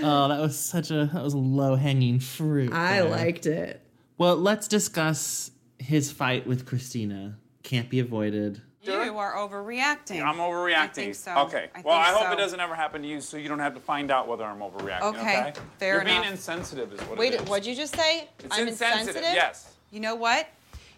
Oh, 0.05 0.27
that 0.27 0.39
was 0.41 0.57
such 0.57 0.89
a 0.89 1.09
that 1.13 1.23
was 1.23 1.35
low 1.35 1.75
hanging 1.75 2.19
fruit. 2.19 2.73
I 2.73 3.01
there. 3.01 3.09
liked 3.09 3.45
it. 3.45 3.79
Well, 4.17 4.35
let's 4.35 4.67
discuss 4.67 5.51
his 5.77 6.11
fight 6.11 6.47
with 6.47 6.65
Christina. 6.65 7.37
Can't 7.61 7.89
be 7.89 7.99
avoided. 7.99 8.61
You 8.84 9.18
are 9.18 9.35
overreacting. 9.35 10.22
I'm 10.23 10.38
overreacting. 10.38 10.76
I 10.77 10.88
think 10.88 11.15
so. 11.15 11.35
Okay. 11.45 11.69
I 11.73 11.81
well, 11.81 11.95
I 11.95 12.11
hope 12.11 12.23
so. 12.23 12.31
it 12.34 12.35
doesn't 12.38 12.60
ever 12.60 12.76
happen 12.76 13.01
to 13.01 13.07
you, 13.07 13.22
so 13.22 13.38
you 13.38 13.47
don't 13.47 13.60
have 13.60 13.73
to 13.76 13.80
find 13.80 14.11
out 14.11 14.27
whether 14.27 14.43
I'm 14.43 14.60
overreacting. 14.60 15.01
Okay, 15.15 15.39
Okay. 15.39 15.53
fair 15.80 15.93
You're 15.93 16.01
enough. 16.01 16.22
being 16.23 16.31
insensitive, 16.34 16.91
is 16.93 16.99
what 17.01 17.18
Wait, 17.18 17.34
it 17.34 17.41
is. 17.41 17.49
what'd 17.49 17.65
you 17.65 17.76
just 17.76 17.95
say? 17.95 18.27
It's 18.39 18.57
I'm 18.57 18.68
insensitive, 18.68 19.07
insensitive? 19.15 19.34
yes. 19.35 19.73
You 19.91 19.99
know 20.01 20.15
what? 20.15 20.49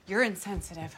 You're 0.07 0.24
insensitive. 0.24 0.95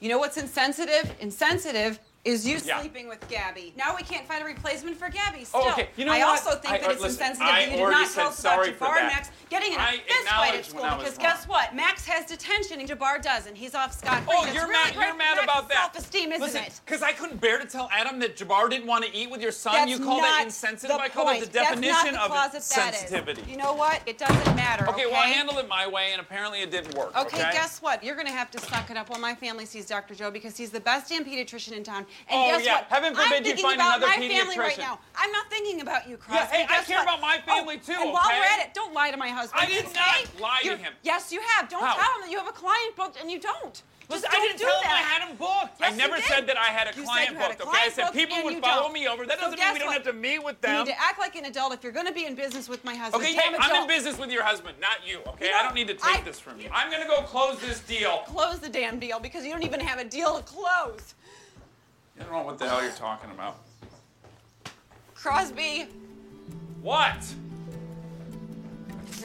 You 0.00 0.08
know 0.08 0.18
what's 0.18 0.36
insensitive? 0.36 1.14
Insensitive 1.20 1.98
is 2.24 2.46
you 2.46 2.56
Yeah. 2.64 2.78
sleeping 2.78 3.08
with 3.08 3.26
Gabby. 3.28 3.72
Now 3.76 3.96
we 3.96 4.02
can't 4.04 4.26
find 4.28 4.42
a 4.42 4.46
replacement 4.46 4.96
for 4.96 5.08
Gabby. 5.08 5.40
Oh, 5.40 5.44
still, 5.44 5.62
Oh, 5.64 5.70
okay. 5.72 5.88
You 5.96 6.04
know 6.04 6.12
I 6.12 6.20
what? 6.20 6.28
also 6.46 6.52
think 6.60 6.74
I- 6.74 6.78
that 6.78 6.90
it's 6.92 7.00
listen, 7.00 7.20
insensitive 7.20 7.48
I 7.48 7.60
that 7.66 7.70
you 7.72 7.76
did 7.78 7.90
not 7.90 8.12
tell 8.12 8.28
us 8.28 8.40
about 8.40 8.64
Jabbar 8.64 8.94
Max 9.08 9.30
getting 9.50 9.72
in 9.72 9.80
a 9.80 9.86
fist 10.06 10.28
fight 10.28 10.54
at 10.54 10.64
school 10.66 10.82
because 10.98 11.18
guess 11.18 11.48
what? 11.48 11.74
Max 11.74 12.06
has 12.06 12.26
detention 12.26 12.78
and 12.78 12.88
Jabbar 12.88 13.20
doesn't. 13.20 13.56
He's 13.56 13.74
off 13.74 13.92
scot 13.98 14.22
free. 14.22 14.34
Oh, 14.36 14.44
That's 14.44 14.54
you're 14.54 14.68
really 14.68 14.84
mad. 14.84 14.94
You're 14.94 15.14
mad 15.16 15.38
about 15.42 15.68
that. 15.70 15.92
Self-esteem, 15.94 16.30
isn't 16.32 16.40
Listen, 16.42 16.62
it? 16.64 16.80
because 16.84 17.02
I 17.02 17.12
couldn't 17.12 17.40
bear 17.40 17.58
to 17.58 17.66
tell 17.66 17.88
Adam 17.92 18.20
that 18.20 18.36
Jabbar 18.36 18.70
didn't 18.70 18.86
want 18.86 19.04
to 19.04 19.12
eat 19.12 19.28
with 19.28 19.42
your 19.42 19.50
son. 19.52 19.72
That's 19.74 19.90
you 19.90 19.98
call 19.98 20.20
that 20.20 20.42
insensitive. 20.44 20.96
I 20.96 21.08
call 21.08 21.24
that 21.26 21.40
the 21.40 21.46
point. 21.46 21.52
That's 21.52 21.70
not 21.70 21.80
definition 21.82 22.14
the 22.14 22.20
of 22.22 22.30
closet 22.30 22.52
that 22.52 22.94
is. 22.94 23.00
sensitivity. 23.00 23.50
You 23.50 23.56
know 23.56 23.72
what? 23.72 24.00
It 24.06 24.18
doesn't 24.18 24.54
matter. 24.54 24.88
Okay, 24.90 25.06
well, 25.06 25.16
I 25.16 25.26
handled 25.26 25.58
it 25.58 25.66
my 25.66 25.88
way, 25.88 26.12
and 26.12 26.20
apparently 26.20 26.60
it 26.62 26.70
didn't 26.70 26.94
work. 26.94 27.16
Okay, 27.16 27.40
Okay, 27.42 27.50
guess 27.52 27.82
what? 27.82 28.04
You're 28.04 28.14
gonna 28.14 28.30
have 28.30 28.50
to 28.52 28.60
suck 28.60 28.90
it 28.90 28.96
up 28.96 29.10
while 29.10 29.18
my 29.18 29.34
family 29.34 29.66
sees 29.66 29.86
Dr. 29.86 30.14
Joe 30.14 30.30
because 30.30 30.56
he's 30.56 30.70
the 30.70 30.78
best 30.80 31.08
damn 31.08 31.24
pediatrician 31.24 31.72
in 31.72 31.82
town. 31.82 32.06
And 32.28 32.40
Oh, 32.40 32.56
guess 32.58 32.64
yeah. 32.64 32.74
what? 32.76 32.84
Heaven 32.88 33.16
I'm 33.16 33.22
forbid 33.22 33.38
you 33.46 33.52
thinking 33.52 33.64
find 33.64 33.74
about 33.76 33.96
another 33.98 34.06
my 34.20 34.28
family 34.28 34.58
right 34.58 34.78
now. 34.78 34.98
I'm 35.16 35.32
not 35.32 35.50
thinking 35.50 35.80
about 35.80 36.08
you, 36.08 36.16
Crosby. 36.16 36.36
Yeah, 36.56 36.66
hey, 36.66 36.66
I 36.68 36.82
care 36.84 36.98
what? 36.98 37.02
about 37.04 37.20
my 37.20 37.38
oh, 37.42 37.50
family, 37.50 37.76
Oh, 37.82 37.86
too, 37.86 37.92
And 38.00 38.12
while 38.12 38.24
we're 38.28 38.44
at 38.44 38.66
it, 38.66 38.74
don't 38.74 38.92
lie 38.94 39.10
to 39.10 39.16
my 39.16 39.28
husband. 39.28 39.60
I 39.62 39.66
did 39.66 39.84
okay? 39.86 39.94
not 39.94 40.40
lie 40.40 40.58
to 40.62 40.66
You're- 40.66 40.78
him. 40.78 40.92
Yes, 41.02 41.32
you 41.32 41.40
have. 41.56 41.68
Don't 41.68 41.82
How? 41.84 41.94
tell 41.94 42.14
him 42.16 42.20
that 42.22 42.30
you 42.30 42.38
have 42.38 42.48
a 42.48 42.52
client 42.52 42.96
booked 42.96 43.18
and 43.20 43.30
you 43.30 43.38
don't. 43.40 43.82
Listen, 44.08 44.28
I 44.32 44.40
didn't 44.40 44.58
do 44.58 44.64
tell 44.64 44.76
him 44.76 44.82
that. 44.82 44.92
I 44.92 44.98
had 44.98 45.28
him 45.28 45.36
booked. 45.36 45.80
Yes, 45.80 45.92
I 45.92 45.96
never 45.96 46.16
you 46.16 46.22
did. 46.22 46.28
said 46.28 46.46
that 46.48 46.58
I 46.58 46.64
had 46.66 46.92
a 46.92 46.96
You 46.98 47.04
client 47.04 47.30
you 47.30 47.36
had 47.36 47.52
a 47.52 47.54
booked. 47.56 47.68
Okay, 47.68 47.78
I 47.86 47.88
said 47.88 48.12
people 48.12 48.42
would 48.44 48.60
follow 48.60 48.82
don't. 48.82 48.92
me 48.92 49.06
over. 49.08 49.24
That 49.24 49.38
So 49.38 49.44
doesn't 49.46 49.58
mean 49.58 49.72
we 49.72 49.78
don't 49.78 49.86
what? 49.88 49.94
have 49.94 50.04
to 50.04 50.12
meet 50.12 50.44
with 50.44 50.60
them. 50.60 50.72
You 50.80 50.84
need 50.84 50.90
to 50.90 51.00
act 51.00 51.18
like 51.18 51.34
an 51.36 51.46
adult 51.46 51.72
if 51.72 51.82
you're 51.82 51.92
going 51.92 52.06
to 52.08 52.12
be 52.12 52.26
in 52.26 52.34
business 52.34 52.68
with 52.68 52.84
my 52.84 52.94
husband. 52.94 53.22
Okay, 53.22 53.32
hey, 53.32 53.54
I'm 53.58 53.82
in 53.82 53.88
business 53.88 54.18
with 54.18 54.30
your 54.30 54.42
husband, 54.42 54.76
not 54.80 55.06
you. 55.06 55.20
Okay, 55.28 55.46
You 55.46 55.52
I 55.56 55.62
don't 55.62 55.74
need 55.74 55.86
to 55.88 55.94
take 55.94 56.18
I- 56.18 56.20
this 56.22 56.38
from 56.38 56.60
you. 56.60 56.68
I'm 56.74 56.90
gonna 56.90 57.06
go 57.06 57.22
close 57.22 57.58
this 57.60 57.80
deal. 57.80 58.18
Close 58.26 58.58
the 58.58 58.68
damn 58.68 58.98
deal 58.98 59.18
because 59.18 59.46
you 59.46 59.52
don't 59.52 59.62
even 59.62 59.80
have 59.80 59.98
a 59.98 60.04
deal 60.04 60.36
to 60.36 60.42
close. 60.42 61.14
I 62.22 62.24
don't 62.26 62.34
know 62.34 62.42
what 62.44 62.58
the 62.58 62.68
hell 62.68 62.80
you're 62.82 62.92
talking 62.92 63.30
about. 63.32 63.56
Crosby, 65.14 65.88
What? 66.80 67.26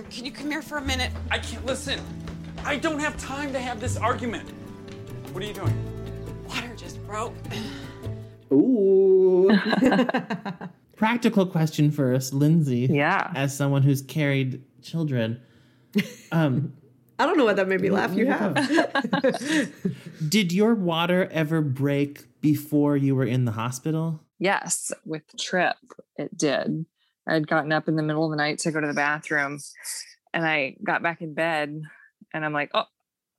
can 0.09 0.25
you 0.25 0.31
come 0.31 0.49
here 0.49 0.61
for 0.63 0.77
a 0.79 0.81
minute? 0.81 1.11
I 1.29 1.37
can't 1.37 1.63
listen. 1.65 1.99
I 2.65 2.77
don't 2.77 2.99
have 2.99 3.15
time 3.17 3.53
to 3.53 3.59
have 3.59 3.79
this 3.79 3.97
argument. 3.97 4.49
What 5.31 5.43
are 5.43 5.45
you 5.47 5.53
doing? 5.53 6.45
Water 6.47 6.73
just 6.75 7.05
broke. 7.05 7.33
Ooh. 8.51 9.49
Practical 10.95 11.45
question 11.45 11.91
first, 11.91 12.33
Lindsay. 12.33 12.87
Yeah. 12.89 13.31
As 13.35 13.55
someone 13.55 13.83
who's 13.83 14.01
carried 14.01 14.63
children, 14.81 15.39
um, 16.31 16.73
I 17.19 17.25
don't 17.25 17.37
know 17.37 17.45
what 17.45 17.55
that 17.55 17.67
made 17.67 17.81
me 17.81 17.89
laugh. 17.89 18.13
You 18.13 18.27
have. 18.27 18.55
did 20.29 20.51
your 20.51 20.75
water 20.75 21.27
ever 21.31 21.61
break 21.61 22.41
before 22.41 22.95
you 22.95 23.15
were 23.15 23.25
in 23.25 23.45
the 23.45 23.51
hospital? 23.51 24.21
Yes, 24.39 24.91
with 25.05 25.23
Trip, 25.37 25.77
it 26.15 26.37
did. 26.37 26.85
I 27.27 27.33
had 27.33 27.47
gotten 27.47 27.71
up 27.71 27.87
in 27.87 27.95
the 27.95 28.03
middle 28.03 28.25
of 28.25 28.31
the 28.31 28.37
night 28.37 28.59
to 28.59 28.71
go 28.71 28.79
to 28.79 28.87
the 28.87 28.93
bathroom 28.93 29.59
and 30.33 30.45
I 30.45 30.75
got 30.83 31.01
back 31.01 31.21
in 31.21 31.33
bed 31.33 31.81
and 32.33 32.45
I'm 32.45 32.53
like, 32.53 32.71
oh, 32.73 32.85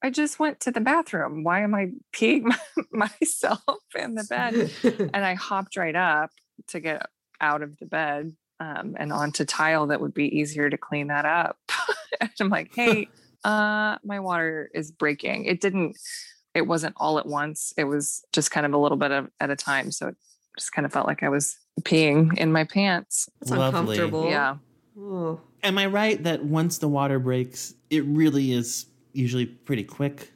I 0.02 0.10
just 0.10 0.38
went 0.38 0.60
to 0.60 0.70
the 0.70 0.80
bathroom. 0.80 1.42
Why 1.42 1.62
am 1.62 1.74
I 1.74 1.90
peeing 2.12 2.54
myself 2.92 3.62
in 3.96 4.14
the 4.14 4.24
bed? 4.24 4.72
and 5.14 5.24
I 5.24 5.34
hopped 5.34 5.76
right 5.76 5.96
up 5.96 6.30
to 6.68 6.80
get 6.80 7.06
out 7.40 7.62
of 7.62 7.76
the 7.78 7.86
bed 7.86 8.36
um, 8.60 8.96
and 8.98 9.12
onto 9.12 9.44
tile 9.44 9.86
that 9.88 10.00
would 10.00 10.14
be 10.14 10.38
easier 10.38 10.68
to 10.68 10.76
clean 10.76 11.08
that 11.08 11.24
up. 11.24 11.58
and 12.20 12.30
I'm 12.40 12.48
like, 12.48 12.74
hey, 12.74 13.08
uh, 13.44 13.98
my 14.04 14.20
water 14.20 14.70
is 14.74 14.90
breaking. 14.90 15.44
It 15.44 15.60
didn't, 15.60 15.96
it 16.54 16.62
wasn't 16.62 16.94
all 16.96 17.18
at 17.18 17.26
once. 17.26 17.72
It 17.76 17.84
was 17.84 18.24
just 18.32 18.50
kind 18.50 18.66
of 18.66 18.72
a 18.72 18.78
little 18.78 18.98
bit 18.98 19.10
of, 19.10 19.28
at 19.40 19.50
a 19.50 19.56
time. 19.56 19.90
So 19.90 20.08
it 20.08 20.16
just 20.58 20.72
kind 20.72 20.86
of 20.86 20.92
felt 20.92 21.06
like 21.06 21.22
I 21.22 21.28
was 21.28 21.56
peeing 21.82 22.36
in 22.38 22.52
my 22.52 22.64
pants. 22.64 23.28
It's 23.40 23.50
uncomfortable. 23.50 24.28
Yeah. 24.28 24.56
Oh. 24.98 25.40
Am 25.62 25.78
I 25.78 25.86
right 25.86 26.22
that 26.24 26.44
once 26.44 26.78
the 26.78 26.88
water 26.88 27.18
breaks, 27.18 27.74
it 27.90 28.04
really 28.04 28.52
is 28.52 28.86
usually 29.12 29.46
pretty 29.46 29.84
quick? 29.84 30.32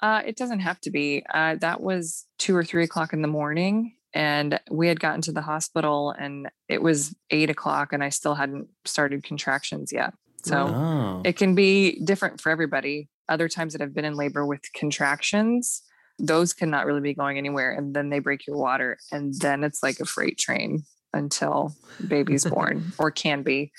Uh, 0.00 0.22
it 0.26 0.36
doesn't 0.36 0.60
have 0.60 0.80
to 0.80 0.90
be. 0.90 1.24
Uh, 1.32 1.56
that 1.56 1.80
was 1.80 2.26
two 2.38 2.56
or 2.56 2.64
three 2.64 2.84
o'clock 2.84 3.12
in 3.12 3.22
the 3.22 3.28
morning. 3.28 3.94
And 4.14 4.60
we 4.70 4.88
had 4.88 5.00
gotten 5.00 5.22
to 5.22 5.32
the 5.32 5.40
hospital 5.40 6.10
and 6.10 6.48
it 6.68 6.82
was 6.82 7.14
eight 7.30 7.48
o'clock 7.48 7.92
and 7.92 8.04
I 8.04 8.10
still 8.10 8.34
hadn't 8.34 8.68
started 8.84 9.22
contractions 9.22 9.92
yet. 9.92 10.12
So 10.44 10.66
Oh. 10.68 11.20
it 11.24 11.36
can 11.36 11.54
be 11.54 12.00
different 12.04 12.40
for 12.40 12.50
everybody. 12.50 13.08
Other 13.28 13.48
times 13.48 13.72
that 13.72 13.82
I've 13.82 13.94
been 13.94 14.04
in 14.04 14.14
labor 14.14 14.44
with 14.44 14.60
contractions, 14.74 15.82
those 16.18 16.52
cannot 16.52 16.86
really 16.86 17.00
be 17.00 17.14
going 17.14 17.38
anywhere. 17.38 17.72
And 17.72 17.94
then 17.94 18.10
they 18.10 18.18
break 18.18 18.46
your 18.46 18.56
water. 18.56 18.98
And 19.10 19.32
then 19.40 19.64
it's 19.64 19.82
like 19.82 20.00
a 20.00 20.04
freight 20.04 20.38
train 20.38 20.84
until 21.12 21.74
baby's 22.08 22.44
born 22.54 22.92
or 22.98 23.10
can 23.10 23.42
be. 23.42 23.72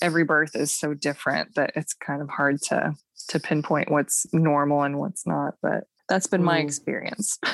Every 0.00 0.24
birth 0.24 0.54
is 0.56 0.74
so 0.74 0.94
different 0.94 1.54
that 1.54 1.72
it's 1.76 1.94
kind 1.94 2.20
of 2.22 2.28
hard 2.28 2.60
to 2.68 2.94
to 3.28 3.38
pinpoint 3.38 3.88
what's 3.90 4.26
normal 4.32 4.82
and 4.82 4.98
what's 4.98 5.26
not. 5.26 5.54
But 5.62 5.84
that's 6.08 6.26
been 6.26 6.42
my 6.42 6.60
Mm. 6.60 6.64
experience. 6.64 7.38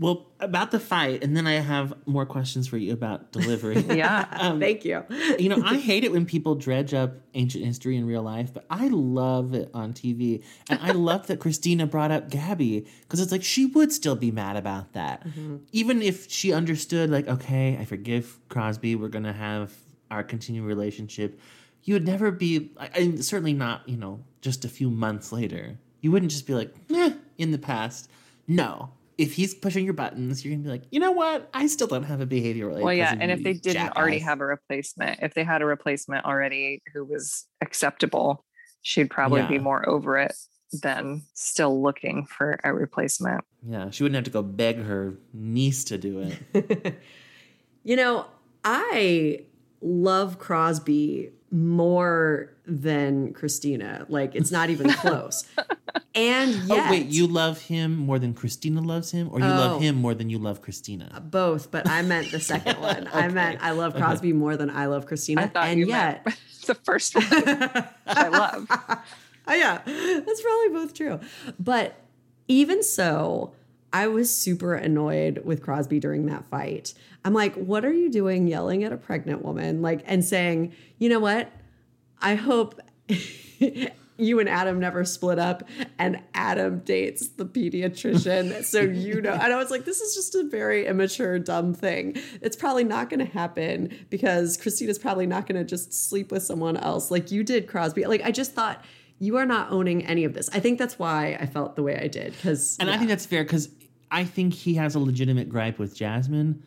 Well, 0.00 0.26
about 0.38 0.70
the 0.70 0.78
fight, 0.78 1.24
and 1.24 1.36
then 1.36 1.48
I 1.48 1.54
have 1.54 1.92
more 2.06 2.24
questions 2.24 2.68
for 2.68 2.76
you 2.76 2.92
about 2.92 3.32
delivery. 3.32 3.84
Yeah. 3.96 4.26
Um, 4.40 4.60
Thank 4.60 4.84
you. 4.84 5.04
you 5.38 5.48
know, 5.48 5.60
I 5.64 5.76
hate 5.78 6.04
it 6.04 6.12
when 6.12 6.24
people 6.24 6.54
dredge 6.54 6.94
up 6.94 7.14
ancient 7.34 7.64
history 7.64 7.96
in 7.96 8.06
real 8.06 8.22
life, 8.22 8.54
but 8.54 8.64
I 8.70 8.86
love 8.88 9.54
it 9.54 9.70
on 9.74 9.92
TV. 9.92 10.44
And 10.70 10.78
I 10.80 10.92
love 10.92 11.26
that 11.26 11.40
Christina 11.40 11.86
brought 11.86 12.12
up 12.12 12.30
Gabby 12.30 12.86
because 13.02 13.18
it's 13.20 13.32
like 13.32 13.42
she 13.42 13.66
would 13.66 13.92
still 13.92 14.14
be 14.14 14.30
mad 14.30 14.56
about 14.56 14.92
that. 14.92 15.26
Even 15.72 16.00
if 16.02 16.30
she 16.30 16.52
understood, 16.52 17.10
like, 17.10 17.26
okay, 17.26 17.76
I 17.80 17.84
forgive 17.84 18.38
Crosby, 18.48 18.94
we're 18.94 19.08
going 19.08 19.24
to 19.24 19.32
have 19.32 19.72
our 20.10 20.22
continued 20.22 20.64
relationship, 20.66 21.40
you 21.82 21.94
would 21.94 22.06
never 22.06 22.30
be, 22.30 22.70
I- 22.78 22.86
and 22.94 23.24
certainly 23.24 23.52
not, 23.54 23.88
you 23.88 23.96
know, 23.96 24.20
just 24.42 24.64
a 24.64 24.68
few 24.68 24.90
months 24.90 25.32
later. 25.32 25.78
You 26.00 26.12
wouldn't 26.12 26.30
just 26.30 26.46
be 26.46 26.54
like, 26.54 26.72
eh, 26.94 27.14
in 27.38 27.50
the 27.50 27.58
past. 27.58 28.08
No. 28.46 28.90
If 29.18 29.34
he's 29.34 29.52
pushing 29.52 29.84
your 29.84 29.94
buttons, 29.94 30.44
you're 30.44 30.54
gonna 30.54 30.62
be 30.62 30.70
like, 30.70 30.84
you 30.90 31.00
know 31.00 31.10
what? 31.12 31.50
I 31.52 31.66
still 31.66 31.88
don't 31.88 32.04
have 32.04 32.20
a 32.20 32.26
behavioral. 32.26 32.76
aid 32.78 32.84
well, 32.84 32.94
yeah. 32.94 33.06
'cause 33.10 33.16
of 33.16 33.22
And 33.22 33.30
if 33.32 33.42
they 33.42 33.52
didn't 33.54 33.96
already 33.96 34.20
have 34.20 34.40
a 34.40 34.46
replacement, 34.46 35.18
if 35.22 35.34
they 35.34 35.42
had 35.44 35.60
a 35.60 35.66
replacement 35.66 36.24
already 36.24 36.82
who 36.94 37.04
was 37.04 37.46
acceptable, 37.60 38.44
she'd 38.82 39.10
probably 39.10 39.42
be 39.48 39.58
more 39.58 39.86
over 39.88 40.16
it 40.18 40.34
than 40.82 41.22
still 41.34 41.82
looking 41.82 42.26
for 42.26 42.60
a 42.62 42.72
replacement. 42.72 43.42
Yeah, 43.68 43.90
she 43.90 44.04
wouldn't 44.04 44.16
have 44.16 44.24
to 44.24 44.30
go 44.30 44.42
beg 44.42 44.76
her 44.78 45.18
niece 45.32 45.82
to 45.84 45.98
do 45.98 46.20
it. 46.54 46.94
You 47.84 47.96
know, 47.96 48.26
I 48.64 49.46
love 49.80 50.38
Crosby 50.38 51.30
more 51.50 52.52
than 52.66 53.32
Christina. 53.32 54.06
Like, 54.08 54.34
it's 54.34 54.50
not 54.50 54.70
even 54.70 54.92
close. 54.92 55.44
and 56.14 56.54
oh, 56.70 56.74
yet, 56.74 56.86
Oh 56.88 56.90
wait, 56.90 57.06
you 57.06 57.26
love 57.26 57.60
him 57.62 57.96
more 57.96 58.18
than 58.18 58.34
Christina 58.34 58.80
loves 58.80 59.10
him, 59.10 59.28
or 59.32 59.40
you 59.40 59.46
Oh. 59.46 59.50
love 59.56 59.80
him 59.82 59.96
more 59.96 60.14
than 60.14 60.28
you 60.30 60.38
love 60.38 60.60
Christina? 60.62 61.10
Uh, 61.14 61.20
both, 61.20 61.70
but 61.70 61.88
I 61.88 62.02
meant 62.02 62.30
the 62.30 62.40
second 62.40 62.80
one. 62.80 63.08
I 63.12 63.28
meant 63.28 63.58
I 63.62 63.70
love 63.72 63.92
Okay. 63.94 64.00
Crosby 64.02 64.32
more 64.32 64.56
than 64.56 64.70
I 64.70 64.86
love 64.86 65.06
Christina. 65.06 65.50
I 65.54 65.68
and 65.68 65.86
yet, 65.86 66.26
the 66.66 66.74
first 66.74 67.14
one. 67.14 67.24
I 68.06 68.28
love. 68.28 68.66
Oh, 69.50 69.54
yeah, 69.54 69.80
that's 69.86 70.42
probably 70.42 70.68
both 70.70 70.92
true. 70.94 71.20
But 71.58 71.94
even 72.48 72.82
so, 72.82 73.54
I 73.92 74.08
was 74.08 74.34
super 74.34 74.74
annoyed 74.74 75.42
with 75.44 75.62
Crosby 75.62 76.00
during 76.00 76.26
that 76.26 76.44
fight. 76.46 76.94
I'm 77.24 77.34
like, 77.34 77.54
what 77.54 77.84
are 77.84 77.92
you 77.92 78.10
doing 78.10 78.46
yelling 78.46 78.84
at 78.84 78.92
a 78.92 78.96
pregnant 78.96 79.44
woman? 79.44 79.82
Like, 79.82 80.02
and 80.06 80.24
saying, 80.24 80.74
you 80.98 81.08
know 81.08 81.20
what? 81.20 81.50
I 82.20 82.34
hope 82.34 82.80
you 84.18 84.40
and 84.40 84.48
Adam 84.48 84.78
never 84.80 85.04
split 85.04 85.38
up 85.38 85.62
and 85.98 86.20
Adam 86.34 86.80
dates 86.80 87.28
the 87.28 87.46
pediatrician. 87.46 88.64
so 88.64 88.80
you 88.80 89.22
know, 89.22 89.32
and 89.32 89.52
I 89.52 89.56
was 89.56 89.70
like, 89.70 89.84
this 89.84 90.00
is 90.00 90.14
just 90.14 90.34
a 90.34 90.44
very 90.44 90.86
immature, 90.86 91.38
dumb 91.38 91.72
thing. 91.72 92.16
It's 92.42 92.56
probably 92.56 92.84
not 92.84 93.08
going 93.08 93.20
to 93.20 93.32
happen 93.32 94.06
because 94.10 94.56
Christina's 94.56 94.98
probably 94.98 95.26
not 95.26 95.46
going 95.46 95.58
to 95.58 95.64
just 95.64 95.92
sleep 95.92 96.30
with 96.30 96.42
someone 96.42 96.76
else 96.76 97.10
like 97.10 97.30
you 97.30 97.44
did, 97.44 97.68
Crosby. 97.68 98.04
Like, 98.04 98.22
I 98.22 98.32
just 98.32 98.52
thought 98.52 98.84
you 99.18 99.36
are 99.36 99.46
not 99.46 99.70
owning 99.70 100.04
any 100.06 100.24
of 100.24 100.34
this. 100.34 100.48
I 100.52 100.60
think 100.60 100.78
that's 100.78 100.98
why 100.98 101.36
I 101.40 101.46
felt 101.46 101.76
the 101.76 101.82
way 101.82 101.98
I 101.98 102.08
did. 102.08 102.32
Because 102.32 102.76
And 102.78 102.90
I 102.90 102.96
think 102.96 103.08
that's 103.08 103.26
fair 103.26 103.42
because 103.44 103.68
I 104.10 104.24
think 104.24 104.54
he 104.54 104.74
has 104.74 104.94
a 104.94 104.98
legitimate 104.98 105.48
gripe 105.48 105.78
with 105.78 105.94
Jasmine. 105.94 106.62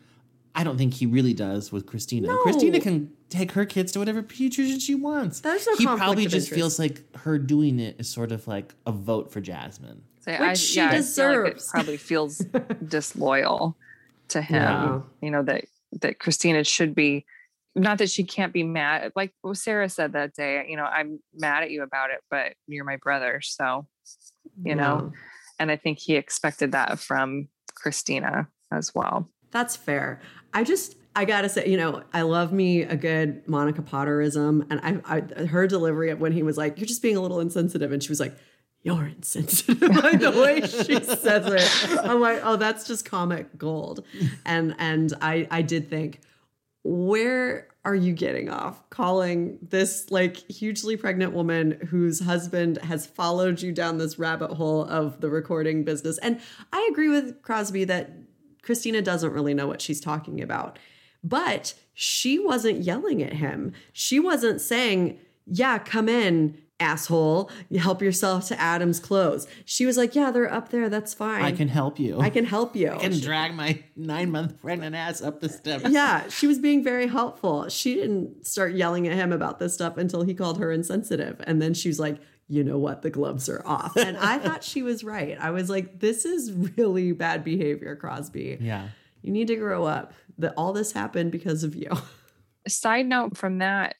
I 0.54 0.64
don't 0.64 0.76
think 0.76 0.92
he 0.92 1.06
really 1.06 1.32
does 1.32 1.72
with 1.72 1.86
Christina. 1.86 2.28
No. 2.28 2.36
Christina 2.42 2.78
can 2.78 3.10
take 3.30 3.52
her 3.52 3.64
kids 3.64 3.90
to 3.92 3.98
whatever 3.98 4.22
pediatrician 4.22 4.82
she 4.82 4.94
wants. 4.94 5.40
There's 5.40 5.66
no 5.66 5.76
he 5.76 5.86
probably 5.86 6.26
of 6.26 6.30
just 6.30 6.48
interest. 6.48 6.52
feels 6.60 6.78
like 6.78 7.16
her 7.16 7.38
doing 7.38 7.80
it 7.80 7.96
is 7.98 8.08
sort 8.08 8.32
of 8.32 8.46
like 8.46 8.74
a 8.86 8.92
vote 8.92 9.32
for 9.32 9.40
Jasmine. 9.40 10.02
So 10.20 10.32
Which 10.32 10.58
she 10.58 10.80
I 10.80 10.84
feel 10.84 10.86
like 10.90 10.94
it 10.94 10.98
deserves. 10.98 11.68
probably 11.70 11.96
feels 11.96 12.38
disloyal 12.86 13.76
to 14.28 14.42
him. 14.42 14.62
Yeah. 14.62 15.00
You 15.22 15.30
know 15.30 15.42
that 15.44 15.64
that 16.00 16.18
Christina 16.18 16.64
should 16.64 16.94
be 16.94 17.24
not 17.74 17.98
that 17.98 18.10
she 18.10 18.24
can't 18.24 18.52
be 18.52 18.62
mad. 18.62 19.12
Like 19.16 19.32
Sarah 19.54 19.88
said 19.88 20.12
that 20.12 20.34
day. 20.34 20.66
You 20.68 20.76
know, 20.76 20.84
I'm 20.84 21.20
mad 21.34 21.62
at 21.62 21.70
you 21.70 21.82
about 21.82 22.10
it, 22.10 22.20
but 22.30 22.54
you're 22.66 22.84
my 22.84 22.96
brother, 22.96 23.40
so 23.42 23.86
you 24.64 24.74
know. 24.74 25.12
And 25.58 25.70
I 25.70 25.76
think 25.76 25.98
he 25.98 26.16
expected 26.16 26.72
that 26.72 26.98
from 26.98 27.48
Christina 27.74 28.48
as 28.72 28.94
well. 28.94 29.28
That's 29.52 29.76
fair. 29.76 30.20
I 30.52 30.64
just, 30.64 30.96
I 31.14 31.24
gotta 31.24 31.48
say, 31.48 31.68
you 31.68 31.76
know, 31.76 32.02
I 32.12 32.22
love 32.22 32.52
me 32.52 32.82
a 32.82 32.96
good 32.96 33.46
Monica 33.46 33.82
Potterism, 33.82 34.66
and 34.70 35.02
I, 35.04 35.16
I 35.16 35.44
her 35.46 35.66
delivery 35.66 36.10
of 36.10 36.20
when 36.20 36.32
he 36.32 36.42
was 36.42 36.56
like, 36.56 36.78
"You're 36.78 36.86
just 36.86 37.02
being 37.02 37.16
a 37.16 37.20
little 37.20 37.40
insensitive," 37.40 37.92
and 37.92 38.02
she 38.02 38.08
was 38.08 38.20
like, 38.20 38.36
"You're 38.82 39.06
insensitive." 39.06 39.80
by 40.02 40.16
the 40.16 40.30
way 40.30 40.60
she 40.62 41.02
says 41.04 41.46
it, 41.46 42.00
I'm 42.04 42.20
like, 42.20 42.40
"Oh, 42.42 42.56
that's 42.56 42.86
just 42.86 43.04
comic 43.04 43.56
gold." 43.56 44.04
And 44.46 44.74
and 44.78 45.12
I 45.20 45.46
I 45.50 45.62
did 45.62 45.88
think, 45.88 46.20
where 46.84 47.68
are 47.84 47.94
you 47.94 48.12
getting 48.12 48.48
off 48.48 48.88
calling 48.90 49.58
this 49.60 50.10
like 50.10 50.36
hugely 50.50 50.96
pregnant 50.96 51.32
woman 51.32 51.72
whose 51.88 52.20
husband 52.20 52.78
has 52.78 53.06
followed 53.06 53.60
you 53.60 53.72
down 53.72 53.98
this 53.98 54.18
rabbit 54.18 54.52
hole 54.52 54.84
of 54.84 55.20
the 55.20 55.30
recording 55.30 55.84
business? 55.84 56.18
And 56.18 56.40
I 56.72 56.88
agree 56.90 57.08
with 57.08 57.42
Crosby 57.42 57.84
that 57.84 58.12
Christina 58.62 59.02
doesn't 59.02 59.32
really 59.32 59.54
know 59.54 59.66
what 59.66 59.80
she's 59.80 60.00
talking 60.00 60.40
about. 60.40 60.78
But 61.24 61.74
she 61.94 62.38
wasn't 62.38 62.82
yelling 62.82 63.22
at 63.22 63.34
him. 63.34 63.72
She 63.92 64.18
wasn't 64.18 64.60
saying, 64.60 65.18
Yeah, 65.46 65.78
come 65.78 66.08
in, 66.08 66.58
asshole. 66.82 67.50
You 67.70 67.78
help 67.80 68.02
yourself 68.02 68.48
to 68.48 68.60
Adam's 68.60 69.00
clothes. 69.00 69.46
She 69.64 69.86
was 69.86 69.96
like, 69.96 70.14
Yeah, 70.14 70.30
they're 70.30 70.52
up 70.52 70.68
there. 70.68 70.90
That's 70.90 71.14
fine. 71.14 71.42
I 71.42 71.52
can 71.52 71.68
help 71.68 71.98
you. 71.98 72.20
I 72.20 72.28
can 72.28 72.44
help 72.44 72.76
you. 72.76 72.90
I 72.92 72.98
can 72.98 73.20
drag 73.20 73.54
my 73.54 73.82
nine 73.96 74.30
month 74.30 74.60
pregnant 74.60 74.94
ass 74.94 75.22
up 75.22 75.40
the 75.40 75.48
steps. 75.48 75.88
yeah, 75.88 76.28
she 76.28 76.46
was 76.46 76.58
being 76.58 76.84
very 76.84 77.06
helpful. 77.06 77.68
She 77.70 77.94
didn't 77.94 78.46
start 78.46 78.74
yelling 78.74 79.08
at 79.08 79.14
him 79.14 79.32
about 79.32 79.58
this 79.58 79.72
stuff 79.72 79.96
until 79.96 80.22
he 80.22 80.34
called 80.34 80.58
her 80.58 80.70
insensitive. 80.70 81.40
And 81.46 81.62
then 81.62 81.72
she 81.72 81.88
was 81.88 81.98
like, 81.98 82.18
you 82.48 82.62
know 82.64 82.76
what? 82.76 83.00
The 83.00 83.08
gloves 83.08 83.48
are 83.48 83.62
off. 83.64 83.96
And 83.96 84.18
I 84.18 84.38
thought 84.44 84.62
she 84.62 84.82
was 84.82 85.02
right. 85.04 85.38
I 85.40 85.50
was 85.52 85.70
like, 85.70 86.00
this 86.00 86.26
is 86.26 86.52
really 86.76 87.12
bad 87.12 87.44
behavior, 87.44 87.96
Crosby. 87.96 88.58
Yeah. 88.60 88.88
You 89.22 89.32
need 89.32 89.46
to 89.48 89.56
grow 89.56 89.84
up. 89.84 90.12
That 90.38 90.54
all 90.56 90.72
this 90.72 90.92
happened 90.92 91.30
because 91.30 91.62
of 91.62 91.74
you. 91.76 91.90
Side 92.68 93.06
note 93.06 93.36
from 93.36 93.58
that, 93.58 93.96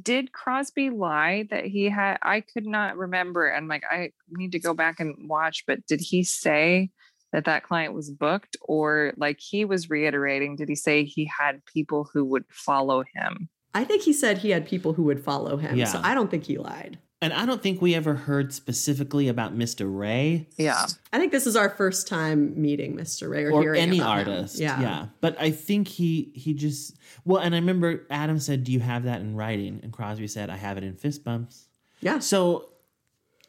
did 0.00 0.32
Crosby 0.32 0.90
lie 0.90 1.46
that 1.50 1.64
he 1.64 1.88
had? 1.88 2.18
I 2.22 2.40
could 2.40 2.66
not 2.66 2.96
remember. 2.96 3.48
And 3.48 3.68
like, 3.68 3.84
I 3.90 4.12
need 4.30 4.52
to 4.52 4.58
go 4.58 4.74
back 4.74 5.00
and 5.00 5.28
watch, 5.28 5.64
but 5.66 5.86
did 5.86 6.00
he 6.00 6.22
say 6.22 6.90
that 7.32 7.44
that 7.46 7.62
client 7.62 7.94
was 7.94 8.10
booked 8.10 8.56
or 8.62 9.12
like 9.16 9.40
he 9.40 9.64
was 9.64 9.90
reiterating? 9.90 10.56
Did 10.56 10.68
he 10.68 10.74
say 10.74 11.04
he 11.04 11.30
had 11.38 11.64
people 11.66 12.08
who 12.12 12.24
would 12.26 12.44
follow 12.50 13.04
him? 13.14 13.48
I 13.74 13.84
think 13.84 14.02
he 14.02 14.12
said 14.12 14.38
he 14.38 14.50
had 14.50 14.66
people 14.66 14.92
who 14.92 15.02
would 15.04 15.22
follow 15.22 15.56
him. 15.56 15.76
Yeah. 15.76 15.86
So 15.86 16.00
I 16.02 16.14
don't 16.14 16.30
think 16.30 16.44
he 16.44 16.58
lied. 16.58 16.98
And 17.22 17.32
I 17.32 17.46
don't 17.46 17.62
think 17.62 17.80
we 17.80 17.94
ever 17.94 18.14
heard 18.14 18.52
specifically 18.52 19.28
about 19.28 19.56
Mr. 19.56 19.86
Ray 19.88 20.48
Yeah. 20.56 20.86
I 21.12 21.18
think 21.20 21.30
this 21.30 21.46
is 21.46 21.54
our 21.54 21.70
first 21.70 22.08
time 22.08 22.60
meeting 22.60 22.96
Mr. 22.96 23.30
Ray 23.30 23.44
or, 23.44 23.52
or 23.52 23.62
hearing 23.62 23.80
any 23.80 24.00
about 24.00 24.26
him. 24.26 24.34
artist. 24.34 24.58
Yeah. 24.58 24.80
yeah. 24.80 25.06
But 25.20 25.40
I 25.40 25.52
think 25.52 25.86
he 25.86 26.32
he 26.34 26.52
just 26.52 26.96
well, 27.24 27.40
and 27.40 27.54
I 27.54 27.58
remember 27.58 28.06
Adam 28.10 28.40
said, 28.40 28.64
"Do 28.64 28.72
you 28.72 28.80
have 28.80 29.04
that 29.04 29.20
in 29.20 29.36
writing?" 29.36 29.78
And 29.84 29.92
Crosby 29.92 30.26
said, 30.26 30.50
"I 30.50 30.56
have 30.56 30.76
it 30.76 30.84
in 30.84 30.96
fist 30.96 31.22
bumps." 31.22 31.68
Yeah. 32.00 32.18
So 32.18 32.70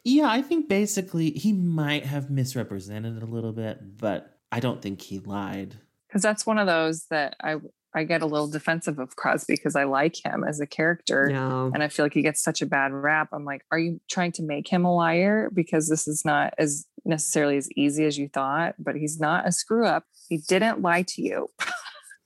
yeah, 0.04 0.28
I 0.28 0.40
think 0.40 0.68
basically 0.68 1.32
he 1.32 1.52
might 1.52 2.06
have 2.06 2.30
misrepresented 2.30 3.16
it 3.16 3.22
a 3.24 3.26
little 3.26 3.52
bit, 3.52 3.98
but 3.98 4.38
I 4.52 4.60
don't 4.60 4.80
think 4.80 5.02
he 5.02 5.18
lied. 5.18 5.74
Because 6.06 6.22
that's 6.22 6.46
one 6.46 6.58
of 6.58 6.68
those 6.68 7.06
that 7.06 7.34
I 7.40 7.56
I 7.94 8.04
get 8.04 8.22
a 8.22 8.26
little 8.26 8.48
defensive 8.48 8.98
of 8.98 9.16
Crosby 9.16 9.54
because 9.54 9.76
I 9.76 9.84
like 9.84 10.24
him 10.24 10.44
as 10.44 10.60
a 10.60 10.66
character. 10.66 11.28
Yeah. 11.30 11.70
And 11.72 11.82
I 11.82 11.88
feel 11.88 12.04
like 12.04 12.14
he 12.14 12.22
gets 12.22 12.42
such 12.42 12.60
a 12.60 12.66
bad 12.66 12.92
rap. 12.92 13.28
I'm 13.32 13.44
like, 13.44 13.62
are 13.70 13.78
you 13.78 14.00
trying 14.10 14.32
to 14.32 14.42
make 14.42 14.68
him 14.68 14.84
a 14.84 14.94
liar? 14.94 15.48
Because 15.52 15.88
this 15.88 16.08
is 16.08 16.24
not 16.24 16.54
as 16.58 16.86
necessarily 17.04 17.56
as 17.56 17.70
easy 17.72 18.04
as 18.04 18.18
you 18.18 18.28
thought, 18.28 18.74
but 18.78 18.96
he's 18.96 19.20
not 19.20 19.46
a 19.46 19.52
screw 19.52 19.86
up. 19.86 20.04
He 20.28 20.38
didn't 20.38 20.82
lie 20.82 21.02
to 21.02 21.22
you. 21.22 21.48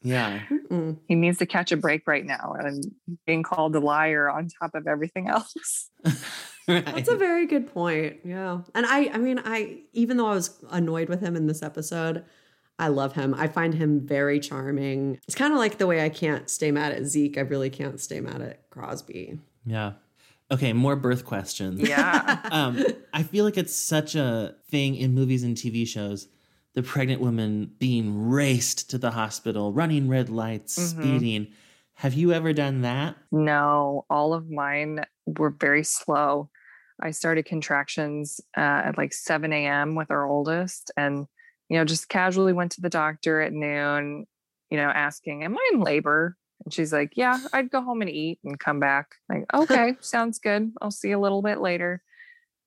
Yeah. 0.02 0.40
Mm-mm. 0.48 0.98
He 1.08 1.14
needs 1.14 1.38
to 1.38 1.46
catch 1.46 1.72
a 1.72 1.76
break 1.76 2.06
right 2.06 2.24
now 2.24 2.54
and 2.58 2.84
being 3.26 3.42
called 3.42 3.74
a 3.74 3.80
liar 3.80 4.30
on 4.30 4.48
top 4.48 4.74
of 4.74 4.86
everything 4.86 5.28
else. 5.28 5.90
That's 6.68 7.08
a 7.08 7.16
very 7.16 7.46
good 7.46 7.72
point. 7.72 8.18
Yeah. 8.24 8.60
And 8.74 8.86
I 8.86 9.10
I 9.12 9.18
mean, 9.18 9.40
I 9.44 9.80
even 9.92 10.16
though 10.16 10.28
I 10.28 10.34
was 10.34 10.64
annoyed 10.70 11.08
with 11.08 11.20
him 11.20 11.34
in 11.34 11.46
this 11.46 11.62
episode, 11.62 12.24
I 12.78 12.88
love 12.88 13.14
him. 13.14 13.34
I 13.34 13.48
find 13.48 13.74
him 13.74 14.06
very 14.06 14.38
charming. 14.38 15.18
It's 15.26 15.34
kind 15.34 15.52
of 15.52 15.58
like 15.58 15.78
the 15.78 15.86
way 15.86 16.04
I 16.04 16.08
can't 16.08 16.48
stay 16.48 16.70
mad 16.70 16.92
at 16.92 17.04
Zeke. 17.06 17.36
I 17.36 17.40
really 17.42 17.70
can't 17.70 18.00
stay 18.00 18.20
mad 18.20 18.40
at 18.40 18.70
Crosby. 18.70 19.40
Yeah. 19.66 19.92
Okay, 20.50 20.72
more 20.72 20.96
birth 20.96 21.24
questions. 21.24 21.80
Yeah. 21.80 22.40
um, 22.52 22.82
I 23.12 23.22
feel 23.24 23.44
like 23.44 23.58
it's 23.58 23.74
such 23.74 24.14
a 24.14 24.54
thing 24.70 24.94
in 24.94 25.12
movies 25.14 25.42
and 25.42 25.56
TV 25.56 25.86
shows. 25.86 26.28
The 26.74 26.82
pregnant 26.82 27.20
woman 27.20 27.72
being 27.78 28.28
raced 28.28 28.90
to 28.90 28.98
the 28.98 29.10
hospital, 29.10 29.72
running 29.72 30.08
red 30.08 30.28
lights, 30.30 30.78
Mhm. 30.78 30.86
speeding. 31.00 31.46
Have 31.94 32.14
you 32.14 32.32
ever 32.32 32.52
done 32.52 32.82
that? 32.82 33.16
No, 33.32 34.06
all 34.08 34.32
of 34.32 34.48
mine 34.48 35.04
were 35.26 35.50
very 35.50 35.82
slow. 35.82 36.48
I 37.00 37.10
started 37.10 37.44
contractions 37.44 38.40
uh, 38.56 38.60
at 38.86 38.96
like 38.96 39.12
7 39.12 39.52
a.m. 39.52 39.96
with 39.96 40.10
our 40.12 40.24
oldest 40.24 40.92
and, 40.96 41.26
you 41.68 41.78
know, 41.78 41.84
just 41.84 42.08
casually 42.08 42.52
went 42.52 42.72
to 42.72 42.80
the 42.80 42.90
doctor 42.90 43.40
at 43.40 43.52
noon, 43.52 44.26
you 44.70 44.76
know, 44.76 44.88
asking, 44.88 45.44
Am 45.44 45.56
I 45.56 45.70
in 45.72 45.80
labor? 45.80 46.36
And 46.64 46.72
she's 46.72 46.92
like, 46.92 47.12
Yeah, 47.16 47.38
I'd 47.52 47.70
go 47.70 47.82
home 47.82 48.00
and 48.00 48.10
eat 48.10 48.38
and 48.44 48.58
come 48.58 48.80
back. 48.80 49.14
Like, 49.28 49.44
okay, 49.54 49.96
sounds 50.00 50.38
good. 50.38 50.72
I'll 50.80 50.90
see 50.90 51.10
you 51.10 51.18
a 51.18 51.20
little 51.20 51.42
bit 51.42 51.60
later. 51.60 52.02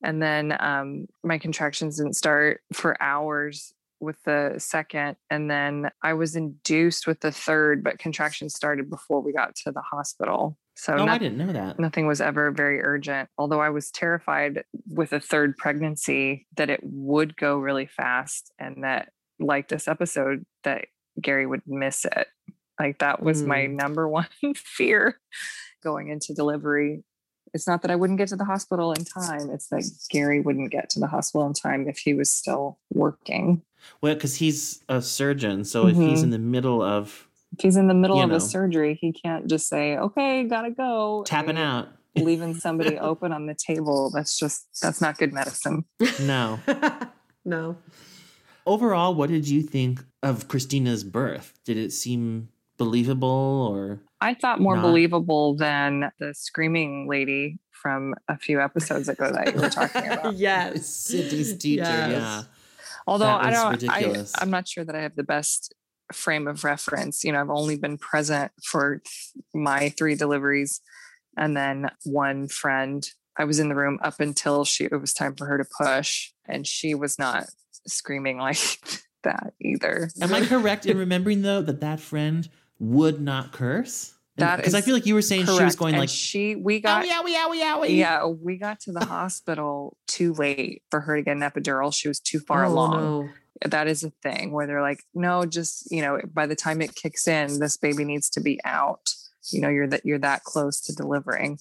And 0.03 0.21
then 0.21 0.55
um, 0.59 1.05
my 1.23 1.37
contractions 1.37 1.97
didn't 1.97 2.15
start 2.15 2.61
for 2.73 3.01
hours 3.01 3.73
with 3.99 4.17
the 4.23 4.55
second. 4.57 5.15
And 5.29 5.49
then 5.49 5.89
I 6.01 6.13
was 6.13 6.35
induced 6.35 7.05
with 7.05 7.19
the 7.19 7.31
third, 7.31 7.83
but 7.83 7.99
contractions 7.99 8.55
started 8.55 8.89
before 8.89 9.21
we 9.21 9.31
got 9.31 9.55
to 9.57 9.71
the 9.71 9.81
hospital. 9.81 10.57
So 10.75 10.95
oh, 10.95 11.05
I 11.05 11.17
didn't 11.17 11.37
know 11.37 11.51
that. 11.53 11.79
nothing 11.79 12.07
was 12.07 12.21
ever 12.21 12.49
very 12.51 12.81
urgent. 12.81 13.29
Although 13.37 13.59
I 13.61 13.69
was 13.69 13.91
terrified 13.91 14.63
with 14.87 15.13
a 15.13 15.19
third 15.19 15.57
pregnancy 15.57 16.47
that 16.57 16.69
it 16.69 16.79
would 16.83 17.35
go 17.37 17.57
really 17.57 17.85
fast 17.85 18.51
and 18.57 18.83
that, 18.83 19.09
like 19.39 19.67
this 19.67 19.87
episode, 19.87 20.45
that 20.63 20.85
Gary 21.21 21.45
would 21.45 21.61
miss 21.67 22.05
it. 22.05 22.27
Like 22.79 22.99
that 22.99 23.21
was 23.21 23.43
my 23.43 23.67
Mm. 23.67 23.75
number 23.75 24.07
one 24.07 24.27
fear 24.55 25.19
going 25.83 26.09
into 26.09 26.33
delivery. 26.33 27.03
It's 27.53 27.67
not 27.67 27.81
that 27.81 27.91
I 27.91 27.95
wouldn't 27.97 28.17
get 28.17 28.29
to 28.29 28.37
the 28.37 28.45
hospital 28.45 28.93
in 28.93 29.03
time, 29.03 29.49
it's 29.51 29.67
that 29.67 29.83
Gary 30.09 30.39
wouldn't 30.39 30.71
get 30.71 30.89
to 30.91 30.99
the 31.01 31.07
hospital 31.07 31.45
in 31.45 31.53
time 31.53 31.87
if 31.89 31.97
he 31.97 32.13
was 32.13 32.31
still 32.31 32.79
working. 32.93 33.61
Well, 33.99 34.13
because 34.13 34.35
he's 34.37 34.81
a 34.87 35.01
surgeon, 35.01 35.65
so 35.65 35.87
if 35.87 35.97
he's 35.97 36.21
Mhm. 36.21 36.23
in 36.23 36.29
the 36.29 36.39
middle 36.39 36.81
of 36.81 37.27
If 37.57 37.61
he's 37.63 37.75
in 37.75 37.87
the 37.87 37.93
middle 37.93 38.17
You 38.17 38.23
of 38.23 38.29
know. 38.29 38.35
a 38.37 38.39
surgery, 38.41 38.97
he 38.99 39.11
can't 39.11 39.47
just 39.47 39.67
say, 39.67 39.97
okay, 39.97 40.43
gotta 40.45 40.71
go. 40.71 41.23
tapping 41.25 41.51
and 41.51 41.59
out, 41.59 41.89
Leaving 42.15 42.55
somebody 42.55 42.97
open 42.99 43.31
on 43.31 43.45
the 43.45 43.55
table. 43.55 44.09
That's 44.13 44.37
just, 44.37 44.67
that's 44.81 45.01
not 45.01 45.17
good 45.17 45.33
medicine. 45.33 45.85
no. 46.21 46.59
No. 47.43 47.77
Overall, 48.67 49.15
what 49.15 49.29
did 49.31 49.47
you 49.47 49.63
think 49.63 50.03
of 50.21 50.47
Christina's 50.47 51.03
birth? 51.03 51.53
Did 51.65 51.77
it 51.77 51.91
seem 51.91 52.49
believable 52.77 53.67
or 53.71 53.99
I 54.21 54.35
thought 54.35 54.59
more 54.61 54.75
Not- 54.75 54.83
believable 54.83 55.55
than 55.55 56.11
the 56.19 56.33
screaming 56.35 57.07
lady 57.09 57.57
from 57.71 58.13
a 58.27 58.37
few 58.37 58.61
episodes 58.61 59.09
ago 59.09 59.31
that 59.31 59.55
you 59.55 59.59
were 59.61 59.69
talking 59.69 60.07
about. 60.07 60.33
yes. 60.35 60.85
Sydney's 60.85 61.57
teacher? 61.57 61.81
Yes. 61.81 62.11
Yeah. 62.11 62.43
Although 63.07 63.25
I 63.25 63.49
don't, 63.49 63.89
I. 63.89 64.23
I'm 64.37 64.51
not 64.51 64.67
sure 64.67 64.83
that 64.85 64.95
I 64.95 65.01
have 65.01 65.15
the 65.15 65.23
best 65.23 65.73
frame 66.13 66.47
of 66.47 66.63
reference. 66.63 67.23
You 67.23 67.31
know, 67.31 67.41
I've 67.41 67.49
only 67.49 67.77
been 67.77 67.97
present 67.97 68.51
for 68.63 69.01
my 69.53 69.89
three 69.89 70.15
deliveries, 70.15 70.81
and 71.37 71.55
then 71.55 71.89
one 72.03 72.47
friend. 72.47 73.07
I 73.37 73.45
was 73.45 73.59
in 73.59 73.69
the 73.69 73.75
room 73.75 73.97
up 74.03 74.19
until 74.19 74.65
she 74.65 74.83
it 74.85 74.99
was 74.99 75.13
time 75.13 75.35
for 75.35 75.45
her 75.45 75.57
to 75.57 75.65
push, 75.79 76.31
and 76.45 76.67
she 76.67 76.93
was 76.93 77.17
not 77.17 77.45
screaming 77.87 78.37
like 78.47 78.57
that 79.23 79.53
either. 79.61 80.09
Am 80.21 80.33
I 80.33 80.45
correct 80.45 80.85
in 80.85 80.97
remembering 80.97 81.41
though 81.41 81.61
that 81.61 81.79
that 81.81 81.99
friend 81.99 82.47
would 82.79 83.21
not 83.21 83.51
curse? 83.53 84.13
That 84.37 84.57
because 84.57 84.73
I 84.73 84.81
feel 84.81 84.93
like 84.95 85.05
you 85.05 85.13
were 85.13 85.21
saying 85.21 85.45
she 85.45 85.63
was 85.63 85.75
going 85.75 85.93
And 85.93 85.99
like 86.01 86.09
she 86.09 86.55
we 86.55 86.79
got 86.79 87.05
owie 87.05 87.35
owie 87.35 87.61
owie. 87.61 87.97
yeah 87.97 88.25
we 88.25 88.57
got 88.57 88.79
to 88.81 88.91
the 88.91 89.03
hospital 89.05 89.97
too 90.07 90.33
late 90.33 90.81
for 90.89 91.01
her 91.01 91.17
to 91.17 91.21
get 91.21 91.35
an 91.35 91.41
epidural. 91.41 91.93
She 91.93 92.07
was 92.07 92.19
too 92.19 92.39
far 92.39 92.65
Oh, 92.65 92.69
along. 92.69 92.91
no. 93.01 93.29
That 93.65 93.87
is 93.87 94.03
a 94.03 94.11
thing 94.23 94.51
where 94.51 94.65
they're 94.65 94.81
like, 94.81 95.03
no, 95.13 95.45
just 95.45 95.91
you 95.91 96.01
know, 96.01 96.19
by 96.33 96.47
the 96.47 96.55
time 96.55 96.81
it 96.81 96.95
kicks 96.95 97.27
in, 97.27 97.59
this 97.59 97.77
baby 97.77 98.03
needs 98.03 98.29
to 98.31 98.41
be 98.41 98.59
out. 98.65 99.13
You 99.51 99.61
know, 99.61 99.69
you're 99.69 99.87
that 99.87 100.05
you're 100.05 100.19
that 100.19 100.43
close 100.43 100.81
to 100.81 100.93
delivering, 100.93 101.59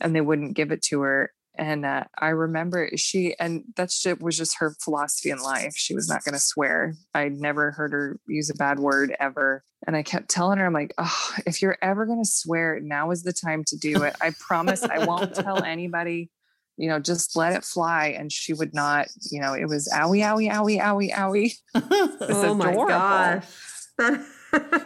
and 0.00 0.14
they 0.14 0.20
wouldn't 0.20 0.56
give 0.56 0.72
it 0.72 0.82
to 0.84 1.00
her. 1.02 1.32
And 1.56 1.86
uh, 1.86 2.04
I 2.18 2.30
remember 2.30 2.90
she, 2.96 3.36
and 3.38 3.62
that 3.76 3.92
shit 3.92 4.20
was 4.20 4.36
just 4.36 4.58
her 4.58 4.74
philosophy 4.82 5.30
in 5.30 5.38
life. 5.38 5.74
She 5.76 5.94
was 5.94 6.08
not 6.08 6.24
going 6.24 6.32
to 6.32 6.40
swear. 6.40 6.94
I'd 7.14 7.36
never 7.36 7.70
heard 7.70 7.92
her 7.92 8.18
use 8.26 8.50
a 8.50 8.54
bad 8.54 8.80
word 8.80 9.14
ever. 9.20 9.62
And 9.86 9.94
I 9.94 10.02
kept 10.02 10.30
telling 10.30 10.58
her, 10.58 10.66
I'm 10.66 10.72
like, 10.72 10.94
oh, 10.98 11.34
if 11.46 11.62
you're 11.62 11.78
ever 11.80 12.06
going 12.06 12.22
to 12.22 12.28
swear, 12.28 12.80
now 12.82 13.12
is 13.12 13.22
the 13.22 13.32
time 13.32 13.62
to 13.68 13.76
do 13.76 14.02
it. 14.02 14.16
I 14.20 14.32
promise 14.40 14.82
I 14.82 15.04
won't 15.04 15.34
tell 15.34 15.62
anybody 15.64 16.30
you 16.76 16.88
know, 16.88 16.98
just 16.98 17.36
let 17.36 17.52
it 17.54 17.64
fly. 17.64 18.08
And 18.08 18.30
she 18.32 18.52
would 18.52 18.74
not, 18.74 19.08
you 19.30 19.40
know, 19.40 19.52
it 19.54 19.66
was 19.66 19.88
owie, 19.94 20.22
owie, 20.22 20.50
owie, 20.50 20.80
owie, 20.80 21.12
owie. 21.12 21.52
It's 21.74 22.38
Oh 22.38 22.54
my 22.54 22.70
adorable. 22.70 22.88
gosh. 22.88 23.46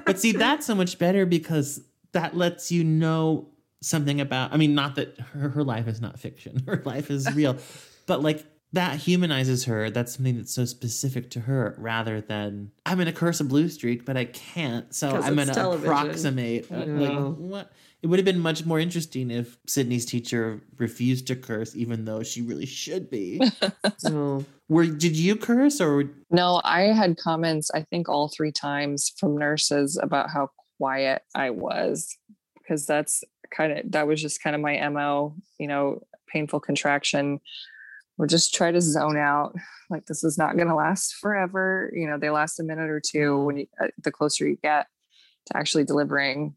but 0.05 0.19
see, 0.19 0.33
that's 0.45 0.67
so 0.67 0.75
much 0.75 0.99
better 0.99 1.27
because 1.27 1.81
that 2.13 2.37
lets 2.37 2.71
you 2.73 2.85
know 2.85 3.49
something 3.83 4.21
about. 4.21 4.53
I 4.53 4.57
mean, 4.57 4.75
not 4.75 4.97
that 4.97 5.19
her, 5.33 5.51
her 5.51 5.65
life 5.65 5.87
is 5.89 6.01
not 6.01 6.19
fiction; 6.19 6.63
her 6.67 6.83
life 6.85 7.11
is 7.11 7.33
real, 7.35 7.57
but 8.07 8.23
like 8.23 8.45
that 8.73 8.97
humanizes 8.97 9.65
her. 9.65 9.89
That's 9.91 10.15
something 10.15 10.37
that's 10.37 10.53
so 10.53 10.65
specific 10.65 11.31
to 11.31 11.41
her, 11.41 11.75
rather 11.79 12.21
than 12.21 12.71
I'm 12.85 12.97
going 12.99 13.07
to 13.07 13.13
curse 13.13 13.41
a 13.41 13.45
blue 13.45 13.69
streak, 13.69 14.05
but 14.05 14.17
I 14.17 14.27
can't, 14.27 14.95
So 14.95 15.09
I'm 15.11 15.37
going 15.37 15.49
to 15.49 15.71
approximate. 15.71 16.71
uh, 16.71 16.77
Yeah. 16.87 16.93
Like 17.19 17.37
what? 17.37 17.73
It 18.03 18.07
would 18.07 18.19
have 18.19 18.25
been 18.25 18.39
much 18.39 18.65
more 18.65 18.79
interesting 18.79 19.31
if 19.31 19.59
Sydney's 19.67 20.07
teacher 20.07 20.61
refused 20.77 21.27
to 21.29 21.37
curse, 21.37 21.75
even 21.75 22.05
though 22.05 22.23
she 22.23 22.43
really 22.43 22.67
should 22.67 23.11
be. 23.11 23.41
Oh. 24.07 24.45
Were 24.69 24.87
did 24.87 25.17
you 25.17 25.35
curse 25.35 25.81
or? 25.81 26.05
No, 26.31 26.61
I 26.63 26.83
had 26.83 27.17
comments, 27.17 27.71
I 27.75 27.83
think 27.83 28.09
all 28.09 28.29
three 28.29 28.53
times 28.53 29.13
from 29.19 29.37
nurses 29.37 29.99
about 30.01 30.31
how 30.31 30.51
quiet 30.77 31.23
I 31.35 31.51
was 31.51 32.17
because 32.55 32.87
that's 32.87 33.25
kind 33.51 33.73
of, 33.73 33.91
that 33.93 34.07
was 34.07 34.21
just 34.21 34.43
kind 34.43 34.55
of 34.55 34.63
my 34.63 34.89
MO, 34.89 35.35
you 35.59 35.67
know, 35.67 36.03
painful 36.29 36.61
contraction. 36.61 37.41
Or 38.19 38.27
just 38.27 38.53
try 38.53 38.73
to 38.73 38.81
zone 38.81 39.17
out. 39.17 39.55
Like 39.91 40.07
this 40.07 40.25
is 40.25 40.37
not 40.37 40.57
going 40.57 40.69
to 40.69 40.75
last 40.75 41.15
forever. 41.21 41.91
You 41.95 42.09
know, 42.09 42.19
they 42.19 42.31
last 42.31 42.59
a 42.59 42.65
minute 42.65 42.91
or 42.91 43.01
two 43.01 43.39
when 43.39 43.59
you, 43.59 43.67
uh, 43.81 43.89
the 44.03 44.11
closer 44.11 44.47
you 44.47 44.57
get 44.63 44.87
to 45.47 45.57
actually 45.57 45.85
delivering. 45.85 46.57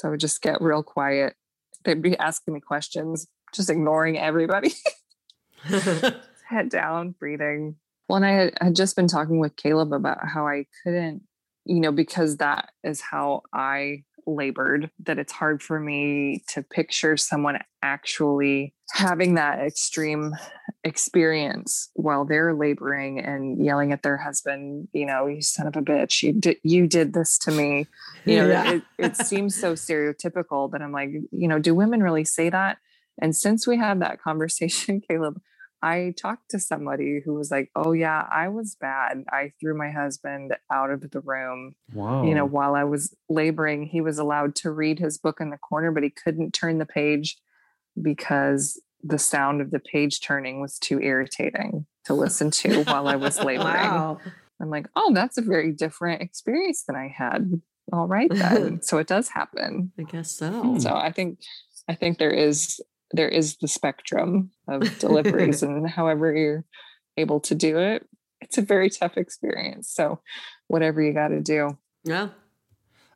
So 0.00 0.08
I 0.08 0.12
would 0.12 0.20
just 0.20 0.40
get 0.40 0.62
real 0.62 0.82
quiet. 0.82 1.34
They'd 1.84 2.00
be 2.00 2.16
asking 2.16 2.54
me 2.54 2.60
questions, 2.60 3.26
just 3.52 3.68
ignoring 3.68 4.18
everybody. 4.18 4.72
head 6.48 6.70
down, 6.70 7.10
breathing. 7.18 7.76
Well, 8.08 8.16
and 8.16 8.24
I 8.24 8.64
had, 8.64 8.74
just 8.74 8.96
been 8.96 9.08
talking 9.08 9.40
with 9.40 9.56
Caleb 9.56 9.92
about 9.92 10.26
how 10.26 10.48
I 10.48 10.64
couldn't, 10.82 11.22
you 11.66 11.80
know, 11.80 11.92
because 11.92 12.38
that 12.38 12.70
is 12.82 13.02
how 13.02 13.42
I 13.52 14.04
labored, 14.26 14.90
that 15.00 15.18
it's 15.18 15.32
hard 15.32 15.62
for 15.62 15.78
me 15.80 16.42
to 16.48 16.62
picture 16.62 17.16
someone 17.16 17.58
actually 17.82 18.74
having 18.92 19.34
that 19.34 19.60
extreme 19.60 20.32
experience 20.84 21.90
while 21.94 22.24
they're 22.24 22.54
laboring 22.54 23.20
and 23.20 23.64
yelling 23.64 23.92
at 23.92 24.02
their 24.02 24.16
husband, 24.16 24.88
you 24.92 25.06
know, 25.06 25.26
you 25.26 25.40
son 25.42 25.66
of 25.66 25.76
a 25.76 25.82
bitch, 25.82 26.22
you 26.22 26.32
did, 26.32 26.56
you 26.62 26.86
did 26.86 27.12
this 27.12 27.38
to 27.38 27.50
me. 27.50 27.86
You 28.26 28.36
know, 28.38 28.48
Yeah. 28.48 28.72
it, 28.72 28.82
it 28.98 29.16
seems 29.26 29.54
so 29.56 29.74
stereotypical 29.74 30.70
that 30.72 30.82
I'm 30.82 30.92
like, 30.92 31.10
you 31.30 31.48
know, 31.48 31.58
do 31.58 31.74
women 31.74 32.02
really 32.02 32.24
say 32.24 32.50
that? 32.50 32.78
And 33.20 33.36
since 33.36 33.66
we 33.66 33.76
had 33.76 34.00
that 34.00 34.20
conversation, 34.20 35.00
Caleb, 35.08 35.40
I 35.82 36.14
talked 36.20 36.50
to 36.50 36.58
somebody 36.58 37.20
who 37.24 37.34
was 37.34 37.50
like, 37.50 37.70
"Oh 37.74 37.92
yeah, 37.92 38.26
I 38.30 38.48
was 38.48 38.74
bad. 38.74 39.24
I 39.30 39.52
threw 39.60 39.76
my 39.76 39.90
husband 39.90 40.54
out 40.70 40.90
of 40.90 41.10
the 41.10 41.20
room. 41.20 41.74
Wow. 41.94 42.24
You 42.24 42.34
know, 42.34 42.44
while 42.44 42.74
I 42.74 42.84
was 42.84 43.14
laboring, 43.28 43.86
he 43.86 44.00
was 44.00 44.18
allowed 44.18 44.54
to 44.56 44.70
read 44.70 44.98
his 44.98 45.16
book 45.18 45.40
in 45.40 45.50
the 45.50 45.56
corner, 45.58 45.90
but 45.90 46.02
he 46.02 46.10
couldn't 46.10 46.52
turn 46.52 46.78
the 46.78 46.86
page 46.86 47.38
because 48.00 48.80
the 49.02 49.18
sound 49.18 49.60
of 49.60 49.70
the 49.70 49.80
page 49.80 50.20
turning 50.20 50.60
was 50.60 50.78
too 50.78 51.00
irritating 51.00 51.86
to 52.04 52.14
listen 52.14 52.50
to 52.50 52.84
while 52.84 53.08
I 53.08 53.16
was 53.16 53.38
laboring. 53.42 53.66
Wow. 53.66 54.18
I'm 54.60 54.68
like, 54.70 54.86
"Oh, 54.94 55.12
that's 55.14 55.38
a 55.38 55.42
very 55.42 55.72
different 55.72 56.20
experience 56.20 56.84
than 56.86 56.96
I 56.96 57.08
had." 57.08 57.60
All 57.92 58.06
right 58.06 58.30
then. 58.34 58.82
so 58.82 58.98
it 58.98 59.06
does 59.06 59.28
happen. 59.28 59.92
I 59.98 60.02
guess 60.02 60.30
so. 60.30 60.78
So 60.78 60.94
I 60.94 61.10
think 61.10 61.40
I 61.88 61.94
think 61.94 62.18
there 62.18 62.30
is 62.30 62.80
there 63.12 63.28
is 63.28 63.56
the 63.56 63.68
spectrum 63.68 64.50
of 64.68 64.98
deliveries 64.98 65.62
and 65.64 65.88
however 65.88 66.34
you're 66.34 66.64
able 67.16 67.40
to 67.40 67.54
do 67.54 67.78
it. 67.78 68.06
It's 68.40 68.58
a 68.58 68.62
very 68.62 68.88
tough 68.88 69.16
experience. 69.16 69.90
So 69.90 70.20
whatever 70.68 71.02
you 71.02 71.12
got 71.12 71.28
to 71.28 71.40
do. 71.40 71.76
Yeah. 72.04 72.28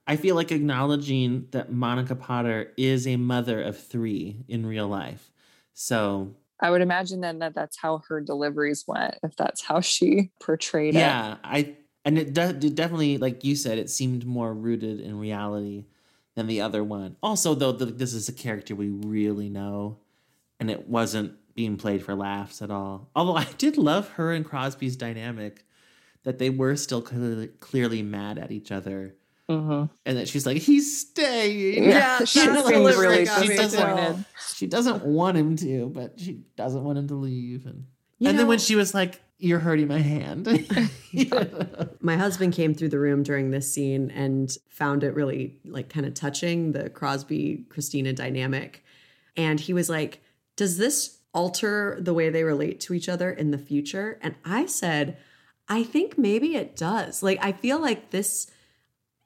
I 0.07 0.17
feel 0.17 0.35
like 0.35 0.53
acknowledging 0.53 1.47
that 1.53 1.73
Monica 1.73 2.15
Potter 2.15 2.73
is 2.77 3.07
a 3.07 3.17
mother 3.17 3.63
of 3.63 3.79
three 3.79 4.45
in 4.49 4.67
real 4.67 4.87
life. 4.87 5.31
So 5.73 6.35
I 6.61 6.71
would 6.71 6.83
imagine 6.83 7.21
then 7.21 7.39
that 7.39 7.55
that's 7.55 7.79
how 7.79 8.03
her 8.09 8.21
deliveries 8.21 8.85
went, 8.87 9.15
if 9.23 9.35
that's 9.37 9.63
how 9.63 9.81
she 9.81 10.31
portrayed 10.43 10.95
it. 10.95 10.99
yeah, 10.99 11.37
I 11.43 11.77
and 12.05 12.19
it, 12.19 12.35
de- 12.35 12.51
it 12.51 12.75
definitely, 12.75 13.17
like 13.17 13.45
you 13.45 13.57
said, 13.57 13.79
it 13.79 13.89
seemed 13.89 14.27
more 14.27 14.53
rooted 14.53 15.01
in 15.01 15.19
reality 15.19 15.87
than 16.35 16.47
the 16.47 16.61
other 16.61 16.83
one. 16.85 17.17
Also, 17.23 17.55
though, 17.55 17.73
the, 17.73 17.87
this 17.87 18.13
is 18.15 18.29
a 18.29 18.33
character 18.33 18.75
we 18.75 18.89
really 18.89 19.49
know, 19.49 19.99
and 20.61 20.71
it 20.71 20.89
wasn't 20.89 21.33
being 21.55 21.77
played 21.77 22.03
for 22.05 22.15
laughs 22.15 22.61
at 22.63 22.71
all. 22.71 23.09
Although 23.15 23.37
I 23.37 23.47
did 23.59 23.77
love 23.77 24.09
her 24.11 24.33
and 24.33 24.45
Crosby's 24.45 24.97
dynamic, 24.97 25.65
that 26.25 26.39
they 26.39 26.51
were 26.51 26.75
still 26.77 27.03
clearly, 27.03 27.49
clearly 27.61 28.03
mad 28.03 28.39
at 28.39 28.51
each 28.51 28.73
other. 28.73 29.15
Mhm. 29.49 29.91
And 30.07 30.17
that 30.17 30.27
she's 30.27 30.47
like, 30.47 30.57
he's 30.57 31.01
staying. 31.01 31.85
Yeah, 31.85 32.19
she 32.25 32.41
She's 32.41 32.49
really 32.49 33.27
she 33.27 33.47
disappointed. 33.49 33.67
doesn't, 33.97 34.27
she 34.57 34.67
doesn't 34.67 35.05
want 35.05 35.37
him 35.37 35.55
to, 35.57 35.91
but 35.91 36.19
she 36.19 36.41
doesn't 36.57 36.83
want 36.83 36.97
him 36.99 37.09
to 37.09 37.15
leave. 37.15 37.67
And, 37.67 37.85
You 38.19 38.31
and 38.31 38.39
then 38.39 38.47
when 38.47 38.59
she 38.59 38.75
was 38.75 38.95
like, 38.95 39.21
You're 39.39 39.59
hurting 39.59 39.89
my 39.89 39.99
hand. 39.99 40.47
My 42.01 42.17
husband 42.17 42.53
came 42.55 42.75
through 42.75 42.91
the 42.91 42.99
room 42.99 43.23
during 43.23 43.51
this 43.51 43.73
scene 43.73 44.11
and 44.11 44.57
found 44.69 45.03
it 45.05 45.15
really 45.15 45.57
like 45.65 45.89
kind 45.89 46.07
of 46.07 46.15
touching 46.15 46.73
the 46.73 46.91
Crosby 46.91 47.65
Christina 47.69 48.13
dynamic. 48.13 48.85
And 49.37 49.59
he 49.59 49.73
was 49.73 49.89
like, 49.89 50.21
Does 50.57 50.79
this 50.79 51.19
alter 51.33 51.99
the 52.01 52.15
way 52.15 52.31
they 52.31 52.45
relate 52.45 52.81
to 52.81 52.95
each 52.95 53.09
other 53.09 53.31
in 53.31 53.51
the 53.51 53.59
future? 53.59 54.19
And 54.23 54.37
I 54.45 54.67
said, 54.67 55.19
I 55.69 55.83
think 55.83 56.17
maybe 56.19 56.55
it 56.55 56.77
does. 56.77 57.23
Like, 57.23 57.39
I 57.43 57.53
feel 57.53 57.81
like 57.81 58.11
this, 58.11 58.51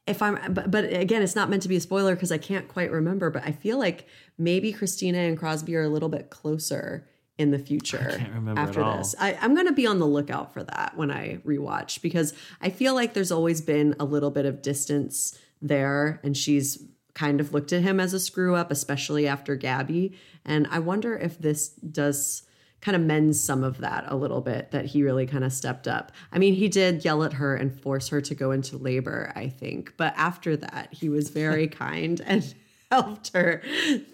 if 0.06 0.22
I'm, 0.22 0.54
but, 0.54 0.70
but 0.70 0.84
again, 0.84 1.22
it's 1.22 1.36
not 1.36 1.50
meant 1.50 1.62
to 1.62 1.68
be 1.68 1.76
a 1.76 1.80
spoiler 1.80 2.14
because 2.14 2.32
I 2.32 2.38
can't 2.38 2.68
quite 2.68 2.90
remember, 2.90 3.28
but 3.30 3.44
I 3.44 3.52
feel 3.52 3.78
like 3.78 4.06
maybe 4.38 4.72
Christina 4.72 5.18
and 5.18 5.36
Crosby 5.36 5.74
are 5.76 5.82
a 5.82 5.88
little 5.88 6.08
bit 6.08 6.30
closer 6.30 7.06
in 7.38 7.52
the 7.52 7.58
future 7.58 8.16
can't 8.18 8.34
remember 8.34 8.60
at 8.60 8.68
after 8.68 8.82
this. 8.98 9.14
I, 9.18 9.38
I'm 9.40 9.54
going 9.54 9.68
to 9.68 9.72
be 9.72 9.86
on 9.86 10.00
the 10.00 10.06
lookout 10.06 10.52
for 10.52 10.64
that 10.64 10.92
when 10.96 11.10
I 11.10 11.36
rewatch 11.46 12.02
because 12.02 12.34
I 12.60 12.70
feel 12.70 12.94
like 12.94 13.14
there's 13.14 13.32
always 13.32 13.60
been 13.60 13.94
a 14.00 14.04
little 14.04 14.30
bit 14.30 14.44
of 14.44 14.60
distance 14.60 15.38
there, 15.62 16.20
and 16.22 16.36
she's 16.36 16.82
kind 17.14 17.40
of 17.40 17.52
looked 17.52 17.72
at 17.72 17.82
him 17.82 17.98
as 17.98 18.12
a 18.12 18.20
screw 18.20 18.54
up, 18.54 18.70
especially 18.70 19.26
after 19.26 19.56
Gabby. 19.56 20.16
And 20.44 20.66
I 20.70 20.80
wonder 20.80 21.16
if 21.16 21.38
this 21.38 21.68
does 21.68 22.42
kind 22.80 22.94
of 22.94 23.02
mends 23.02 23.42
some 23.42 23.64
of 23.64 23.78
that 23.78 24.04
a 24.06 24.14
little 24.14 24.40
bit 24.40 24.70
that 24.70 24.86
he 24.86 25.02
really 25.02 25.26
kind 25.26 25.42
of 25.42 25.52
stepped 25.52 25.88
up. 25.88 26.12
I 26.32 26.38
mean, 26.38 26.54
he 26.54 26.68
did 26.68 27.04
yell 27.04 27.24
at 27.24 27.34
her 27.34 27.56
and 27.56 27.76
force 27.80 28.08
her 28.08 28.20
to 28.20 28.34
go 28.34 28.52
into 28.52 28.76
labor, 28.76 29.32
I 29.34 29.48
think, 29.48 29.94
but 29.96 30.14
after 30.16 30.56
that, 30.56 30.92
he 30.92 31.08
was 31.08 31.30
very 31.30 31.66
kind 31.86 32.20
and 32.24 32.54
helped 32.90 33.32
her 33.34 33.62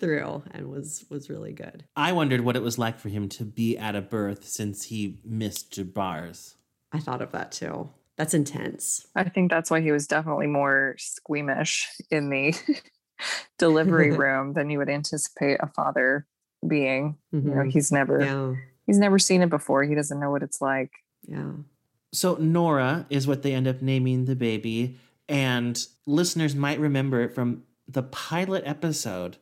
through 0.01 0.43
and 0.51 0.71
was 0.71 1.05
was 1.11 1.31
really 1.31 1.53
good. 1.53 1.85
I 1.97 2.13
wondered 2.13 2.41
what 2.43 2.57
it 2.57 2.63
was 2.63 2.79
like 2.79 2.99
for 2.99 3.09
him 3.09 3.29
to 3.31 3.45
be 3.45 3.77
at 3.79 3.95
a 3.97 4.01
birth 4.01 4.45
since 4.47 4.85
he 4.85 5.19
missed 5.25 5.73
Jabbar's. 5.73 6.57
I 6.93 6.99
thought 6.99 7.23
of 7.23 7.33
that 7.33 7.53
too. 7.53 7.91
That's 8.17 8.35
intense. 8.35 9.07
I 9.17 9.25
think 9.25 9.51
that's 9.51 9.71
why 9.71 9.81
he 9.81 9.91
was 9.91 10.07
definitely 10.07 10.47
more 10.47 10.95
squeamish 10.99 11.89
in 12.11 12.31
the 12.31 12.55
delivery 13.59 14.11
room 14.17 14.53
than 14.53 14.71
you 14.71 14.79
would 14.79 14.89
anticipate 14.91 15.59
a 15.61 15.67
father 15.69 16.27
being. 16.67 17.17
You 17.33 17.41
know, 17.41 17.53
Mhm. 17.63 17.71
he's 17.73 17.91
never 17.93 18.21
Yeah. 18.23 18.55
he's 18.87 18.99
never 18.99 19.19
seen 19.19 19.43
it 19.43 19.51
before. 19.51 19.83
He 19.85 19.95
doesn't 19.95 20.19
know 20.21 20.31
what 20.31 20.43
it's 20.43 20.61
like. 20.61 20.91
Yeah. 21.27 21.53
So 22.13 22.37
Nora 22.37 23.07
is 23.11 23.27
what 23.27 23.43
they 23.43 23.53
end 23.55 23.67
up 23.67 23.83
naming 23.83 24.25
the 24.27 24.37
baby, 24.37 24.99
and 25.29 25.85
listeners 26.07 26.55
might 26.55 26.79
remember 26.79 27.21
it 27.23 27.35
from 27.35 27.65
the 27.89 28.03
pilot 28.03 28.63
episode 28.67 29.39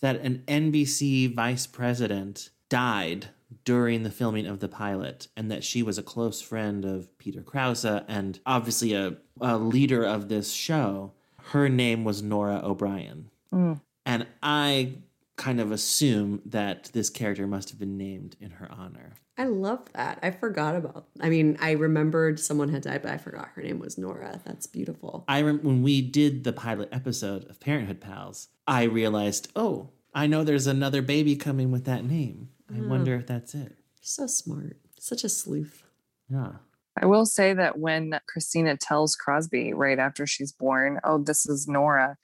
that 0.00 0.16
an 0.20 0.42
NBC 0.46 1.34
vice 1.34 1.66
president 1.66 2.50
died 2.68 3.28
during 3.64 4.02
the 4.02 4.10
filming 4.10 4.46
of 4.46 4.60
the 4.60 4.68
pilot, 4.68 5.28
and 5.36 5.50
that 5.50 5.62
she 5.62 5.82
was 5.82 5.98
a 5.98 6.02
close 6.02 6.40
friend 6.40 6.84
of 6.84 7.16
Peter 7.18 7.42
Krause 7.42 7.84
and 7.84 8.40
obviously 8.44 8.92
a, 8.92 9.16
a 9.40 9.56
leader 9.56 10.04
of 10.04 10.28
this 10.28 10.52
show. 10.52 11.12
Her 11.50 11.68
name 11.68 12.04
was 12.04 12.22
Nora 12.22 12.60
O'Brien. 12.64 13.30
Mm. 13.52 13.80
And 14.04 14.26
I 14.42 14.94
kind 15.36 15.60
of 15.60 15.70
assume 15.70 16.40
that 16.46 16.84
this 16.92 17.10
character 17.10 17.46
must 17.46 17.70
have 17.70 17.78
been 17.78 17.96
named 17.98 18.36
in 18.40 18.50
her 18.52 18.68
honor. 18.70 19.12
I 19.38 19.44
love 19.44 19.80
that. 19.92 20.18
I 20.22 20.30
forgot 20.30 20.76
about. 20.76 21.08
I 21.20 21.28
mean, 21.28 21.58
I 21.60 21.72
remembered 21.72 22.40
someone 22.40 22.70
had 22.70 22.82
died, 22.82 23.02
but 23.02 23.10
I 23.12 23.18
forgot 23.18 23.48
her 23.54 23.62
name 23.62 23.78
was 23.78 23.98
Nora. 23.98 24.40
That's 24.46 24.66
beautiful. 24.66 25.24
I 25.28 25.42
rem- 25.42 25.62
when 25.62 25.82
we 25.82 26.00
did 26.00 26.44
the 26.44 26.54
pilot 26.54 26.88
episode 26.90 27.44
of 27.50 27.60
Parenthood 27.60 28.00
Pals, 28.00 28.48
I 28.66 28.84
realized, 28.84 29.52
oh, 29.54 29.90
I 30.14 30.26
know 30.26 30.42
there's 30.42 30.66
another 30.66 31.02
baby 31.02 31.36
coming 31.36 31.70
with 31.70 31.84
that 31.84 32.04
name. 32.04 32.48
I 32.74 32.80
Oh. 32.80 32.88
wonder 32.88 33.14
if 33.14 33.26
that's 33.26 33.54
it. 33.54 33.76
So 34.00 34.26
smart. 34.26 34.78
Such 34.98 35.22
a 35.22 35.28
sleuth. 35.28 35.82
Yeah. 36.30 36.52
I 36.98 37.04
will 37.04 37.26
say 37.26 37.52
that 37.52 37.78
when 37.78 38.18
Christina 38.26 38.78
tells 38.78 39.16
Crosby 39.16 39.74
right 39.74 39.98
after 39.98 40.26
she's 40.26 40.50
born, 40.52 40.98
oh, 41.04 41.18
this 41.18 41.44
is 41.46 41.68
Nora, 41.68 42.16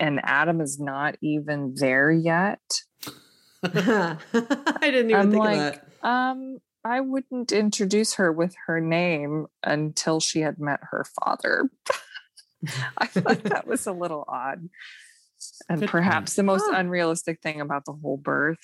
and 0.00 0.20
Adam 0.24 0.60
is 0.60 0.80
not 0.80 1.16
even 1.22 1.74
there 1.76 2.10
yet. 2.10 2.60
I 3.62 4.16
didn't 4.80 5.10
even 5.10 5.14
I'm 5.16 5.30
think 5.30 5.44
like, 5.44 5.58
of 5.58 5.80
that. 6.02 6.08
um, 6.08 6.58
I 6.84 7.00
wouldn't 7.00 7.52
introduce 7.52 8.14
her 8.14 8.32
with 8.32 8.54
her 8.66 8.80
name 8.80 9.46
until 9.62 10.18
she 10.18 10.40
had 10.40 10.58
met 10.58 10.80
her 10.90 11.04
father. 11.20 11.68
I 12.98 13.06
thought 13.06 13.42
that 13.44 13.66
was 13.66 13.86
a 13.86 13.92
little 13.92 14.24
odd. 14.26 14.68
And 15.68 15.80
Good 15.80 15.90
perhaps 15.90 16.34
the 16.36 16.42
most 16.42 16.64
Huh. 16.66 16.76
unrealistic 16.76 17.40
thing 17.42 17.60
about 17.60 17.84
the 17.84 17.92
whole 17.92 18.16
birth 18.16 18.58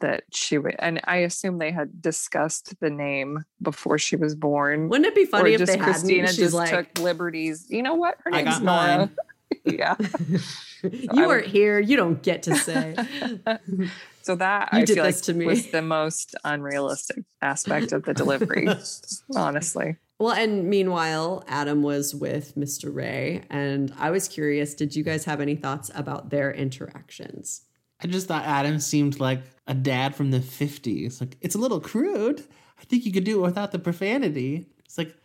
that 0.00 0.24
she 0.32 0.58
would, 0.58 0.74
and 0.80 1.00
I 1.04 1.18
assume 1.18 1.58
they 1.58 1.70
had 1.70 2.02
discussed 2.02 2.74
the 2.80 2.90
name 2.90 3.44
before 3.62 3.96
she 3.98 4.16
was 4.16 4.34
born. 4.34 4.88
Wouldn't 4.88 5.06
it 5.06 5.14
be 5.14 5.24
funny 5.24 5.50
or 5.52 5.54
if 5.54 5.58
just 5.60 5.72
they 5.72 5.78
hadn't? 5.78 5.92
Christina 5.94 6.26
She's 6.28 6.36
just 6.38 6.54
like- 6.54 6.70
took 6.70 6.98
liberties. 7.02 7.66
You 7.70 7.82
know 7.82 7.94
what? 7.94 8.16
Her 8.24 8.34
I 8.34 8.42
name's 8.42 8.58
got 8.58 8.62
Nora. 8.64 9.10
Mine. 9.64 9.76
yeah. 9.78 9.94
You 10.82 11.08
I 11.22 11.26
weren't 11.26 11.44
would- 11.46 11.50
here. 11.50 11.80
You 11.80 11.96
don't 11.96 12.22
get 12.22 12.42
to 12.42 12.54
say. 12.68 12.94
So 14.22 14.36
that 14.36 14.68
You 14.74 14.78
I 14.80 14.84
did 14.84 14.94
feel 14.96 15.04
this 15.04 15.16
like 15.16 15.24
to 15.24 15.34
me. 15.34 15.46
was 15.46 15.70
the 15.70 15.80
most 15.80 16.34
unrealistic 16.44 17.24
aspect 17.40 17.92
of 17.92 18.04
the 18.04 18.12
delivery. 18.12 18.68
honestly. 19.36 19.96
Well, 20.18 20.32
and 20.34 20.68
meanwhile, 20.68 21.42
Adam 21.48 21.82
was 21.82 22.14
with 22.14 22.54
Mr. 22.54 22.94
Ray, 22.94 23.44
and 23.50 23.92
I 23.98 24.10
was 24.10 24.28
curious. 24.28 24.74
Did 24.74 24.94
you 24.94 25.02
guys 25.02 25.24
have 25.24 25.40
any 25.40 25.56
thoughts 25.56 25.90
about 25.94 26.28
their 26.30 26.52
interactions? 26.52 27.62
I 28.02 28.06
just 28.06 28.28
thought 28.28 28.44
Adam 28.44 28.78
seemed 28.78 29.18
like 29.20 29.42
a 29.66 29.72
dad 29.74 30.14
from 30.14 30.30
the 30.30 30.40
50s. 30.40 31.20
Like, 31.20 31.36
it's 31.40 31.54
a 31.54 31.58
little 31.58 31.80
crude. 31.80 32.44
I 32.78 32.84
think 32.84 33.06
you 33.06 33.12
could 33.12 33.24
do 33.24 33.38
it 33.38 33.42
without 33.42 33.72
the 33.72 33.78
profanity. 33.78 34.66
It's 34.84 34.98
like, 34.98 35.16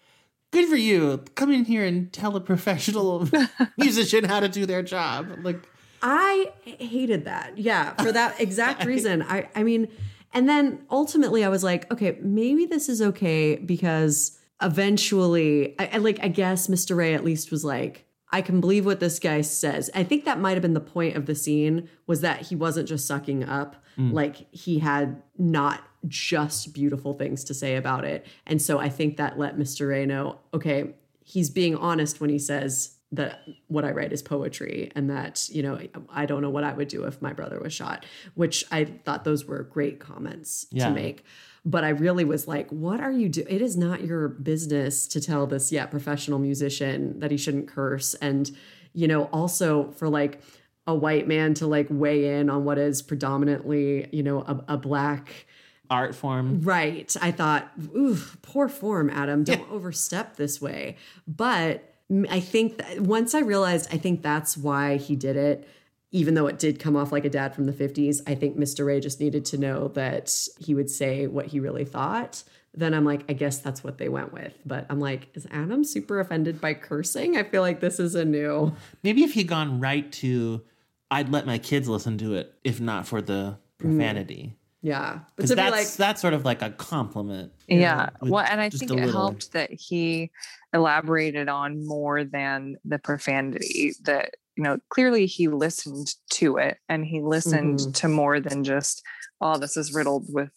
good 0.52 0.68
for 0.68 0.76
you. 0.76 1.24
Come 1.36 1.52
in 1.52 1.66
here 1.66 1.86
and 1.86 2.12
tell 2.12 2.36
a 2.36 2.42
professional 2.42 3.28
musician 3.78 4.24
how 4.26 4.40
to 4.40 4.50
do 4.50 4.66
their 4.66 4.82
job. 4.84 5.28
Like, 5.42 5.60
I 6.02 6.52
hated 6.64 7.26
that. 7.26 7.58
Yeah, 7.58 7.94
for 8.02 8.12
that 8.12 8.40
exact 8.46 8.86
reason. 8.86 9.22
I 9.24 9.50
I 9.56 9.64
mean, 9.64 9.88
and 10.34 10.48
then 10.48 10.84
ultimately 10.90 11.44
I 11.44 11.50
was 11.50 11.64
like, 11.64 11.92
okay, 11.92 12.18
maybe 12.22 12.66
this 12.66 12.88
is 12.90 13.02
okay 13.02 13.56
because 13.58 14.38
eventually 14.62 15.76
I, 15.80 15.90
I 15.94 15.98
like 15.98 16.20
I 16.24 16.28
guess 16.30 16.68
Mr. 16.68 16.96
Ray 16.96 17.14
at 17.14 17.24
least 17.24 17.52
was 17.52 17.64
like 17.64 18.06
I 18.32 18.42
can 18.42 18.62
believe 18.62 18.86
what 18.86 19.00
this 19.00 19.20
guy 19.20 19.42
says. 19.42 19.90
I 19.96 20.04
think 20.04 20.26
that 20.26 20.40
might 20.40 20.52
have 20.54 20.62
been 20.62 20.74
the 20.76 20.80
point 20.80 21.16
of 21.18 21.26
the 21.26 21.34
scene 21.36 21.90
was 22.08 22.22
that 22.22 22.44
he 22.44 22.56
wasn't 22.56 22.88
just 22.88 23.08
sucking 23.08 23.44
up, 23.44 23.76
Mm. 23.98 24.14
like 24.14 24.48
he 24.54 24.80
had 24.80 25.22
not 25.38 25.82
just 26.08 26.74
beautiful 26.74 27.14
things 27.14 27.44
to 27.46 27.54
say 27.54 27.76
about 27.76 28.06
it. 28.06 28.26
And 28.46 28.62
so 28.62 28.80
I 28.80 28.90
think 28.90 29.18
that 29.18 29.38
let 29.38 29.58
Mr. 29.58 29.90
Ray 29.90 30.06
know, 30.06 30.40
okay, 30.54 30.94
he's 31.24 31.50
being 31.50 31.76
honest 31.76 32.22
when 32.22 32.30
he 32.30 32.40
says 32.40 32.96
that 33.12 33.40
what 33.68 33.84
I 33.86 33.92
write 33.92 34.14
is 34.14 34.22
poetry 34.22 34.92
and 34.96 35.10
that, 35.10 35.50
you 35.50 35.64
know, 35.64 35.80
I 36.10 36.26
don't 36.28 36.42
know 36.42 36.50
what 36.52 36.64
I 36.64 36.74
would 36.74 36.88
do 36.88 37.06
if 37.06 37.22
my 37.22 37.34
brother 37.34 37.60
was 37.60 37.74
shot, 37.74 38.06
which 38.36 38.64
I 38.72 38.86
thought 38.86 39.24
those 39.24 39.46
were 39.46 39.64
great 39.64 40.00
comments 40.00 40.68
Yeah. 40.72 40.90
to 40.90 40.94
make. 40.94 41.24
But 41.66 41.84
I 41.84 41.90
really 41.90 42.24
was 42.24 42.48
like, 42.48 42.70
what 42.70 43.00
are 43.02 43.12
you 43.12 43.28
doing? 43.28 43.48
It 43.50 43.62
is 43.62 43.76
not 43.76 44.04
your 44.06 44.28
business 44.30 45.08
to 45.08 45.20
tell 45.20 45.46
this, 45.48 45.72
yeah, 45.72 45.86
professional 45.88 46.40
musician 46.40 47.20
that 47.20 47.32
he 47.32 47.38
shouldn't 47.38 47.68
curse. 47.68 48.14
And, 48.16 48.50
you 48.94 49.08
know, 49.08 49.24
also 49.26 49.92
for 49.92 50.08
like 50.08 50.42
a 50.88 50.96
white 50.96 51.28
man 51.28 51.54
to 51.56 51.68
like 51.68 51.88
weigh 51.90 52.40
in 52.40 52.50
on 52.50 52.64
what 52.64 52.78
is 52.78 53.02
predominantly, 53.02 54.08
you 54.12 54.24
know, 54.24 54.42
a, 54.42 54.64
a 54.70 54.78
black 54.78 55.46
art 55.90 56.16
form. 56.16 56.61
Right. 56.61 57.16
I 57.22 57.32
thought, 57.32 57.70
ooh, 57.95 58.18
poor 58.41 58.70
form, 58.70 59.10
Adam. 59.10 59.44
Don't 59.44 59.70
overstep 59.72 60.36
this 60.36 60.61
way. 60.61 60.98
But 61.28 61.95
I 62.30 62.40
think 62.40 62.78
that 62.78 63.02
once 63.02 63.36
I 63.36 63.40
realized, 63.40 63.94
I 63.94 63.98
think 63.98 64.22
that's 64.22 64.57
why 64.57 64.98
he 64.98 65.16
did 65.16 65.36
it. 65.36 65.68
Even 66.11 66.34
though 66.34 66.48
it 66.48 66.57
did 66.57 66.80
come 66.80 66.95
off 66.95 67.11
like 67.11 67.26
a 67.26 67.30
dad 67.30 67.53
from 67.53 67.66
the 67.66 67.74
50s, 67.74 68.22
I 68.26 68.34
think 68.34 68.57
Mr. 68.57 68.84
Ray 68.86 68.99
just 68.99 69.20
needed 69.20 69.45
to 69.45 69.57
know 69.60 69.90
that 69.90 70.36
he 70.57 70.74
would 70.74 70.90
say 70.90 71.28
what 71.28 71.48
he 71.48 71.60
really 71.60 71.86
thought. 71.86 72.44
Then 72.74 72.95
I'm 72.95 73.06
like, 73.06 73.26
I 73.30 73.34
guess 73.34 73.60
that's 73.60 73.84
what 73.84 73.99
they 73.99 74.10
went 74.10 74.34
with. 74.34 74.53
But 74.66 74.88
I'm 74.90 74.99
like, 74.99 75.30
is 75.36 75.48
Adam 75.52 75.84
super 75.84 76.20
offended 76.20 76.60
by 76.60 76.74
cursing? 76.74 77.38
I 77.38 77.44
feel 77.44 77.61
like 77.61 77.80
this 77.80 77.99
is 77.99 78.16
a 78.16 78.26
new. 78.26 78.74
Maybe 79.03 79.24
if 79.24 79.34
he'd 79.34 79.48
gone 79.48 79.80
right 79.80 80.11
to, 80.14 80.64
I'd 81.11 81.30
let 81.30 81.45
my 81.45 81.57
kids 81.57 81.88
listen 81.88 82.18
to 82.20 82.36
it 82.36 82.53
if 82.64 82.80
not 82.80 83.07
for 83.07 83.22
the 83.22 83.57
mm. 83.80 83.82
profanity. 83.82 84.56
Yeah. 84.82 85.20
But 85.36 85.44
'Cause 85.44 85.50
to 85.50 85.56
be 85.56 85.62
that's, 85.62 85.72
like, 85.72 85.88
that's 85.98 86.22
sort 86.22 86.34
of 86.34 86.46
like 86.46 86.62
a 86.62 86.70
compliment. 86.72 87.52
Yeah. 87.68 88.10
with 88.22 88.32
Well, 88.32 88.46
and 88.50 88.62
I 88.62 88.70
think 88.70 88.84
it 88.92 88.96
little- 88.96 89.12
helped 89.12 89.52
that 89.54 89.72
he 89.72 90.32
elaborated 90.74 91.50
on 91.50 91.86
more 91.86 92.24
than 92.24 92.78
the 92.86 93.00
profanity 93.00 93.94
that, 94.04 94.36
you 94.56 94.64
know, 94.64 94.78
clearly 94.90 95.26
he 95.26 95.48
listened 95.48 96.14
to 96.32 96.58
it 96.58 96.78
and 96.88 97.06
he 97.06 97.22
listened 97.22 97.80
Mhm. 97.80 97.94
to 97.96 98.08
more 98.08 98.40
than 98.40 98.64
just, 98.64 99.04
oh, 99.42 99.58
this 99.58 99.76
is 99.76 99.94
riddled 99.94 100.26
with 100.34 100.52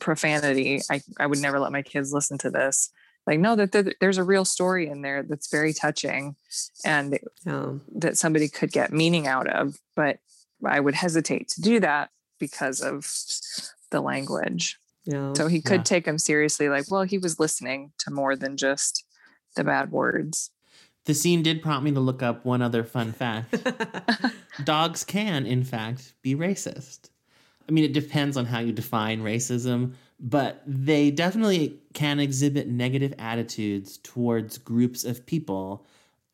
profanity. 0.00 0.80
I, 0.90 1.00
I 1.20 1.26
would 1.26 1.38
never 1.40 1.58
let 1.60 1.72
my 1.72 1.82
kids 1.82 2.12
listen 2.12 2.38
to 2.38 2.50
this. 2.50 2.90
Like, 3.26 3.38
no, 3.40 3.54
that 3.56 3.72
that 3.72 3.96
there's 4.00 4.16
a 4.18 4.24
real 4.24 4.44
story 4.46 4.88
in 4.88 5.02
there 5.02 5.22
that's 5.22 5.50
very 5.50 5.74
touching 5.74 6.34
and 6.84 7.18
that 7.44 8.16
somebody 8.16 8.48
could 8.48 8.72
get 8.72 8.92
meaning 8.92 9.26
out 9.26 9.46
of. 9.48 9.76
But 9.94 10.20
I 10.64 10.80
would 10.80 10.94
hesitate 10.94 11.48
to 11.50 11.60
do 11.60 11.78
that 11.80 12.10
because 12.38 12.80
of 12.80 13.06
the 13.90 14.00
language. 14.00 14.78
Yeah. 15.04 15.32
So 15.34 15.46
he 15.48 15.60
could 15.62 15.78
Yeah. 15.80 15.84
take 15.84 16.06
him 16.06 16.18
seriously, 16.18 16.68
like, 16.68 16.90
well, 16.90 17.02
he 17.02 17.18
was 17.18 17.40
listening 17.40 17.92
to 17.98 18.10
more 18.10 18.36
than 18.36 18.56
just 18.56 19.04
the 19.56 19.64
bad 19.64 19.90
words. 19.90 20.50
The 21.06 21.14
scene 21.14 21.42
did 21.42 21.62
prompt 21.62 21.84
me 21.84 21.92
to 21.92 22.00
look 22.00 22.22
up 22.22 22.44
one 22.44 22.60
other 22.60 22.84
fun 22.84 23.12
fact. 23.12 23.54
Dogs 24.64 25.04
can, 25.04 25.46
in 25.46 25.64
fact, 25.64 26.12
be 26.22 26.34
racist. 26.34 27.08
I 27.66 27.72
mean, 27.72 27.84
it 27.84 27.92
depends 27.94 28.36
on 28.36 28.44
how 28.46 28.58
you 28.60 28.72
define 28.72 29.22
racism, 29.22 29.94
but 30.20 30.62
they 30.66 31.10
definitely 31.10 31.80
can 31.94 32.18
exhibit 32.20 32.68
negative 32.68 33.14
attitudes 33.18 33.98
towards 33.98 34.58
groups 34.58 35.04
of 35.04 35.24
people, 35.24 35.86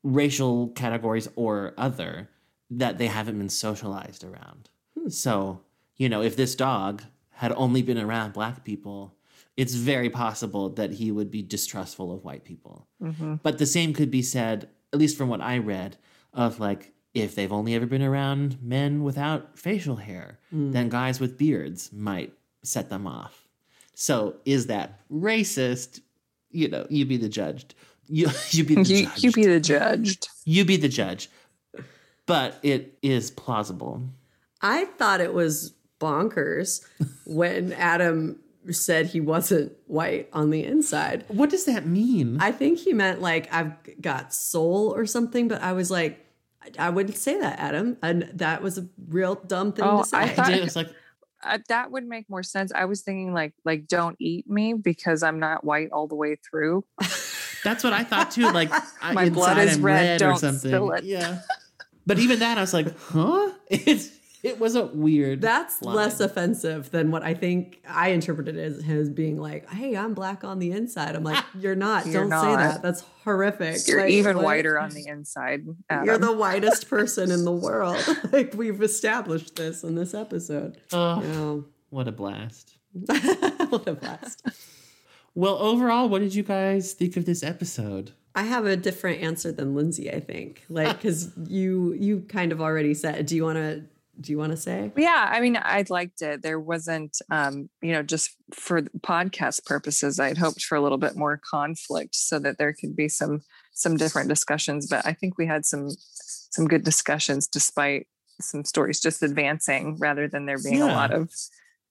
racial 0.02 0.68
categories 0.70 1.28
or 1.36 1.74
other, 1.76 2.28
that 2.70 2.98
they 2.98 3.06
haven't 3.06 3.39
been 3.39 3.48
socialized 3.48 4.24
around. 4.24 4.70
Hmm. 4.98 5.09
So, 5.09 5.60
you 5.96 6.08
know, 6.08 6.22
if 6.22 6.36
this 6.36 6.54
dog 6.54 7.02
had 7.30 7.52
only 7.52 7.82
been 7.82 7.98
around 7.98 8.32
black 8.32 8.64
people, 8.64 9.14
it's 9.56 9.74
very 9.74 10.10
possible 10.10 10.68
that 10.70 10.92
he 10.92 11.10
would 11.12 11.30
be 11.30 11.42
distrustful 11.42 12.12
of 12.12 12.24
white 12.24 12.44
people. 12.44 12.86
Mhm. 13.02 13.40
But 13.42 13.58
the 13.58 13.66
same 13.66 13.92
could 13.92 14.10
be 14.10 14.22
said, 14.22 14.68
at 14.92 14.98
least 14.98 15.16
from 15.16 15.28
what 15.28 15.40
I 15.40 15.58
read, 15.58 15.96
of 16.32 16.58
like 16.60 16.92
if 17.14 17.34
they've 17.36 17.52
only 17.52 17.74
ever 17.74 17.86
been 17.86 18.02
around 18.02 18.60
men 18.60 19.04
without 19.04 19.56
facial 19.58 19.96
hair, 19.96 20.40
Mm. 20.52 20.72
then 20.72 20.88
guys 20.88 21.20
with 21.20 21.38
beards 21.38 21.92
might 21.92 22.32
set 22.64 22.90
them 22.90 23.06
off. 23.06 23.46
So 23.94 24.36
is 24.44 24.66
that 24.66 25.00
racist? 25.08 26.00
You 26.50 26.68
know, 26.68 26.86
you 26.90 27.04
be 27.04 27.16
the 27.16 27.28
judge. 27.28 27.66
You 28.06 28.28
you 28.50 28.64
be 28.64 28.74
the 28.74 28.82
You, 28.82 29.06
judge. 29.06 29.24
you 29.24 29.32
be 29.32 29.46
the 29.46 29.60
judged. 29.60 30.28
You 30.44 30.64
be 30.66 30.76
the 30.76 30.88
judge. 30.88 31.30
But 32.26 32.58
it 32.62 32.98
is 33.02 33.30
plausible. 33.30 34.02
I 34.60 34.84
thought 34.98 35.20
it 35.22 35.32
was 35.32 35.72
bonkers 36.00 36.80
when 37.26 37.72
Adam 37.74 38.38
said 38.70 39.06
he 39.06 39.20
wasn't 39.20 39.72
white 39.86 40.28
on 40.32 40.50
the 40.50 40.64
inside. 40.64 41.24
What 41.28 41.50
does 41.50 41.64
that 41.66 41.86
mean? 41.86 42.38
I 42.40 42.50
think 42.52 42.78
he 42.78 42.92
meant 42.92 43.20
like 43.20 43.52
I've 43.52 43.72
got 44.00 44.32
soul 44.32 44.94
or 44.94 45.06
something, 45.06 45.48
but 45.48 45.60
I 45.62 45.72
was 45.72 45.90
like, 45.90 46.24
I- 46.62 46.86
I 46.86 46.90
wouldn't 46.90 47.16
say 47.16 47.38
that, 47.40 47.58
Adam. 47.58 47.98
And 48.02 48.30
that 48.34 48.62
was 48.62 48.78
a 48.78 48.88
real 49.08 49.34
dumb 49.34 49.72
thing 49.72 49.84
Oh, 49.84 50.02
to 50.02 50.08
say. 50.08 50.18
I 50.18 50.28
thought 50.28 50.50
It's 50.52 50.76
like 50.76 50.88
uh, 51.42 51.58
that 51.68 51.90
would 51.90 52.06
make 52.06 52.30
more 52.30 52.42
sense. 52.42 52.72
I 52.74 52.86
was 52.86 53.02
thinking 53.02 53.34
like 53.34 53.52
like 53.66 53.86
don't 53.86 54.16
eat 54.18 54.48
me 54.48 54.72
because 54.72 55.22
I'm 55.22 55.38
not 55.40 55.62
white 55.62 55.90
all 55.92 56.06
the 56.08 56.14
way 56.14 56.36
through. 56.36 56.84
That's 57.62 57.84
what 57.84 57.92
I 57.92 58.02
thought 58.04 58.30
too. 58.30 58.50
Like 58.50 58.70
My 59.12 59.28
blood 59.28 59.58
is 59.58 59.76
I'm 59.76 59.82
red, 59.84 60.22
or 60.22 60.28
don't 60.30 60.38
something. 60.38 60.70
spill 60.70 60.92
it. 60.92 61.04
Yeah. 61.04 61.40
But 62.06 62.18
even 62.18 62.38
that, 62.38 62.56
I 62.56 62.60
was 62.62 62.72
like, 62.74 62.98
huh? 62.98 63.50
It's 63.68 64.08
it 64.44 64.60
was 64.60 64.76
a 64.76 64.84
weird. 64.84 65.40
That's 65.40 65.80
line. 65.82 65.96
less 65.96 66.20
offensive 66.20 66.90
than 66.90 67.10
what 67.10 67.22
I 67.22 67.32
think 67.34 67.80
I 67.88 68.10
interpreted 68.10 68.56
as 68.58 68.84
as 68.88 69.08
being 69.08 69.40
like, 69.40 69.68
"Hey, 69.70 69.96
I'm 69.96 70.12
black 70.14 70.44
on 70.44 70.58
the 70.58 70.70
inside." 70.70 71.16
I'm 71.16 71.24
like, 71.24 71.42
"You're 71.58 71.74
not. 71.74 72.06
You're 72.06 72.28
Don't 72.28 72.40
say 72.42 72.54
that. 72.54 72.82
That's 72.82 73.02
horrific. 73.24 73.88
You're 73.88 74.02
Like, 74.02 74.10
even 74.10 74.36
what? 74.36 74.44
whiter 74.44 74.78
on 74.78 74.90
the 74.90 75.06
inside. 75.08 75.64
You're 76.04 76.18
the 76.18 76.32
whitest 76.36 76.88
person 76.90 77.30
in 77.30 77.44
the 77.44 77.52
world. 77.52 78.04
like 78.32 78.52
we've 78.54 78.82
established 78.82 79.56
this 79.56 79.82
in 79.82 79.94
this 79.94 80.12
episode. 80.14 80.78
Oh, 80.92 81.22
You 81.22 81.28
know, 81.28 81.64
what 81.90 82.06
a 82.06 82.12
blast. 82.12 82.76
what 82.92 83.88
a 83.88 83.94
blast. 83.94 84.42
Well, 85.34 85.56
overall, 85.56 86.08
what 86.08 86.20
did 86.20 86.34
you 86.34 86.42
guys 86.44 86.92
think 86.92 87.16
of 87.16 87.24
this 87.26 87.42
episode? 87.42 88.12
I 88.36 88.42
have 88.44 88.66
a 88.66 88.76
different 88.76 89.20
answer 89.22 89.50
than 89.52 89.74
Lindsay. 89.74 90.10
I 90.12 90.20
think, 90.20 90.64
like, 90.68 90.96
because 90.96 91.30
you 91.48 91.92
you 91.94 92.20
kind 92.28 92.52
of 92.52 92.60
already 92.60 92.92
said. 92.94 93.26
Do 93.26 93.34
you 93.36 93.44
want 93.44 93.56
to? 93.58 93.84
Do 94.20 94.32
you 94.32 94.38
want 94.38 94.52
to 94.52 94.56
say? 94.56 94.92
Yeah, 94.96 95.28
I 95.30 95.40
mean, 95.40 95.58
I 95.60 95.84
liked 95.88 96.22
it. 96.22 96.42
There 96.42 96.60
wasn't, 96.60 97.18
um, 97.30 97.68
you 97.82 97.92
know, 97.92 98.02
just 98.02 98.30
for 98.52 98.82
podcast 98.82 99.64
purposes, 99.64 100.20
I'd 100.20 100.38
hoped 100.38 100.62
for 100.62 100.76
a 100.76 100.80
little 100.80 100.98
bit 100.98 101.16
more 101.16 101.40
conflict 101.48 102.14
so 102.14 102.38
that 102.38 102.58
there 102.58 102.72
could 102.72 102.94
be 102.94 103.08
some 103.08 103.40
some 103.72 103.96
different 103.96 104.28
discussions. 104.28 104.86
But 104.86 105.04
I 105.04 105.12
think 105.12 105.36
we 105.36 105.46
had 105.46 105.66
some 105.66 105.88
some 106.50 106.66
good 106.66 106.84
discussions 106.84 107.48
despite 107.48 108.06
some 108.40 108.64
stories 108.64 109.00
just 109.00 109.22
advancing 109.22 109.96
rather 109.98 110.28
than 110.28 110.46
there 110.46 110.58
being 110.62 110.82
a 110.82 110.86
lot 110.86 111.12
of 111.12 111.30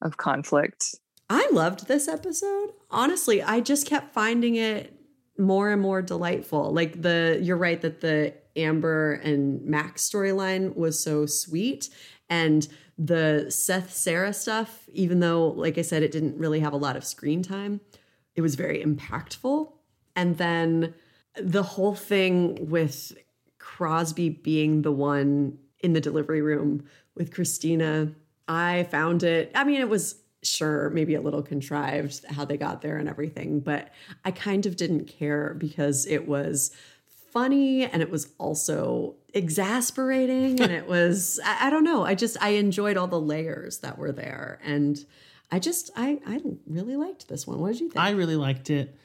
of 0.02 0.18
conflict. 0.18 0.96
I 1.30 1.48
loved 1.52 1.88
this 1.88 2.08
episode. 2.08 2.70
Honestly, 2.92 3.42
I 3.42 3.60
just 3.60 3.88
kept 3.88 4.14
finding 4.14 4.56
it 4.56 4.94
more 5.38 5.72
and 5.72 5.82
more 5.82 6.02
delightful. 6.02 6.72
Like 6.72 7.02
the 7.02 7.40
you're 7.42 7.58
right 7.58 7.82
that 7.82 8.02
the 8.02 8.34
Amber 8.56 9.14
and 9.14 9.64
Max 9.66 10.08
storyline 10.08 10.76
was 10.76 11.00
so 11.00 11.26
sweet 11.26 11.90
and 12.30 12.68
the 12.98 13.48
Seth 13.50 13.94
Sarah 13.94 14.34
stuff 14.34 14.88
even 14.94 15.20
though 15.20 15.48
like 15.50 15.78
I 15.78 15.82
said 15.82 16.04
it 16.04 16.12
didn't 16.12 16.38
really 16.38 16.60
have 16.60 16.74
a 16.74 16.78
lot 16.78 16.96
of 16.96 17.04
screen 17.04 17.42
time, 17.44 17.82
it 18.36 18.42
was 18.42 18.56
very 18.56 18.84
impactful. 18.84 19.72
And 20.16 20.38
then 20.38 20.94
the 21.36 21.64
whole 21.64 21.96
thing 21.96 22.70
with 22.70 23.18
Crosby 23.60 24.30
being 24.30 24.82
the 24.82 24.92
one 24.92 25.58
in 25.80 25.94
the 25.94 26.02
delivery 26.02 26.42
room 26.42 26.86
with 27.16 27.32
Kristina, 27.32 28.14
I 28.48 28.84
found 28.92 29.24
it. 29.24 29.52
I 29.56 29.64
mean, 29.64 29.82
it 29.82 29.90
was 29.90 30.20
sure 30.44 30.90
maybe 30.90 31.16
a 31.16 31.22
little 31.22 31.42
contrived 31.42 32.26
how 32.26 32.46
they 32.46 32.58
got 32.58 32.82
there 32.82 32.98
and 32.98 33.08
everything, 33.08 33.60
but 33.62 33.92
I 34.26 34.32
kind 34.32 34.66
of 34.66 34.76
didn't 34.76 35.06
care 35.06 35.54
because 35.58 36.06
it 36.06 36.28
was 36.28 36.72
funny 37.34 37.84
and 37.84 38.02
it 38.02 38.10
was 38.12 38.32
also 38.38 39.16
exasperating 39.34 40.62
and 40.62 40.72
it 40.72 40.88
was 40.88 41.40
I, 41.44 41.68
I 41.68 41.70
don't 41.72 41.84
know. 41.84 42.06
I 42.06 42.14
just 42.16 42.38
i 42.42 42.50
enjoyed 42.50 42.96
all 42.98 43.08
the 43.08 43.20
layers 43.20 43.80
that 43.80 43.98
were 43.98 44.12
there 44.12 44.60
and 44.64 45.04
i 45.52 45.58
just 45.60 45.90
i 45.96 46.20
i 46.28 46.40
really 46.68 46.96
liked 46.96 47.28
this 47.28 47.48
one. 47.48 47.60
What 47.60 47.72
did 47.74 47.82
you 47.82 47.90
think? 47.90 47.98
I 48.04 48.12
really 48.12 48.36
liked 48.36 48.70
it. 48.70 48.96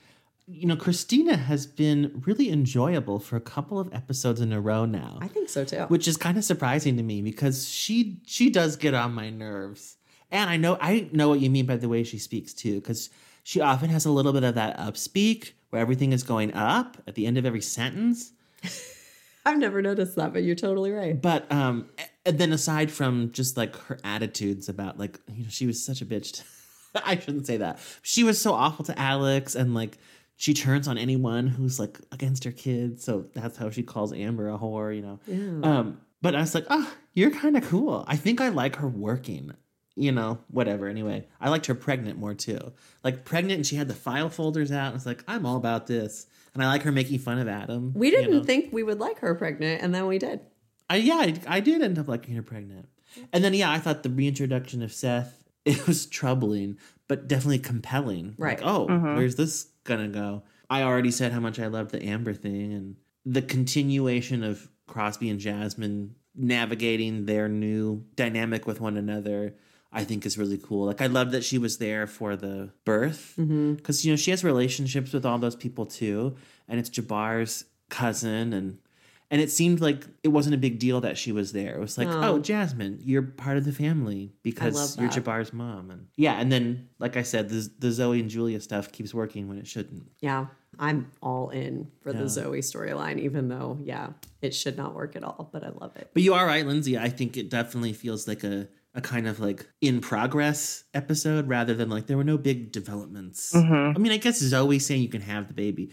You 0.50 0.66
know, 0.66 0.76
Kristina 0.76 1.38
has 1.38 1.66
been 1.66 2.22
really 2.24 2.48
enjoyable 2.50 3.18
for 3.20 3.36
a 3.36 3.40
couple 3.40 3.78
of 3.78 3.92
episodes 3.92 4.40
in 4.40 4.50
a 4.52 4.60
row 4.60 4.86
now. 4.86 5.18
i 5.20 5.28
think 5.28 5.48
so 5.48 5.64
too. 5.64 5.84
Which 5.88 6.06
is 6.08 6.16
kind 6.16 6.38
of 6.38 6.44
surprising 6.44 6.96
to 6.98 7.02
me 7.02 7.22
because 7.22 7.68
she 7.68 8.20
she 8.26 8.50
does 8.50 8.76
get 8.76 8.94
on 8.94 9.14
my 9.14 9.30
nerves. 9.30 9.96
And 10.30 10.50
i 10.50 10.56
know 10.58 10.76
i 10.80 11.08
know 11.12 11.30
what 11.30 11.40
you 11.40 11.48
mean 11.50 11.66
by 11.66 11.76
the 11.76 11.88
way 11.88 12.04
she 12.04 12.18
speaks 12.18 12.52
too 12.52 12.76
because 12.80 13.08
she 13.42 13.62
often 13.62 13.88
has 13.88 14.04
a 14.04 14.10
little 14.10 14.34
bit 14.34 14.44
of 14.44 14.54
that 14.56 14.76
upspeak 14.78 15.52
where 15.70 15.80
everything 15.80 16.12
is 16.12 16.22
going 16.22 16.54
up 16.54 16.96
at 17.06 17.14
the 17.14 17.26
end 17.26 17.38
of 17.38 17.46
every 17.46 17.60
sentence. 17.60 18.32
I've 19.46 19.58
never 19.58 19.80
noticed 19.80 20.16
that 20.16 20.32
but 20.32 20.42
you're 20.42 20.54
totally 20.56 20.90
right. 20.92 21.20
But 21.20 21.50
um 21.50 21.88
and 22.26 22.38
then 22.38 22.52
aside 22.52 22.90
from 22.90 23.32
just 23.32 23.56
like 23.56 23.76
her 23.84 23.98
attitudes 24.04 24.68
about 24.68 24.98
like 24.98 25.18
you 25.32 25.44
know 25.44 25.50
she 25.50 25.66
was 25.66 25.84
such 25.84 26.02
a 26.02 26.06
bitch. 26.06 26.32
To, 26.34 27.02
i 27.06 27.18
shouldn't 27.18 27.46
say 27.46 27.58
that. 27.58 27.78
She 28.02 28.24
was 28.24 28.40
so 28.40 28.52
awful 28.52 28.84
to 28.86 28.98
alex 28.98 29.54
and 29.54 29.74
like 29.74 29.98
she 30.36 30.54
turns 30.54 30.86
on 30.86 30.98
anyone 30.98 31.48
who's 31.48 31.80
like 31.80 31.98
against 32.12 32.44
her 32.44 32.52
kids. 32.52 33.04
So 33.04 33.26
that's 33.34 33.56
how 33.56 33.70
she 33.70 33.82
calls 33.82 34.12
amber 34.12 34.48
a 34.50 34.58
whore 34.58 34.94
you 34.94 35.02
know. 35.02 35.20
Yeah. 35.26 35.78
um 35.78 36.00
but 36.20 36.34
i 36.34 36.40
was 36.40 36.54
like 36.54 36.66
oh 36.70 36.92
you're 37.14 37.30
kind 37.30 37.56
of 37.56 37.64
cool. 37.64 38.04
I 38.06 38.16
think 38.16 38.40
i 38.40 38.48
like 38.48 38.76
her 38.76 38.88
working 38.88 39.52
you 39.98 40.12
know 40.12 40.38
whatever 40.50 40.86
anyway 40.86 41.26
i 41.40 41.48
liked 41.48 41.66
her 41.66 41.74
pregnant 41.74 42.18
more 42.18 42.34
too 42.34 42.72
like 43.02 43.24
pregnant 43.24 43.56
and 43.56 43.66
she 43.66 43.76
had 43.76 43.88
the 43.88 43.94
file 43.94 44.28
folders 44.30 44.70
out 44.70 44.88
and 44.88 44.96
it's 44.96 45.06
like 45.06 45.24
i'm 45.26 45.44
all 45.44 45.56
about 45.56 45.86
this 45.86 46.26
and 46.54 46.62
i 46.62 46.66
like 46.68 46.82
her 46.82 46.92
making 46.92 47.18
fun 47.18 47.38
of 47.38 47.48
adam 47.48 47.92
we 47.94 48.10
didn't 48.10 48.30
know? 48.38 48.44
think 48.44 48.72
we 48.72 48.82
would 48.82 49.00
like 49.00 49.18
her 49.18 49.34
pregnant 49.34 49.82
and 49.82 49.94
then 49.94 50.06
we 50.06 50.18
did 50.18 50.40
I, 50.90 50.96
yeah, 50.96 51.16
I, 51.16 51.34
I 51.46 51.60
did 51.60 51.82
end 51.82 51.98
up 51.98 52.08
liking 52.08 52.34
her 52.36 52.42
pregnant. 52.42 52.88
And 53.32 53.44
then, 53.44 53.52
yeah, 53.52 53.70
I 53.70 53.78
thought 53.78 54.02
the 54.02 54.08
reintroduction 54.08 54.80
of 54.82 54.90
Seth, 54.90 55.44
it 55.66 55.86
was 55.86 56.06
troubling, 56.06 56.78
but 57.08 57.28
definitely 57.28 57.58
compelling. 57.58 58.34
Right. 58.38 58.58
Like, 58.58 58.66
oh, 58.66 58.86
Mhm. 58.86 59.16
where's 59.16 59.36
this 59.36 59.66
gonna 59.84 60.08
go? 60.08 60.44
I 60.70 60.82
already 60.82 61.10
said 61.10 61.32
how 61.32 61.40
much 61.40 61.58
I 61.60 61.66
loved 61.66 61.90
the 61.90 62.02
Amber 62.02 62.32
thing 62.32 62.72
and 62.72 62.96
the 63.26 63.42
continuation 63.42 64.42
of 64.42 64.70
Crosby 64.86 65.28
and 65.28 65.38
Jasmine 65.38 66.14
navigating 66.34 67.26
their 67.26 67.48
new 67.50 68.04
dynamic 68.16 68.66
with 68.66 68.80
one 68.80 68.96
another. 68.96 69.54
I 69.92 70.04
think 70.04 70.26
is 70.26 70.36
really 70.36 70.58
cool. 70.58 70.86
Like 70.86 71.00
I 71.00 71.06
love 71.06 71.30
that 71.32 71.44
she 71.44 71.56
was 71.58 71.78
there 71.78 72.06
for 72.06 72.36
the 72.36 72.70
birth 72.84 73.34
mm-hmm. 73.38 73.74
because 73.74 74.04
you 74.04 74.12
know 74.12 74.16
she 74.16 74.30
has 74.30 74.44
relationships 74.44 75.12
with 75.12 75.24
all 75.24 75.38
those 75.38 75.56
people 75.56 75.86
too, 75.86 76.36
and 76.68 76.78
it's 76.78 76.90
Jabbar's 76.90 77.64
cousin 77.88 78.52
and 78.52 78.78
and 79.30 79.42
it 79.42 79.50
seemed 79.50 79.80
like 79.80 80.06
it 80.22 80.28
wasn't 80.28 80.54
a 80.54 80.58
big 80.58 80.78
deal 80.78 81.02
that 81.02 81.18
she 81.18 81.32
was 81.32 81.52
there. 81.52 81.74
It 81.74 81.80
was 81.80 81.98
like, 81.98 82.08
No. 82.08 82.22
oh, 82.22 82.38
Jasmine, 82.38 82.98
you're 83.02 83.20
part 83.22 83.58
of 83.58 83.64
the 83.66 83.72
family 83.72 84.32
because 84.42 84.98
you're. 84.98 85.10
Jabbar's 85.10 85.52
mom, 85.52 85.90
and 85.90 86.06
yeah, 86.16 86.34
and 86.40 86.50
then 86.50 86.88
like 86.98 87.16
I 87.16 87.22
said, 87.22 87.48
the 87.48 87.70
the 87.78 87.90
Zoe 87.92 88.20
and 88.20 88.30
Julia 88.30 88.60
stuff 88.60 88.90
keeps 88.92 89.12
working 89.14 89.48
when 89.48 89.58
it 89.58 89.66
shouldn't. 89.66 90.04
yeah 90.20 90.46
i'm 90.78 91.10
all 91.22 91.48
in 91.48 91.90
for 92.02 92.12
Yeah. 92.12 92.20
the 92.20 92.28
zoe 92.28 92.60
storyline 92.60 93.18
even 93.18 93.48
though 93.48 93.78
yeah 93.82 94.10
it 94.42 94.54
should 94.54 94.76
not 94.76 94.94
work 94.94 95.16
at 95.16 95.24
all 95.24 95.48
but 95.50 95.64
i 95.64 95.70
love 95.70 95.96
it 95.96 96.10
But 96.12 96.22
you 96.22 96.34
are 96.34 96.46
right, 96.46 96.64
Lindsay. 96.64 96.96
I 96.98 97.08
think 97.08 97.36
it 97.38 97.48
definitely 97.48 97.94
feels 97.94 98.28
like 98.28 98.44
a 98.44 98.68
a 98.98 99.00
kind 99.00 99.26
of 99.28 99.38
like 99.40 99.64
in 99.80 100.00
progress 100.00 100.82
episode 100.92 101.48
rather 101.48 101.72
than 101.72 101.88
like 101.88 102.06
there 102.08 102.16
were 102.16 102.24
no 102.24 102.36
big 102.36 102.72
developments. 102.72 103.52
Mhm. 103.54 103.94
I 103.96 103.98
mean, 103.98 104.12
I 104.12 104.16
guess 104.18 104.38
Zoe 104.38 104.78
saying 104.80 105.02
you 105.02 105.08
can 105.08 105.22
have 105.22 105.46
the 105.48 105.54
baby. 105.54 105.92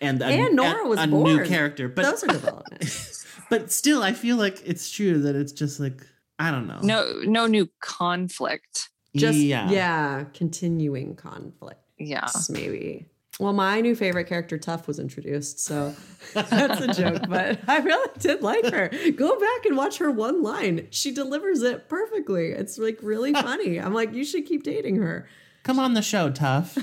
And, 0.00 0.20
a, 0.22 0.26
And 0.26 0.56
Nora 0.56 0.84
a- 0.84 0.88
was 0.88 1.00
a 1.00 1.06
born. 1.06 1.36
new 1.36 1.44
character, 1.44 1.88
but 1.88 2.02
those 2.04 2.24
are 2.24 2.26
developments 2.40 3.24
but 3.48 3.70
still, 3.70 4.02
I 4.02 4.12
feel 4.12 4.36
like 4.38 4.60
it's 4.64 4.90
true 4.90 5.20
that 5.22 5.36
it's 5.36 5.52
just 5.52 5.78
like 5.78 6.00
I 6.38 6.50
don't 6.50 6.66
know. 6.66 6.80
No, 6.82 7.20
no 7.24 7.46
new 7.46 7.68
conflict. 7.80 8.90
just 9.16 9.38
Yeah. 9.38 9.70
yeah, 9.70 10.24
continuing 10.34 11.14
conflict 11.16 11.80
Yeah. 11.98 12.28
maybe 12.50 13.06
well 13.38 13.52
my 13.52 13.80
new 13.80 13.94
favorite 13.94 14.26
character 14.26 14.58
tough 14.58 14.86
was 14.86 14.98
introduced 14.98 15.60
so 15.60 15.94
that's 16.34 16.80
a 16.80 16.92
joke 16.92 17.22
but 17.28 17.58
i 17.68 17.78
really 17.78 18.06
did 18.18 18.42
like 18.42 18.64
her. 18.72 18.90
Go 19.12 19.38
back 19.38 19.66
and 19.66 19.76
watch 19.76 19.98
her 19.98 20.10
one 20.10 20.42
line. 20.42 20.88
She 20.90 21.12
delivers 21.12 21.62
it 21.62 21.88
perfectly. 21.88 22.48
It's 22.48 22.78
like 22.78 22.98
really 23.02 23.32
funny. 23.48 23.78
I'm 23.78 23.94
like 23.94 24.12
you 24.12 24.24
should 24.24 24.46
keep 24.46 24.62
dating 24.62 24.96
her. 24.96 25.28
Come 25.62 25.80
on 25.80 25.94
the 25.94 26.02
show, 26.02 26.30
tough. 26.30 26.78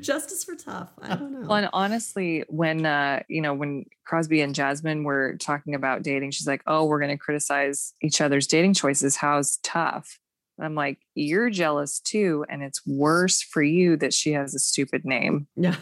justice 0.00 0.42
for 0.42 0.56
tough 0.56 0.90
i 1.00 1.14
don't 1.14 1.32
know. 1.32 1.46
Well, 1.46 1.58
and 1.58 1.68
honestly, 1.72 2.42
when 2.48 2.84
uh, 2.84 3.22
you 3.28 3.40
know, 3.40 3.54
when 3.54 3.84
Crosby 4.04 4.40
and 4.40 4.54
Jasmine 4.54 5.04
were 5.04 5.36
talking 5.38 5.74
about 5.74 6.02
dating, 6.02 6.32
she's 6.32 6.46
like, 6.46 6.62
"Oh, 6.66 6.84
we're 6.84 6.98
going 6.98 7.16
to 7.16 7.16
criticize 7.16 7.92
each 8.02 8.20
other's 8.20 8.46
dating 8.48 8.74
choices. 8.74 9.16
How's 9.16 9.58
tough?" 9.58 10.18
And 10.58 10.66
I'm 10.66 10.74
like, 10.74 10.98
"You're 11.14 11.48
jealous 11.50 12.00
too, 12.00 12.44
and 12.50 12.62
it's 12.62 12.84
worse 12.86 13.40
for 13.40 13.62
you 13.62 13.96
that 13.98 14.12
she 14.12 14.32
has 14.32 14.54
a 14.54 14.58
stupid 14.58 15.04
name." 15.04 15.46
yeah 15.56 15.76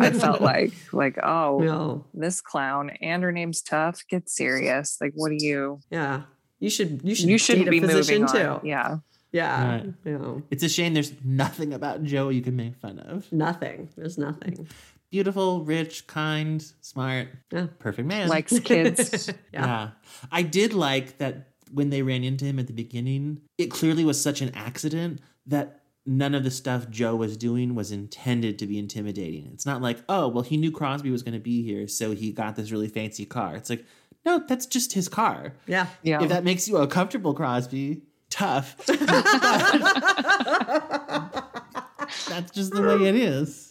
I 0.00 0.10
felt 0.24 0.40
like, 0.40 0.72
like, 0.92 1.18
oh, 1.22 1.58
No. 1.62 2.04
this 2.14 2.40
clown, 2.40 2.90
and 3.00 3.22
her 3.22 3.30
name's 3.32 3.62
Tough. 3.62 4.02
Get 4.08 4.28
serious. 4.30 4.96
Like, 5.00 5.12
what 5.14 5.28
do 5.30 5.36
you? 5.38 5.80
yeah 5.90 6.22
you 6.58 6.70
should 6.70 7.02
you 7.04 7.14
should 7.14 7.28
You 7.28 7.36
shouldn't 7.38 7.68
be 7.70 7.80
physician 7.80 8.22
moving 8.22 8.40
on. 8.42 8.60
too 8.60 8.66
Yeah. 8.66 8.96
yeah 9.32 9.70
Right. 9.74 9.92
you 10.06 10.18
know 10.18 10.42
It's 10.50 10.62
a 10.62 10.68
shame 10.70 10.94
there's 10.94 11.12
nothing 11.22 11.74
about 11.74 12.02
Joe 12.02 12.30
you 12.30 12.40
can 12.40 12.56
make 12.56 12.76
fun 12.76 12.98
of. 13.00 13.30
nothing 13.30 13.90
there's 13.96 14.16
nothing 14.16 14.66
Beautiful, 15.10 15.64
rich, 15.64 16.06
kind, 16.08 16.60
smart, 16.80 17.28
Yeah. 17.52 17.68
perfect 17.78 18.08
man. 18.08 18.28
Likes 18.28 18.58
kids. 18.58 19.30
yeah. 19.52 19.90
I 20.32 20.42
did 20.42 20.72
like 20.74 21.18
that 21.18 21.48
when 21.70 21.90
they 21.90 22.02
ran 22.02 22.24
into 22.24 22.44
him 22.44 22.58
at 22.58 22.66
the 22.66 22.72
beginning, 22.72 23.42
it 23.58 23.70
clearly 23.70 24.04
was 24.04 24.20
such 24.20 24.40
an 24.40 24.50
accident 24.54 25.20
that 25.46 25.82
none 26.06 26.34
of 26.34 26.44
the 26.44 26.50
stuff 26.50 26.88
Joe 26.88 27.16
was 27.16 27.36
doing 27.36 27.74
was 27.74 27.90
intended 27.90 28.58
to 28.60 28.66
be 28.66 28.78
intimidating. 28.78 29.50
It's 29.52 29.66
not 29.66 29.82
like, 29.82 29.98
oh, 30.08 30.28
well, 30.28 30.44
he 30.44 30.56
knew 30.56 30.70
Crosby 30.70 31.10
was 31.10 31.22
going 31.22 31.34
to 31.34 31.40
be 31.40 31.62
here, 31.62 31.88
so 31.88 32.12
he 32.12 32.32
got 32.32 32.56
this 32.56 32.70
really 32.70 32.88
fancy 32.88 33.26
car. 33.26 33.56
It's 33.56 33.70
like, 33.70 33.84
no, 34.24 34.42
that's 34.46 34.66
just 34.66 34.92
his 34.92 35.08
car. 35.08 35.54
yeah 35.66 35.86
Yeah. 36.02 36.22
If 36.22 36.28
that 36.28 36.44
makes 36.44 36.68
you 36.68 36.76
uncomfortable, 36.78 37.34
Crosby, 37.34 38.02
tough. 38.30 38.76
that's 38.86 39.00
just 42.52 42.72
the 42.72 42.82
way 42.82 43.08
it 43.08 43.16
is. 43.16 43.65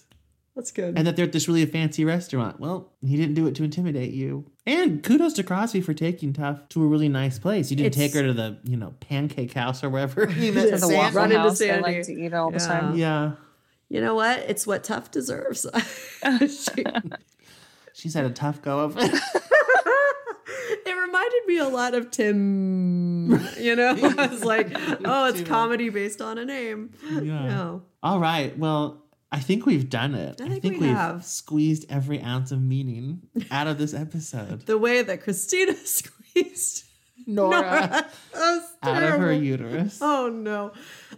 That's 0.55 0.71
good. 0.71 0.97
And 0.97 1.05
that 1.05 1.15
they're 1.17 1.25
at 1.25 1.33
this 1.33 1.47
really 1.49 1.65
fancy 1.65 2.05
restaurant. 2.05 2.59
Well, 2.61 2.93
he 3.01 3.17
didn't 3.17 3.35
do 3.35 3.45
it 3.47 3.55
to 3.55 3.63
intimidate 3.65 4.13
you. 4.13 4.45
And 4.65 5.03
kudos 5.03 5.33
to 5.33 5.43
Crosby 5.43 5.81
for 5.81 5.93
taking 5.93 6.31
Tough 6.31 6.69
to 6.69 6.81
a 6.83 6.87
really 6.87 7.09
nice 7.09 7.37
place. 7.37 7.69
You 7.69 7.75
didn't 7.77 7.87
It's- 7.97 8.11
take 8.11 8.13
her 8.19 8.25
to 8.25 8.33
the, 8.33 8.57
you 8.63 8.77
know, 8.77 8.93
pancake 9.01 9.51
house 9.53 9.83
or 9.83 9.89
wherever. 9.89 10.21
you 10.29 10.51
To 10.51 10.55
met 10.57 10.71
the 10.71 10.77
Sandy. 10.79 10.95
Waffle 10.95 11.15
Run 11.17 11.31
into 11.31 11.41
House 11.43 11.61
I 11.61 11.79
like 11.79 12.03
to 12.03 12.13
eat 12.13 12.33
all 12.33 12.51
the 12.51 12.59
time. 12.59 12.95
Yeah. 12.95 13.33
You 13.89 13.99
know 14.01 14.15
what? 14.15 14.39
It's 14.47 14.65
what 14.65 14.83
tough 14.83 15.11
deserves. 15.11 15.65
She- 16.39 16.83
She's 17.93 18.13
had 18.13 18.25
a 18.25 18.29
tough 18.29 18.61
go 18.61 18.79
of 18.79 18.97
it. 18.97 19.13
it 20.85 20.95
reminded 20.97 21.45
me 21.47 21.57
a 21.59 21.67
lot 21.67 21.93
of 21.95 22.11
Tim. 22.11 23.31
You 23.57 23.75
know, 23.75 23.89
I 24.17 24.27
was 24.27 24.43
like, 24.43 24.69
oh, 25.05 25.27
it's 25.27 25.41
comedy 25.43 25.89
based 25.89 26.21
on 26.21 26.37
a 26.37 26.45
name. 26.45 26.91
Yeah. 27.09 27.45
No. 27.47 27.83
All 28.03 28.19
right. 28.19 28.57
Well, 28.57 29.04
I 29.35 29.39
think 29.39 29.65
we've 29.65 29.89
done 29.89 30.15
it. 30.15 30.39
I 30.41 30.59
think 30.59 30.79
we 30.79 30.87
have 30.87 30.97
have. 31.15 31.25
squeezed 31.25 31.85
every 31.89 32.21
ounce 32.21 32.51
of 32.51 32.61
meaning 32.61 33.21
out 33.51 33.67
of 33.67 33.77
this 33.77 33.93
episode. 33.93 34.65
The 34.65 34.77
way 34.77 35.01
that 35.01 35.25
Kristina 35.25 35.75
squeezed 35.85 36.85
Nora. 37.27 37.61
That 37.61 38.11
was 38.33 38.63
out 38.81 39.03
of 39.03 39.19
her 39.19 39.33
uterus. 39.33 39.99
Oh 40.01 40.29
no. 40.29 40.71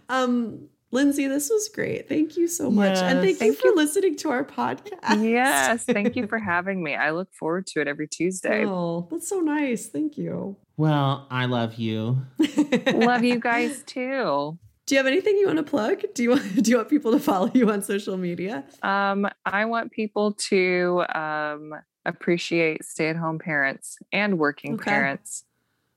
Um 0.08 0.68
Lindsay, 0.90 1.26
this 1.28 1.50
was 1.50 1.68
great. 1.68 2.08
Thank 2.08 2.36
you 2.38 2.48
so 2.48 2.70
much. 2.70 2.96
And 2.96 3.22
Yes. 3.22 3.36
thank, 3.38 3.50
you 3.52 3.54
for 3.72 3.76
listening 3.76 4.16
to 4.16 4.30
our 4.30 4.42
podcast. 4.42 5.22
Yes, 5.22 5.84
thank 5.84 6.16
you 6.16 6.26
for 6.32 6.38
having 6.38 6.82
me. 6.82 6.94
I 6.94 7.10
look 7.10 7.32
forward 7.34 7.66
to 7.68 7.82
it 7.82 7.88
every 7.88 8.08
Tuesday. 8.08 8.64
Oh, 8.64 9.06
that's 9.10 9.28
so 9.28 9.40
nice. 9.40 9.86
Thank 9.88 10.16
you. 10.16 10.56
Well, 10.78 11.26
I 11.30 11.44
love 11.44 11.74
you. 11.74 12.22
Love 12.94 13.22
you 13.22 13.38
guys 13.38 13.82
too. 13.84 14.58
Do 14.88 14.94
you 14.94 14.98
have 15.00 15.06
anything 15.06 15.36
you 15.36 15.44
want 15.46 15.58
to 15.58 15.62
plug? 15.62 16.02
Do 16.14 16.22
you 16.22 16.30
want 16.34 16.62
do 16.62 16.70
you 16.70 16.78
want 16.78 16.88
people 16.88 17.12
to 17.12 17.18
follow 17.20 17.50
you 17.52 17.70
on 17.70 17.82
social 17.82 18.16
media? 18.16 18.64
Um, 18.82 19.28
I 19.44 19.66
want 19.66 19.92
people 19.92 20.32
to 20.48 21.04
um, 21.14 21.74
appreciate 22.06 22.84
stay 22.86 23.10
at 23.10 23.16
home 23.16 23.38
parents 23.38 23.98
and 24.14 24.38
working 24.38 24.74
Okay. 24.74 24.84
parents. 24.90 25.44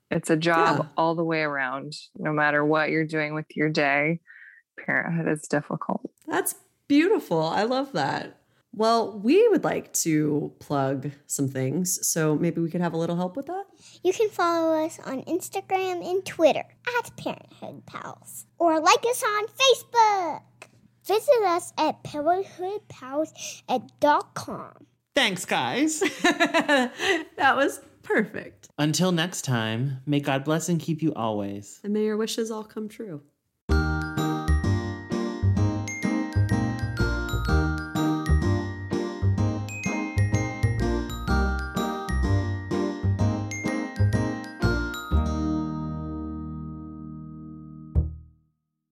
It's 0.09 0.29
a 0.29 0.35
job 0.35 0.75
Yeah. 0.79 0.87
all 0.97 1.15
the 1.15 1.23
way 1.23 1.39
around, 1.41 1.93
no 2.17 2.33
matter 2.33 2.65
what 2.65 2.89
you're 2.89 3.05
doing 3.07 3.33
with 3.33 3.45
your 3.55 3.69
day. 3.69 4.19
Parenthood 4.85 5.31
is 5.31 5.47
difficult. 5.47 6.11
That's 6.27 6.55
beautiful. 6.89 7.41
I 7.41 7.63
love 7.63 7.93
that. 7.93 8.40
Well, 8.73 9.19
we 9.19 9.45
would 9.49 9.65
like 9.65 9.91
to 9.93 10.53
plug 10.59 11.11
some 11.27 11.47
things, 11.49 12.07
so 12.07 12.35
maybe 12.35 12.61
we 12.61 12.69
could 12.69 12.81
have 12.81 12.93
a 12.93 12.97
little 12.97 13.17
help 13.17 13.35
with 13.35 13.47
that. 13.47 13.65
You 14.03 14.13
can 14.13 14.29
follow 14.29 14.85
us 14.85 14.97
on 15.05 15.23
Instagram 15.23 16.09
and 16.09 16.25
Twitter 16.25 16.63
at 16.99 17.17
Parenthood 17.17 17.85
Pals 17.85 18.45
or 18.57 18.79
like 18.79 19.03
us 19.05 19.21
on 19.23 19.47
Facebook. 19.47 20.41
Visit 21.05 21.43
us 21.45 21.73
at 21.77 22.01
parenthoodpals.com. 22.03 24.71
Thanks, 25.13 25.43
guys. 25.45 25.99
that 26.23 27.53
was 27.55 27.81
perfect. 28.03 28.69
Until 28.77 29.11
next 29.11 29.41
time, 29.41 29.97
may 30.05 30.21
God 30.21 30.45
bless 30.45 30.69
and 30.69 30.79
keep 30.79 31.01
you 31.01 31.13
always. 31.13 31.81
And 31.83 31.91
may 31.91 32.05
your 32.05 32.15
wishes 32.17 32.49
all 32.49 32.63
come 32.63 32.87
true. 32.87 33.21